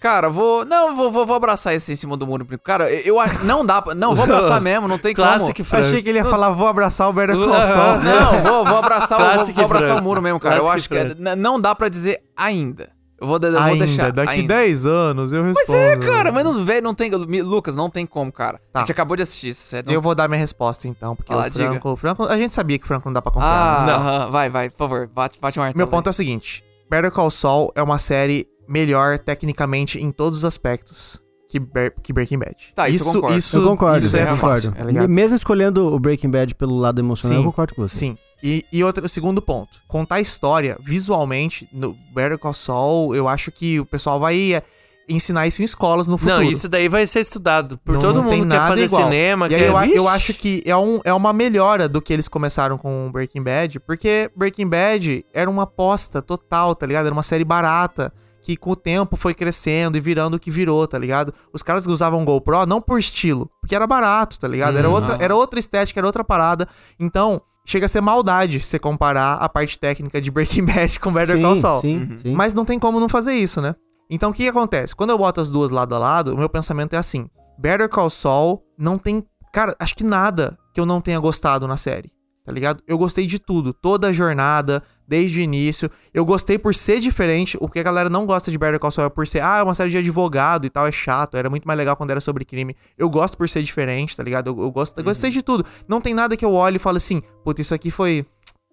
[0.03, 0.65] Cara, vou.
[0.65, 2.45] Não, vou, vou, vou abraçar esse em cima do muro.
[2.65, 3.45] Cara, eu, eu acho.
[3.47, 3.95] Não dá pra.
[3.95, 5.65] Não, vou abraçar mesmo, não tem Classic como.
[5.65, 5.87] Frank.
[5.87, 7.65] Achei que ele ia falar, vou abraçar o Better Call Aham.
[7.65, 7.99] Saul.
[8.03, 10.01] Não, vou, vou abraçar, o- vou, vou abraçar Frank.
[10.01, 10.57] o muro mesmo, cara.
[10.57, 11.41] Eu Classic acho que é- Frank.
[11.41, 12.91] não dá pra dizer ainda.
[13.21, 14.11] Eu vou, eu vou Ainda, deixar.
[14.11, 14.55] daqui ainda.
[14.57, 15.79] 10 anos eu Mas respondo.
[15.79, 17.09] é, cara, mas não, velho, não tem.
[17.15, 18.61] Lucas, não tem como, cara.
[18.73, 18.81] Tá.
[18.81, 19.87] A gente acabou de assistir essa série.
[19.87, 21.69] não- Eu vou dar minha resposta então, porque Fala, o diga.
[21.71, 22.25] Franco, o Franco.
[22.25, 23.53] A gente sabia que o Franco não dá pra confiar.
[23.53, 23.93] Ah, né?
[23.93, 25.79] aham, vai, vai, por favor, bate, bate um martelo.
[25.79, 30.39] Meu ponto é o seguinte: Better Call Saul é uma série melhor tecnicamente em todos
[30.39, 32.57] os aspectos que, Ber- que Breaking Bad.
[32.75, 33.39] Tá, isso eu concordo.
[33.39, 34.71] Isso, eu concordo, isso eu é concordo.
[34.73, 35.09] fácil, ligado?
[35.11, 37.97] Mesmo escolhendo o Breaking Bad pelo lado emocional, Sim, eu concordo com você.
[37.99, 38.17] Sim.
[38.43, 43.53] E, e outro, segundo ponto, contar a história visualmente no Better Call Saul, eu acho
[43.53, 44.63] que o pessoal vai é,
[45.07, 46.39] ensinar isso em escolas no futuro.
[46.43, 48.69] Não, isso daí vai ser estudado por Não- todo não mundo tem que quer nada
[48.71, 49.03] fazer igual.
[49.05, 49.49] cinema.
[49.49, 49.69] E aí quer...
[49.69, 53.43] eu, eu acho que é, um, é uma melhora do que eles começaram com Breaking
[53.43, 57.05] Bad, porque Breaking Bad era uma aposta total, tá ligado?
[57.05, 58.11] Era uma série barata,
[58.43, 61.33] que com o tempo foi crescendo e virando o que virou, tá ligado?
[61.53, 64.77] Os caras que usavam GoPro não por estilo, porque era barato, tá ligado?
[64.77, 66.69] Era, outra, era outra estética, era outra parada.
[66.99, 71.41] Então, chega a ser maldade você comparar a parte técnica de Breaking Bad com Better
[71.41, 71.81] Call Saul.
[71.81, 72.35] sim, sim.
[72.35, 73.75] Mas não tem como não fazer isso, né?
[74.11, 74.95] Então o que, que acontece?
[74.95, 77.29] Quando eu boto as duas lado a lado, o meu pensamento é assim:
[77.59, 79.25] Better Call Saul não tem.
[79.53, 82.11] Cara, acho que nada que eu não tenha gostado na série.
[82.45, 82.83] Tá ligado?
[82.89, 85.89] Eu gostei de tudo, toda a jornada, desde o início.
[86.13, 87.57] Eu gostei por ser diferente.
[87.61, 89.63] O que a galera não gosta de Better Call Saul é por ser, ah, é
[89.63, 91.37] uma série de advogado e tal, é chato.
[91.37, 92.75] Era muito mais legal quando era sobre crime.
[92.99, 94.51] Eu gosto por ser diferente, tá ligado?
[94.51, 95.65] Eu, eu gosto, eu gostei de tudo.
[95.87, 98.27] Não tem nada que eu olhe e fale assim, puta, isso aqui foi.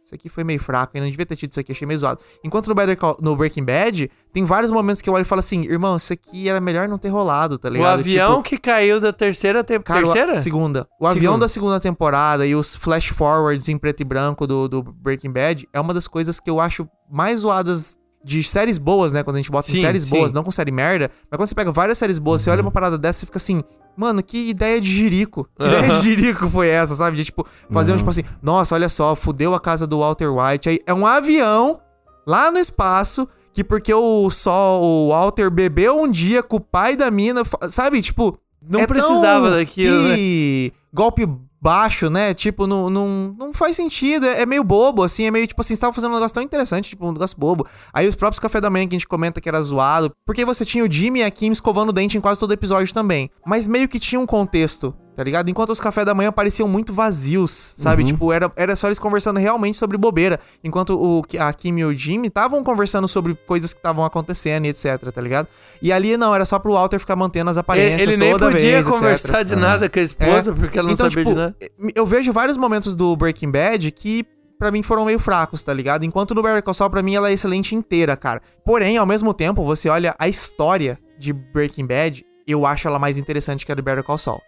[0.10, 2.20] Isso aqui foi meio fraco, eu não devia ter tido isso aqui, achei meio zoado.
[2.44, 5.38] Enquanto no, Better Call, no Breaking Bad, tem vários momentos que eu olho e falo
[5.38, 8.00] assim, irmão, isso aqui era melhor não ter rolado, tá O ligado?
[8.00, 10.04] avião Tipo, que caiu da terceira temporada.
[10.04, 10.40] Terceira?
[10.40, 10.88] segunda.
[11.00, 11.46] O avião Segunda.
[11.46, 15.70] da segunda temporada e os flash forwards em preto e branco do, do Breaking Bad
[15.72, 17.96] é uma das coisas que eu acho mais zoadas
[18.26, 19.24] de séries boas, né?
[19.24, 20.10] Quando a gente bota em Sim, séries sim.
[20.10, 21.10] boas, não com série merda.
[21.30, 23.62] Mas quando você pega várias séries boas, você olha uma parada dessa e fica assim,
[24.00, 25.46] mano, que ideia de jirico.
[25.58, 27.18] Que ideia de jirico foi essa, sabe?
[27.18, 30.70] De tipo, fazer um tipo assim, nossa, olha só, fudeu a casa do Walter White.
[30.70, 31.82] Aí é um avião
[32.26, 36.96] lá no espaço que porque o sol, o Walter bebeu um dia com o pai
[36.96, 38.02] da mina, sabe?
[38.02, 40.16] Tipo, Não é precisava daquilo, né?
[40.16, 41.28] que golpe
[41.62, 42.34] baixo, né?
[42.34, 44.26] Tipo, não, não, não faz sentido.
[44.26, 45.26] É, é meio bobo, assim.
[45.26, 47.68] É meio tipo assim, você tava fazendo um negócio tão interessante, tipo, um negócio bobo.
[47.94, 50.12] Aí os próprios café da manhã que a gente comenta que era zoado.
[50.26, 52.94] Porque você tinha o Jimmy e a Kim escovando o dente em quase todo episódio
[52.94, 53.30] também.
[53.46, 54.96] Mas meio que tinha um contexto.
[55.20, 55.50] Tá ligado?
[55.50, 58.06] Enquanto os cafés da manhã pareciam muito vazios, sabe?
[58.06, 60.40] Tipo, era, era só eles conversando realmente sobre bobeira.
[60.64, 64.70] Enquanto o, a Kim e o Jimmy estavam conversando sobre coisas que estavam acontecendo e
[64.70, 65.50] etc, tá ligado?
[65.82, 68.46] E ali não, era só pro Walter ficar mantendo as aparências Ele, ele nem toda
[68.46, 68.94] podia vez, etc.
[68.98, 70.56] conversar de nada com a esposa, É.
[70.56, 71.56] porque ela não Então, sabia tipo, de nada.
[71.94, 74.26] Eu vejo vários momentos do Breaking Bad que
[74.58, 76.06] pra mim foram meio fracos, tá ligado?
[76.06, 78.42] Enquanto no Better Call Saul pra mim ela é excelente inteira, cara.
[78.66, 83.18] Porém, ao mesmo tempo, você olha a história de Breaking Bad, eu acho ela mais
[83.18, 84.42] interessante que a do Better Call Saul.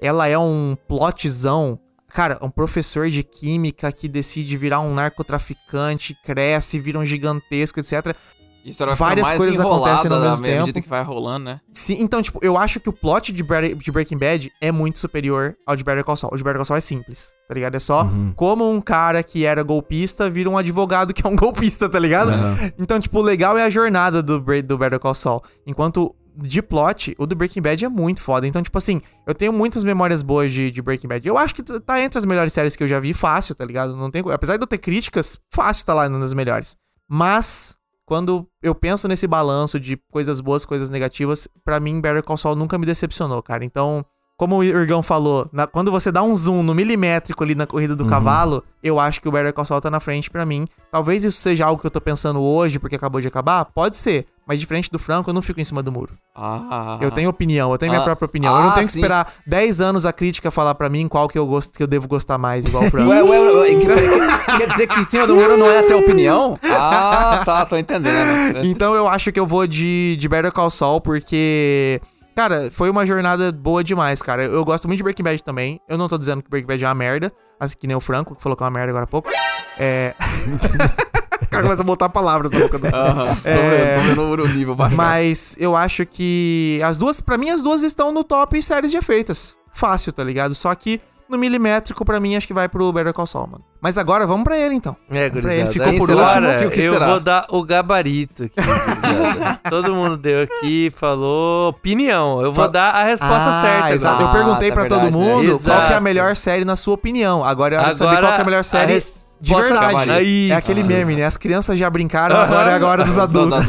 [0.00, 1.78] Ela é um plotzão
[2.10, 8.16] Cara, um professor de química que decide virar um narcotraficante, cresce, vira um gigantesco, etc.
[8.64, 10.82] História várias coisas acontecem ao na mesmo tempo.
[10.82, 11.60] que vai rolando, né?
[11.70, 14.98] Sim, então, tipo, eu acho que o plot de, Bre- de Breaking Bad é muito
[14.98, 16.32] superior ao de Better Call Saul.
[16.32, 17.74] O de Better Call Saul é simples, tá ligado?
[17.76, 18.06] É só
[18.36, 22.30] como um cara que era golpista vira um advogado que é um golpista, tá ligado?
[22.78, 25.42] Então, tipo, o legal é a jornada do, do Better Call Saul.
[25.66, 28.46] Enquanto de plot, o do Breaking Bad é muito foda.
[28.46, 31.26] Então, tipo assim, eu tenho muitas memórias boas de, de Breaking Bad.
[31.26, 33.96] Eu acho que tá entre as melhores séries que eu já vi, fácil, tá ligado?
[33.96, 36.76] Não tem, apesar de eu ter críticas, fácil tá lá nas melhores.
[37.10, 42.36] Mas, quando eu penso nesse balanço de coisas boas, coisas negativas, pra mim, Better Call
[42.36, 43.64] Saul nunca me decepcionou, cara.
[43.64, 44.04] Então,
[44.36, 47.96] como o Irgão falou, na- quando você dá um zoom no milimétrico ali na corrida
[47.96, 50.66] do cavalo, eu acho que o Better Call Saul tá na frente pra mim.
[50.92, 53.64] Talvez isso seja algo que eu tô pensando hoje, porque acabou de acabar.
[53.64, 54.26] Pode ser.
[54.48, 56.14] Mas diferente do Franco, eu não fico em cima do muro.
[56.34, 58.04] Ah, Eu tenho opinião, eu tenho minha Ah.
[58.04, 58.56] própria opinião.
[58.56, 58.98] eu não Ah, tenho que sim.
[59.00, 62.08] esperar 10 anos a crítica falar pra mim qual que eu gosto, que eu devo
[62.08, 63.10] gostar mais, igual o Franco.
[63.10, 66.58] Ué, ué, ué, quer, quer dizer que em cima do muro não é até opinião?
[66.64, 68.64] Ah, tá, tô entendendo.
[68.64, 72.00] Então eu acho que eu vou de, de Better Call Saul, porque.
[72.34, 74.44] Cara, foi uma jornada boa demais, cara.
[74.44, 75.80] Eu gosto muito de Breaking Bad também.
[75.88, 78.34] Eu não tô dizendo que Breaking Bad é uma merda, assim que nem o Franco,
[78.36, 79.28] que falou que é uma merda agora há pouco.
[79.76, 80.14] É.
[81.42, 82.94] o cara começa a botar palavras na boca dele.
[82.94, 83.96] Aham, tô É.
[83.98, 84.96] vendo, tô vendo o nível baixo.
[84.96, 88.96] Mas eu acho que as duas, pra mim, as duas estão no top séries de
[88.96, 89.56] efeitos.
[89.72, 90.54] Fácil, tá ligado?
[90.54, 93.64] Só que no milimétrico, pra mim, acho que vai pro Better Call Saul, mano.
[93.82, 94.96] Mas agora vamos pra ele, então.
[95.10, 95.54] É, Pra gurizada.
[95.60, 97.06] ele ficou Aí, por agora, último, o que eu será?
[97.06, 98.54] vou dar o gabarito aqui.
[99.68, 102.40] Todo mundo deu aqui, falou opinião.
[102.40, 103.94] Eu vou Fa- dar a resposta Ah, certa.
[103.94, 104.22] exato.
[104.24, 104.38] agora.
[104.38, 105.32] eu perguntei tá pra todo verdade, né?
[105.34, 107.44] mundo qual que é a melhor série na sua opinião.
[107.44, 108.98] Agora é hora de saber Agora, qual que é a melhor a série
[109.40, 109.94] de verdade.
[109.94, 110.12] gabarito.
[110.12, 110.70] É Isso.
[110.70, 111.24] aquele meme, né?
[111.24, 113.60] As crianças já brincaram, agora é a hora dos adultos.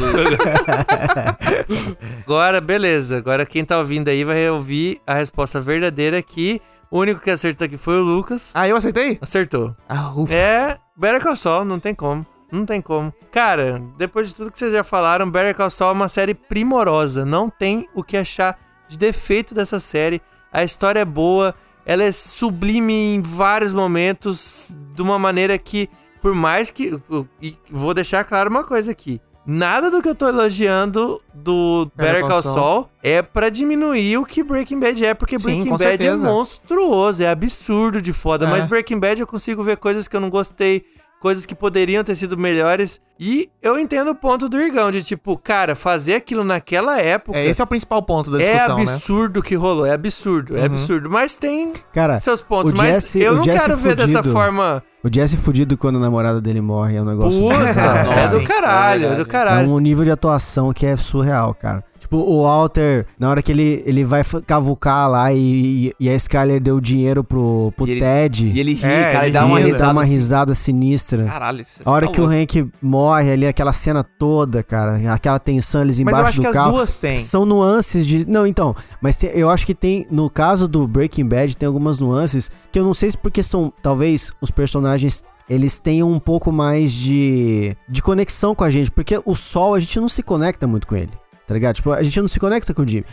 [2.24, 3.18] Agora, beleza.
[3.18, 6.60] Agora quem tá ouvindo aí vai ouvir a resposta verdadeira que
[6.90, 8.52] o único que acertou aqui foi o Lucas.
[8.54, 9.18] Ah, eu acertei?
[9.20, 9.74] Acertou.
[9.88, 10.32] Ah, ufa.
[10.34, 12.26] É, Better Call Saul, não tem como.
[12.50, 13.12] Não tem como.
[13.30, 17.24] Cara, depois de tudo que vocês já falaram, Better Call Saul é uma série primorosa.
[17.24, 20.20] Não tem o que achar de defeito dessa série.
[20.52, 21.54] A história é boa,
[21.86, 25.88] ela é sublime em vários momentos, de uma maneira que,
[26.22, 26.98] por mais que.
[27.40, 29.20] e vou deixar claro uma coisa aqui.
[29.46, 32.88] Nada do que eu tô elogiando do Better Better Call Saul.
[33.02, 36.28] É pra diminuir o que Breaking Bad é, porque Sim, Breaking com Bad certeza.
[36.28, 38.50] é monstruoso, é absurdo de foda, É.
[38.50, 40.84] mas Breaking Bad eu consigo ver coisas que eu não gostei,
[41.20, 43.00] coisas que poderiam ter sido melhores.
[43.20, 47.38] E eu entendo o ponto do Irgão, de tipo, cara, fazer aquilo naquela época.
[47.38, 48.82] É, esse é o principal ponto da é discussão, né?
[48.84, 50.66] absurdo que rolou, é absurdo, é Uhum.
[50.66, 51.10] absurdo.
[51.10, 52.72] Mas tem Cara, seus pontos.
[52.72, 54.32] o mas Jesse- eu o não quero ver dessa fudido.
[54.32, 54.82] forma.
[55.04, 57.38] O Jesse fudido quando a namorada dele morre é um negócio.
[57.40, 59.20] Puta, é do caralho, é é do verdade.
[59.20, 59.68] É caralho.
[59.70, 61.84] um nível de atuação que é surreal, cara.
[62.10, 66.60] Tipo, o Walter, na hora que ele, ele vai cavucar lá e, e a Skyler
[66.60, 68.48] deu dinheiro pro, pro E ele- Ted.
[68.48, 69.86] E ele ri, É, cara, ele ele dá uma e ele risada.
[69.86, 70.10] dá uma assim.
[70.10, 71.24] risada sinistra.
[71.26, 72.36] Caralho, você A hora tá que o louco.
[72.36, 76.40] Hank morre ali, aquela cena toda, cara, aquela tensão eles Mas embaixo eu acho do
[76.42, 76.72] que as carro.
[76.72, 77.16] duas têm.
[77.18, 78.28] São nuances de.
[78.28, 78.74] Não, então.
[79.00, 80.04] Mas tem- eu acho que tem.
[80.10, 83.72] No caso do Breaking Bad, tem algumas nuances que eu não sei se porque são.
[83.80, 85.22] Talvez os personagens.
[85.48, 87.76] Eles tenham um pouco mais de.
[87.88, 88.90] de conexão com a gente.
[88.90, 91.10] Porque o Sol, a gente não se conecta muito com ele.
[91.50, 91.74] Tá ligado?
[91.74, 93.04] Tipo, a gente não se conecta com o Jimmy.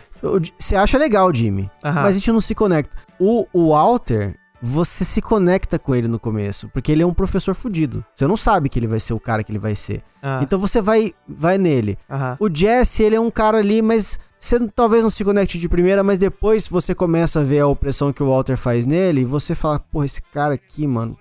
[0.60, 1.72] Você acha legal o Jimmy.
[1.84, 2.04] Aham.
[2.04, 2.96] Mas a gente não se conecta.
[3.20, 4.36] O, o Walter.
[4.62, 8.06] Você se conecta com ele no começo, porque ele é um professor fudido.
[8.14, 10.04] Você não sabe que ele vai ser o cara que ele vai ser.
[10.22, 11.98] Ah, Então você vai vai nele.
[12.08, 12.38] aham.
[12.40, 16.04] O Jesse, ele é um cara ali, mas você talvez não se conecte de primeira,
[16.04, 19.56] mas depois você começa a ver a opressão que o Walter faz nele e você
[19.56, 21.18] fala, pô, esse cara aqui, mano,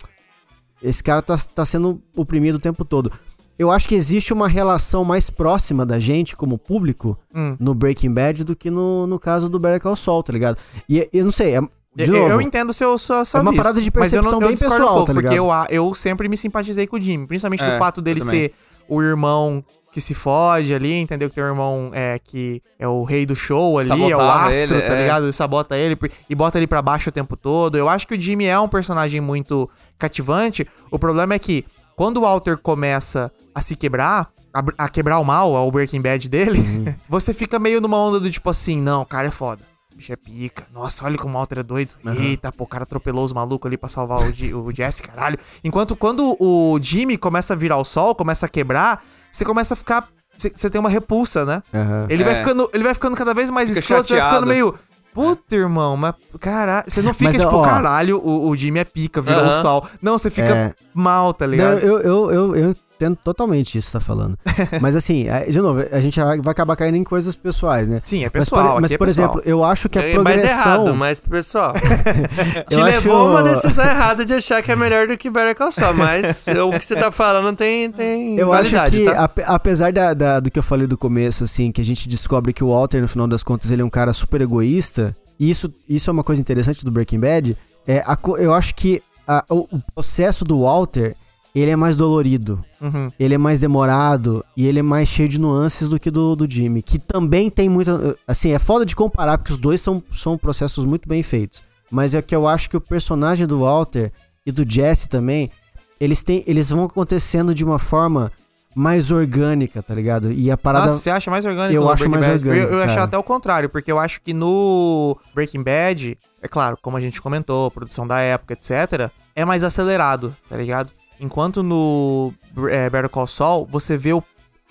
[0.83, 3.11] esse cara tá, tá sendo oprimido o tempo todo.
[3.59, 7.57] Eu acho que existe uma relação mais próxima da gente, como público, Hum.
[7.59, 10.59] no Breaking Bad do que no, no caso do Better Call Saul, tá ligado?
[10.89, 11.61] E eu não sei, é,
[11.95, 14.31] de Eu, novo, eu entendo seu, sua, sua É uma parada de mas eu não-
[14.31, 15.37] percepção eu bem pessoal, um pouco, tá Porque ligado?
[15.37, 18.25] eu, a- eu sempre me simpatizei com o Jimmy, principalmente É, do fato dele eu
[18.25, 18.53] ser
[18.89, 21.31] o irmão que se foge ali, entendeu?
[21.31, 24.49] Que tem um irmão é, que é o rei do show ali, é o Sabotava
[24.51, 25.01] astro, ele, tá é.
[25.01, 25.33] ligado?
[25.33, 27.79] Sabota ele e bota ele pra baixo o tempo todo.
[27.79, 29.67] Eu acho que o Jimmy é um personagem muito
[29.99, 30.69] cativante.
[30.91, 31.65] O problema é que
[31.97, 36.29] quando o Walter começa a se quebrar, a, a quebrar o mal, o Breaking Bad
[36.29, 36.95] dele, Uhum.
[37.09, 39.63] você fica meio numa onda do tipo assim, não, o cara é foda.
[39.93, 40.67] O bicho é pica.
[40.75, 41.95] Nossa, olha como o Walter é doido.
[42.19, 45.39] Eita, pô, o cara atropelou os malucos ali pra salvar o, o Jesse, caralho.
[45.65, 49.77] Enquanto quando o Jimmy começa a virar o sol, começa a quebrar, você começa a
[49.77, 50.07] ficar.
[50.37, 51.63] Você tem uma repulsa, né?
[51.73, 52.07] Aham.
[52.11, 52.37] Ele, vai É.
[52.41, 54.75] ficando, ele vai ficando cada vez mais Fica escroto, você vai ficando meio.
[55.17, 56.85] Puta, irmão, mas caralho.
[56.89, 59.63] Você não fica Mas, tipo, ó, caralho, o, o Jimmy é pica, virou o Aham.
[59.63, 59.89] sol.
[60.03, 60.75] Não, você fica É.
[60.95, 61.79] mal, tá Não, ligado?
[61.79, 64.39] eu, eu, eu, eu entendo totalmente isso que você tá falando.
[64.81, 68.01] mas assim, é, de novo, a gente vai acabar caindo em coisas pessoais, né?
[68.03, 68.73] Sim, é Mas, pessoal.
[68.75, 69.29] por, mas, é por pessoal.
[69.33, 70.47] exemplo, eu acho que a É progressão...
[70.49, 71.73] mais errado, mas pessoal.
[72.69, 75.71] te levou acho- uma decisão errada de achar que é melhor do que Better Call
[75.73, 79.25] Saul, mas o que você tá falando tem, tem Eu acho que, tá?
[79.25, 82.53] ape- apesar da, da- do que eu falei do começo, assim, que a gente descobre
[82.53, 85.73] que o Walter, no final das contas, ele é um cara super egoísta, e isso,
[85.89, 87.57] isso é uma coisa interessante do Breaking Bad,
[87.87, 91.15] é, a eu acho que a- o, o processo do Walter,
[91.63, 92.63] ele é mais dolorido.
[92.81, 93.11] Uhum.
[93.19, 96.51] Ele é mais demorado e ele é mais cheio de nuances do que do, do
[96.51, 96.83] Jimmy.
[96.83, 98.17] Que também tem muita.
[98.29, 101.65] Assim, é foda de comparar, porque os dois são, são processos muito bem feitos.
[101.91, 104.13] Mas é que eu acho que o personagem do Walter
[104.45, 105.51] e do Jesse também,
[105.99, 108.31] eles, têm, eles vão acontecendo de uma forma
[108.75, 110.31] mais orgânica, tá ligado?
[110.31, 110.89] E a parada.
[110.89, 112.49] Nossa, você acha mais orgânico Eu acho Breaking mais Bad?
[112.49, 113.05] orgânico, Eu, eu cara.
[113.05, 117.23] até o contrário, porque eu acho que no Breaking Bad, é claro, como a gente
[117.23, 120.93] comentou, produção da época, etc., é mais acelerado, tá ligado?
[121.21, 122.33] Enquanto no
[122.69, 124.23] é, Better Call Saul, você vê o.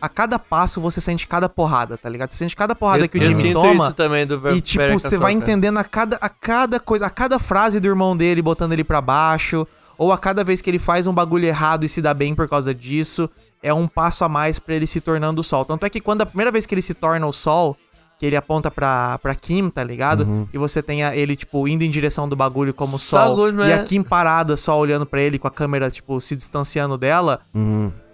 [0.02, 2.32] A cada passo você sente cada porrada, tá ligado?
[2.32, 3.86] Você sente cada porrada eu, que o Jimmy toma.
[3.88, 7.40] isso também do E, tipo, você vai entendendo a cada, a cada coisa, a cada
[7.40, 9.66] frase do irmão dele botando ele pra baixo,
[9.98, 12.48] ou a cada vez que ele faz um bagulho errado e se dá bem por
[12.48, 13.30] causa disso,
[13.64, 15.66] é um passo a mais pra ele se tornando o sol.
[15.66, 17.78] Tanto é que quando a primeira vez que ele se torna o sol,
[18.18, 20.48] que ele aponta pra, pra Kim, tá ligado?
[20.54, 23.58] E você tem a- ele, tipo, indo em direção do bagulho como Só sol, good,
[23.68, 23.84] e a man.
[23.84, 27.40] Kim parada só olhando pra ele com a câmera, tipo, se distanciando dela.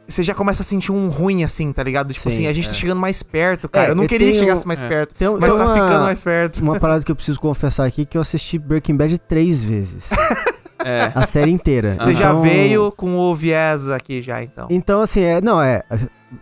[0.08, 2.12] Você já começa a sentir um ruim, assim, tá ligado?
[2.14, 3.88] Tipo Sim, assim, a gente tá chegando mais perto, cara.
[3.88, 5.74] É, eu não e queria que tem chegasse mais perto, Tem- mas tem tá uma-
[5.74, 6.60] ficando mais perto.
[6.62, 10.10] Uma parada que eu preciso confessar aqui que eu assisti Breaking Bad três vezes.
[10.84, 11.12] É.
[11.14, 11.96] A série inteira.
[12.00, 14.66] Você já Então- veio com o viés aqui já, então.
[14.68, 15.40] Então, assim, é.
[15.40, 15.84] Não, é.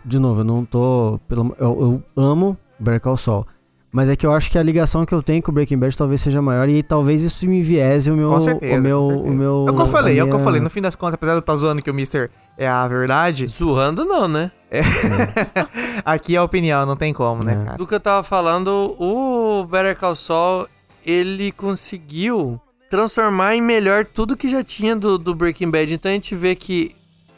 [0.06, 1.20] De novo, eu não tô.
[1.28, 3.46] Pelo, eu, eu amo Better Call Saul.
[3.92, 5.98] Mas é que eu acho que a ligação que eu tenho com o Breaking Bad
[5.98, 8.30] talvez seja maior e talvez isso me viese o meu.
[8.30, 9.28] Com certeza, o meu, certeza.
[9.30, 9.66] o meu.
[9.68, 10.62] É o que eu falei, a é o que eu minha- falei.
[10.62, 13.48] No fim das contas, apesar de eu estar zoando que o Mister é a verdade,
[13.48, 14.52] Zoando não, né?
[16.06, 17.66] aqui é a opinião, não tem como, né, É.
[17.66, 17.78] cara?
[17.78, 20.68] Do que eu tava falando, o Better Call Saul,
[21.06, 25.94] ele conseguiu transformar em melhor tudo que já tinha do, do Breaking Bad.
[25.94, 26.92] Então a gente vê que,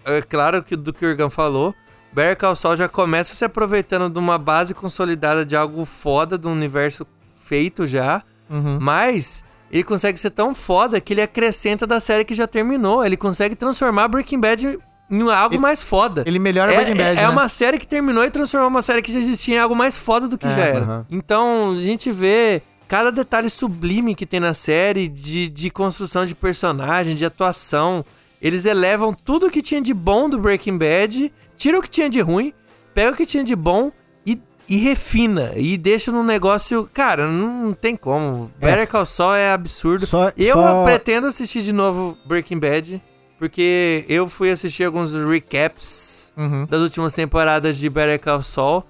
[0.05, 1.73] é claro que do que o Irgan falou,
[2.13, 6.51] Better Call Saul já começa se aproveitando de uma base consolidada de algo foda, um
[6.51, 7.05] universo
[7.45, 8.79] feito já, Uhum.
[8.81, 13.05] mas ele consegue ser tão foda que ele acrescenta da série que já terminou.
[13.05, 14.77] Ele consegue transformar Breaking Bad
[15.09, 16.23] em algo mais foda.
[16.27, 17.29] Ele melhora É, Breaking Bad, é né?
[17.29, 20.27] uma série que terminou e transformou uma série que já existia em algo mais foda
[20.27, 20.83] do que É, já era.
[20.85, 21.05] aham.
[21.09, 26.35] Então, a gente vê cada detalhe sublime que tem na série de, de construção de
[26.35, 28.03] personagem, de atuação.
[28.41, 31.31] Eles elevam tudo que tinha de bom do Breaking Bad,
[31.61, 32.53] tira o que tinha de ruim,
[32.93, 33.91] pega o que tinha de bom
[34.25, 35.53] e, e refina.
[35.55, 36.89] E deixa num negócio.
[36.93, 38.51] Cara, não tem como.
[38.59, 40.05] Better Call Saul é absurdo.
[40.07, 43.01] Só- eu só- pretendo assistir de novo Breaking Bad.
[43.37, 46.65] Porque eu fui assistir alguns recaps Uhum.
[46.67, 48.83] das últimas temporadas de Better Call Saul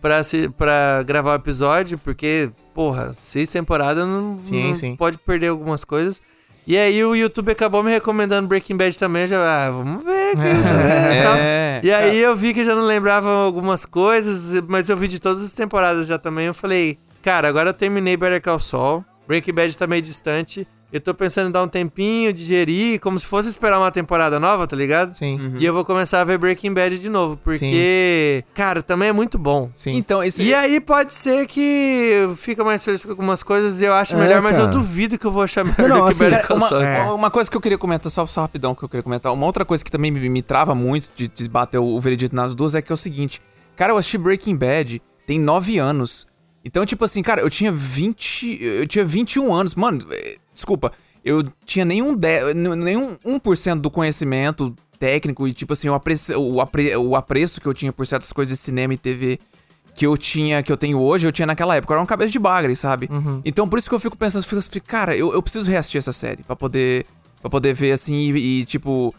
[0.00, 4.94] pra, se, pra gravar o episódio, porque, porra, seis temporadas não, Sim, não sim.
[4.96, 6.22] pode perder algumas coisas.
[6.66, 10.42] E aí o YouTube acabou me recomendando Breaking Bad também, já, ah, vamos ver aqui.
[11.22, 11.36] tal.
[11.36, 11.80] É.
[11.82, 15.44] E aí eu vi que já não lembrava algumas coisas, mas eu vi de todas
[15.44, 16.46] as temporadas já também.
[16.46, 19.04] Eu falei, cara, agora eu terminei Better Call Saul.
[19.28, 20.66] Breaking Bad tá meio distante.
[20.92, 24.66] Eu tô pensando em dar um tempinho, digerir, como se fosse esperar uma temporada nova,
[24.68, 25.14] tá ligado?
[25.14, 25.54] Sim.
[25.58, 29.36] E eu vou começar a ver Breaking Bad de novo, porque, cara, também é muito
[29.36, 29.68] bom.
[29.74, 29.94] Sim.
[29.96, 30.44] Então, esse.
[30.44, 34.18] E aí pode ser que fica mais feliz com algumas coisas e eu acho É,
[34.18, 34.72] melhor, mas eu cara.
[34.76, 36.84] duvido que eu vou achar melhor Não, do que assim, Better Cara, Call uma.
[36.84, 37.02] É.
[37.10, 39.32] uma coisa que eu queria comentar, só, só rapidão que eu queria comentar.
[39.32, 42.34] Uma outra coisa que também me, me trava muito de, de bater o, o veredito
[42.34, 43.42] nas duas é que é o seguinte.
[43.76, 46.26] Cara, eu assisti Breaking Bad tem nove anos.
[46.64, 48.58] Então, tipo assim, cara, eu tinha 20.
[48.60, 49.74] Eu tinha 21 anos.
[49.74, 50.00] Mano,
[50.56, 50.90] desculpa.
[51.24, 56.60] Eu tinha nenhum, de, nenhum 1% do conhecimento técnico e, tipo assim, o apreço, o,
[56.60, 59.38] apre, o apreço que eu tinha por certas coisas de cinema e TV
[59.94, 61.92] que eu tinha, que eu tenho hoje, eu tinha naquela época.
[61.92, 63.08] Eu era um cabeça de bagre, sabe?
[63.44, 65.98] Então por isso que eu fico pensando, eu fico assim, cara, eu, eu preciso reassistir
[65.98, 67.06] essa série pra poder,
[67.40, 69.14] pra poder ver assim e, e, tipo.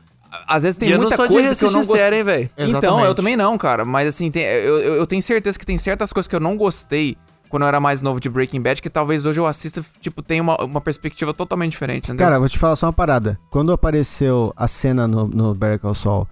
[0.45, 1.97] Às vezes tem e muita coisa que eu não gostei.
[1.99, 2.49] série, hein.
[2.77, 3.85] Então, eu também não, cara.
[3.85, 6.57] Mas assim, tem- eu, eu, eu tenho certeza que tem certas coisas que eu não
[6.57, 7.17] gostei
[7.49, 10.41] quando eu era mais novo de Breaking Bad, que talvez hoje eu assista, tipo, tenha
[10.41, 12.25] uma, uma perspectiva totalmente diferente, entendeu?
[12.25, 13.39] Cara, vou te falar só uma parada.
[13.49, 16.27] Quando apareceu a cena no, no Better Call Saul,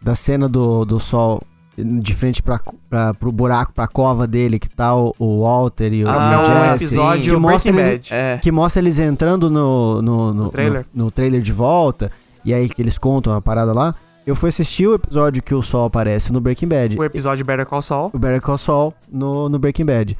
[0.00, 1.42] da cena do, do Sol
[1.76, 2.60] de frente pra,
[2.90, 6.44] pra, pro buraco, pra cova dele, que tá o, o Walter e o, Ah, o
[6.44, 8.14] Jesse, episódio que mostra Breaking eles, Bad.
[8.14, 8.38] é.
[8.38, 10.84] que mostra eles entrando no, no, no, No trailer.
[10.92, 12.10] no- no trailer de volta,
[12.44, 13.94] e aí que eles contam a parada lá.
[14.26, 16.98] Eu fui assistir o episódio que o Sol aparece no Breaking Bad.
[16.98, 18.10] O episódio Better Call Saul.
[18.12, 20.16] O Better Call Saul no, no Breaking Bad.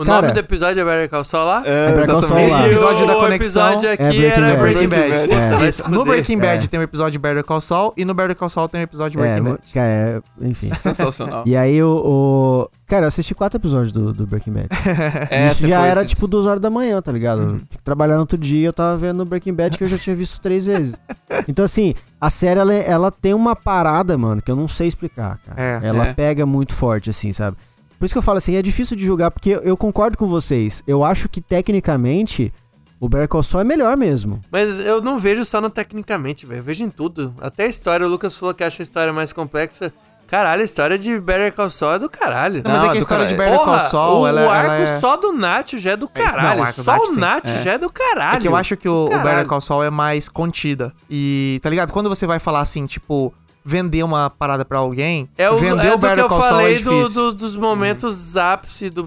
[0.00, 1.62] O Cara- nome do episódio é Better Call Saul lá?
[1.66, 2.66] É Better Call Saul Esse lá.
[2.68, 4.60] episódio da o conexão episódio aqui é Breaking era Bad.
[4.60, 5.28] Breaking Breaking Bad.
[5.28, 5.64] Bad.
[5.64, 5.68] É.
[5.68, 6.04] Esse- se no.
[6.04, 6.68] Breaking Bad É.
[6.68, 9.18] tem o episódio de Better Call Saul e no Better Call Saul tem o episódio
[9.18, 9.72] de É, Breaking mo- Bad.
[9.74, 10.66] cara, é, enfim.
[10.74, 11.44] Sensacional.
[11.46, 14.68] E aí o, o- Cara, eu assisti quatro episódios do, do Breaking Bad.
[15.30, 17.46] É, Isso já era esses- tipo duas horas da manhã, tá ligado?
[17.46, 20.16] Tinha que trabalhar no outro dia, eu tava vendo Breaking Bad que eu já tinha
[20.16, 20.94] visto três vezes.
[21.46, 25.38] Então, assim, a série ela, ela tem uma parada, mano, que eu não sei explicar,
[25.46, 25.60] cara.
[25.62, 25.80] É.
[25.86, 26.12] ela É.
[26.14, 27.56] pega muito forte, assim, sabe?
[28.00, 30.82] Por isso que eu falo assim, é difícil de julgar, porque eu concordo com vocês.
[30.86, 32.50] Eu acho que tecnicamente
[32.98, 34.40] o Better Call Saul é melhor mesmo.
[34.50, 36.60] Mas eu não vejo só no tecnicamente, velho.
[36.60, 37.34] Eu vejo em tudo.
[37.42, 38.06] Até a história.
[38.06, 39.92] O Lucas falou que acha a história mais complexa.
[40.26, 42.62] Caralho, a história de Better Call Saul é do caralho.
[42.64, 43.50] Não, mas é que a história de caralho.
[43.50, 44.98] Better Call Porra, Saul, o ela, ela arco é...
[44.98, 46.62] só do Nacho já é do É, não, caralho.
[46.62, 47.20] o do só Nacho, o sim.
[47.20, 48.36] Nacho já é do caralho.
[48.36, 49.08] É que eu acho que o, o.
[49.08, 50.92] Better Call Saul é mais contida.
[51.10, 51.92] E, tá ligado?
[51.92, 55.94] Quando você vai falar assim, tipo, vender uma parada pra alguém, É o, vender é
[55.94, 59.04] o do que Better eu é falei do, do- dos momentos ápice do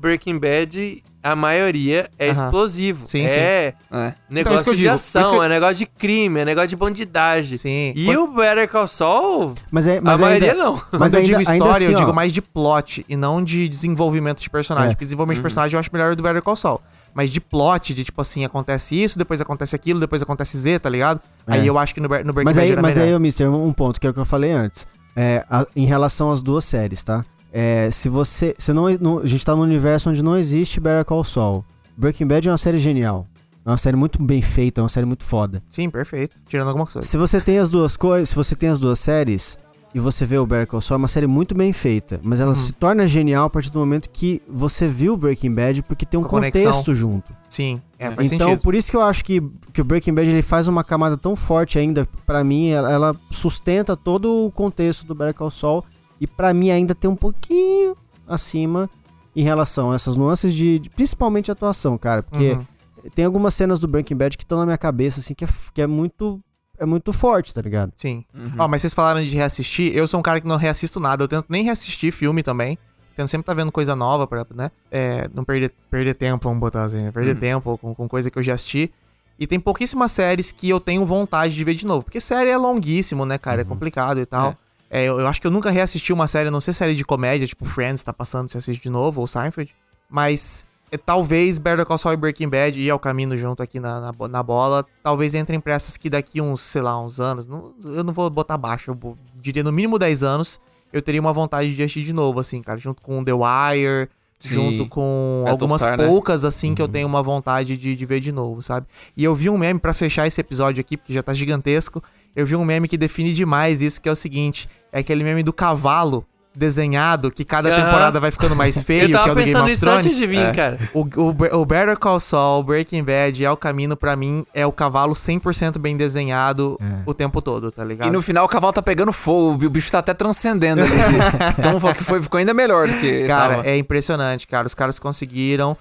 [0.00, 1.02] Breaking Bad.
[1.30, 2.44] A maioria é Aham.
[2.44, 3.08] explosivo.
[3.08, 4.14] Sim, é É.
[4.30, 4.84] Então, isso negócio eu de.
[4.84, 7.56] Por ação, que eu- é negócio de crime, é negócio de bandidagem.
[7.58, 7.92] Sim.
[7.96, 10.74] E Quando- o Better Call Saul, Mas é, mas a maioria ainda, não.
[10.92, 13.42] Mas Mas eu ainda, digo história, assim, eu ó, digo mais de plot e não
[13.42, 14.90] de desenvolvimento de personagem.
[14.90, 14.94] É.
[14.94, 16.80] Porque desenvolvimento de personagem eu acho melhor do Better Call Saul.
[17.14, 20.88] Mas de plot, de tipo assim, acontece isso, depois acontece aquilo, depois acontece Z, tá
[20.88, 21.20] ligado?
[21.46, 21.70] Aí É.
[21.70, 23.14] eu acho que no, Ber- no Breaking Mas Bad aí, era mas melhor.
[23.14, 24.86] aí, Mister, um ponto que é o que eu falei antes.
[25.16, 27.24] É, a- em relação às duas séries, tá?
[27.58, 28.54] É, se você.
[28.58, 31.64] Se não, não- a gente tá num universo onde não existe Better Call Saul.
[31.96, 33.26] Breaking Bad é uma série genial.
[33.64, 35.62] É uma série muito bem feita, é uma série muito foda.
[35.68, 36.36] Sim, perfeito.
[36.46, 37.00] Tirando alguma coisa.
[37.08, 39.58] Se você tem as duas coisas, se você tem as duas séries
[39.94, 42.46] e você vê o Better Call Saul, é uma série muito bem feita, mas Uhum.
[42.46, 46.20] ela se torna genial a partir do momento que você viu Breaking Bad porque tem
[46.20, 46.62] um a conexão.
[46.64, 47.34] contexto junto.
[47.48, 48.62] Sim, é, faz então, sentido.
[48.62, 49.42] por isso que eu acho que,
[49.72, 53.16] que o Breaking Bad ele faz uma camada tão forte ainda, Pra mim, ela, ela
[53.30, 55.82] sustenta todo o contexto do Better Call Saul
[56.20, 58.88] e pra mim ainda tem um pouquinho acima
[59.34, 62.66] em relação a essas nuances de, de- principalmente atuação, cara, porque Uhum.
[63.14, 65.82] tem algumas cenas do Breaking Bad que estão na minha cabeça assim que é, que
[65.82, 66.40] é muito
[66.78, 67.90] é muito forte, tá ligado?
[67.96, 68.22] Sim.
[68.58, 69.96] Ó, mas vocês falaram de reassistir.
[69.96, 71.24] Eu sou um cara que não reassisto nada.
[71.24, 72.76] Eu tento nem reassistir filme também.
[73.16, 74.70] Tento sempre tá vendo coisa nova pra, né?
[74.90, 77.10] É, não perder, perder tempo, vamos botar assim, né?
[77.10, 78.92] Perder tempo com, com coisa que eu já assisti.
[79.38, 82.04] E tem pouquíssimas séries que eu tenho vontade de ver de novo.
[82.04, 83.62] Porque série é longuíssimo, né, cara?
[83.62, 84.50] É complicado e tal.
[84.50, 84.56] É,
[84.90, 87.64] eu, eu acho que eu nunca reassisti uma série, não ser série de comédia, tipo
[87.64, 89.74] Friends tá passando, você assiste de novo, ou Seinfeld.
[90.08, 94.00] Mas é, talvez Better Call Saul e Breaking Bad e ao caminho junto aqui na,
[94.00, 97.72] na, na bola, talvez entrem pra essas que daqui uns, sei lá, uns anos, não-
[97.84, 100.60] eu não vou botar baixo, eu diria no mínimo 10 anos,
[100.92, 104.08] eu teria uma vontade de assistir de novo, assim, cara, junto com The Wire,
[104.38, 104.54] Sim.
[104.54, 106.06] junto com algumas Battlestar, né?
[106.06, 108.86] poucas, assim, que eu tenho uma vontade de, de ver de novo, sabe?
[109.16, 112.02] E eu vi um meme, pra fechar esse episódio aqui, porque já tá gigantesco,
[112.36, 115.42] eu vi um meme que define demais isso, que é o seguinte, é aquele meme
[115.42, 116.24] do cavalo
[116.58, 117.84] desenhado, que cada Aham.
[117.84, 120.04] temporada vai ficando mais feio, eu que é o do Game pensando of Thrones.
[120.06, 120.52] antes de vir, É.
[120.54, 120.78] cara.
[120.94, 124.72] O, o, o Better Call Saul, Breaking Bad e El Camino, pra mim, é o
[124.72, 128.08] cavalo 100% bem desenhado o tempo todo, tá ligado?
[128.08, 130.92] E no final o cavalo tá pegando fogo, o bicho tá até transcendendo ali.
[131.58, 133.26] então foi, ficou ainda melhor do que.
[133.26, 133.68] Cara, tava.
[133.68, 134.66] é impressionante, cara.
[134.66, 135.76] Os caras conseguiram.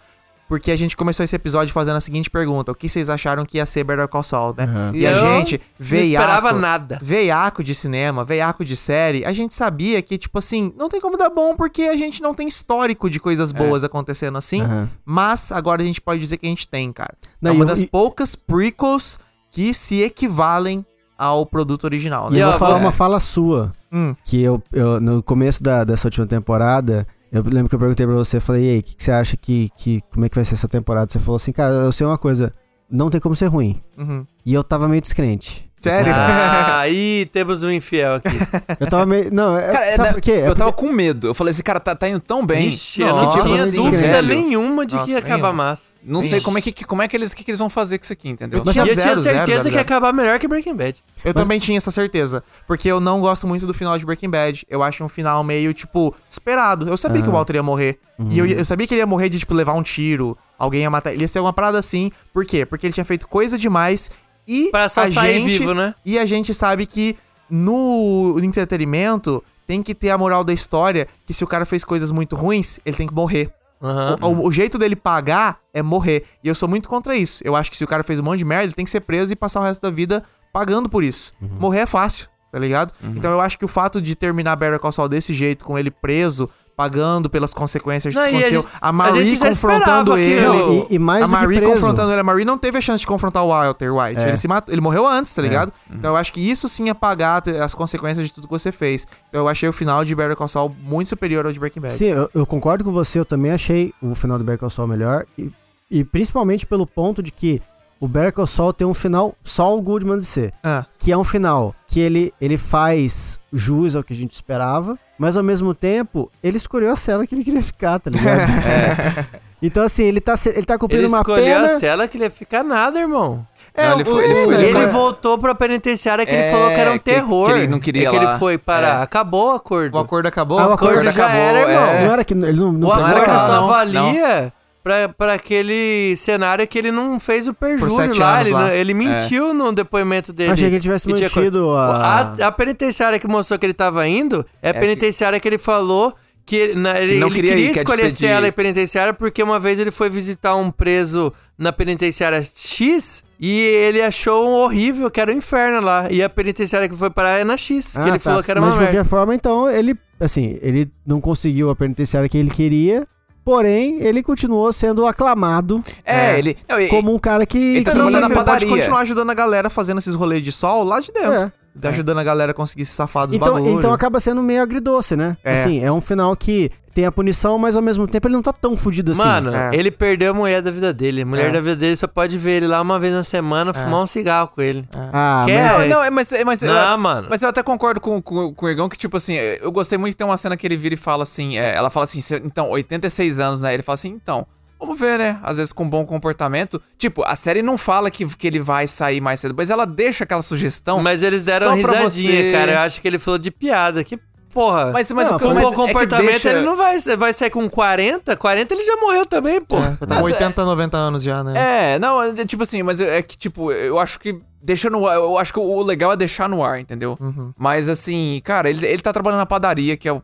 [0.48, 3.58] Porque a gente começou esse episódio fazendo a seguinte pergunta: O que vocês acharam que
[3.58, 4.68] ia ser Better Call Saul, né?
[4.94, 7.00] E a Eu gente, não veiaco, esperava nada.
[7.02, 11.18] veiaco de cinema, veiaco de série, a gente sabia que, tipo assim, não tem como
[11.18, 14.62] dar bom porque a gente não tem histórico de coisas boas acontecendo assim.
[14.62, 14.88] Aham.
[15.04, 17.16] Mas agora a gente pode dizer que a gente tem, cara.
[17.42, 19.20] Não, é e uma eu- das e- poucas prequels
[19.52, 20.86] que se equivalem
[21.18, 22.44] ao produto original, E né?
[22.44, 23.72] eu ó, vou falar vou- uma fala sua.
[23.92, 24.14] Hum.
[24.26, 28.16] Que eu, eu no começo da, dessa última temporada, eu lembro que eu perguntei pra
[28.16, 30.02] você, falei, e aí, o que, que você acha que, que.
[30.12, 31.12] Como é que vai ser essa temporada?
[31.12, 32.52] Você falou assim, cara, eu sei uma coisa,
[32.90, 33.82] não tem como ser ruim.
[33.98, 34.26] Uhum.
[34.46, 35.70] E eu tava meio descrente.
[35.86, 36.14] Sério?
[36.14, 38.36] Ah, aí temos um infiel aqui.
[38.80, 39.32] Eu tava meio.
[39.32, 40.32] Não, é, Cara, é, sabe por quê?
[40.32, 41.28] É Eu tava porque- com medo.
[41.28, 42.68] Eu falei, esse cara tá, tá indo tão bem.
[42.70, 45.94] Ixi, eu não tinha dúvida nenhuma de Nossa, que ia acabar massa.
[46.04, 48.04] Não sei como é que, como é que eles, que, que eles vão fazer com
[48.04, 48.60] isso aqui, entendeu?
[48.64, 49.80] Eu e tinha eu tinha zero, zero, certeza zero, que ia zero.
[49.82, 51.04] acabar melhor que Breaking Bad.
[51.24, 52.44] Eu também tinha essa certeza.
[52.68, 54.66] Porque eu não gosto muito do final de Breaking Bad.
[54.70, 56.88] Eu acho um final meio, tipo, esperado.
[56.88, 57.98] Eu sabia que o Walter ia morrer.
[58.30, 60.38] E eu, eu sabia que ele ia morrer de, tipo, levar um tiro.
[60.58, 61.12] Alguém ia matar.
[61.12, 62.10] Ele ia ser uma parada assim.
[62.34, 62.66] Por quê?
[62.66, 64.10] Porque ele tinha feito coisa demais.
[64.48, 65.96] E Pra só a sair gente, vivo, né?
[66.06, 67.16] E a gente sabe que
[67.50, 72.12] no entretenimento tem que ter a moral da história que se o cara fez coisas
[72.12, 73.52] muito ruins, ele tem que morrer.
[73.82, 74.18] Aham.
[74.22, 76.24] O, o- o jeito dele pagar é morrer.
[76.44, 77.42] E eu sou muito contra isso.
[77.44, 79.02] Eu acho que se o cara fez um monte de merda, ele tem que ser
[79.02, 80.24] preso e passar o resto da vida
[80.54, 81.34] pagando por isso.
[81.42, 82.94] Morrer é fácil, tá ligado?
[83.04, 85.92] Então eu acho que o fato de terminar Better Call Saul desse jeito, com ele
[85.92, 89.46] preso, pagando pelas consequências de Não, tudo que a aconteceu, gente- a a Marie já
[89.48, 90.42] confrontando ele.
[90.42, 91.74] Não, e, e mais a do Marie preso.
[91.74, 94.20] confrontando ele, a Marie não teve a chance de confrontar o Walter White.
[94.20, 94.28] É.
[94.28, 95.72] Ele, se matou, ele morreu antes, tá ligado?
[95.92, 99.08] Então eu acho que isso sim é pagar as consequências de tudo que você fez.
[99.30, 101.94] Então eu achei o final de Better Call Saul muito superior ao de Breaking Bad.
[101.94, 104.88] Sim, eu, eu concordo com você, eu também achei o final do Better Call Saul
[104.88, 105.26] melhor.
[105.38, 105.50] E,
[105.90, 107.62] e principalmente pelo ponto de que
[108.06, 110.54] o Better Call Saul tem um final só o Goodman de ser.
[110.64, 114.98] Ah, Que é um final que ele, ele faz jus ao que a gente esperava,
[115.18, 118.40] mas ao mesmo tempo, ele escolheu a cela que ele queria ficar, tá ligado?
[119.62, 121.66] Então, assim, ele tá, ele tá cumprindo Ele uma escolheu pena.
[121.66, 123.48] a cela que ele ia ficar nada, irmão.
[123.74, 126.42] É, Não, ele o- foi- ele foi- Ele, ele foi- voltou pra penitenciária que ele
[126.44, 127.50] É, falou que era um que- que terror.
[127.52, 128.24] ele não queria é que lá.
[128.32, 129.00] ele foi parar.
[129.00, 129.04] É.
[129.04, 129.96] Acabou o acordo.
[129.96, 130.60] o acordo acabou?
[130.60, 131.86] Ah, o O acordo acordo já acabou, era, irmão.
[131.86, 132.06] é.
[132.06, 134.54] Não era que ele não, não O acordo só não, valia
[134.86, 138.42] pra, pra aquele cenário que ele não fez o perjúrio lá.
[138.42, 138.76] Ele, lá.
[138.76, 140.52] ele mentiu no depoimento dele.
[140.52, 142.48] Achei que ele tivesse tinha co- mantido a- a...
[142.48, 146.14] A penitenciária que mostrou que ele tava indo é a penitenciária que ele falou
[146.46, 148.32] que ele, na- ele, não ele queria queria, ir, quer escolher ser despedir.
[148.36, 153.60] ela em penitenciária porque uma vez ele foi visitar um preso na penitenciária X e
[153.62, 156.08] ele achou um horrível, que era o inferno lá.
[156.12, 158.20] E a penitenciária que foi parar é na X, que Ah, ele tá.
[158.20, 159.10] falou que era Mas uma de qualquer merda.
[159.10, 163.08] forma, então, ele, assim, ele não conseguiu a penitenciária que ele queria,
[163.46, 166.58] porém, ele continuou sendo aclamado É, ele.
[166.68, 167.58] não, e- como um cara que...
[167.58, 168.68] Ele tá que- mas na ele pode padaria.
[168.68, 171.34] continuar ajudando a galera fazendo esses rolês de sol lá de dentro.
[171.34, 171.52] É.
[171.80, 173.78] Tá Ajudando a galera a conseguir se safar dos Então, bagulhos.
[173.80, 175.36] então acaba sendo meio agridoce, né?
[175.44, 175.54] É.
[175.54, 178.54] Assim, é um final que tem a punição, mas ao mesmo tempo ele não tá
[178.54, 179.22] tão fudido assim.
[179.22, 179.72] Mano, É.
[179.76, 181.24] ele perdeu a mulher da vida dele.
[181.24, 181.52] A mulher É.
[181.52, 184.48] da vida dele só pode ver ele lá uma vez na semana, fumar um cigarro
[184.56, 184.88] com ele.
[184.96, 185.64] Ah, Quer?
[185.64, 185.82] mas...
[185.82, 185.88] É.
[185.90, 187.28] Não, é, mas, mas, Não, eu, mano.
[187.30, 190.14] mas eu até concordo com, com, com o Ergão que, tipo assim, eu gostei muito
[190.14, 192.42] de ter uma cena que ele vira e fala assim, é, ela fala assim, "Cê-
[192.46, 193.74] então, 86 anos, né?
[193.74, 194.48] Ele fala assim, então,
[194.80, 195.40] vamos ver, né?
[195.44, 196.82] Às vezes com bom comportamento.
[196.98, 200.24] Tipo, a série não fala que, que ele vai sair mais cedo, mas ela deixa
[200.24, 201.02] aquela sugestão.
[201.02, 202.72] Mas eles deram só pra risadinha, você- cara.
[202.74, 204.04] Eu acho que ele falou de piada.
[204.04, 204.20] Que
[204.56, 204.92] porra.
[204.94, 207.50] Mas, mas Não, o com mas bom é comportamento, deixa- ele não vai, vai sair
[207.50, 208.36] com 40.
[208.38, 209.76] 40 ele já morreu também, pô.
[209.82, 211.94] Já tá com 80, 90 anos já, né?
[211.94, 215.16] É, não, é, tipo assim, mas é que, tipo, eu acho que deixa no ar.
[215.16, 217.18] Eu acho que o legal é deixar no ar, entendeu?
[217.20, 217.52] Uhum.
[217.60, 220.22] Mas assim, cara, ele, ele tá trabalhando na padaria, que é o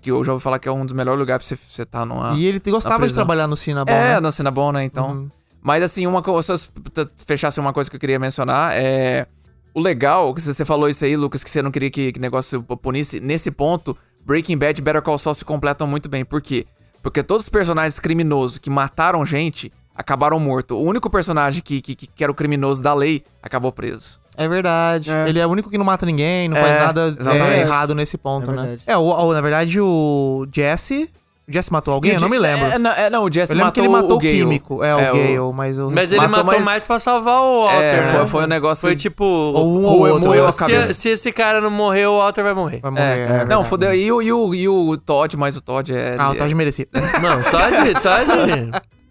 [0.00, 2.04] que eu já ouvi falar que é um dos melhores lugares pra você, você tá
[2.04, 2.34] numa.
[2.34, 4.20] E ele gostava de trabalhar no Cinnabon, É, né?
[4.20, 4.84] na cena bom, né?
[4.84, 5.08] Então.
[5.10, 5.30] Uhum.
[5.62, 6.56] Mas assim, uma coisa.
[6.56, 9.26] Só pra fechasse uma coisa que eu queria mencionar é.
[9.74, 12.62] O legal, que você falou isso aí, Lucas, que você não queria que, que negócio
[12.62, 13.20] punisse.
[13.20, 16.24] Nesse ponto, Breaking Bad e Better Call Saul se completam muito bem.
[16.24, 16.66] Por quê?
[17.02, 20.76] Porque todos os personagens criminosos que mataram gente acabaram mortos.
[20.76, 24.18] O único personagem que, que, que era o criminoso da lei acabou preso.
[24.36, 25.10] É verdade.
[25.10, 25.28] É.
[25.28, 27.16] Ele é o único que não mata ninguém, não É, faz nada
[27.54, 28.76] é, errado nesse ponto, É né?
[28.86, 31.10] É, o, o- na verdade, o Jesse.
[31.50, 32.12] O Jesse matou alguém?
[32.12, 32.64] O Eu não me lembro.
[32.64, 34.34] É, não, é, não, o eu lembro matou que ele matou o, Gale.
[34.38, 34.84] químico.
[34.84, 35.90] É, o É, o- Gale, mas o.
[35.90, 36.84] Mas ele Matou matou, mais- mais...
[36.86, 37.82] pra salvar o Walter.
[37.82, 38.12] É, né?
[38.18, 38.82] foi, foi um negócio.
[38.82, 39.24] Foi tipo.
[39.24, 40.28] Ou um Ou outro.
[40.28, 40.94] moeu a se, cabeça.
[40.94, 42.80] se esse cara não morrer, o Walter vai morrer.
[42.80, 43.02] Vai morrer.
[43.04, 43.68] É, é não, verdade.
[43.68, 43.94] fodeu.
[43.94, 46.14] E o, e, o, e o Todd, mas o Todd é.
[46.16, 46.86] Ah, o Todd merecia.
[47.20, 48.70] Não, Todd, Todd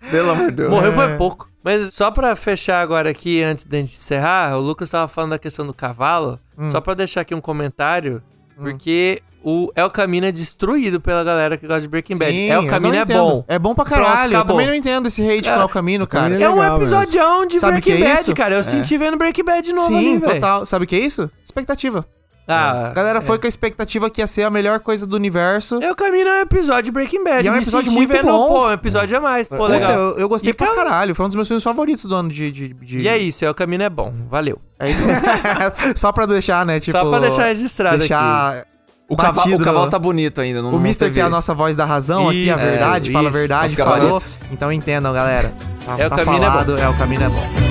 [0.10, 0.70] Pelo amor de Deus.
[0.70, 1.50] morreu foi pouco.
[1.64, 5.40] Mas só pra fechar agora aqui, antes da gente encerrar, o Lucas tava falando da
[5.40, 6.40] questão do cavalo.
[6.58, 6.72] Hum.
[6.72, 8.24] Só pra deixar aqui um comentário,
[8.60, 12.32] porque o El Camino é destruído pela galera que gosta de Breaking Bad.
[12.32, 13.20] Sim, El eu Camino é entendo.
[13.20, 13.46] bom.
[13.48, 14.34] É bom pra Pronto, caralho.
[14.34, 14.56] eu acabou.
[14.58, 15.56] também não entendo esse hate É.
[15.58, 16.26] com o Camino, cara.
[16.26, 18.56] Camino É um legal episodião de Sabe Breaking é Bad, cara.
[18.56, 20.34] Eu senti vendo Breaking Bad de novo Sim, ali, velho.
[20.34, 20.66] total.
[20.66, 21.32] Sabe o que é isso?
[21.44, 22.06] Expectativa.
[22.52, 25.80] Ah, A galera foi com a expectativa que ia ser a melhor coisa do universo.
[25.82, 27.46] El Camino é um episódio de Breaking Bad.
[27.46, 28.48] E é um episódio muito bom.
[28.48, 29.48] Pô, um episódio a mais.
[29.48, 29.92] Pô, Puta, legal.
[29.92, 31.14] Eu, eu gostei E pra cara- caralho.
[31.16, 32.52] Foi um dos meus filmes favoritos do ano de.
[32.52, 34.12] de, de- E é isso, El Camino é bom.
[34.30, 34.60] Valeu.
[34.80, 35.04] É isso.
[35.96, 36.80] Só pra deixar, né?
[36.80, 38.64] Tipo, Só pra deixar registrado deixar
[39.08, 40.62] O cavalo, o cavalo no- tá bonito ainda.
[40.62, 43.28] Não, O Mister, que é a nossa voz da razão aqui, a Isso, verdade, fala
[43.28, 43.38] a isso.
[43.40, 44.22] verdade, falou.
[44.52, 45.54] Então entendam, galera.
[45.86, 47.69] Tá, É, o tá caminho é falado, é, o caminho é bom.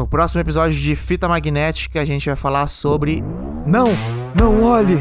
[0.00, 3.22] No próximo episódio de Fita Magnética, a gente vai falar sobre.
[3.66, 3.84] Não!
[4.34, 4.96] Não olhe!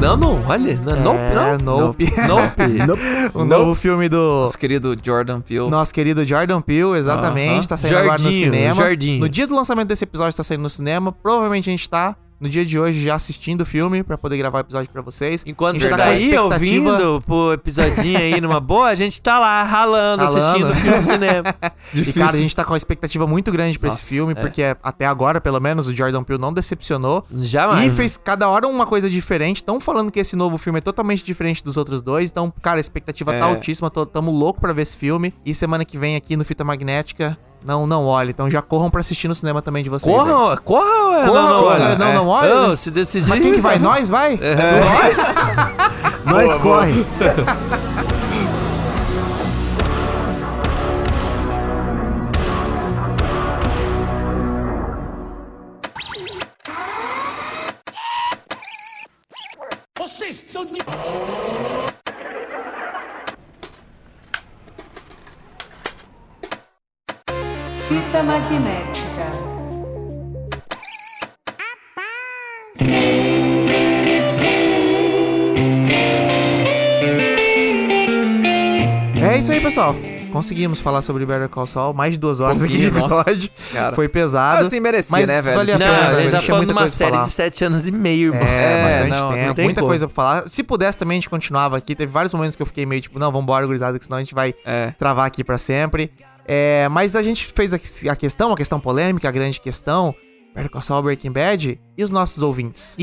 [0.00, 0.76] Não, não, olha.
[0.76, 2.08] Não, É, não, Nope.
[2.28, 3.00] Nope.
[3.34, 5.68] O novo filme do Nosso querido Jordan Peele.
[5.68, 7.50] nosso querido Jordan Peele, exatamente.
[7.58, 7.62] Aham.
[7.66, 8.74] Tá saindo agora no cinema.
[8.74, 9.18] Jardinho.
[9.18, 11.10] No dia do lançamento desse episódio tá saindo no cinema.
[11.10, 14.58] Provavelmente a gente tá no dia de hoje já assistindo o filme pra poder gravar
[14.58, 15.42] o episódio pra vocês.
[15.46, 19.62] Enquanto você tá aí expectativa- ouvindo pro episodinho aí numa boa, a gente tá lá
[19.64, 20.38] ralando, Ralando.
[20.44, 21.54] assistindo o filme no cinema.
[21.94, 24.34] E, cara, a gente tá com uma expectativa muito grande pra esse filme, é.
[24.36, 27.24] porque até agora, pelo menos, o Jordan Peele não decepcionou.
[27.34, 27.92] Jamais.
[27.92, 29.56] E fez cada hora uma coisa diferente.
[29.56, 32.30] Estão falando que esse novo filme é totalmente diferente dos outros dois.
[32.30, 33.38] Então, cara, a expectativa É.
[33.38, 33.90] tá altíssima.
[33.90, 35.32] Tô, tamo louco pra ver esse filme.
[35.46, 37.38] E semana que vem aqui no Fita Magnética.
[37.64, 38.30] Não, não olhe.
[38.30, 40.14] Então já corram pra assistir no cinema também de vocês.
[40.14, 40.20] aí.
[40.20, 41.96] Corram, corram, é, Corram, não, não, olha.
[41.96, 42.60] não, não, olha.
[42.70, 43.28] Ô, se decidir.
[43.28, 43.78] Mas quem que vai?
[43.78, 44.38] Nós vai?
[46.24, 47.06] Nós corre.
[68.18, 69.26] Fita magnética.
[79.20, 79.94] É isso aí, pessoal.
[80.32, 81.94] Conseguimos falar sobre Better Call Saul.
[81.94, 83.50] Mais de duas horas aqui de episódio.
[83.72, 83.94] cara.
[83.94, 84.66] Foi pesado.
[84.66, 85.56] Assim, merecia, mas né, velho?
[85.56, 86.30] valia a Não, pena, ele velho.
[86.32, 88.34] tá Tinha falando uma série de sete anos e meio.
[88.34, 89.90] É, É, bastante não, não tempo, tem muita como.
[89.90, 90.48] coisa pra falar.
[90.48, 91.94] Se pudesse também a gente continuava aqui.
[91.94, 94.34] Teve vários momentos que eu fiquei meio tipo, não, vambora, gurizada, que senão a gente
[94.34, 94.92] vai É.
[94.98, 96.12] travar aqui pra sempre.
[96.48, 97.76] É, mas a gente fez a,
[98.10, 100.14] a questão, a questão polêmica, a grande questão.
[100.80, 102.96] Saul, Breaking Bad e os nossos ouvintes?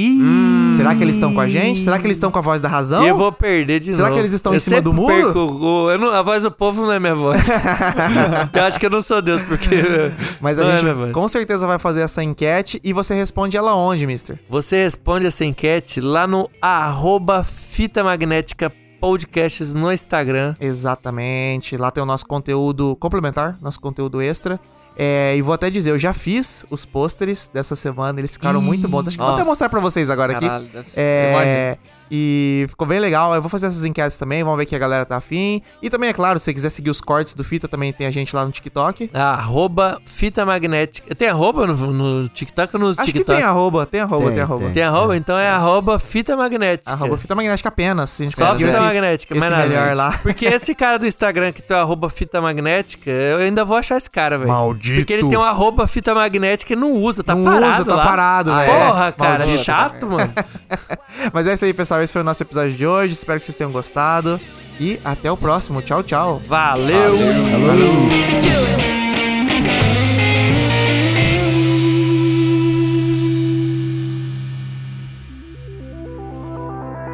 [0.75, 1.79] Será que eles estão com a gente?
[1.79, 3.05] Será que eles estão com a voz da razão?
[3.05, 4.15] Eu vou perder de Será novo.
[4.15, 5.07] que eles estão Eu em cima do muro?
[5.15, 7.39] perco o- eu não- a voz do povo não é minha voz.
[8.53, 9.69] eu acho que eu não sou Deus, porque.
[10.41, 11.11] Mas a é gente voz.
[11.13, 14.37] com certeza vai fazer essa enquete e você responde ela onde, mister?
[14.49, 20.53] Você responde essa enquete lá no arroba Fita Magnética Podcasts no Instagram.
[20.59, 21.77] Exatamente.
[21.77, 24.59] Lá tem o nosso conteúdo complementar, nosso conteúdo extra.
[24.97, 28.87] É, e vou até dizer, eu já fiz os pôsteres dessa semana, eles ficaram muito
[28.87, 29.07] bons.
[29.07, 30.93] Acho que vou até nossa, mostrar pra vocês agora caralho, aqui.
[30.95, 31.77] É,
[32.09, 33.33] e ficou bem legal.
[33.35, 35.61] Eu vou fazer essas enquetes também, vamos ver que a galera tá afim.
[35.81, 38.11] E também, é claro, se você quiser seguir os cortes do Fita, também tem a
[38.11, 39.09] gente lá no TikTok.
[39.13, 41.13] Arroba Fita Magnética.
[41.15, 43.25] Tem arroba no, no TikTok ou no Acho TikTok?
[43.25, 44.63] que tem arroba, tem arroba, tem, Tem, arroba.
[44.65, 44.73] tem.
[44.73, 45.17] Tem arroba?
[45.17, 46.91] Então é arroba Fita Magnética.
[46.91, 48.09] Arroba Fita Magnética apenas.
[48.11, 49.57] Se a gente Só Fita esse- Magnética, nada.
[49.67, 50.11] melhor lá.
[50.21, 53.97] Porque esse cara do Instagram que tem o arroba Fita Magnética, eu ainda vou achar
[53.97, 54.49] esse cara, velho.
[54.49, 54.97] Maldito.
[54.97, 57.95] Porque ele tem um arroba Fita Magnética e não usa, tá Não parado usa, tá
[57.95, 58.03] lá.
[58.03, 58.73] parado, Ah, velho.
[58.73, 59.63] Porra, cara, Maldito.
[59.63, 60.33] chato, mano.
[61.33, 61.94] Mas é isso aí, pessoal.
[62.03, 63.13] Esse foi o nosso episódio de hoje.
[63.13, 64.39] Espero que vocês tenham gostado.
[64.79, 65.81] E até o próximo.
[65.81, 66.41] Tchau, tchau.
[66.47, 67.15] Valeu.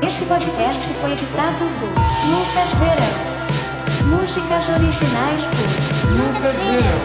[0.01, 1.89] Este podcast foi editado por
[2.29, 3.31] Lucas Verão.
[4.07, 7.01] Músicas originais por Lucas Verão.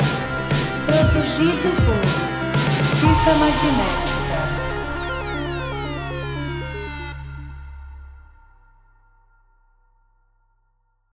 [0.86, 2.02] Produzido por
[2.96, 4.15] Fita Magnética.